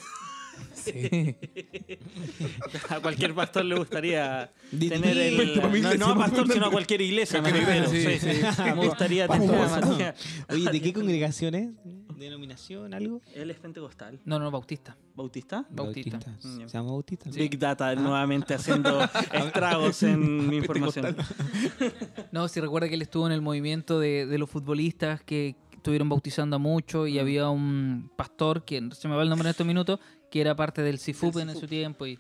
sí. 0.75 1.37
A 2.91 3.01
cualquier 3.01 3.35
pastor 3.35 3.65
le 3.65 3.77
gustaría 3.77 4.51
tener 4.71 5.17
el... 5.19 5.61
Mi 5.71 5.81
No, 5.81 5.95
no 5.95 6.07
a 6.07 6.15
pa' 6.15 6.21
pastor, 6.27 6.53
sino 6.53 6.67
a 6.67 6.71
cualquier 6.71 7.01
iglesia. 7.01 7.41
me 7.43 7.51
Cualquier 7.51 7.83
refiero, 7.85 7.97
iglesia, 7.99 8.33
sí. 8.33 8.41
sí, 8.43 8.53
sí. 8.57 8.63
Me 8.63 8.87
gustaría 8.87 9.29
tener 9.29 9.51
una- 9.51 10.15
Oye, 10.49 10.71
¿de 10.71 10.81
qué 10.81 10.93
congregación 10.93 11.55
es? 11.55 11.69
¿Denominación, 12.17 12.93
algo? 12.93 13.23
Él 13.35 13.51
es 13.51 13.59
pentecostal. 13.59 14.21
No, 14.25 14.39
no, 14.39 14.51
bautista. 14.51 14.97
¿Bautista? 15.15 15.65
Bautista. 15.71 16.19
Mm. 16.43 16.67
¿Se 16.67 16.69
llama 16.69 16.91
Bautista? 16.91 17.31
Big 17.31 17.59
Data 17.59 17.95
nuevamente 17.95 18.55
haciendo 18.55 19.01
estragos 19.33 20.03
en 20.03 20.49
mi 20.49 20.57
información. 20.59 21.17
No, 22.33 22.47
si 22.49 22.61
recuerda 22.61 22.89
que 22.89 22.95
él 22.95 23.03
estuvo 23.03 23.27
en 23.27 23.33
el 23.33 23.41
movimiento 23.43 23.99
de, 23.99 24.27
de 24.27 24.39
los 24.39 24.49
futbolistas 24.51 25.23
que 25.23 25.57
estuvieron 25.73 26.09
bautizando 26.09 26.57
a 26.57 26.59
muchos 26.59 27.09
y 27.09 27.19
había 27.19 27.49
un 27.49 28.11
pastor, 28.17 28.65
que 28.65 28.89
se 28.93 29.09
me 29.09 29.17
va 29.17 29.23
el 29.23 29.29
nombre 29.31 29.49
en 29.49 29.51
estos 29.51 29.67
minutos, 29.67 29.99
que 30.31 30.41
era 30.41 30.55
parte 30.57 30.83
del 30.83 30.99
CIFUP 30.99 31.37
en 31.39 31.55
su 31.57 31.67
tiempo 31.67 32.07
y 32.07 32.19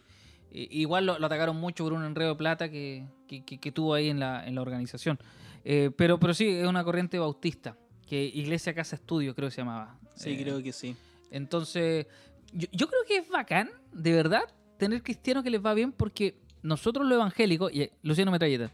igual 0.52 1.06
lo, 1.06 1.18
lo 1.18 1.26
atacaron 1.26 1.56
mucho 1.56 1.84
por 1.84 1.92
un 1.92 2.04
enredo 2.04 2.30
de 2.30 2.36
plata 2.36 2.68
que, 2.70 3.06
que- 3.28 3.44
que- 3.44 3.58
que 3.58 3.70
tuvo 3.72 3.94
ahí 3.94 4.08
en 4.08 4.18
la, 4.18 4.44
en 4.46 4.54
la 4.56 4.62
organización. 4.62 5.18
Eh, 5.64 5.90
pero, 5.96 6.18
pero 6.18 6.34
sí, 6.34 6.48
es 6.48 6.66
una 6.66 6.82
corriente 6.82 7.18
bautista, 7.18 7.76
que 8.06 8.24
Iglesia 8.24 8.74
Casa 8.74 8.96
Estudio 8.96 9.34
creo 9.34 9.48
que 9.48 9.54
se 9.54 9.61
llamaba. 9.61 9.96
Sí, 10.16 10.30
Eh, 10.30 10.42
creo 10.42 10.61
que 10.62 10.72
sí. 10.72 10.96
Entonces, 11.30 12.06
yo, 12.52 12.66
yo 12.72 12.88
creo 12.88 13.00
que 13.06 13.16
es 13.18 13.28
bacán, 13.28 13.70
de 13.92 14.12
verdad, 14.12 14.42
tener 14.78 15.02
cristianos 15.04 15.44
que 15.44 15.50
les 15.50 15.64
va 15.64 15.72
bien 15.74 15.92
porque 15.92 16.34
nosotros 16.62 17.06
los 17.06 17.14
evangélicos, 17.14 17.72
y 17.72 17.82
eh, 17.82 17.92
Luciano 18.02 18.32
Metralleta, 18.32 18.72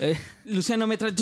eh, 0.00 0.18
Luciano 0.46 0.86
me 0.88 0.96
trae... 0.98 1.12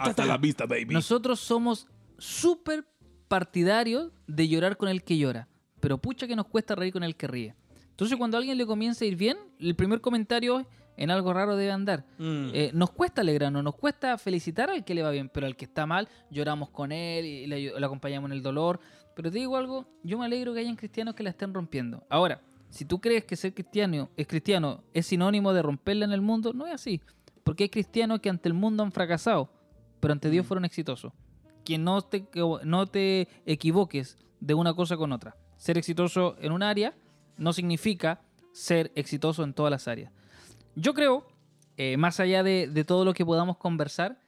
Hasta 0.00 0.26
la 0.26 0.36
vista, 0.38 0.66
baby. 0.66 0.86
nosotros 0.94 1.38
somos 1.40 1.86
súper 2.18 2.84
partidarios 3.28 4.10
de 4.26 4.48
llorar 4.48 4.76
con 4.76 4.88
el 4.88 5.02
que 5.04 5.16
llora, 5.18 5.48
pero 5.80 5.98
pucha 5.98 6.26
que 6.26 6.36
nos 6.36 6.46
cuesta 6.46 6.74
reír 6.74 6.92
con 6.92 7.02
el 7.02 7.16
que 7.16 7.26
ríe. 7.26 7.54
Entonces, 7.90 8.16
cuando 8.16 8.36
a 8.36 8.38
alguien 8.38 8.56
le 8.56 8.66
comienza 8.66 9.04
a 9.04 9.08
ir 9.08 9.16
bien, 9.16 9.36
el 9.58 9.74
primer 9.74 10.00
comentario 10.00 10.60
es, 10.60 10.66
en 10.96 11.10
algo 11.10 11.32
raro 11.32 11.56
debe 11.56 11.70
andar. 11.70 12.04
Mm. 12.18 12.50
Eh, 12.52 12.70
nos 12.74 12.90
cuesta 12.90 13.20
alegrarnos, 13.20 13.62
nos 13.62 13.76
cuesta 13.76 14.18
felicitar 14.18 14.68
al 14.68 14.84
que 14.84 14.94
le 14.94 15.02
va 15.02 15.10
bien, 15.10 15.28
pero 15.28 15.46
al 15.46 15.56
que 15.56 15.64
está 15.64 15.86
mal, 15.86 16.08
lloramos 16.30 16.70
con 16.70 16.90
él 16.90 17.24
y 17.24 17.46
le, 17.46 17.78
le 17.78 17.86
acompañamos 17.86 18.30
en 18.30 18.36
el 18.36 18.42
dolor. 18.42 18.80
Pero 19.14 19.30
te 19.30 19.38
digo 19.38 19.56
algo, 19.56 19.86
yo 20.02 20.18
me 20.18 20.26
alegro 20.26 20.52
que 20.54 20.60
hayan 20.60 20.76
cristianos 20.76 21.14
que 21.14 21.22
la 21.22 21.30
estén 21.30 21.54
rompiendo. 21.54 22.04
Ahora, 22.08 22.40
si 22.68 22.84
tú 22.84 23.00
crees 23.00 23.24
que 23.24 23.36
ser 23.36 23.54
cristiano 23.54 24.10
es 24.16 24.26
cristiano 24.26 24.82
es 24.92 25.06
sinónimo 25.06 25.52
de 25.52 25.62
romperla 25.62 26.04
en 26.04 26.12
el 26.12 26.20
mundo, 26.20 26.52
no 26.52 26.66
es 26.66 26.74
así. 26.74 27.00
Porque 27.44 27.64
hay 27.64 27.68
cristianos 27.70 28.20
que 28.20 28.28
ante 28.28 28.48
el 28.48 28.54
mundo 28.54 28.82
han 28.82 28.92
fracasado, 28.92 29.50
pero 30.00 30.12
ante 30.12 30.30
Dios 30.30 30.46
fueron 30.46 30.64
exitosos. 30.64 31.12
Que 31.64 31.78
no 31.78 32.02
te, 32.02 32.28
no 32.64 32.86
te 32.86 33.28
equivoques 33.46 34.18
de 34.40 34.54
una 34.54 34.74
cosa 34.74 34.96
con 34.96 35.12
otra. 35.12 35.36
Ser 35.58 35.76
exitoso 35.76 36.36
en 36.40 36.52
un 36.52 36.62
área 36.62 36.94
no 37.36 37.52
significa 37.52 38.22
ser 38.52 38.90
exitoso 38.94 39.44
en 39.44 39.52
todas 39.52 39.70
las 39.70 39.86
áreas. 39.86 40.12
Yo 40.74 40.94
creo, 40.94 41.26
eh, 41.76 41.96
más 41.96 42.20
allá 42.20 42.42
de, 42.42 42.68
de 42.68 42.84
todo 42.84 43.04
lo 43.04 43.12
que 43.12 43.26
podamos 43.26 43.58
conversar, 43.58 44.20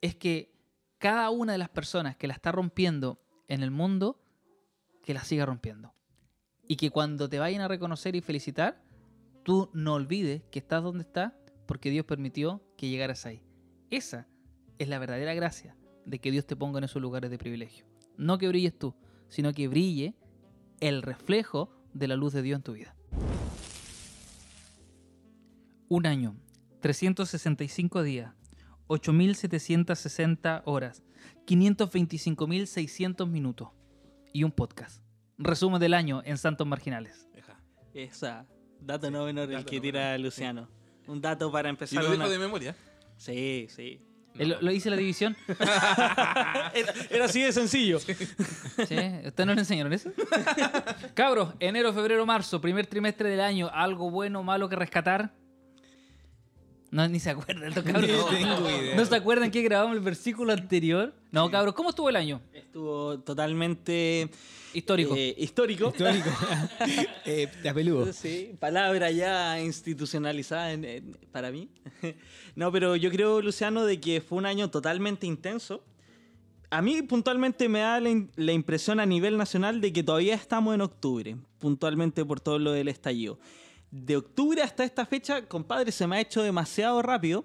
es 0.00 0.14
que 0.14 0.52
cada 0.98 1.30
una 1.30 1.52
de 1.52 1.58
las 1.58 1.68
personas 1.68 2.16
que 2.16 2.26
la 2.26 2.34
está 2.34 2.52
rompiendo 2.52 3.20
en 3.48 3.62
el 3.62 3.70
mundo, 3.70 4.20
que 5.02 5.14
la 5.14 5.24
siga 5.24 5.44
rompiendo. 5.44 5.92
Y 6.66 6.76
que 6.76 6.90
cuando 6.90 7.28
te 7.28 7.38
vayan 7.38 7.62
a 7.62 7.68
reconocer 7.68 8.14
y 8.14 8.20
felicitar, 8.20 8.82
tú 9.42 9.70
no 9.72 9.94
olvides 9.94 10.42
que 10.50 10.60
estás 10.60 10.82
donde 10.82 11.02
estás 11.02 11.32
porque 11.66 11.90
Dios 11.90 12.04
permitió 12.06 12.62
que 12.76 12.88
llegaras 12.88 13.26
ahí. 13.26 13.42
Esa 13.90 14.28
es 14.78 14.88
la 14.88 14.98
verdadera 14.98 15.34
gracia 15.34 15.76
de 16.04 16.18
que 16.20 16.30
Dios 16.30 16.46
te 16.46 16.56
ponga 16.56 16.78
en 16.78 16.84
esos 16.84 17.02
lugares 17.02 17.30
de 17.30 17.38
privilegio. 17.38 17.86
No 18.16 18.38
que 18.38 18.48
brilles 18.48 18.78
tú, 18.78 18.94
sino 19.28 19.52
que 19.52 19.68
brille 19.68 20.14
el 20.80 21.02
reflejo 21.02 21.70
de 21.94 22.08
la 22.08 22.16
luz 22.16 22.32
de 22.32 22.42
Dios 22.42 22.56
en 22.58 22.62
tu 22.62 22.72
vida. 22.72 22.94
Un 25.88 26.06
año, 26.06 26.36
365 26.80 28.02
días, 28.02 28.32
8.760 28.88 30.62
horas, 30.64 31.02
525.600 31.46 33.26
minutos 33.28 33.68
y 34.32 34.44
un 34.44 34.52
podcast. 34.52 35.02
Resumen 35.38 35.80
del 35.80 35.94
año 35.94 36.22
en 36.24 36.38
Santos 36.38 36.66
Marginales. 36.66 37.26
Esa. 37.92 38.46
Dato 38.80 39.10
no 39.10 39.24
menor 39.24 39.50
el 39.52 39.64
que 39.64 39.76
no 39.76 39.82
tira 39.82 40.16
Luciano. 40.16 40.68
Un 41.08 41.20
dato 41.20 41.50
para 41.50 41.68
Y 41.68 41.70
empezar. 41.70 42.04
lo 42.04 42.14
una- 42.14 42.28
de 42.28 42.38
memoria. 42.38 42.76
Sí, 43.16 43.66
sí. 43.68 44.00
Eh, 44.40 44.56
Lo, 44.60 44.72
hice 44.72 44.88
la 44.88 44.96
división. 44.96 45.36
Era, 46.72 46.94
era 47.10 47.24
así 47.26 47.42
de 47.42 47.52
sencillo. 47.52 47.98
¿Sí? 47.98 48.14
¿Ustedes 48.14 49.46
no 49.46 49.54
le 49.54 49.60
enseñaron 49.60 49.92
eso? 49.92 50.10
Cabros, 51.14 51.54
enero, 51.60 51.92
febrero, 51.92 52.24
marzo, 52.24 52.60
primer 52.60 52.86
trimestre 52.86 53.28
del 53.28 53.40
año, 53.40 53.70
algo 53.72 54.10
bueno, 54.10 54.42
malo 54.42 54.68
que 54.68 54.76
rescatar. 54.76 55.34
No, 56.90 57.06
ni 57.08 57.20
se 57.20 57.30
acuerdan 57.30 57.72
cabros. 57.84 58.08
No 58.10 58.24
tengo 58.26 58.68
idea. 58.68 58.96
¿No 58.96 59.04
se 59.04 59.14
acuerdan 59.14 59.50
que 59.50 59.62
grabamos 59.62 59.96
el 59.96 60.02
versículo 60.02 60.52
anterior? 60.52 61.14
No, 61.30 61.50
cabros, 61.50 61.74
¿cómo 61.74 61.90
estuvo 61.90 62.08
el 62.08 62.16
año? 62.16 62.40
Estuvo 62.52 63.20
totalmente 63.20 64.28
Histórico. 64.74 65.14
eh, 65.16 65.34
histórico. 65.38 65.88
Histórico. 65.90 66.30
eh, 67.26 67.48
de 67.62 67.74
peludo. 67.74 68.12
Sí, 68.12 68.52
palabra 68.58 69.10
ya 69.12 69.60
institucionalizada 69.60 70.72
en- 70.72 70.84
en- 70.84 71.16
para 71.30 71.50
mí. 71.52 71.68
No, 72.56 72.72
pero 72.72 72.96
yo 72.96 73.10
creo, 73.10 73.40
Luciano, 73.40 73.84
de 73.84 74.00
que 74.00 74.20
fue 74.20 74.38
un 74.38 74.46
año 74.46 74.68
totalmente 74.70 75.26
intenso. 75.26 75.84
A 76.72 76.82
mí 76.82 77.02
puntualmente 77.02 77.68
me 77.68 77.80
da 77.80 78.00
la, 78.00 78.10
in- 78.10 78.30
la 78.36 78.52
impresión 78.52 79.00
a 79.00 79.06
nivel 79.06 79.36
nacional 79.36 79.80
de 79.80 79.92
que 79.92 80.02
todavía 80.04 80.34
estamos 80.34 80.74
en 80.74 80.80
octubre, 80.80 81.36
puntualmente 81.58 82.24
por 82.24 82.40
todo 82.40 82.58
lo 82.60 82.72
del 82.72 82.88
estallido. 82.88 83.38
De 83.90 84.16
octubre 84.16 84.62
hasta 84.62 84.84
esta 84.84 85.04
fecha, 85.04 85.46
compadre, 85.48 85.90
se 85.90 86.06
me 86.06 86.16
ha 86.16 86.20
hecho 86.20 86.42
demasiado 86.42 87.02
rápido 87.02 87.44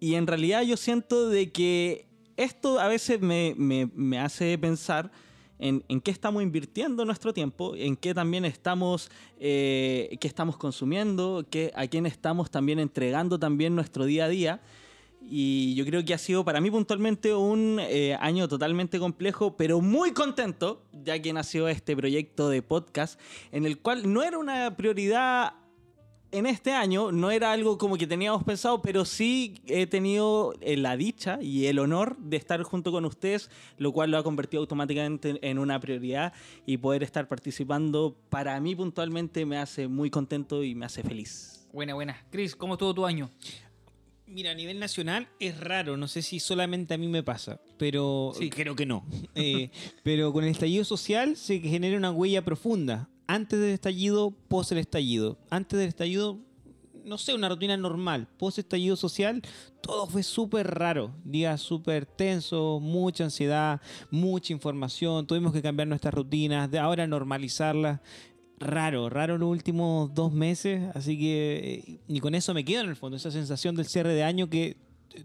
y 0.00 0.14
en 0.14 0.26
realidad 0.26 0.62
yo 0.62 0.76
siento 0.76 1.28
de 1.28 1.52
que 1.52 2.06
esto 2.36 2.80
a 2.80 2.88
veces 2.88 3.20
me, 3.20 3.54
me- 3.56 3.88
me 3.94 4.18
hace 4.18 4.56
pensar 4.58 5.12
en, 5.60 5.84
en 5.88 6.00
qué 6.00 6.10
estamos 6.10 6.42
invirtiendo 6.42 7.04
nuestro 7.04 7.32
tiempo, 7.32 7.76
en 7.76 7.94
qué 7.94 8.14
también 8.14 8.44
estamos, 8.46 9.10
eh, 9.38 10.16
qué 10.20 10.26
estamos 10.26 10.56
consumiendo, 10.56 11.46
qué, 11.50 11.70
a 11.76 11.86
quién 11.86 12.06
estamos 12.06 12.50
también 12.50 12.78
entregando 12.80 13.38
también 13.38 13.76
nuestro 13.76 14.06
día 14.06 14.24
a 14.24 14.28
día. 14.28 14.60
Y 15.32 15.76
yo 15.76 15.86
creo 15.86 16.04
que 16.04 16.12
ha 16.12 16.18
sido 16.18 16.44
para 16.44 16.60
mí 16.60 16.72
puntualmente 16.72 17.32
un 17.32 17.78
eh, 17.80 18.16
año 18.18 18.48
totalmente 18.48 18.98
complejo, 18.98 19.56
pero 19.56 19.80
muy 19.80 20.10
contento, 20.10 20.82
ya 20.92 21.22
que 21.22 21.32
nació 21.32 21.68
este 21.68 21.96
proyecto 21.96 22.48
de 22.48 22.62
podcast, 22.62 23.20
en 23.52 23.64
el 23.64 23.78
cual 23.78 24.12
no 24.12 24.24
era 24.24 24.38
una 24.38 24.76
prioridad 24.76 25.52
en 26.32 26.46
este 26.46 26.72
año, 26.72 27.12
no 27.12 27.30
era 27.30 27.52
algo 27.52 27.78
como 27.78 27.96
que 27.96 28.08
teníamos 28.08 28.42
pensado, 28.42 28.82
pero 28.82 29.04
sí 29.04 29.62
he 29.66 29.86
tenido 29.86 30.54
eh, 30.60 30.76
la 30.76 30.96
dicha 30.96 31.38
y 31.40 31.66
el 31.66 31.78
honor 31.78 32.16
de 32.18 32.36
estar 32.36 32.60
junto 32.64 32.90
con 32.90 33.04
ustedes, 33.04 33.50
lo 33.78 33.92
cual 33.92 34.10
lo 34.10 34.18
ha 34.18 34.24
convertido 34.24 34.62
automáticamente 34.62 35.38
en 35.48 35.60
una 35.60 35.78
prioridad 35.78 36.32
y 36.66 36.76
poder 36.78 37.04
estar 37.04 37.28
participando 37.28 38.16
para 38.30 38.58
mí 38.60 38.74
puntualmente 38.74 39.46
me 39.46 39.58
hace 39.58 39.86
muy 39.86 40.10
contento 40.10 40.64
y 40.64 40.74
me 40.74 40.86
hace 40.86 41.04
feliz. 41.04 41.68
Buena, 41.72 41.94
buena. 41.94 42.16
Cris, 42.30 42.56
¿cómo 42.56 42.74
estuvo 42.74 42.92
tu 42.92 43.06
año? 43.06 43.30
Mira, 44.30 44.52
a 44.52 44.54
nivel 44.54 44.78
nacional 44.78 45.26
es 45.40 45.58
raro, 45.58 45.96
no 45.96 46.06
sé 46.06 46.22
si 46.22 46.38
solamente 46.38 46.94
a 46.94 46.98
mí 46.98 47.08
me 47.08 47.22
pasa, 47.24 47.60
pero 47.78 48.32
Sí. 48.38 48.48
creo 48.48 48.76
que 48.76 48.86
no. 48.86 49.04
Eh, 49.34 49.70
pero 50.04 50.32
con 50.32 50.44
el 50.44 50.50
estallido 50.50 50.84
social 50.84 51.36
se 51.36 51.58
genera 51.60 51.96
una 51.96 52.12
huella 52.12 52.44
profunda. 52.44 53.08
Antes 53.26 53.58
del 53.60 53.70
estallido, 53.70 54.30
post 54.48 54.72
el 54.72 54.78
estallido. 54.78 55.38
Antes 55.50 55.78
del 55.80 55.88
estallido, 55.88 56.38
no 57.04 57.16
sé, 57.18 57.34
una 57.34 57.48
rutina 57.48 57.76
normal. 57.76 58.28
Post 58.38 58.58
estallido 58.58 58.94
social, 58.96 59.42
todo 59.80 60.06
fue 60.06 60.22
súper 60.22 60.66
raro. 60.68 61.12
Días 61.24 61.60
súper 61.60 62.06
tensos, 62.06 62.80
mucha 62.80 63.24
ansiedad, 63.24 63.80
mucha 64.10 64.52
información. 64.52 65.26
Tuvimos 65.26 65.52
que 65.52 65.62
cambiar 65.62 65.88
nuestras 65.88 66.14
rutinas, 66.14 66.70
de 66.70 66.78
ahora 66.78 67.06
normalizarlas 67.06 68.00
raro, 68.60 69.08
raro 69.08 69.38
los 69.38 69.48
últimos 69.48 70.14
dos 70.14 70.32
meses, 70.32 70.82
así 70.94 71.18
que 71.18 71.84
eh, 71.88 72.00
y 72.06 72.20
con 72.20 72.34
eso 72.34 72.54
me 72.54 72.64
quedo 72.64 72.82
en 72.82 72.90
el 72.90 72.96
fondo, 72.96 73.16
esa 73.16 73.30
sensación 73.30 73.74
del 73.74 73.86
cierre 73.86 74.14
de 74.14 74.22
año 74.22 74.48
que 74.48 74.76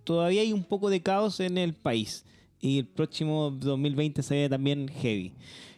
todavía 0.04 0.42
hay 0.42 0.54
un 0.54 0.64
poco 0.64 0.90
de 0.90 1.02
caos 1.02 1.40
en 1.42 1.58
el 1.58 1.74
país 1.74 2.26
y 2.60 2.80
el 2.80 2.88
próximo 2.88 3.52
2020 3.52 4.24
se 4.24 4.50
también 4.50 4.88
heavy. 4.88 5.34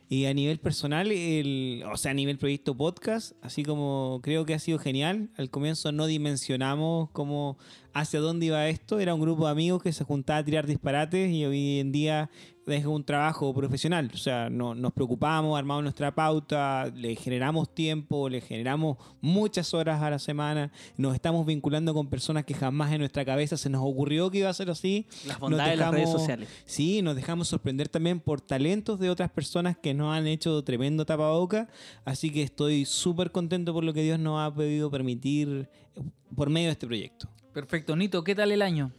Y 0.09 0.25
a 0.25 0.33
nivel 0.33 0.57
personal, 0.59 1.11
el, 1.11 1.83
o 1.91 1.97
sea, 1.97 2.11
a 2.11 2.13
nivel 2.13 2.37
proyecto 2.37 2.77
podcast, 2.77 3.33
así 3.41 3.63
como 3.63 4.21
creo 4.23 4.45
que 4.45 4.53
ha 4.53 4.59
sido 4.59 4.79
genial. 4.79 5.29
Al 5.35 5.49
comienzo 5.49 5.91
no 5.91 6.05
dimensionamos 6.05 7.09
cómo 7.11 7.57
hacia 7.93 8.21
dónde 8.21 8.45
iba 8.45 8.69
esto. 8.69 9.01
Era 9.01 9.13
un 9.13 9.19
grupo 9.19 9.45
de 9.45 9.51
amigos 9.51 9.83
que 9.83 9.91
se 9.91 10.05
juntaba 10.05 10.39
a 10.39 10.45
tirar 10.45 10.65
disparates 10.65 11.29
y 11.29 11.43
hoy 11.43 11.79
en 11.79 11.91
día 11.91 12.29
es 12.67 12.85
un 12.85 13.03
trabajo 13.03 13.53
profesional. 13.53 14.11
O 14.13 14.17
sea, 14.17 14.49
no, 14.49 14.75
nos 14.75 14.93
preocupamos, 14.93 15.57
armamos 15.57 15.83
nuestra 15.83 16.13
pauta, 16.13 16.91
le 16.95 17.15
generamos 17.15 17.73
tiempo, 17.73 18.29
le 18.29 18.41
generamos 18.41 18.97
muchas 19.21 19.73
horas 19.73 20.01
a 20.01 20.09
la 20.09 20.19
semana. 20.19 20.71
Nos 20.97 21.15
estamos 21.15 21.45
vinculando 21.45 21.93
con 21.93 22.07
personas 22.09 22.45
que 22.45 22.53
jamás 22.53 22.91
en 22.91 22.99
nuestra 22.99 23.23
cabeza 23.25 23.57
se 23.57 23.69
nos 23.69 23.81
ocurrió 23.83 24.29
que 24.29 24.39
iba 24.39 24.49
a 24.49 24.53
ser 24.53 24.69
así. 24.69 25.05
Las 25.25 25.39
Nos 25.39 25.39
bondades 25.39 25.71
de 25.71 25.77
las 25.77 25.91
redes 25.91 26.05
dejamos- 26.07 26.21
sociales. 26.21 26.49
Sí, 26.65 27.01
nos 27.01 27.15
dejamos 27.15 27.47
sorprender 27.47 27.89
también 27.89 28.19
por 28.19 28.41
talentos 28.41 28.99
de 28.99 29.09
otras 29.09 29.31
personas 29.31 29.77
que 29.77 29.93
nos 29.93 30.13
han 30.15 30.27
hecho 30.27 30.63
tremendo 30.63 31.05
tapaboca. 31.05 31.69
Así 32.05 32.29
que 32.31 32.43
estoy 32.43 32.85
súper 32.85 33.31
contento 33.31 33.73
por 33.73 33.83
lo 33.83 33.93
que 33.93 34.03
Dios 34.03 34.19
nos 34.19 34.39
ha 34.39 34.53
podido 34.53 34.91
permitir 34.91 35.69
eh, 35.95 36.01
por 36.35 36.49
medio 36.49 36.67
de 36.67 36.73
este 36.73 36.87
proyecto. 36.87 37.29
Perfecto. 37.53 37.95
Nito, 37.95 38.23
¿qué 38.23 38.35
tal 38.35 38.51
el 38.51 38.61
año? 38.61 38.91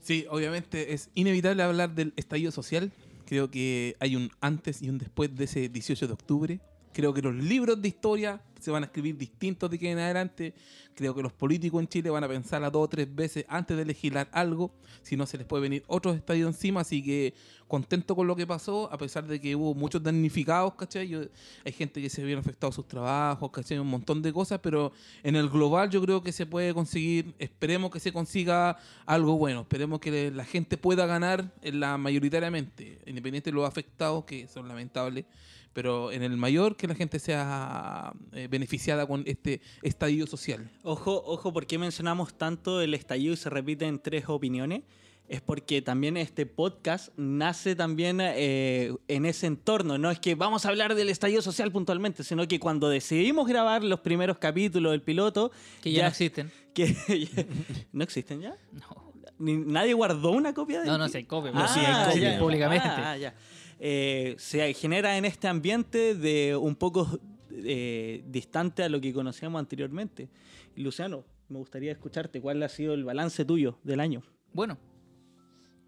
Sí, 0.00 0.24
obviamente 0.30 0.94
es 0.94 1.10
inevitable 1.14 1.62
hablar 1.62 1.94
del 1.94 2.14
estallido 2.16 2.50
social. 2.50 2.90
Creo 3.30 3.48
que 3.48 3.94
hay 4.00 4.16
un 4.16 4.32
antes 4.40 4.82
y 4.82 4.88
un 4.90 4.98
después 4.98 5.32
de 5.36 5.44
ese 5.44 5.68
18 5.68 6.08
de 6.08 6.12
octubre. 6.12 6.60
Creo 6.92 7.14
que 7.14 7.22
los 7.22 7.34
libros 7.34 7.80
de 7.80 7.88
historia 7.88 8.40
se 8.60 8.70
van 8.70 8.82
a 8.82 8.86
escribir 8.86 9.16
distintos 9.16 9.70
de 9.70 9.76
aquí 9.76 9.86
en 9.86 9.98
adelante. 9.98 10.54
Creo 10.94 11.14
que 11.14 11.22
los 11.22 11.32
políticos 11.32 11.80
en 11.80 11.88
Chile 11.88 12.10
van 12.10 12.24
a 12.24 12.28
pensar 12.28 12.62
a 12.62 12.70
dos 12.70 12.84
o 12.84 12.88
tres 12.88 13.12
veces 13.12 13.44
antes 13.48 13.76
de 13.76 13.84
legislar 13.84 14.28
algo, 14.32 14.70
si 15.02 15.16
no 15.16 15.26
se 15.26 15.38
les 15.38 15.46
puede 15.46 15.62
venir 15.62 15.82
otros 15.86 16.16
estadios 16.16 16.54
encima. 16.54 16.80
Así 16.80 17.02
que 17.02 17.32
contento 17.68 18.14
con 18.14 18.26
lo 18.26 18.36
que 18.36 18.46
pasó, 18.46 18.92
a 18.92 18.98
pesar 18.98 19.26
de 19.26 19.40
que 19.40 19.56
hubo 19.56 19.74
muchos 19.74 20.02
damnificados, 20.02 20.74
¿cachai? 20.74 21.30
Hay 21.64 21.72
gente 21.72 22.02
que 22.02 22.10
se 22.10 22.22
vieron 22.22 22.42
afectados 22.42 22.74
sus 22.74 22.86
trabajos, 22.86 23.50
¿cachai? 23.50 23.78
Un 23.78 23.86
montón 23.86 24.20
de 24.20 24.32
cosas, 24.32 24.60
pero 24.60 24.92
en 25.22 25.36
el 25.36 25.48
global 25.48 25.88
yo 25.88 26.02
creo 26.02 26.22
que 26.22 26.32
se 26.32 26.46
puede 26.46 26.74
conseguir, 26.74 27.32
esperemos 27.38 27.90
que 27.90 28.00
se 28.00 28.12
consiga 28.12 28.76
algo 29.06 29.38
bueno, 29.38 29.60
esperemos 29.60 30.00
que 30.00 30.30
la 30.32 30.44
gente 30.44 30.76
pueda 30.76 31.06
ganar 31.06 31.54
en 31.62 31.80
la 31.80 31.96
mayoritariamente, 31.96 32.98
independiente 33.06 33.50
de 33.50 33.54
los 33.54 33.66
afectados, 33.66 34.24
que 34.24 34.48
son 34.48 34.66
lamentables, 34.66 35.24
pero 35.72 36.10
en 36.12 36.22
el 36.22 36.36
mayor 36.36 36.76
que 36.76 36.86
la 36.88 36.94
gente 36.94 37.18
sea 37.18 38.12
eh, 38.32 38.48
beneficiada 38.50 39.06
con 39.06 39.22
este 39.26 39.60
estallido 39.82 40.26
social. 40.26 40.68
Ojo, 40.82 41.22
ojo, 41.26 41.52
¿por 41.52 41.66
qué 41.66 41.78
mencionamos 41.78 42.34
tanto 42.34 42.80
el 42.80 42.94
estallido 42.94 43.34
y 43.34 43.36
se 43.36 43.50
repite 43.50 43.86
en 43.86 43.98
tres 43.98 44.24
opiniones? 44.28 44.82
Es 45.28 45.40
porque 45.40 45.80
también 45.80 46.16
este 46.16 46.44
podcast 46.44 47.10
nace 47.16 47.76
también 47.76 48.18
eh, 48.20 48.92
en 49.06 49.24
ese 49.26 49.46
entorno. 49.46 49.96
No 49.96 50.10
es 50.10 50.18
que 50.18 50.34
vamos 50.34 50.66
a 50.66 50.70
hablar 50.70 50.96
del 50.96 51.08
estallido 51.08 51.40
social 51.40 51.70
puntualmente, 51.70 52.24
sino 52.24 52.48
que 52.48 52.58
cuando 52.58 52.88
decidimos 52.88 53.46
grabar 53.46 53.84
los 53.84 54.00
primeros 54.00 54.38
capítulos 54.38 54.90
del 54.90 55.02
piloto, 55.02 55.52
Que 55.82 55.92
ya, 55.92 56.02
no 56.02 56.08
existen. 56.08 56.50
que 56.74 57.46
¿No 57.92 58.02
existen 58.02 58.40
ya? 58.40 58.56
No, 58.72 59.12
Ni- 59.38 59.56
¿Nadie 59.56 59.94
guardó 59.94 60.32
una 60.32 60.52
copia 60.52 60.80
de 60.80 60.86
no, 60.86 60.98
no 60.98 61.08
sé, 61.08 61.24
copia. 61.26 61.52
Ah, 61.54 61.54
pero 61.54 61.68
sí 61.68 61.80
hay 61.80 62.04
copia 62.12 62.32
ya. 62.32 62.38
públicamente. 62.40 62.88
Ah, 62.88 63.16
ya. 63.16 63.34
Eh, 63.80 64.36
se 64.38 64.72
genera 64.74 65.16
en 65.16 65.24
este 65.24 65.48
ambiente 65.48 66.14
de 66.14 66.54
un 66.54 66.76
poco 66.76 67.18
eh, 67.50 68.22
distante 68.26 68.82
a 68.82 68.88
lo 68.88 69.00
que 69.00 69.12
conocíamos 69.12 69.58
anteriormente. 69.58 70.28
Luciano, 70.76 71.24
me 71.48 71.58
gustaría 71.58 71.92
escucharte. 71.92 72.40
¿Cuál 72.40 72.62
ha 72.62 72.68
sido 72.68 72.94
el 72.94 73.04
balance 73.04 73.44
tuyo 73.44 73.78
del 73.82 74.00
año? 74.00 74.22
Bueno. 74.52 74.78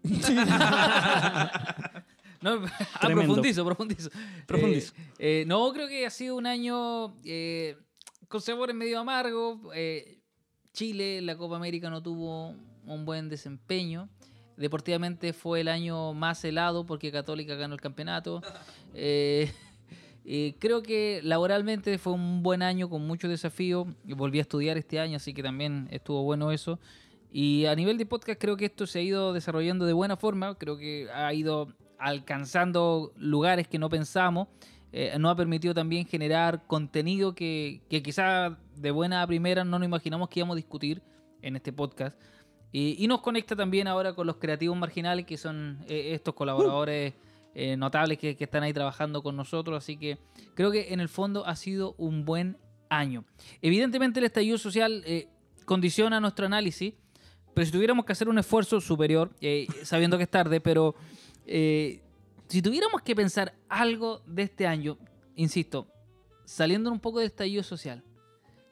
no, 2.41 2.65
ah, 2.65 3.07
profundizo, 3.07 3.63
profundizo. 3.65 4.09
Profundizo. 4.45 4.93
Eh, 5.17 5.41
eh, 5.41 5.45
no, 5.47 5.71
creo 5.71 5.87
que 5.87 6.05
ha 6.05 6.09
sido 6.09 6.35
un 6.35 6.45
año 6.45 7.15
eh, 7.23 7.77
con 8.27 8.41
sabores 8.41 8.75
medio 8.75 8.99
amargo. 8.99 9.71
Eh, 9.73 10.19
Chile, 10.73 11.21
la 11.21 11.37
Copa 11.37 11.55
América 11.55 11.89
no 11.89 12.03
tuvo 12.03 12.55
un 12.85 13.05
buen 13.05 13.29
desempeño. 13.29 14.09
Deportivamente 14.57 15.33
fue 15.33 15.61
el 15.61 15.67
año 15.67 16.13
más 16.13 16.43
helado 16.43 16.85
porque 16.85 17.11
Católica 17.11 17.55
ganó 17.55 17.73
el 17.73 17.81
campeonato. 17.81 18.41
Eh, 18.95 19.51
eh, 20.23 20.53
creo 20.59 20.83
que 20.83 21.19
laboralmente 21.23 21.97
fue 21.97 22.13
un 22.13 22.43
buen 22.43 22.61
año 22.61 22.89
con 22.89 23.05
muchos 23.07 23.29
desafíos. 23.29 23.87
Y 24.05 24.13
Volví 24.13 24.37
a 24.37 24.41
estudiar 24.41 24.77
este 24.77 24.99
año, 24.99 25.17
así 25.17 25.33
que 25.33 25.41
también 25.41 25.87
estuvo 25.91 26.23
bueno 26.23 26.51
eso. 26.51 26.79
Y 27.31 27.65
a 27.65 27.75
nivel 27.75 27.97
de 27.97 28.05
podcast 28.05 28.39
creo 28.39 28.55
que 28.55 28.65
esto 28.65 28.85
se 28.85 28.99
ha 28.99 29.01
ido 29.01 29.33
desarrollando 29.33 29.85
de 29.85 29.93
buena 29.93 30.15
forma. 30.15 30.55
Creo 30.55 30.77
que 30.77 31.07
ha 31.11 31.33
ido 31.33 31.73
alcanzando 31.97 33.11
lugares 33.17 33.67
que 33.67 33.79
no 33.79 33.89
pensamos. 33.89 34.47
Eh, 34.91 35.17
nos 35.17 35.31
ha 35.31 35.35
permitido 35.35 35.73
también 35.73 36.05
generar 36.05 36.67
contenido 36.67 37.33
que, 37.33 37.81
que 37.89 38.03
quizá 38.03 38.59
de 38.75 38.91
buena 38.91 39.23
a 39.23 39.27
primera 39.27 39.63
no 39.63 39.79
nos 39.79 39.87
imaginamos 39.87 40.29
que 40.29 40.39
íbamos 40.39 40.53
a 40.53 40.57
discutir 40.57 41.01
en 41.41 41.55
este 41.55 41.73
podcast. 41.73 42.15
Y, 42.75 43.07
nos 43.07 43.21
conecta 43.21 43.55
también 43.55 43.87
ahora 43.87 44.13
con 44.13 44.25
los 44.25 44.37
creativos 44.37 44.75
marginales, 44.75 45.27
que 45.27 45.37
son 45.37 45.77
eh, 45.87 46.09
estos 46.13 46.33
colaboradores 46.33 47.13
eh, 47.53 47.77
notables 47.77 48.17
que, 48.17 48.35
están 48.39 48.63
ahí 48.63 48.73
trabajando 48.73 49.21
con 49.21 49.35
nosotros. 49.35 49.77
Así 49.77 49.95
que 49.95 50.17
creo 50.55 50.71
que 50.71 50.91
en 50.91 50.99
el 50.99 51.07
fondo 51.07 51.45
ha 51.45 51.55
sido 51.55 51.93
un 51.99 52.25
buen 52.25 52.57
año. 52.89 53.25
Evidentemente 53.61 54.19
el 54.19 54.25
estallido 54.25 54.57
social 54.57 55.03
eh, 55.05 55.27
condiciona 55.65 56.19
nuestro 56.19 56.47
análisis, 56.47 56.95
pero 57.53 57.63
si 57.63 57.71
tuviéramos 57.71 58.05
que 58.05 58.11
hacer 58.11 58.27
un 58.27 58.39
esfuerzo 58.39 58.81
superior, 58.81 59.29
sabiendo 59.83 60.17
que 60.17 60.23
es 60.23 60.31
tarde, 60.31 60.59
pero 60.59 60.95
si 61.45 62.61
tuviéramos 62.63 63.03
que 63.03 63.15
pensar 63.15 63.53
algo 63.69 64.23
de 64.25 64.41
este 64.41 64.65
año, 64.65 64.97
insisto, 65.35 65.87
saliendo 66.43 66.91
un 66.91 66.99
poco 66.99 67.19
del 67.19 67.27
estallido 67.27 67.61
social, 67.61 68.03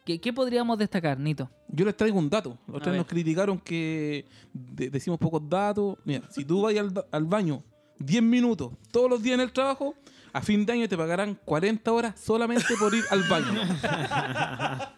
¿qué, 0.06 0.20
qué 0.20 0.34
podríamos 0.34 0.78
destacar, 0.78 1.20
Nito? 1.20 1.50
Yo 1.68 1.86
les 1.86 1.96
traigo 1.96 2.18
un 2.20 2.30
dato. 2.30 2.58
Los 2.68 2.86
nos 2.86 3.06
criticaron 3.06 3.60
que 3.60 4.26
de- 4.54 4.90
decimos 4.90 5.20
pocos 5.20 5.42
datos. 5.48 5.98
Mira, 6.06 6.24
si 6.30 6.44
tú 6.46 6.62
vas 6.62 6.76
al, 6.78 6.92
al 7.12 7.26
baño 7.26 7.64
10 8.00 8.24
minutos 8.24 8.72
todos 8.92 9.10
los 9.10 9.22
días 9.22 9.36
en 9.36 9.42
el 9.42 9.52
trabajo, 9.52 9.96
a 10.34 10.42
fin 10.42 10.66
de 10.66 10.74
año 10.74 10.88
te 10.90 10.98
pagarán 10.98 11.38
40 11.46 11.92
horas 11.92 12.20
solamente 12.20 12.66
por 12.80 12.94
ir 12.96 13.04
al 13.10 13.24
baño. 13.24 13.62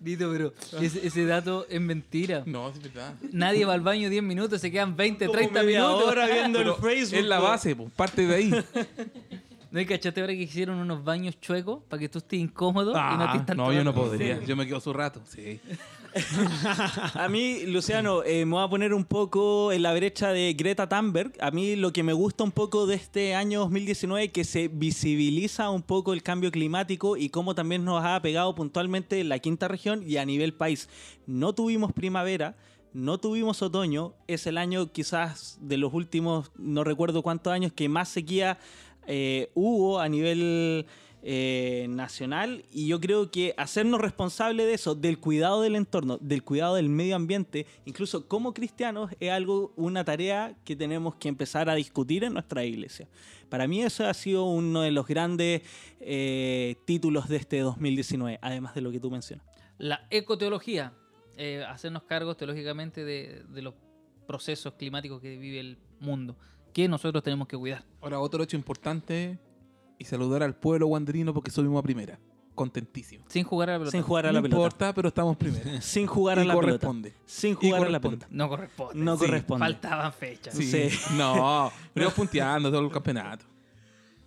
Nito, 0.00 0.30
pero 0.30 0.52
ese, 0.82 1.06
ese 1.06 1.24
dato 1.24 1.66
es 1.70 1.80
mentira. 1.80 2.42
No, 2.44 2.68
es 2.68 2.82
verdad. 2.82 3.14
Nadie 3.32 3.64
va 3.64 3.72
al 3.72 3.80
baño 3.80 4.10
10 4.10 4.22
minutos, 4.22 4.60
se 4.60 4.70
quedan 4.70 4.96
20, 4.96 5.26
Como 5.26 5.38
30 5.38 5.62
media 5.62 5.80
minutos. 5.86 6.08
hora 6.08 6.26
viendo 6.26 6.60
el 6.60 6.74
Facebook. 6.74 7.18
es 7.20 7.24
la 7.24 7.38
base, 7.40 7.74
pues, 7.74 7.90
parte 7.92 8.26
de 8.26 8.34
ahí. 8.34 8.50
¿No 9.74 9.80
hay 9.80 9.86
cachate 9.86 10.20
ahora 10.20 10.32
que 10.34 10.42
hicieron 10.42 10.78
unos 10.78 11.02
baños 11.02 11.40
chuecos 11.40 11.82
para 11.88 11.98
que 11.98 12.08
tú 12.08 12.18
estés 12.18 12.38
incómodo 12.38 12.92
y 12.92 12.94
no 12.94 13.44
te 13.44 13.50
Ah, 13.50 13.54
no, 13.56 13.72
yo 13.72 13.82
no 13.82 13.92
podría. 13.92 14.40
Yo 14.44 14.54
me 14.54 14.68
quedo 14.68 14.78
su 14.78 14.92
rato. 14.92 15.20
Sí. 15.26 15.58
A 17.14 17.28
mí, 17.28 17.66
Luciano, 17.66 18.22
eh, 18.22 18.44
me 18.44 18.52
voy 18.52 18.62
a 18.62 18.68
poner 18.68 18.94
un 18.94 19.04
poco 19.04 19.72
en 19.72 19.82
la 19.82 19.92
brecha 19.92 20.28
de 20.28 20.54
Greta 20.56 20.88
Thunberg. 20.88 21.32
A 21.40 21.50
mí 21.50 21.74
lo 21.74 21.92
que 21.92 22.04
me 22.04 22.12
gusta 22.12 22.44
un 22.44 22.52
poco 22.52 22.86
de 22.86 22.94
este 22.94 23.34
año 23.34 23.58
2019 23.62 24.26
es 24.26 24.30
que 24.30 24.44
se 24.44 24.68
visibiliza 24.68 25.70
un 25.70 25.82
poco 25.82 26.12
el 26.12 26.22
cambio 26.22 26.52
climático 26.52 27.16
y 27.16 27.30
cómo 27.30 27.56
también 27.56 27.84
nos 27.84 28.04
ha 28.04 28.22
pegado 28.22 28.54
puntualmente 28.54 29.18
en 29.18 29.28
la 29.28 29.40
quinta 29.40 29.66
región 29.66 30.08
y 30.08 30.18
a 30.18 30.24
nivel 30.24 30.54
país. 30.54 30.88
No 31.26 31.52
tuvimos 31.52 31.92
primavera. 31.92 32.54
No 32.92 33.18
tuvimos 33.18 33.60
otoño, 33.60 34.14
es 34.28 34.46
el 34.46 34.56
año 34.56 34.92
quizás 34.92 35.58
de 35.60 35.78
los 35.78 35.92
últimos, 35.92 36.52
no 36.56 36.84
recuerdo 36.84 37.24
cuántos 37.24 37.52
años, 37.52 37.72
que 37.72 37.88
más 37.88 38.08
sequía 38.08 38.60
eh, 39.06 39.50
hubo 39.54 40.00
a 40.00 40.08
nivel 40.08 40.86
eh, 41.22 41.86
nacional 41.88 42.64
y 42.70 42.86
yo 42.86 43.00
creo 43.00 43.30
que 43.30 43.54
hacernos 43.56 44.00
responsables 44.00 44.66
de 44.66 44.74
eso, 44.74 44.94
del 44.94 45.18
cuidado 45.18 45.62
del 45.62 45.76
entorno, 45.76 46.18
del 46.18 46.42
cuidado 46.42 46.74
del 46.74 46.88
medio 46.88 47.16
ambiente, 47.16 47.66
incluso 47.84 48.28
como 48.28 48.52
cristianos, 48.52 49.10
es 49.20 49.30
algo, 49.30 49.72
una 49.76 50.04
tarea 50.04 50.56
que 50.64 50.76
tenemos 50.76 51.14
que 51.16 51.28
empezar 51.28 51.70
a 51.70 51.74
discutir 51.74 52.24
en 52.24 52.34
nuestra 52.34 52.64
iglesia. 52.64 53.08
Para 53.48 53.66
mí 53.66 53.82
eso 53.82 54.06
ha 54.06 54.14
sido 54.14 54.44
uno 54.44 54.82
de 54.82 54.90
los 54.90 55.06
grandes 55.06 55.62
eh, 56.00 56.76
títulos 56.84 57.28
de 57.28 57.36
este 57.36 57.60
2019, 57.60 58.38
además 58.42 58.74
de 58.74 58.80
lo 58.80 58.90
que 58.90 59.00
tú 59.00 59.10
mencionas. 59.10 59.46
La 59.78 60.06
ecoteología, 60.10 60.92
hacernos 61.68 62.04
cargos 62.04 62.36
teológicamente 62.36 63.04
de 63.04 63.62
los 63.62 63.74
procesos 64.26 64.74
climáticos 64.74 65.20
que 65.20 65.36
vive 65.36 65.60
el 65.60 65.78
mundo, 66.00 66.36
que 66.74 66.86
nosotros 66.88 67.22
tenemos 67.22 67.48
que 67.48 67.56
cuidar. 67.56 67.82
Ahora, 68.02 68.20
otro 68.20 68.42
hecho 68.42 68.56
importante 68.56 69.38
y 69.98 70.04
saludar 70.04 70.42
al 70.42 70.54
pueblo 70.54 70.88
guanderino 70.88 71.32
porque 71.32 71.50
subimos 71.50 71.78
a 71.78 71.82
primera. 71.82 72.18
Contentísimo. 72.54 73.24
Sin 73.28 73.42
jugar 73.44 73.70
a 73.70 73.72
la 73.72 73.78
pelota. 73.80 73.90
Sin 73.92 74.02
jugar 74.02 74.26
a 74.26 74.28
no 74.28 74.34
la 74.34 74.42
pelota. 74.42 74.56
importa, 74.56 74.92
pero 74.94 75.08
estamos 75.08 75.36
primero. 75.36 75.64
Sin 75.80 76.06
jugar 76.06 76.38
Y 76.38 76.40
a 76.42 76.44
la 76.44 76.52
pelota. 76.54 76.66
corresponde. 76.66 77.12
Sin 77.26 77.52
Y 77.52 77.54
jugar 77.54 77.84
a 77.84 77.88
la 77.90 78.00
pelota. 78.00 78.26
No 78.30 78.48
corresponde. 78.48 78.94
No 79.02 79.16
Sí, 79.16 79.24
corresponde. 79.26 79.64
Faltaban 79.64 80.12
fechas. 80.12 80.54
Sí. 80.54 80.90
Sí. 80.90 80.98
No, 81.16 81.72
pero 81.92 82.10
punteando 82.10 82.70
todo 82.70 82.80
el 82.82 82.90
campeonato. 82.92 83.44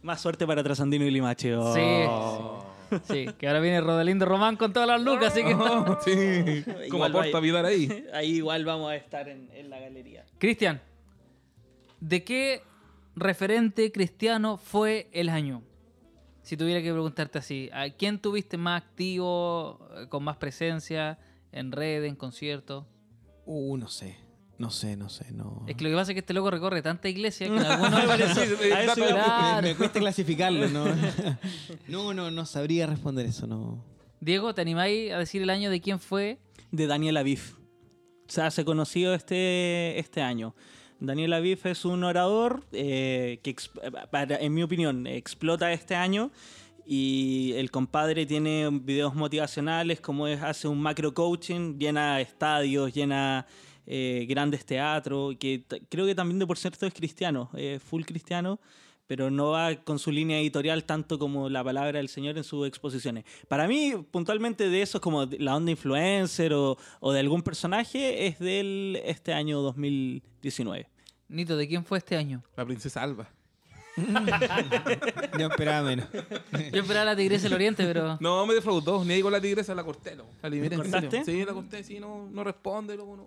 Más 0.02 0.20
suerte 0.22 0.46
para 0.48 0.62
Trasandino 0.64 1.06
y 1.06 1.12
Limache. 1.12 1.56
oh. 1.56 2.66
Sí, 3.12 3.28
que 3.38 3.48
ahora 3.48 3.60
viene 3.60 3.82
Rodelindo 3.82 4.26
Román 4.26 4.56
con 4.56 4.72
todas 4.72 4.88
las 4.88 5.02
lucas, 5.02 5.34
así 5.34 5.44
que... 5.44 5.54
Oh, 5.54 5.98
sí. 6.06 6.64
¿Cómo 6.90 7.06
Igual 7.06 7.12
aporta 7.12 7.40
Vidal 7.42 7.66
ahí? 7.66 8.06
Ahí 8.14 8.36
igual 8.38 8.64
vamos 8.64 8.90
a 8.92 8.96
estar 8.96 9.28
en, 9.28 9.50
en 9.54 9.70
la 9.70 9.80
galería. 9.80 10.26
Cristian, 10.38 10.82
¿de 12.00 12.24
qué 12.24 12.64
referente 13.16 13.92
cristiano 13.92 14.58
fue 14.58 15.10
el 15.12 15.30
año? 15.30 15.64
Si 16.44 16.56
tuviera 16.56 16.82
que 16.82 16.92
preguntarte 16.92 17.40
así, 17.40 17.70
¿a 17.74 17.90
quién 17.90 18.20
tuviste 18.20 18.58
más 18.58 18.82
activo, 18.84 19.90
eh, 19.98 20.08
con 20.08 20.24
más 20.24 20.38
presencia, 20.38 21.20
en 21.52 21.72
redes, 21.72 22.10
en 22.10 22.16
conciertos? 22.16 22.86
Uh, 23.46 23.76
no 23.78 23.88
sé. 23.88 24.18
No 24.58 24.72
sé, 24.72 24.98
no 24.98 25.08
sé, 25.10 25.32
no. 25.34 25.64
Es 25.68 25.76
que 25.76 25.84
lo 25.84 25.92
que 25.92 25.96
pasa 25.96 26.12
es 26.12 26.16
que 26.16 26.20
este 26.22 26.34
loco 26.34 26.50
recorre 26.50 26.82
tanta 26.82 27.10
iglesia 27.10 27.48
que 27.48 27.56
en 27.56 27.60
algunos... 27.66 27.94
A 28.00 28.84
eso 28.84 28.96
Claro. 28.96 29.62
me, 29.62 29.70
me 29.70 29.76
cuesta 29.76 30.00
clasificarlo, 30.00 30.68
¿no? 30.70 30.86
no, 31.88 32.14
no, 32.14 32.32
no 32.32 32.46
sabría 32.46 32.88
responder 32.88 33.28
eso, 33.28 33.46
no. 33.46 33.84
Diego, 34.20 34.56
¿te 34.56 34.62
animáis 34.62 35.12
a 35.12 35.20
decir 35.20 35.44
el 35.44 35.50
año 35.52 35.70
de 35.70 35.80
quién 35.82 36.00
fue? 36.00 36.40
de 36.72 36.88
Daniel 36.88 37.18
Aviv. 37.18 37.56
Se 38.28 38.42
hace 38.42 38.66
conocido 38.66 39.14
este, 39.14 40.00
este 40.00 40.22
año. 40.22 40.54
Daniel 41.00 41.34
Aviv 41.34 41.60
es 41.66 41.86
un 41.86 42.04
orador 42.04 42.64
eh, 42.72 43.40
que, 43.44 43.52
ex- 43.52 43.70
para- 44.12 44.38
en 44.38 44.54
mi 44.54 44.64
opinión, 44.64 45.06
explota 45.08 45.72
este 45.72 45.96
año. 45.96 46.32
Y 46.90 47.52
el 47.58 47.70
compadre 47.70 48.26
tiene 48.26 48.70
videos 48.72 49.14
motivacionales, 49.14 50.00
como 50.00 50.26
es, 50.26 50.42
hace 50.42 50.70
un 50.70 50.80
macro 50.82 51.14
coaching, 51.14 51.78
llena 51.78 52.22
estadios, 52.22 52.94
llena 52.94 53.46
eh, 53.86 54.26
grandes 54.30 54.66
teatros, 54.66 55.36
que 55.38 55.64
creo 55.90 56.06
que 56.06 56.16
también 56.16 56.40
de 56.40 56.48
por 56.48 56.58
cierto 56.58 56.86
es 56.86 56.94
cristiano, 56.94 57.50
eh, 57.56 57.80
full 57.84 58.04
cristiano, 58.04 58.58
pero 59.08 59.32
no 59.32 59.52
va 59.52 59.76
con 59.76 59.98
su 60.00 60.12
línea 60.12 60.40
editorial 60.40 60.84
tanto 60.84 61.18
como 61.18 61.50
la 61.50 61.64
palabra 61.64 61.98
del 61.98 62.10
Señor 62.10 62.38
en 62.38 62.44
sus 62.44 62.68
exposiciones. 62.68 63.24
Para 63.48 63.68
mí, 63.68 63.94
puntualmente 64.12 64.70
de 64.70 64.82
eso, 64.82 65.02
como 65.02 65.26
la 65.26 65.56
onda 65.56 65.72
influencer 65.72 66.54
o, 66.54 66.78
o 67.00 67.12
de 67.14 67.20
algún 67.22 67.42
personaje, 67.42 68.28
es 68.28 68.40
del 68.40 69.02
este 69.06 69.34
año 69.34 69.62
2019. 69.62 70.90
Nito, 71.30 71.58
¿de 71.58 71.68
quién 71.68 71.84
fue 71.84 71.98
este 71.98 72.16
año? 72.16 72.44
La 72.56 72.66
princesa 72.66 73.02
Alba. 73.02 73.30
Yo 75.40 75.48
esperaba 75.48 75.88
menos. 75.88 76.08
Yo 76.72 76.82
esperaba 76.82 77.06
la 77.06 77.16
Tigresa 77.16 77.44
del 77.44 77.54
Oriente, 77.54 77.84
pero... 77.86 78.18
No, 78.20 78.46
me 78.46 78.54
defraudó. 78.54 79.04
Ni 79.04 79.22
con 79.22 79.32
la 79.32 79.42
tigresa 79.42 79.74
la 79.74 79.84
corté. 79.84 80.16
loco. 80.16 80.30
La 80.44 80.50
¿Cortaste? 80.50 81.10
serio. 81.10 81.26
Sí, 81.26 81.46
la 81.46 81.54
corté. 81.54 81.84
Sí, 81.84 82.00
no, 82.00 82.30
no 82.32 82.44
responde. 82.44 82.96
Loco, 82.96 83.18
no. 83.18 83.26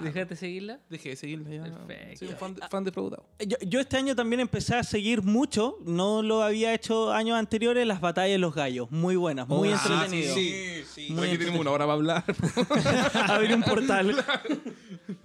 ¿Dejaste 0.00 0.36
seguirla? 0.36 0.80
Dejé 0.88 1.10
de 1.10 1.16
seguirla 1.16 1.50
ya. 1.50 1.62
Perfecto. 1.86 2.18
Soy 2.18 2.28
un 2.28 2.36
fan, 2.36 2.56
fan 2.70 2.84
defraudado. 2.84 3.24
Yo, 3.46 3.56
yo 3.66 3.80
este 3.80 3.96
año 3.96 4.14
también 4.16 4.40
empecé 4.40 4.74
a 4.74 4.82
seguir 4.82 5.22
mucho, 5.22 5.78
no 5.84 6.22
lo 6.22 6.42
había 6.42 6.72
hecho 6.74 7.12
años 7.12 7.36
anteriores, 7.38 7.86
las 7.86 8.00
batallas 8.00 8.32
de 8.34 8.38
los 8.38 8.54
gallos. 8.54 8.90
Muy 8.90 9.16
buenas, 9.16 9.48
muy 9.48 9.70
Ah, 9.72 9.80
entretenido. 9.82 10.34
sí, 10.34 10.50
sí. 10.50 10.83
Muy 11.10 11.28
Aquí 11.28 11.38
tenemos 11.38 11.60
una 11.60 11.70
hora 11.70 11.84
para 11.84 11.92
hablar. 11.94 12.24
Abrir 13.28 13.54
un 13.54 13.62
portal. 13.62 14.24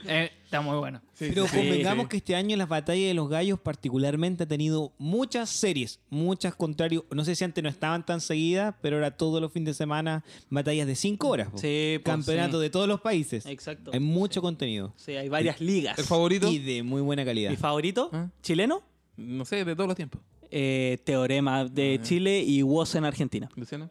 Eh, 0.05 0.31
está 0.43 0.61
muy 0.61 0.77
bueno. 0.77 1.01
Pero 1.17 1.47
sí, 1.47 1.57
convengamos 1.57 2.05
sí. 2.05 2.09
que 2.09 2.17
este 2.17 2.35
año 2.35 2.55
las 2.57 2.67
batallas 2.69 3.07
de 3.07 3.13
los 3.13 3.29
gallos 3.29 3.59
particularmente 3.59 4.43
ha 4.43 4.47
tenido 4.47 4.93
muchas 4.97 5.49
series, 5.49 5.99
muchas 6.09 6.55
contrarios. 6.55 7.03
No 7.11 7.23
sé 7.25 7.35
si 7.35 7.43
antes 7.43 7.63
no 7.63 7.69
estaban 7.69 8.05
tan 8.05 8.21
seguidas, 8.21 8.75
pero 8.81 8.97
ahora 8.97 9.11
todos 9.11 9.41
los 9.41 9.51
fines 9.51 9.67
de 9.67 9.73
semana 9.75 10.23
batallas 10.49 10.87
de 10.87 10.95
5 10.95 11.27
horas. 11.27 11.49
po. 11.49 11.57
Sí, 11.57 11.99
pues, 12.03 12.03
Campeonato 12.03 12.57
sí. 12.57 12.63
de 12.63 12.69
todos 12.69 12.87
los 12.87 13.01
países. 13.01 13.45
Exacto. 13.45 13.91
Hay 13.93 13.99
mucho 13.99 14.41
contenido. 14.41 14.93
Sí, 14.97 15.11
hay 15.13 15.29
varias 15.29 15.59
ligas. 15.61 15.97
¿El 15.99 16.05
favorito? 16.05 16.49
Y 16.49 16.59
de 16.59 16.83
muy 16.83 17.01
buena 17.01 17.23
calidad. 17.25 17.49
Mi 17.51 17.57
favorito, 17.57 18.09
¿Ah? 18.13 18.29
chileno, 18.41 18.81
No 19.17 19.45
sé, 19.45 19.63
de 19.65 19.75
todos 19.75 19.87
los 19.87 19.95
tiempos. 19.95 20.21
eh, 20.51 20.97
Teorema 21.03 21.65
de 21.65 21.99
Ah. 21.99 22.03
Chile 22.03 22.41
y 22.41 22.61
WOS 22.63 22.95
en 22.95 23.05
Argentina. 23.05 23.49
Luciano. 23.55 23.89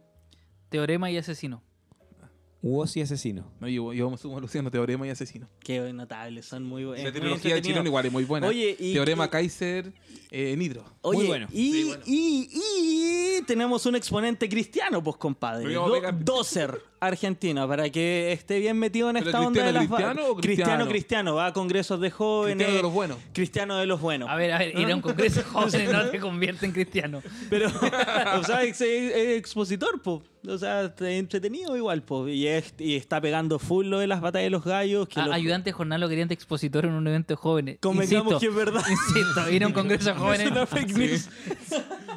Teorema 0.70 1.10
y 1.10 1.16
asesino. 1.16 1.62
Woz 2.60 2.96
y 2.96 3.00
asesino. 3.02 3.50
No, 3.60 3.68
yo, 3.68 3.92
yo 3.92 4.10
me 4.10 4.16
sumo 4.18 4.36
a 4.38 4.40
Luciano, 4.40 4.68
Teorema 4.70 5.06
y 5.06 5.10
Asesino. 5.10 5.48
Qué 5.60 5.92
notables, 5.92 6.44
son 6.46 6.64
muy 6.64 6.84
buenos. 6.84 7.04
la 7.04 7.12
tecnología 7.12 7.54
de 7.54 7.62
chileno 7.62 7.86
igual 7.86 8.06
es 8.06 8.12
muy 8.12 8.24
buena. 8.24 8.48
Oye, 8.48 8.76
y- 8.78 8.94
Teorema 8.94 9.26
y- 9.26 9.28
Kaiser, 9.28 9.92
eh, 10.32 10.56
Nitro. 10.56 10.84
Oye, 11.02 11.18
Muy 11.18 11.26
bueno. 11.28 11.46
Y, 11.52 11.72
Sí, 11.72 11.84
bueno. 11.84 12.02
y- 12.04 12.48
y 13.38 13.42
tenemos 13.46 13.86
un 13.86 13.94
exponente 13.94 14.48
cristiano, 14.48 15.02
pues 15.04 15.16
compadre. 15.16 15.72
Do-. 15.72 16.00
Doser, 16.18 16.82
argentino, 17.00 17.66
para 17.68 17.88
que 17.90 18.32
esté 18.32 18.58
bien 18.58 18.78
metido 18.78 19.08
en 19.10 19.16
¿Pero 19.16 19.26
esta 19.26 19.40
onda 19.40 19.64
de 19.64 19.72
las 19.72 19.86
cristiano, 19.86 20.12
cristiano 20.14 20.30
o 20.32 20.36
cristiano, 20.36 20.40
cristiano? 20.84 20.88
cristiano, 20.88 21.34
va 21.34 21.46
a 21.46 21.52
congresos 21.52 22.00
de 22.00 22.10
jóvenes. 22.10 22.56
Cristiano 22.56 22.76
de 22.76 22.82
los 22.82 22.92
buenos. 22.92 23.18
Cristiano 23.32 23.76
de 23.76 23.86
los 23.86 24.00
buenos. 24.00 24.28
A 24.28 24.36
ver, 24.36 24.52
a 24.52 24.58
ver, 24.58 24.78
ir 24.78 24.90
a 24.90 24.94
un 24.94 25.00
congreso 25.02 25.40
de 25.40 25.44
jóvenes 25.46 25.92
no 25.92 26.10
te 26.10 26.18
convierte 26.20 26.66
en 26.66 26.72
cristiano. 26.72 27.22
Pero, 27.50 27.68
o 28.38 28.44
sea, 28.44 28.62
es, 28.62 28.80
es 28.80 29.36
expositor, 29.38 30.00
po. 30.02 30.22
O 30.46 30.56
sea, 30.56 30.94
entretenido 31.00 31.76
igual, 31.76 32.02
po. 32.02 32.28
Y, 32.28 32.46
es- 32.46 32.72
y 32.78 32.94
está 32.96 33.20
pegando 33.20 33.58
full 33.58 33.86
lo 33.86 33.98
de 33.98 34.06
las 34.06 34.20
batallas 34.20 34.46
de 34.46 34.50
los 34.50 34.64
gallos. 34.64 35.08
Que 35.08 35.20
A- 35.20 35.26
los- 35.26 35.34
ayudante 35.34 35.72
jornal 35.72 36.00
lo 36.00 36.08
querían 36.08 36.28
de 36.28 36.34
expositor 36.34 36.84
en 36.84 36.92
un 36.92 37.06
evento 37.06 37.32
de 37.34 37.36
jóvenes. 37.36 37.78
Convengamos 37.80 38.34
Insisto, 38.34 38.38
que 38.40 38.46
es 38.46 38.54
verdad. 38.54 38.82
Insisto, 38.88 39.50
ir 39.50 39.64
a 39.64 39.66
un 39.66 39.72
congreso 39.72 40.04
de 40.06 40.10
Es 40.12 40.16
jóvenes. 40.18 40.50
una 40.50 40.66
fake 40.66 40.96
news. 40.96 41.28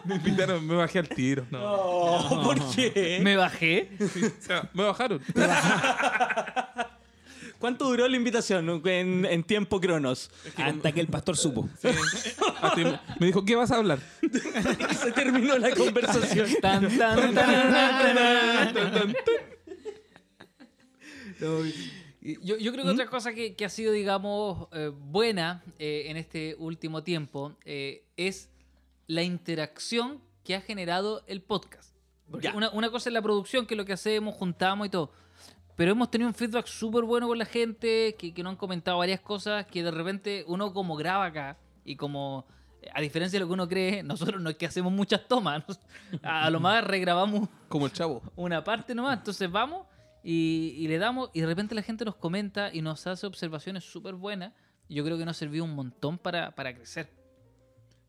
Me 0.05 0.15
invitaron, 0.15 0.65
me 0.65 0.75
bajé 0.75 0.99
al 0.99 1.09
tiro. 1.09 1.45
No. 1.51 2.29
No, 2.29 2.43
¿por 2.43 2.75
qué? 2.75 3.19
Me 3.21 3.35
bajé. 3.35 3.89
O 3.99 4.43
sea, 4.43 4.69
me 4.73 4.83
bajaron. 4.83 5.21
¿Cuánto 7.59 7.85
duró 7.85 8.07
la 8.07 8.17
invitación 8.17 8.81
en, 8.85 9.23
en 9.23 9.43
tiempo 9.43 9.79
cronos? 9.79 10.31
Hasta 10.57 10.91
que 10.91 10.99
el 10.99 11.07
pastor 11.07 11.37
supo. 11.37 11.69
Hasta 12.61 12.75
que 12.75 12.99
me 13.19 13.27
dijo, 13.27 13.45
¿qué 13.45 13.55
vas 13.55 13.69
a 13.69 13.75
hablar? 13.77 13.99
Se 14.99 15.11
terminó 15.11 15.55
la 15.59 15.69
conversación. 15.75 16.47
Tan, 16.59 16.97
tan, 16.97 17.35
tan, 17.35 18.73
tan, 18.73 18.73
tan. 18.73 19.15
Y 22.21 22.37
Yo, 22.45 22.57
yo 22.57 22.71
creo 22.71 22.85
que 22.85 22.91
otra 22.91 23.07
cosa 23.07 23.33
que, 23.33 23.55
que 23.55 23.65
ha 23.65 23.69
sido, 23.69 23.91
digamos, 23.91 24.67
eh, 24.73 24.91
buena 24.93 25.63
eh, 25.79 26.03
en 26.07 26.17
este 26.17 26.55
último 26.59 27.03
tiempo 27.03 27.55
eh, 27.65 28.05
es 28.15 28.50
la 29.07 29.23
interacción 29.23 30.21
que 30.43 30.55
ha 30.55 30.61
generado 30.61 31.23
el 31.27 31.41
podcast. 31.41 31.95
Porque 32.29 32.49
una, 32.49 32.69
una 32.71 32.89
cosa 32.89 33.09
es 33.09 33.13
la 33.13 33.21
producción, 33.21 33.65
que 33.65 33.73
es 33.73 33.77
lo 33.77 33.85
que 33.85 33.93
hacemos, 33.93 34.35
juntamos 34.35 34.87
y 34.87 34.89
todo. 34.89 35.11
Pero 35.75 35.91
hemos 35.91 36.09
tenido 36.11 36.27
un 36.29 36.33
feedback 36.35 36.65
súper 36.67 37.03
bueno 37.03 37.27
con 37.27 37.37
la 37.37 37.45
gente, 37.45 38.15
que, 38.17 38.33
que 38.33 38.43
nos 38.43 38.51
han 38.51 38.57
comentado 38.57 38.97
varias 38.99 39.19
cosas 39.19 39.65
que 39.65 39.83
de 39.83 39.91
repente 39.91 40.43
uno 40.47 40.73
como 40.73 40.95
graba 40.95 41.25
acá 41.25 41.57
y 41.83 41.95
como, 41.95 42.45
a 42.93 43.01
diferencia 43.01 43.37
de 43.37 43.41
lo 43.41 43.47
que 43.47 43.53
uno 43.53 43.67
cree, 43.67 44.03
nosotros 44.03 44.41
no 44.41 44.49
es 44.49 44.55
que 44.57 44.65
hacemos 44.65 44.91
muchas 44.93 45.27
tomas, 45.27 45.63
nos- 45.67 45.79
a, 46.23 46.49
lo 46.49 46.59
más 46.59 46.83
regrabamos 46.85 47.49
Como 47.67 47.85
el 47.87 47.91
chavo. 47.91 48.21
una 48.35 48.63
parte 48.63 48.93
nomás. 48.95 49.17
Entonces 49.17 49.51
vamos 49.51 49.87
y, 50.23 50.75
y 50.77 50.87
le 50.87 50.99
damos 50.99 51.29
y 51.33 51.41
de 51.41 51.47
repente 51.47 51.73
la 51.75 51.81
gente 51.81 52.05
nos 52.05 52.15
comenta 52.15 52.73
y 52.73 52.81
nos 52.81 53.07
hace 53.07 53.25
observaciones 53.27 53.83
súper 53.83 54.13
buenas. 54.15 54.53
Yo 54.87 55.03
creo 55.03 55.17
que 55.17 55.25
nos 55.25 55.37
sirvió 55.37 55.63
un 55.63 55.73
montón 55.73 56.17
para, 56.17 56.51
para 56.53 56.73
crecer. 56.75 57.09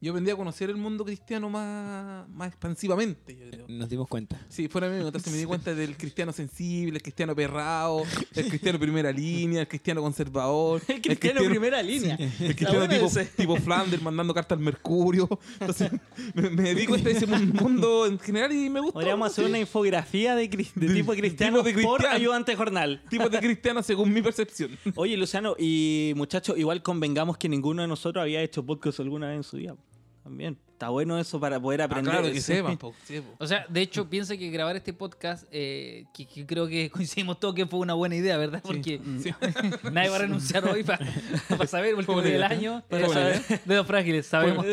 Yo 0.03 0.11
aprendí 0.11 0.33
a 0.33 0.37
conocer 0.37 0.69
el 0.69 0.77
mundo 0.77 1.05
cristiano 1.05 1.49
más, 1.49 2.29
más 2.31 2.49
expansivamente, 2.49 3.37
yo 3.37 3.49
creo. 3.49 3.67
Nos 3.69 3.89
dimos 3.89 4.09
cuenta. 4.09 4.37
Sí, 4.49 4.67
fuera 4.67 4.89
mío, 4.89 5.07
entonces 5.07 5.33
me 5.33 5.39
di 5.39 5.45
cuenta 5.45 5.73
del 5.77 5.97
cristiano 5.97 6.33
sensible, 6.33 6.97
el 6.97 7.03
cristiano 7.03 7.37
perrado, 7.37 8.03
el 8.35 8.49
cristiano 8.49 8.81
primera 8.81 9.13
línea, 9.13 9.61
el 9.61 9.69
cristiano 9.69 10.03
conservador. 10.03 10.83
El 10.89 11.01
cristiano 11.01 11.41
primera 11.49 11.81
línea. 11.83 12.17
El 12.17 12.57
cristiano 12.57 12.89
tipo, 12.89 13.09
tipo 13.37 13.57
Flanders 13.59 14.03
mandando 14.03 14.35
cartas 14.35 14.59
al 14.59 14.65
Mercurio. 14.65 15.29
Entonces 15.61 15.93
me, 16.35 16.51
me 16.51 16.63
dedico 16.75 16.95
a 16.95 16.99
ese 16.99 17.27
mun- 17.29 17.53
mundo 17.53 18.05
en 18.07 18.19
general 18.19 18.51
y 18.53 18.69
me 18.69 18.81
gusta. 18.81 18.95
Podríamos 18.95 19.31
hacer 19.31 19.45
una 19.45 19.61
infografía 19.61 20.35
de, 20.35 20.51
cris- 20.51 20.73
de 20.75 20.93
tipo 20.93 21.13
cristiano 21.13 21.63
Tipo 21.63 21.69
de 21.79 21.83
por 21.85 21.99
cristiano. 21.99 22.17
ayudante 22.17 22.57
jornal. 22.57 23.03
Tipos 23.09 23.31
de 23.31 23.39
cristiano 23.39 23.83
según 23.85 24.13
mi 24.13 24.21
percepción. 24.21 24.77
Oye, 24.97 25.17
Luciano, 25.17 25.55
y 25.57 26.13
muchachos, 26.17 26.59
igual 26.59 26.83
convengamos 26.83 27.39
que 27.39 27.49
ninguno 27.49 27.83
de 27.83 27.89
nosotros 27.89 28.21
había 28.23 28.43
hecho 28.43 28.67
podcast 28.67 28.99
alguna 28.99 29.29
vez 29.29 29.37
en 29.37 29.43
su 29.45 29.57
vida. 29.59 29.77
También. 30.23 30.59
Está 30.83 30.91
bueno 30.91 31.17
eso 31.17 31.39
para 31.39 31.61
poder 31.61 31.81
Ah, 31.81 31.85
aprender. 31.85 32.13
claro, 32.13 32.27
que 32.33 32.41
Sí. 32.41 32.55
sepan, 32.55 32.77
po, 32.77 32.93
sí, 33.07 33.21
po. 33.21 33.37
O 33.39 33.47
sea, 33.47 33.65
de 33.69 33.83
hecho, 33.83 34.11
piensa 34.11 34.37
que 34.37 34.51
grabar 34.51 34.75
este 34.75 34.93
podcast, 34.93 35.45
eh, 35.53 36.07
que, 36.13 36.27
que 36.27 36.45
creo 36.45 36.67
que 36.67 36.91
coincidimos 36.91 37.39
todos 37.39 37.55
que 37.55 37.67
fue 37.67 37.79
una 37.79 37.95
buena 37.95 38.17
idea, 38.17 38.37
¿verdad? 38.37 38.61
Porque 38.65 39.01
Sí. 39.23 39.31
nadie 39.93 40.09
va 40.09 40.17
a 40.17 40.19
renunciar 40.19 40.65
hoy 40.67 40.83
para 40.83 41.07
saber, 41.69 41.95
último 41.95 42.21
día 42.21 42.33
del 42.33 42.43
año. 42.43 42.83
Para 42.89 43.07
eh, 43.07 43.11
saber. 43.11 43.61
Dedos 43.65 43.87
frágiles, 43.87 44.27
sabemos. 44.27 44.67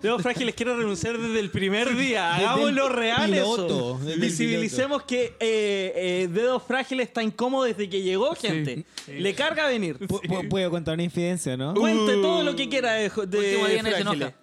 Leo 0.00 0.18
Frágiles 0.18 0.54
quiere 0.54 0.74
renunciar 0.76 1.18
desde 1.18 1.40
el 1.40 1.50
primer 1.50 1.94
día. 1.94 2.36
Hagámoslo 2.36 2.88
real 2.88 3.30
piloto, 3.30 4.00
eso. 4.02 4.18
Visibilicemos 4.18 5.02
que 5.02 5.36
eh, 5.40 5.92
eh, 5.94 6.28
Dedos 6.32 6.62
Frágiles 6.62 7.08
está 7.08 7.22
incómodo 7.22 7.64
desde 7.64 7.90
que 7.90 8.00
llegó, 8.00 8.34
gente. 8.34 8.86
Le 9.08 9.34
carga 9.34 9.66
venir. 9.66 9.98
Pu- 9.98 10.22
pu- 10.22 10.48
Puedo 10.48 10.70
contar 10.70 10.94
una 10.94 11.02
infidencia, 11.02 11.54
¿no? 11.54 11.74
Cuente 11.74 12.14
todo 12.14 12.42
lo 12.42 12.56
que 12.56 12.66
quiera 12.70 12.94
de, 12.94 13.10
de 13.10 13.10
se 13.10 13.58
Frágiles. 13.58 14.34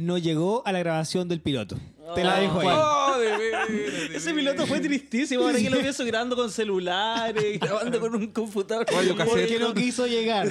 No 0.00 0.18
llegó 0.18 0.62
a 0.66 0.72
la 0.72 0.78
grabación 0.80 1.28
del 1.28 1.40
piloto. 1.40 1.76
Te 2.14 2.24
la 2.24 2.38
dejo 2.40 2.60
ahí. 2.60 2.68
Oh, 2.70 3.18
de 3.18 3.36
veras, 3.38 3.68
de 4.10 4.16
Ese 4.16 4.34
piloto 4.34 4.66
fue 4.66 4.80
tristísimo. 4.80 5.44
Ahora 5.44 5.58
que 5.58 5.70
lo 5.70 5.80
veo 5.80 5.92
grabando 6.00 6.36
con 6.36 6.50
celulares, 6.50 7.58
grabando 7.60 8.00
con 8.00 8.14
un 8.14 8.26
computador. 8.26 8.84
Porque 8.86 9.58
no 9.58 9.72
quiso 9.72 10.06
llegar. 10.06 10.48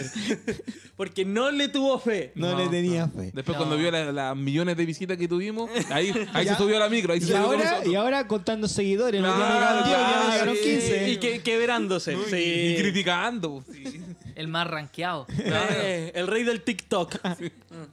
Porque 0.95 1.25
no 1.25 1.51
le 1.51 1.67
tuvo 1.67 1.99
fe. 1.99 2.31
No, 2.35 2.51
No, 2.53 2.57
le 2.57 2.67
tenía 2.69 3.07
fe. 3.07 3.31
Después 3.33 3.49
No. 3.49 3.57
cuando 3.57 3.77
vio 3.77 3.91
la- 3.91 4.11
las 4.11 4.35
millones 4.35 4.75
de 4.77 4.85
visitas 4.85 5.17
que 5.17 5.27
tuvimos, 5.27 5.69
ahí, 5.91 6.11
ahí 6.33 6.45
Ya. 6.45 6.55
se 6.55 6.63
subió 6.63 6.77
a 6.77 6.79
la 6.79 6.89
micro, 6.89 7.13
ahí 7.13 7.19
se 7.19 7.25
Y 7.25 7.29
subió 7.29 7.41
ahora, 7.43 7.81
y 7.85 7.95
ahora 7.95 8.27
contando 8.27 8.67
seguidores. 8.67 9.21
Claro, 9.21 9.37
no 9.37 9.45
me 9.47 9.53
llegaron 9.53 9.83
10, 9.83 9.97
ya 9.97 9.97
me 10.07 10.13
claro, 10.13 10.31
llegaron 10.31 10.55
sí. 10.55 10.61
15. 10.63 11.09
Y 11.11 11.17
que, 11.17 11.41
quebrándose. 11.41 12.17
Sí. 12.29 12.35
Y 12.37 12.75
criticando. 12.81 13.63
sí. 13.71 14.01
El 14.41 14.47
más 14.47 14.67
rankeado. 14.67 15.27
Eh, 15.83 16.11
el 16.15 16.25
rey 16.25 16.43
del 16.43 16.63
TikTok. 16.63 17.15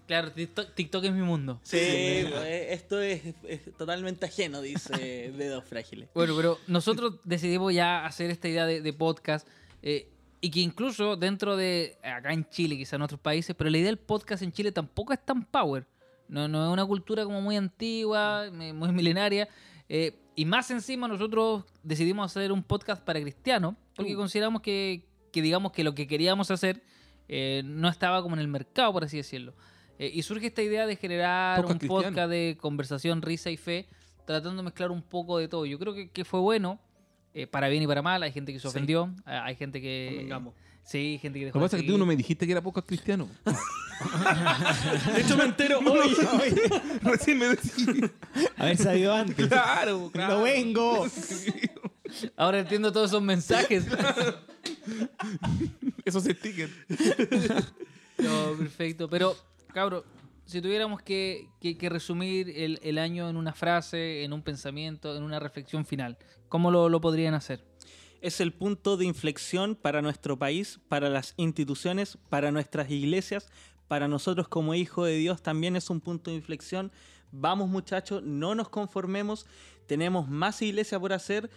Claro, 0.06 0.32
TikTok, 0.32 0.74
TikTok 0.74 1.04
es 1.04 1.12
mi 1.12 1.20
mundo. 1.20 1.60
Sí, 1.62 2.24
pues, 2.28 2.70
esto 2.70 3.00
es, 3.00 3.22
es 3.44 3.76
totalmente 3.76 4.24
ajeno, 4.26 4.62
dice 4.62 5.30
Dedos 5.36 5.64
Frágiles. 5.64 6.08
Bueno, 6.14 6.34
pero 6.36 6.58
nosotros 6.66 7.16
decidimos 7.24 7.74
ya 7.74 8.06
hacer 8.06 8.30
esta 8.30 8.48
idea 8.48 8.64
de, 8.64 8.80
de 8.80 8.92
podcast 8.94 9.46
eh, 9.82 10.08
y 10.40 10.50
que 10.50 10.60
incluso 10.60 11.16
dentro 11.16 11.56
de, 11.56 11.98
acá 12.02 12.32
en 12.32 12.48
Chile, 12.48 12.76
quizás 12.76 12.94
en 12.94 13.02
otros 13.02 13.20
países, 13.20 13.54
pero 13.54 13.68
la 13.68 13.76
idea 13.76 13.88
del 13.88 13.98
podcast 13.98 14.42
en 14.42 14.52
Chile 14.52 14.72
tampoco 14.72 15.12
es 15.12 15.24
tan 15.24 15.44
power. 15.44 15.86
No, 16.28 16.48
no 16.48 16.66
es 16.66 16.72
una 16.72 16.86
cultura 16.86 17.24
como 17.24 17.42
muy 17.42 17.56
antigua, 17.56 18.50
muy 18.50 18.92
milenaria. 18.92 19.48
eh, 19.88 20.18
y 20.34 20.44
más 20.44 20.70
encima 20.70 21.08
nosotros 21.08 21.64
decidimos 21.82 22.30
hacer 22.30 22.52
un 22.52 22.62
podcast 22.62 23.04
para 23.04 23.20
cristianos 23.20 23.74
porque 23.98 24.14
consideramos 24.14 24.62
que, 24.62 25.07
que 25.30 25.42
digamos 25.42 25.72
que 25.72 25.84
lo 25.84 25.94
que 25.94 26.06
queríamos 26.06 26.50
hacer 26.50 26.82
eh, 27.28 27.62
no 27.64 27.88
estaba 27.88 28.22
como 28.22 28.34
en 28.36 28.40
el 28.40 28.48
mercado, 28.48 28.92
por 28.92 29.04
así 29.04 29.16
decirlo. 29.16 29.54
Eh, 29.98 30.10
y 30.14 30.22
surge 30.22 30.46
esta 30.46 30.62
idea 30.62 30.86
de 30.86 30.96
generar 30.96 31.56
Podcast 31.56 31.72
un 31.72 31.78
cristiano. 31.78 32.02
podcast 32.04 32.30
de 32.30 32.56
conversación, 32.60 33.22
risa 33.22 33.50
y 33.50 33.56
fe, 33.56 33.88
tratando 34.24 34.56
de 34.56 34.62
mezclar 34.62 34.90
un 34.90 35.02
poco 35.02 35.38
de 35.38 35.48
todo. 35.48 35.66
Yo 35.66 35.78
creo 35.78 35.94
que, 35.94 36.10
que 36.10 36.24
fue 36.24 36.40
bueno, 36.40 36.78
eh, 37.34 37.46
para 37.46 37.68
bien 37.68 37.82
y 37.82 37.86
para 37.86 38.02
mal. 38.02 38.22
Hay 38.22 38.32
gente 38.32 38.52
que 38.52 38.60
se 38.60 38.68
ofendió, 38.68 39.12
hay 39.24 39.56
gente 39.56 39.80
que... 39.80 40.28
Sí, 40.88 41.18
gente 41.20 41.38
que 41.38 41.44
Lo 41.44 41.46
dejó 41.48 41.58
que 41.58 41.64
pasa 41.66 41.76
es 41.76 41.82
que 41.82 41.88
tú 41.90 41.98
no 41.98 42.06
me 42.06 42.16
dijiste 42.16 42.46
que 42.46 42.52
era 42.52 42.62
poco 42.62 42.80
cristiano. 42.82 43.28
De 45.14 45.20
hecho, 45.20 45.36
me 45.36 45.44
entero 45.44 45.80
hoy. 45.80 46.16
Recién 47.02 47.36
me 47.36 47.48
decís. 47.48 47.86
Haber 48.56 48.76
sabido 48.78 49.12
antes. 49.14 49.48
Claro, 49.48 50.08
claro. 50.10 50.38
¡No 50.38 50.44
vengo! 50.44 51.06
Ahora 52.36 52.60
entiendo 52.60 52.92
todos 52.92 53.10
esos 53.10 53.22
mensajes. 53.22 53.86
Esos 56.04 56.24
stickers. 56.24 56.72
No, 58.18 58.54
perfecto. 58.58 59.08
Pero, 59.08 59.36
cabro, 59.72 60.04
si 60.44 60.60
tuviéramos 60.60 61.00
que, 61.02 61.46
que- 61.60 61.78
que 61.78 61.88
resumir 61.88 62.50
el, 62.50 62.80
el 62.82 62.98
año 62.98 63.28
en 63.28 63.36
una 63.36 63.52
frase, 63.52 64.24
en 64.24 64.32
un 64.32 64.42
pensamiento, 64.42 65.16
en 65.16 65.22
una 65.22 65.38
reflexión 65.38 65.86
final, 65.86 66.18
¿cómo 66.48 66.72
lo, 66.72 66.88
lo 66.88 67.00
podrían 67.00 67.34
hacer? 67.34 67.64
es 68.20 68.40
el 68.40 68.52
punto 68.52 68.96
de 68.96 69.04
inflexión 69.04 69.76
para 69.76 70.02
nuestro 70.02 70.36
país, 70.36 70.80
para 70.88 71.08
las 71.08 71.34
instituciones, 71.36 72.18
para 72.28 72.50
nuestras 72.50 72.90
iglesias, 72.90 73.48
para 73.86 74.08
nosotros 74.08 74.48
como 74.48 74.74
hijos 74.74 75.06
de 75.06 75.14
Dios 75.14 75.40
también 75.40 75.76
es 75.76 75.88
un 75.88 76.00
punto 76.00 76.32
de 76.32 76.36
inflexión. 76.38 76.90
Vamos 77.30 77.68
muchachos, 77.68 78.24
no 78.24 78.56
nos 78.56 78.70
conformemos, 78.70 79.46
tenemos 79.86 80.28
más 80.28 80.60
iglesia 80.62 80.98
por 80.98 81.12
hacer, 81.12 81.48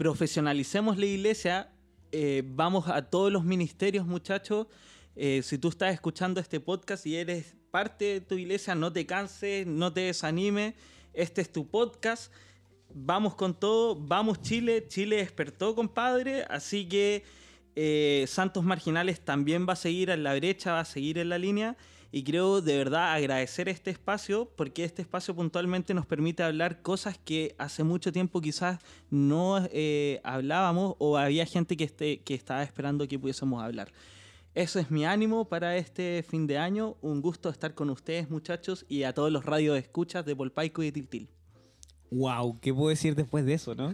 profesionalicemos 0.00 0.96
la 0.96 1.04
iglesia, 1.04 1.68
eh, 2.10 2.42
vamos 2.46 2.88
a 2.88 3.02
todos 3.02 3.30
los 3.30 3.44
ministerios 3.44 4.06
muchachos. 4.06 4.66
Eh, 5.14 5.42
si 5.42 5.58
tú 5.58 5.68
estás 5.68 5.92
escuchando 5.92 6.40
este 6.40 6.58
podcast 6.58 7.04
y 7.04 7.16
eres 7.16 7.54
parte 7.70 8.06
de 8.06 8.20
tu 8.22 8.36
iglesia, 8.36 8.74
no 8.74 8.90
te 8.90 9.04
canses, 9.04 9.66
no 9.66 9.92
te 9.92 10.00
desanimes, 10.00 10.72
este 11.12 11.42
es 11.42 11.52
tu 11.52 11.68
podcast. 11.68 12.32
Vamos 12.94 13.34
con 13.34 13.52
todo, 13.52 13.94
vamos 13.94 14.40
Chile, 14.40 14.86
Chile 14.88 15.16
despertó, 15.16 15.74
compadre, 15.74 16.46
así 16.48 16.88
que 16.88 17.22
eh, 17.76 18.24
Santos 18.26 18.64
Marginales 18.64 19.20
también 19.20 19.66
va 19.68 19.74
a 19.74 19.76
seguir 19.76 20.08
en 20.08 20.22
la 20.22 20.34
brecha, 20.34 20.72
va 20.72 20.80
a 20.80 20.84
seguir 20.86 21.18
en 21.18 21.28
la 21.28 21.36
línea 21.36 21.76
y 22.12 22.24
creo 22.24 22.60
de 22.60 22.76
verdad 22.76 23.12
agradecer 23.14 23.68
este 23.68 23.90
espacio 23.90 24.50
porque 24.56 24.84
este 24.84 25.02
espacio 25.02 25.34
puntualmente 25.34 25.94
nos 25.94 26.06
permite 26.06 26.42
hablar 26.42 26.82
cosas 26.82 27.18
que 27.18 27.54
hace 27.58 27.84
mucho 27.84 28.12
tiempo 28.12 28.40
quizás 28.40 28.80
no 29.10 29.64
eh, 29.70 30.20
hablábamos 30.24 30.96
o 30.98 31.16
había 31.16 31.46
gente 31.46 31.76
que, 31.76 31.84
esté, 31.84 32.20
que 32.20 32.34
estaba 32.34 32.62
esperando 32.62 33.06
que 33.06 33.18
pudiésemos 33.18 33.62
hablar. 33.62 33.92
Eso 34.54 34.80
es 34.80 34.90
mi 34.90 35.04
ánimo 35.04 35.48
para 35.48 35.76
este 35.76 36.24
fin 36.28 36.48
de 36.48 36.58
año. 36.58 36.96
Un 37.02 37.22
gusto 37.22 37.48
estar 37.48 37.74
con 37.74 37.88
ustedes, 37.88 38.28
muchachos, 38.28 38.84
y 38.88 39.04
a 39.04 39.14
todos 39.14 39.30
los 39.30 39.44
radios 39.44 39.78
escuchas 39.78 40.26
de 40.26 40.34
Polpaico 40.34 40.82
y 40.82 40.86
de 40.86 40.92
Tiltil. 40.92 41.28
Wow, 42.10 42.58
¿qué 42.60 42.74
puedo 42.74 42.88
decir 42.88 43.14
después 43.14 43.46
de 43.46 43.54
eso, 43.54 43.76
no? 43.76 43.92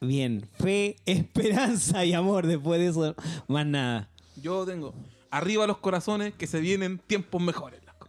Bien, 0.00 0.48
fe, 0.54 0.96
esperanza 1.04 2.06
y 2.06 2.14
amor. 2.14 2.46
Después 2.46 2.80
de 2.80 2.86
eso, 2.86 3.14
más 3.48 3.66
nada. 3.66 4.08
Yo 4.40 4.64
tengo 4.64 4.94
arriba 5.36 5.66
los 5.66 5.78
corazones 5.78 6.32
que 6.34 6.46
se 6.46 6.60
vienen 6.60 6.98
tiempos 6.98 7.42
mejores. 7.42 7.80
loco. 7.84 8.06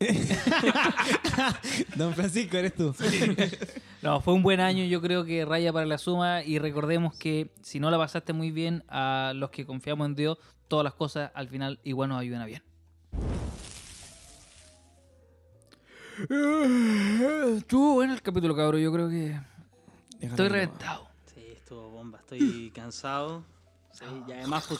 Don 1.96 2.12
Francisco, 2.14 2.56
eres 2.58 2.74
tú. 2.74 2.94
No, 4.02 4.20
fue 4.20 4.34
un 4.34 4.42
buen 4.42 4.60
año, 4.60 4.84
yo 4.84 5.00
creo 5.00 5.24
que 5.24 5.44
raya 5.44 5.72
para 5.72 5.86
la 5.86 5.96
suma 5.96 6.42
y 6.42 6.58
recordemos 6.58 7.14
que 7.16 7.50
si 7.62 7.80
no 7.80 7.90
la 7.90 7.98
pasaste 7.98 8.32
muy 8.32 8.50
bien, 8.50 8.84
a 8.88 9.32
los 9.34 9.50
que 9.50 9.64
confiamos 9.64 10.06
en 10.06 10.14
Dios, 10.14 10.38
todas 10.68 10.84
las 10.84 10.94
cosas 10.94 11.30
al 11.34 11.48
final 11.48 11.80
igual 11.82 12.10
nos 12.10 12.20
ayudan 12.20 12.42
a 12.42 12.46
bien. 12.46 12.62
Estuvo 17.56 17.94
bueno 17.94 18.12
el 18.12 18.20
capítulo, 18.22 18.54
cabrón, 18.54 18.80
yo 18.82 18.92
creo 18.92 19.08
que 19.08 19.40
estoy 20.20 20.48
reventado. 20.48 21.08
Sí, 21.34 21.42
estuvo 21.56 21.88
bomba, 21.90 22.18
estoy 22.18 22.70
cansado. 22.74 23.44
Sí, 23.92 24.04
y 24.28 24.32
además 24.32 24.66
Tan- 24.68 24.76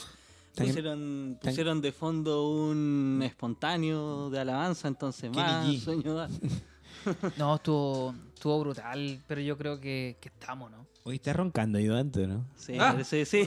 pusieron, 0.55 1.39
pusieron 1.41 1.81
de 1.81 1.93
fondo 1.93 2.49
un 2.51 3.20
espontáneo 3.23 4.31
de 4.31 4.41
alabanza, 4.41 4.89
entonces 4.89 5.31
más 5.31 5.77
sueño. 5.79 6.27
No, 7.39 7.57
estuvo, 7.57 8.15
estuvo 8.35 8.61
brutal, 8.61 9.20
pero 9.27 9.41
yo 9.41 9.57
creo 9.59 9.81
que, 9.81 10.16
que 10.20 10.29
estamos, 10.29 10.70
¿no? 10.70 10.87
Hoy 11.05 11.16
está 11.16 11.33
roncando 11.33 11.79
ayudante, 11.79 12.29
¿no? 12.29 12.47
Sí, 12.57 12.74
Ah. 12.79 12.97
sí, 13.03 13.24
sí. 13.24 13.45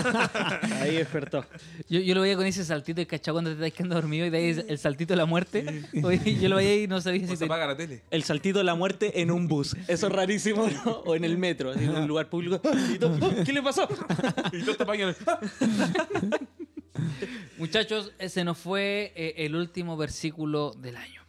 Ahí 0.80 0.94
despertó. 0.94 1.44
Yo, 1.88 1.98
yo 2.00 2.14
lo 2.14 2.20
veía 2.20 2.36
con 2.36 2.46
ese 2.46 2.64
saltito 2.64 3.00
de 3.00 3.06
cachado 3.08 3.34
cuando 3.34 3.50
te 3.50 3.56
estás 3.56 3.76
quedando 3.76 3.96
dormido 3.96 4.26
y 4.26 4.30
de 4.30 4.38
ahí 4.38 4.64
el 4.68 4.78
saltito 4.78 5.12
de 5.12 5.16
la 5.16 5.26
muerte. 5.26 5.82
Oye, 6.04 6.36
yo 6.38 6.48
lo 6.48 6.54
veía 6.56 6.84
y 6.84 6.86
no 6.86 7.00
sabía 7.00 7.26
si 7.26 7.36
te... 7.36 7.46
apaga 7.46 7.66
la 7.66 7.76
tele. 7.76 8.02
El 8.12 8.22
saltito 8.22 8.58
de 8.58 8.64
la 8.64 8.76
muerte 8.76 9.20
en 9.20 9.32
un 9.32 9.48
bus. 9.48 9.74
Eso 9.88 10.06
es 10.06 10.12
rarísimo, 10.12 10.68
¿no? 10.84 10.92
O 11.00 11.16
en 11.16 11.24
el 11.24 11.36
metro, 11.36 11.72
así, 11.72 11.82
en 11.82 11.90
un 11.96 12.06
lugar 12.06 12.28
público. 12.30 12.60
Y 12.94 12.98
todo, 12.98 13.18
¿Qué 13.44 13.52
le 13.52 13.60
pasó? 13.62 13.88
Y 14.52 14.62
todos 14.62 14.76
te 14.76 14.82
apagan. 14.84 15.16
Muchachos, 17.58 18.12
ese 18.18 18.44
nos 18.44 18.58
fue 18.58 19.12
eh, 19.16 19.34
el 19.38 19.56
último 19.56 19.96
versículo 19.96 20.72
del 20.74 20.96
año. 20.96 21.22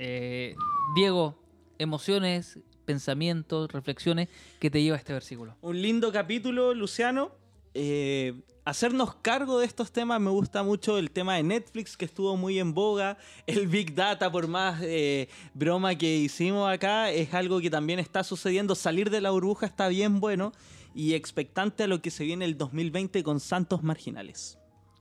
Eh, 0.00 0.54
Diego, 0.94 1.36
emociones, 1.78 2.60
pensamientos, 2.84 3.70
reflexiones 3.72 4.28
que 4.60 4.70
te 4.70 4.80
lleva 4.80 4.96
este 4.96 5.12
versículo. 5.12 5.56
Un 5.60 5.82
lindo 5.82 6.12
capítulo, 6.12 6.72
Luciano. 6.72 7.32
Eh, 7.74 8.40
hacernos 8.64 9.16
cargo 9.16 9.58
de 9.58 9.66
estos 9.66 9.90
temas, 9.90 10.20
me 10.20 10.30
gusta 10.30 10.62
mucho 10.62 10.98
el 10.98 11.10
tema 11.10 11.34
de 11.34 11.42
Netflix 11.42 11.96
que 11.96 12.04
estuvo 12.04 12.36
muy 12.36 12.60
en 12.60 12.74
boga, 12.74 13.18
el 13.46 13.66
Big 13.66 13.94
Data, 13.94 14.30
por 14.30 14.46
más 14.46 14.80
eh, 14.82 15.28
broma 15.52 15.96
que 15.96 16.16
hicimos 16.16 16.70
acá, 16.70 17.10
es 17.10 17.34
algo 17.34 17.60
que 17.60 17.68
también 17.68 17.98
está 17.98 18.22
sucediendo. 18.22 18.76
Salir 18.76 19.10
de 19.10 19.20
la 19.20 19.30
burbuja 19.30 19.66
está 19.66 19.88
bien 19.88 20.20
bueno 20.20 20.52
y 20.94 21.14
expectante 21.14 21.82
a 21.82 21.86
lo 21.88 22.00
que 22.00 22.12
se 22.12 22.24
viene 22.24 22.44
el 22.44 22.56
2020 22.56 23.22
con 23.24 23.40
Santos 23.40 23.82
Marginales. 23.82 24.57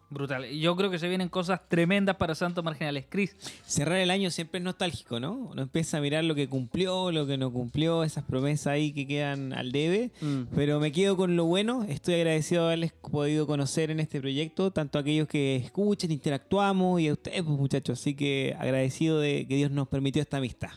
Brutal. 0.09 0.45
Yo 0.49 0.75
creo 0.77 0.89
que 0.89 0.99
se 0.99 1.09
vienen 1.09 1.27
cosas 1.27 1.59
tremendas 1.67 2.15
para 2.15 2.33
Santos 2.33 2.63
Marginales. 2.63 3.05
Chris, 3.09 3.35
Cerrar 3.65 3.97
el 3.99 4.09
año 4.09 4.31
siempre 4.31 4.59
es 4.59 4.63
nostálgico, 4.63 5.19
¿no? 5.19 5.33
Uno 5.33 5.61
empieza 5.63 5.97
a 5.97 6.01
mirar 6.01 6.23
lo 6.23 6.33
que 6.33 6.47
cumplió, 6.47 7.11
lo 7.11 7.27
que 7.27 7.37
no 7.37 7.51
cumplió, 7.51 8.03
esas 8.03 8.23
promesas 8.23 8.67
ahí 8.67 8.93
que 8.93 9.05
quedan 9.05 9.51
al 9.51 9.73
debe. 9.73 10.11
Mm. 10.21 10.43
Pero 10.55 10.79
me 10.79 10.93
quedo 10.93 11.17
con 11.17 11.35
lo 11.35 11.43
bueno. 11.43 11.83
Estoy 11.83 12.13
agradecido 12.15 12.61
de 12.61 12.67
haberles 12.67 12.93
podido 12.93 13.45
conocer 13.47 13.91
en 13.91 13.99
este 13.99 14.21
proyecto, 14.21 14.71
tanto 14.71 14.97
a 14.97 15.01
aquellos 15.01 15.27
que 15.27 15.57
escuchan, 15.57 16.09
interactuamos 16.11 17.01
y 17.01 17.09
a 17.09 17.13
ustedes, 17.13 17.43
pues, 17.43 17.57
muchachos. 17.59 17.99
Así 17.99 18.15
que 18.15 18.55
agradecido 18.57 19.19
de 19.19 19.45
que 19.45 19.57
Dios 19.57 19.71
nos 19.71 19.89
permitió 19.89 20.21
esta 20.21 20.37
amistad. 20.37 20.69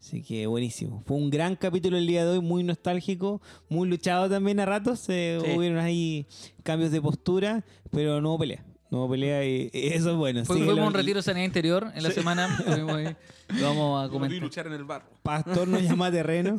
Así 0.00 0.22
que 0.22 0.46
buenísimo. 0.46 1.02
Fue 1.04 1.16
un 1.16 1.28
gran 1.28 1.56
capítulo 1.56 1.96
el 1.96 2.06
día 2.06 2.24
de 2.24 2.38
hoy, 2.38 2.40
muy 2.40 2.62
nostálgico, 2.62 3.42
muy 3.68 3.88
luchado 3.88 4.30
también 4.30 4.60
a 4.60 4.64
ratos. 4.66 5.04
eh, 5.08 5.40
Sí. 5.44 5.50
Hubieron 5.56 5.78
ahí 5.78 6.26
cambios 6.62 6.92
de 6.92 7.02
postura, 7.02 7.64
pero 7.90 8.20
no 8.20 8.30
hubo 8.30 8.38
pelea. 8.38 8.64
No 8.90 9.08
pelea 9.08 9.44
y, 9.44 9.70
y 9.72 9.88
eso 9.88 10.10
es 10.12 10.16
bueno. 10.16 10.44
fue- 10.44 10.56
fuimos 10.56 10.78
a 10.78 10.84
un 10.86 10.94
retiro 10.94 11.18
de 11.18 11.22
sanidad 11.22 11.44
interior 11.44 11.92
en 11.94 12.02
la 12.02 12.10
semana. 12.10 12.64
Lo 12.66 13.64
vamos 13.66 14.06
a 14.06 14.10
comentar. 14.10 14.40
luchar 14.40 14.66
en 14.66 14.72
el 14.74 14.84
barro. 14.84 15.10
Pastor 15.22 15.68
nos 15.68 15.82
llama 15.82 16.06
a 16.06 16.10
terreno. 16.12 16.58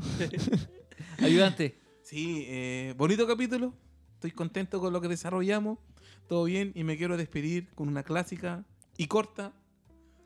Ayudante. 1.19 1.77
Sí, 2.03 2.45
eh, 2.47 2.93
bonito 2.97 3.27
capítulo. 3.27 3.73
Estoy 4.15 4.31
contento 4.31 4.79
con 4.79 4.93
lo 4.93 5.01
que 5.01 5.07
desarrollamos. 5.07 5.79
Todo 6.27 6.43
bien. 6.43 6.71
Y 6.75 6.83
me 6.83 6.97
quiero 6.97 7.17
despedir 7.17 7.69
con 7.75 7.87
una 7.87 8.03
clásica 8.03 8.63
y 8.97 9.07
corta 9.07 9.51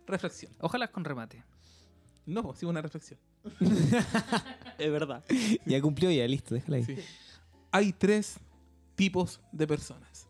reflexión. 0.08 0.52
Ojalá 0.60 0.90
con 0.92 1.04
remate. 1.06 1.44
No, 2.26 2.54
sí, 2.56 2.66
una 2.66 2.82
reflexión. 2.82 3.20
Es 4.78 4.92
verdad. 4.92 5.24
ya 5.66 5.82
cumplió, 5.82 6.10
ya 6.12 6.28
listo, 6.28 6.56
déjala 6.56 6.78
ahí. 6.78 6.84
Sí. 6.86 6.96
Hay 7.72 7.94
tres 7.94 8.38
tipos 8.96 9.40
de 9.52 9.68
personas. 9.68 10.28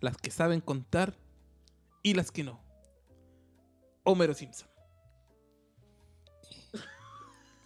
Las 0.00 0.16
que 0.16 0.30
saben 0.30 0.60
contar 0.60 1.14
y 2.02 2.14
las 2.14 2.30
que 2.30 2.44
no. 2.44 2.60
Homero 4.04 4.34
Simpson. 4.34 4.68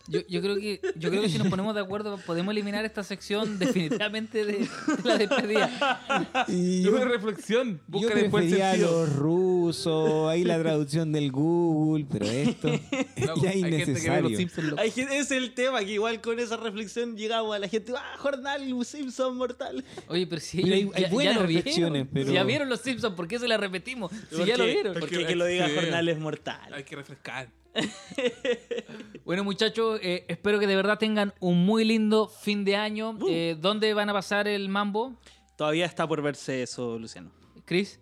Yo, 0.08 0.20
yo 0.28 0.40
creo 0.42 0.56
que 0.56 0.80
yo 0.96 1.10
creo 1.10 1.22
que 1.22 1.28
si 1.28 1.38
nos 1.38 1.46
ponemos 1.48 1.74
de 1.74 1.80
acuerdo 1.80 2.18
podemos 2.26 2.52
eliminar 2.52 2.84
esta 2.84 3.02
sección 3.04 3.58
definitivamente 3.60 4.44
de, 4.44 4.52
de 4.52 4.68
la 5.04 5.16
despedida. 5.18 6.44
Y 6.48 6.78
Es 6.78 6.84
yo, 6.84 6.92
una 6.96 7.04
reflexión. 7.04 7.76
yo 7.76 7.82
Busca 7.86 8.14
después 8.14 8.44
el 8.44 8.50
prefería 8.50 8.76
los 8.76 9.14
rusos, 9.14 10.28
ahí 10.28 10.42
la 10.44 10.58
traducción 10.58 11.12
del 11.12 11.30
Google, 11.30 12.06
pero 12.10 12.24
esto 12.26 12.68
Loco, 12.68 13.40
ya 13.42 13.50
hay 13.50 13.60
gente 13.62 13.76
que 14.00 14.10
ve 14.10 14.22
los 14.22 14.32
innecesario. 14.32 14.76
Hay 14.78 14.92
es 14.96 15.30
el 15.30 15.54
tema, 15.54 15.80
que 15.80 15.92
igual 15.92 16.20
con 16.20 16.38
esa 16.40 16.56
reflexión 16.56 17.16
llegamos 17.16 17.54
a 17.54 17.58
la 17.60 17.68
gente, 17.68 17.92
¡ah, 17.96 18.16
jornal, 18.18 18.62
Simpson 18.84 19.36
mortal! 19.36 19.84
Oye, 20.08 20.26
pero 20.26 20.40
si 20.40 20.62
Mira, 20.62 20.76
hay- 20.76 20.82
hay 20.94 21.02
ya, 21.02 21.08
ya 21.08 21.12
buenas 21.14 21.34
vieron. 21.34 21.46
reflexiones, 21.54 22.06
pero- 22.12 22.26
Si 22.28 22.34
ya 22.34 22.44
vieron 22.44 22.68
los 22.68 22.80
Simpsons, 22.80 23.14
¿por 23.14 23.28
qué 23.28 23.38
se 23.38 23.46
la 23.46 23.56
repetimos? 23.56 24.10
Si 24.10 24.18
ya 24.18 24.36
Porque- 24.36 24.56
lo 24.58 24.64
vieron. 24.66 24.94
Porque 24.98 25.26
que 25.26 25.36
lo 25.36 25.46
diga 25.46 25.68
Sí. 25.68 25.74
jornal 25.76 26.08
es 26.08 26.18
mortal. 26.18 26.74
Hay 26.74 26.82
que 26.84 26.96
refrescar. 26.96 27.48
Bueno, 29.24 29.44
muchachos, 29.44 30.00
eh, 30.02 30.24
espero 30.28 30.58
que 30.58 30.66
de 30.66 30.74
verdad 30.76 30.98
tengan 30.98 31.32
un 31.40 31.64
muy 31.64 31.84
lindo 31.84 32.28
fin 32.28 32.64
de 32.64 32.76
año. 32.76 33.10
Uh. 33.20 33.28
Eh, 33.28 33.56
¿Dónde 33.60 33.94
van 33.94 34.10
a 34.10 34.12
pasar 34.12 34.48
el 34.48 34.68
mambo, 34.68 35.16
Todavía 35.56 35.84
está 35.86 36.08
por 36.08 36.20
verse 36.22 36.62
eso, 36.62 36.98
Luciano. 36.98 37.30
Chris? 37.64 38.00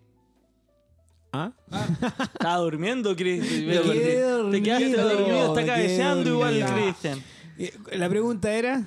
¿Ah? 1.31 1.51
Estaba 2.33 2.57
durmiendo, 2.57 3.15
Chris. 3.15 3.43
Quedé 3.47 3.71
Te 4.51 4.63
quedaste 4.63 4.97
dormido, 4.97 5.09
dormido, 5.09 5.47
está 5.47 5.65
cabeceando 5.65 6.29
igual, 6.31 6.59
dormido. 6.59 6.83
Cristian. 6.83 7.23
Eh, 7.59 7.73
La 7.93 8.09
pregunta 8.09 8.51
era, 8.51 8.83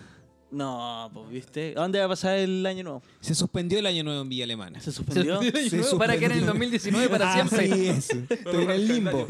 No, 0.51 1.11
pues 1.15 1.31
viste. 1.31 1.74
¿A 1.77 1.82
dónde 1.82 2.01
va 2.01 2.06
a 2.06 2.09
pasar 2.09 2.36
el 2.39 2.66
año 2.66 2.82
nuevo? 2.82 3.02
Se 3.20 3.35
suspendió 3.35 3.78
el 3.78 3.86
año 3.86 4.02
nuevo 4.02 4.23
en 4.23 4.28
Villa 4.28 4.44
Alemana. 4.44 4.81
¿Se 4.81 4.90
suspendió? 4.90 5.40
Se 5.43 5.97
para 5.97 6.19
que 6.19 6.24
en 6.24 6.32
el 6.32 6.47
2019 6.47 7.09
para 7.09 7.32
siempre. 7.32 7.73
Así 7.73 7.89
es. 7.89 8.11
Estoy 8.31 8.65
en 8.65 8.70
el 8.70 8.89
limbo. 8.89 9.27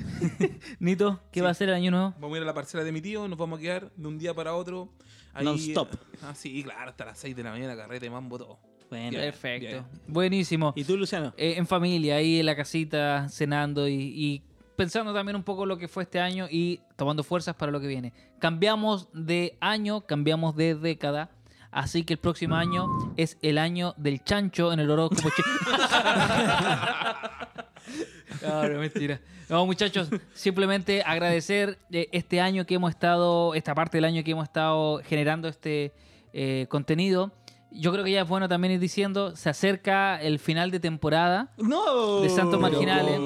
Nito, 0.80 1.20
¿qué 1.30 1.42
va 1.42 1.50
a 1.50 1.54
ser 1.54 1.68
el 1.68 1.74
año 1.74 1.90
nuevo? 1.90 2.14
Vamos 2.18 2.34
a 2.34 2.36
ir 2.38 2.42
a 2.42 2.46
la 2.46 2.54
parcela 2.54 2.84
de 2.84 2.92
mi 2.92 3.00
tío, 3.00 3.28
nos 3.28 3.38
vamos 3.38 3.58
a 3.58 3.62
quedar 3.62 3.90
de 3.94 4.08
un 4.08 4.18
día 4.18 4.34
para 4.34 4.54
otro. 4.54 4.88
Ahí, 5.34 5.44
Non-stop. 5.44 5.88
Ah, 6.22 6.34
sí, 6.34 6.62
claro, 6.62 6.90
hasta 6.90 7.04
las 7.06 7.18
6 7.18 7.34
de 7.36 7.42
la 7.42 7.50
mañana, 7.50 7.76
carrete, 7.76 8.08
mambo, 8.10 8.38
todo. 8.38 8.58
Bueno. 8.90 9.18
Perfecto. 9.18 9.86
Buenísimo. 10.06 10.74
¿Y 10.76 10.84
tú, 10.84 10.96
Luciano? 10.98 11.32
Eh, 11.38 11.54
en 11.56 11.66
familia, 11.66 12.16
ahí 12.16 12.40
en 12.40 12.46
la 12.46 12.54
casita, 12.54 13.26
cenando 13.30 13.88
y, 13.88 13.94
y 13.94 14.42
pensando 14.76 15.14
también 15.14 15.36
un 15.36 15.42
poco 15.42 15.64
lo 15.64 15.78
que 15.78 15.88
fue 15.88 16.02
este 16.02 16.20
año 16.20 16.46
y 16.50 16.80
tomando 16.96 17.24
fuerzas 17.24 17.56
para 17.56 17.72
lo 17.72 17.80
que 17.80 17.86
viene. 17.86 18.12
Cambiamos 18.38 19.08
de 19.14 19.56
año, 19.60 20.02
cambiamos 20.02 20.54
de 20.56 20.74
década. 20.74 21.30
Así 21.70 22.04
que 22.04 22.12
el 22.14 22.18
próximo 22.18 22.54
año 22.54 22.86
es 23.16 23.38
el 23.40 23.56
año 23.56 23.94
del 23.96 24.22
chancho 24.22 24.74
en 24.74 24.80
el 24.80 24.90
horóscopo 24.90 25.30
chino. 25.36 25.48
No, 28.42 28.68
no, 28.68 28.78
mentira. 28.78 29.20
No, 29.48 29.66
muchachos, 29.66 30.08
simplemente 30.34 31.02
agradecer 31.04 31.78
eh, 31.90 32.08
este 32.12 32.40
año 32.40 32.64
que 32.64 32.74
hemos 32.74 32.90
estado, 32.90 33.54
esta 33.54 33.74
parte 33.74 33.98
del 33.98 34.04
año 34.06 34.24
que 34.24 34.30
hemos 34.30 34.44
estado 34.44 35.00
generando 35.04 35.48
este 35.48 35.92
eh, 36.32 36.66
contenido. 36.70 37.32
Yo 37.70 37.90
creo 37.92 38.04
que 38.04 38.12
ya 38.12 38.22
es 38.22 38.28
bueno 38.28 38.48
también 38.48 38.74
ir 38.74 38.80
diciendo, 38.80 39.34
se 39.36 39.48
acerca 39.50 40.20
el 40.20 40.38
final 40.38 40.70
de 40.70 40.80
temporada. 40.80 41.52
¡No! 41.58 42.20
De 42.20 42.28
Santos 42.28 42.60
Marginales. 42.60 43.18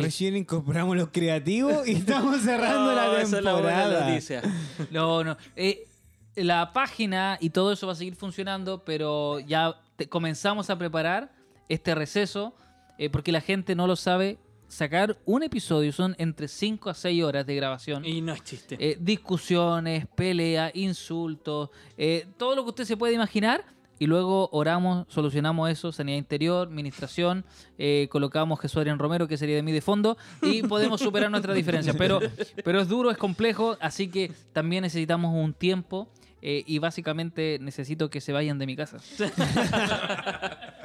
Recién 0.00 0.36
incorporamos 0.36 0.96
los 0.96 1.08
creativos 1.10 1.86
y 1.86 1.92
estamos 1.92 2.40
cerrando 2.42 2.86
No, 2.90 2.94
la 2.94 3.20
esa 3.20 3.38
es 3.38 3.44
la 3.44 3.52
buena 3.52 3.68
temporada. 3.82 4.08
noticia. 4.08 4.42
No, 4.90 5.22
no. 5.22 5.36
Eh, 5.54 5.86
la 6.34 6.72
página 6.72 7.38
y 7.40 7.50
todo 7.50 7.72
eso 7.72 7.86
va 7.86 7.92
a 7.92 7.96
seguir 7.96 8.16
funcionando, 8.16 8.84
pero 8.84 9.38
ya 9.40 9.76
te- 9.96 10.08
comenzamos 10.08 10.68
a 10.70 10.76
preparar 10.76 11.30
este 11.68 11.94
receso, 11.94 12.54
eh, 12.98 13.10
porque 13.10 13.32
la 13.32 13.40
gente 13.40 13.74
no 13.74 13.86
lo 13.86 13.96
sabe. 13.96 14.38
Sacar 14.68 15.16
un 15.24 15.44
episodio 15.44 15.92
son 15.92 16.16
entre 16.18 16.48
5 16.48 16.90
a 16.90 16.94
6 16.94 17.22
horas 17.22 17.46
de 17.46 17.54
grabación. 17.54 18.04
Y 18.04 18.20
no 18.20 18.32
es 18.32 18.42
chiste. 18.42 18.76
Eh, 18.80 18.98
discusiones, 19.00 20.06
peleas, 20.16 20.72
insultos, 20.74 21.70
eh, 21.96 22.26
todo 22.36 22.56
lo 22.56 22.64
que 22.64 22.70
usted 22.70 22.84
se 22.84 22.96
puede 22.96 23.14
imaginar. 23.14 23.64
Y 23.98 24.06
luego 24.06 24.50
oramos, 24.52 25.06
solucionamos 25.08 25.70
eso, 25.70 25.90
sanidad 25.90 26.18
interior, 26.18 26.68
administración, 26.68 27.46
eh, 27.78 28.08
colocamos 28.10 28.60
Jesús 28.60 28.76
Adrián 28.78 28.98
Romero, 28.98 29.26
que 29.26 29.38
sería 29.38 29.56
de 29.56 29.62
mí 29.62 29.72
de 29.72 29.80
fondo, 29.80 30.18
y 30.42 30.62
podemos 30.68 31.00
superar 31.00 31.30
nuestras 31.30 31.56
diferencias. 31.56 31.96
Pero, 31.96 32.20
pero 32.62 32.82
es 32.82 32.88
duro, 32.88 33.10
es 33.10 33.16
complejo, 33.16 33.78
así 33.80 34.08
que 34.08 34.32
también 34.52 34.82
necesitamos 34.82 35.32
un 35.34 35.54
tiempo 35.54 36.08
y 36.42 36.78
básicamente 36.78 37.58
necesito 37.60 38.08
que 38.08 38.20
se 38.20 38.32
vayan 38.32 38.58
de 38.58 38.66
mi 38.66 38.76
casa. 38.76 38.98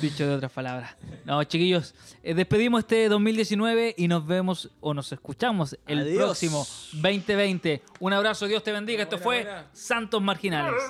Dicho 0.00 0.26
de 0.26 0.34
otras 0.34 0.52
palabras. 0.52 0.96
No, 1.24 1.42
chiquillos, 1.44 1.94
eh, 2.22 2.34
despedimos 2.34 2.80
este 2.80 3.08
2019 3.08 3.94
y 3.96 4.08
nos 4.08 4.26
vemos 4.26 4.70
o 4.80 4.94
nos 4.94 5.12
escuchamos 5.12 5.76
el 5.86 6.00
Adiós. 6.00 6.16
próximo 6.16 6.66
2020. 6.92 7.82
Un 8.00 8.12
abrazo, 8.12 8.46
Dios 8.46 8.62
te 8.62 8.72
bendiga. 8.72 9.02
Esto 9.02 9.18
fue 9.18 9.46
Santos 9.72 10.20
Marginales. 10.22 10.82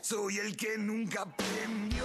Soy 0.00 0.38
el 0.38 0.56
que 0.56 0.78
nunca 0.78 1.26
premió. 1.36 2.04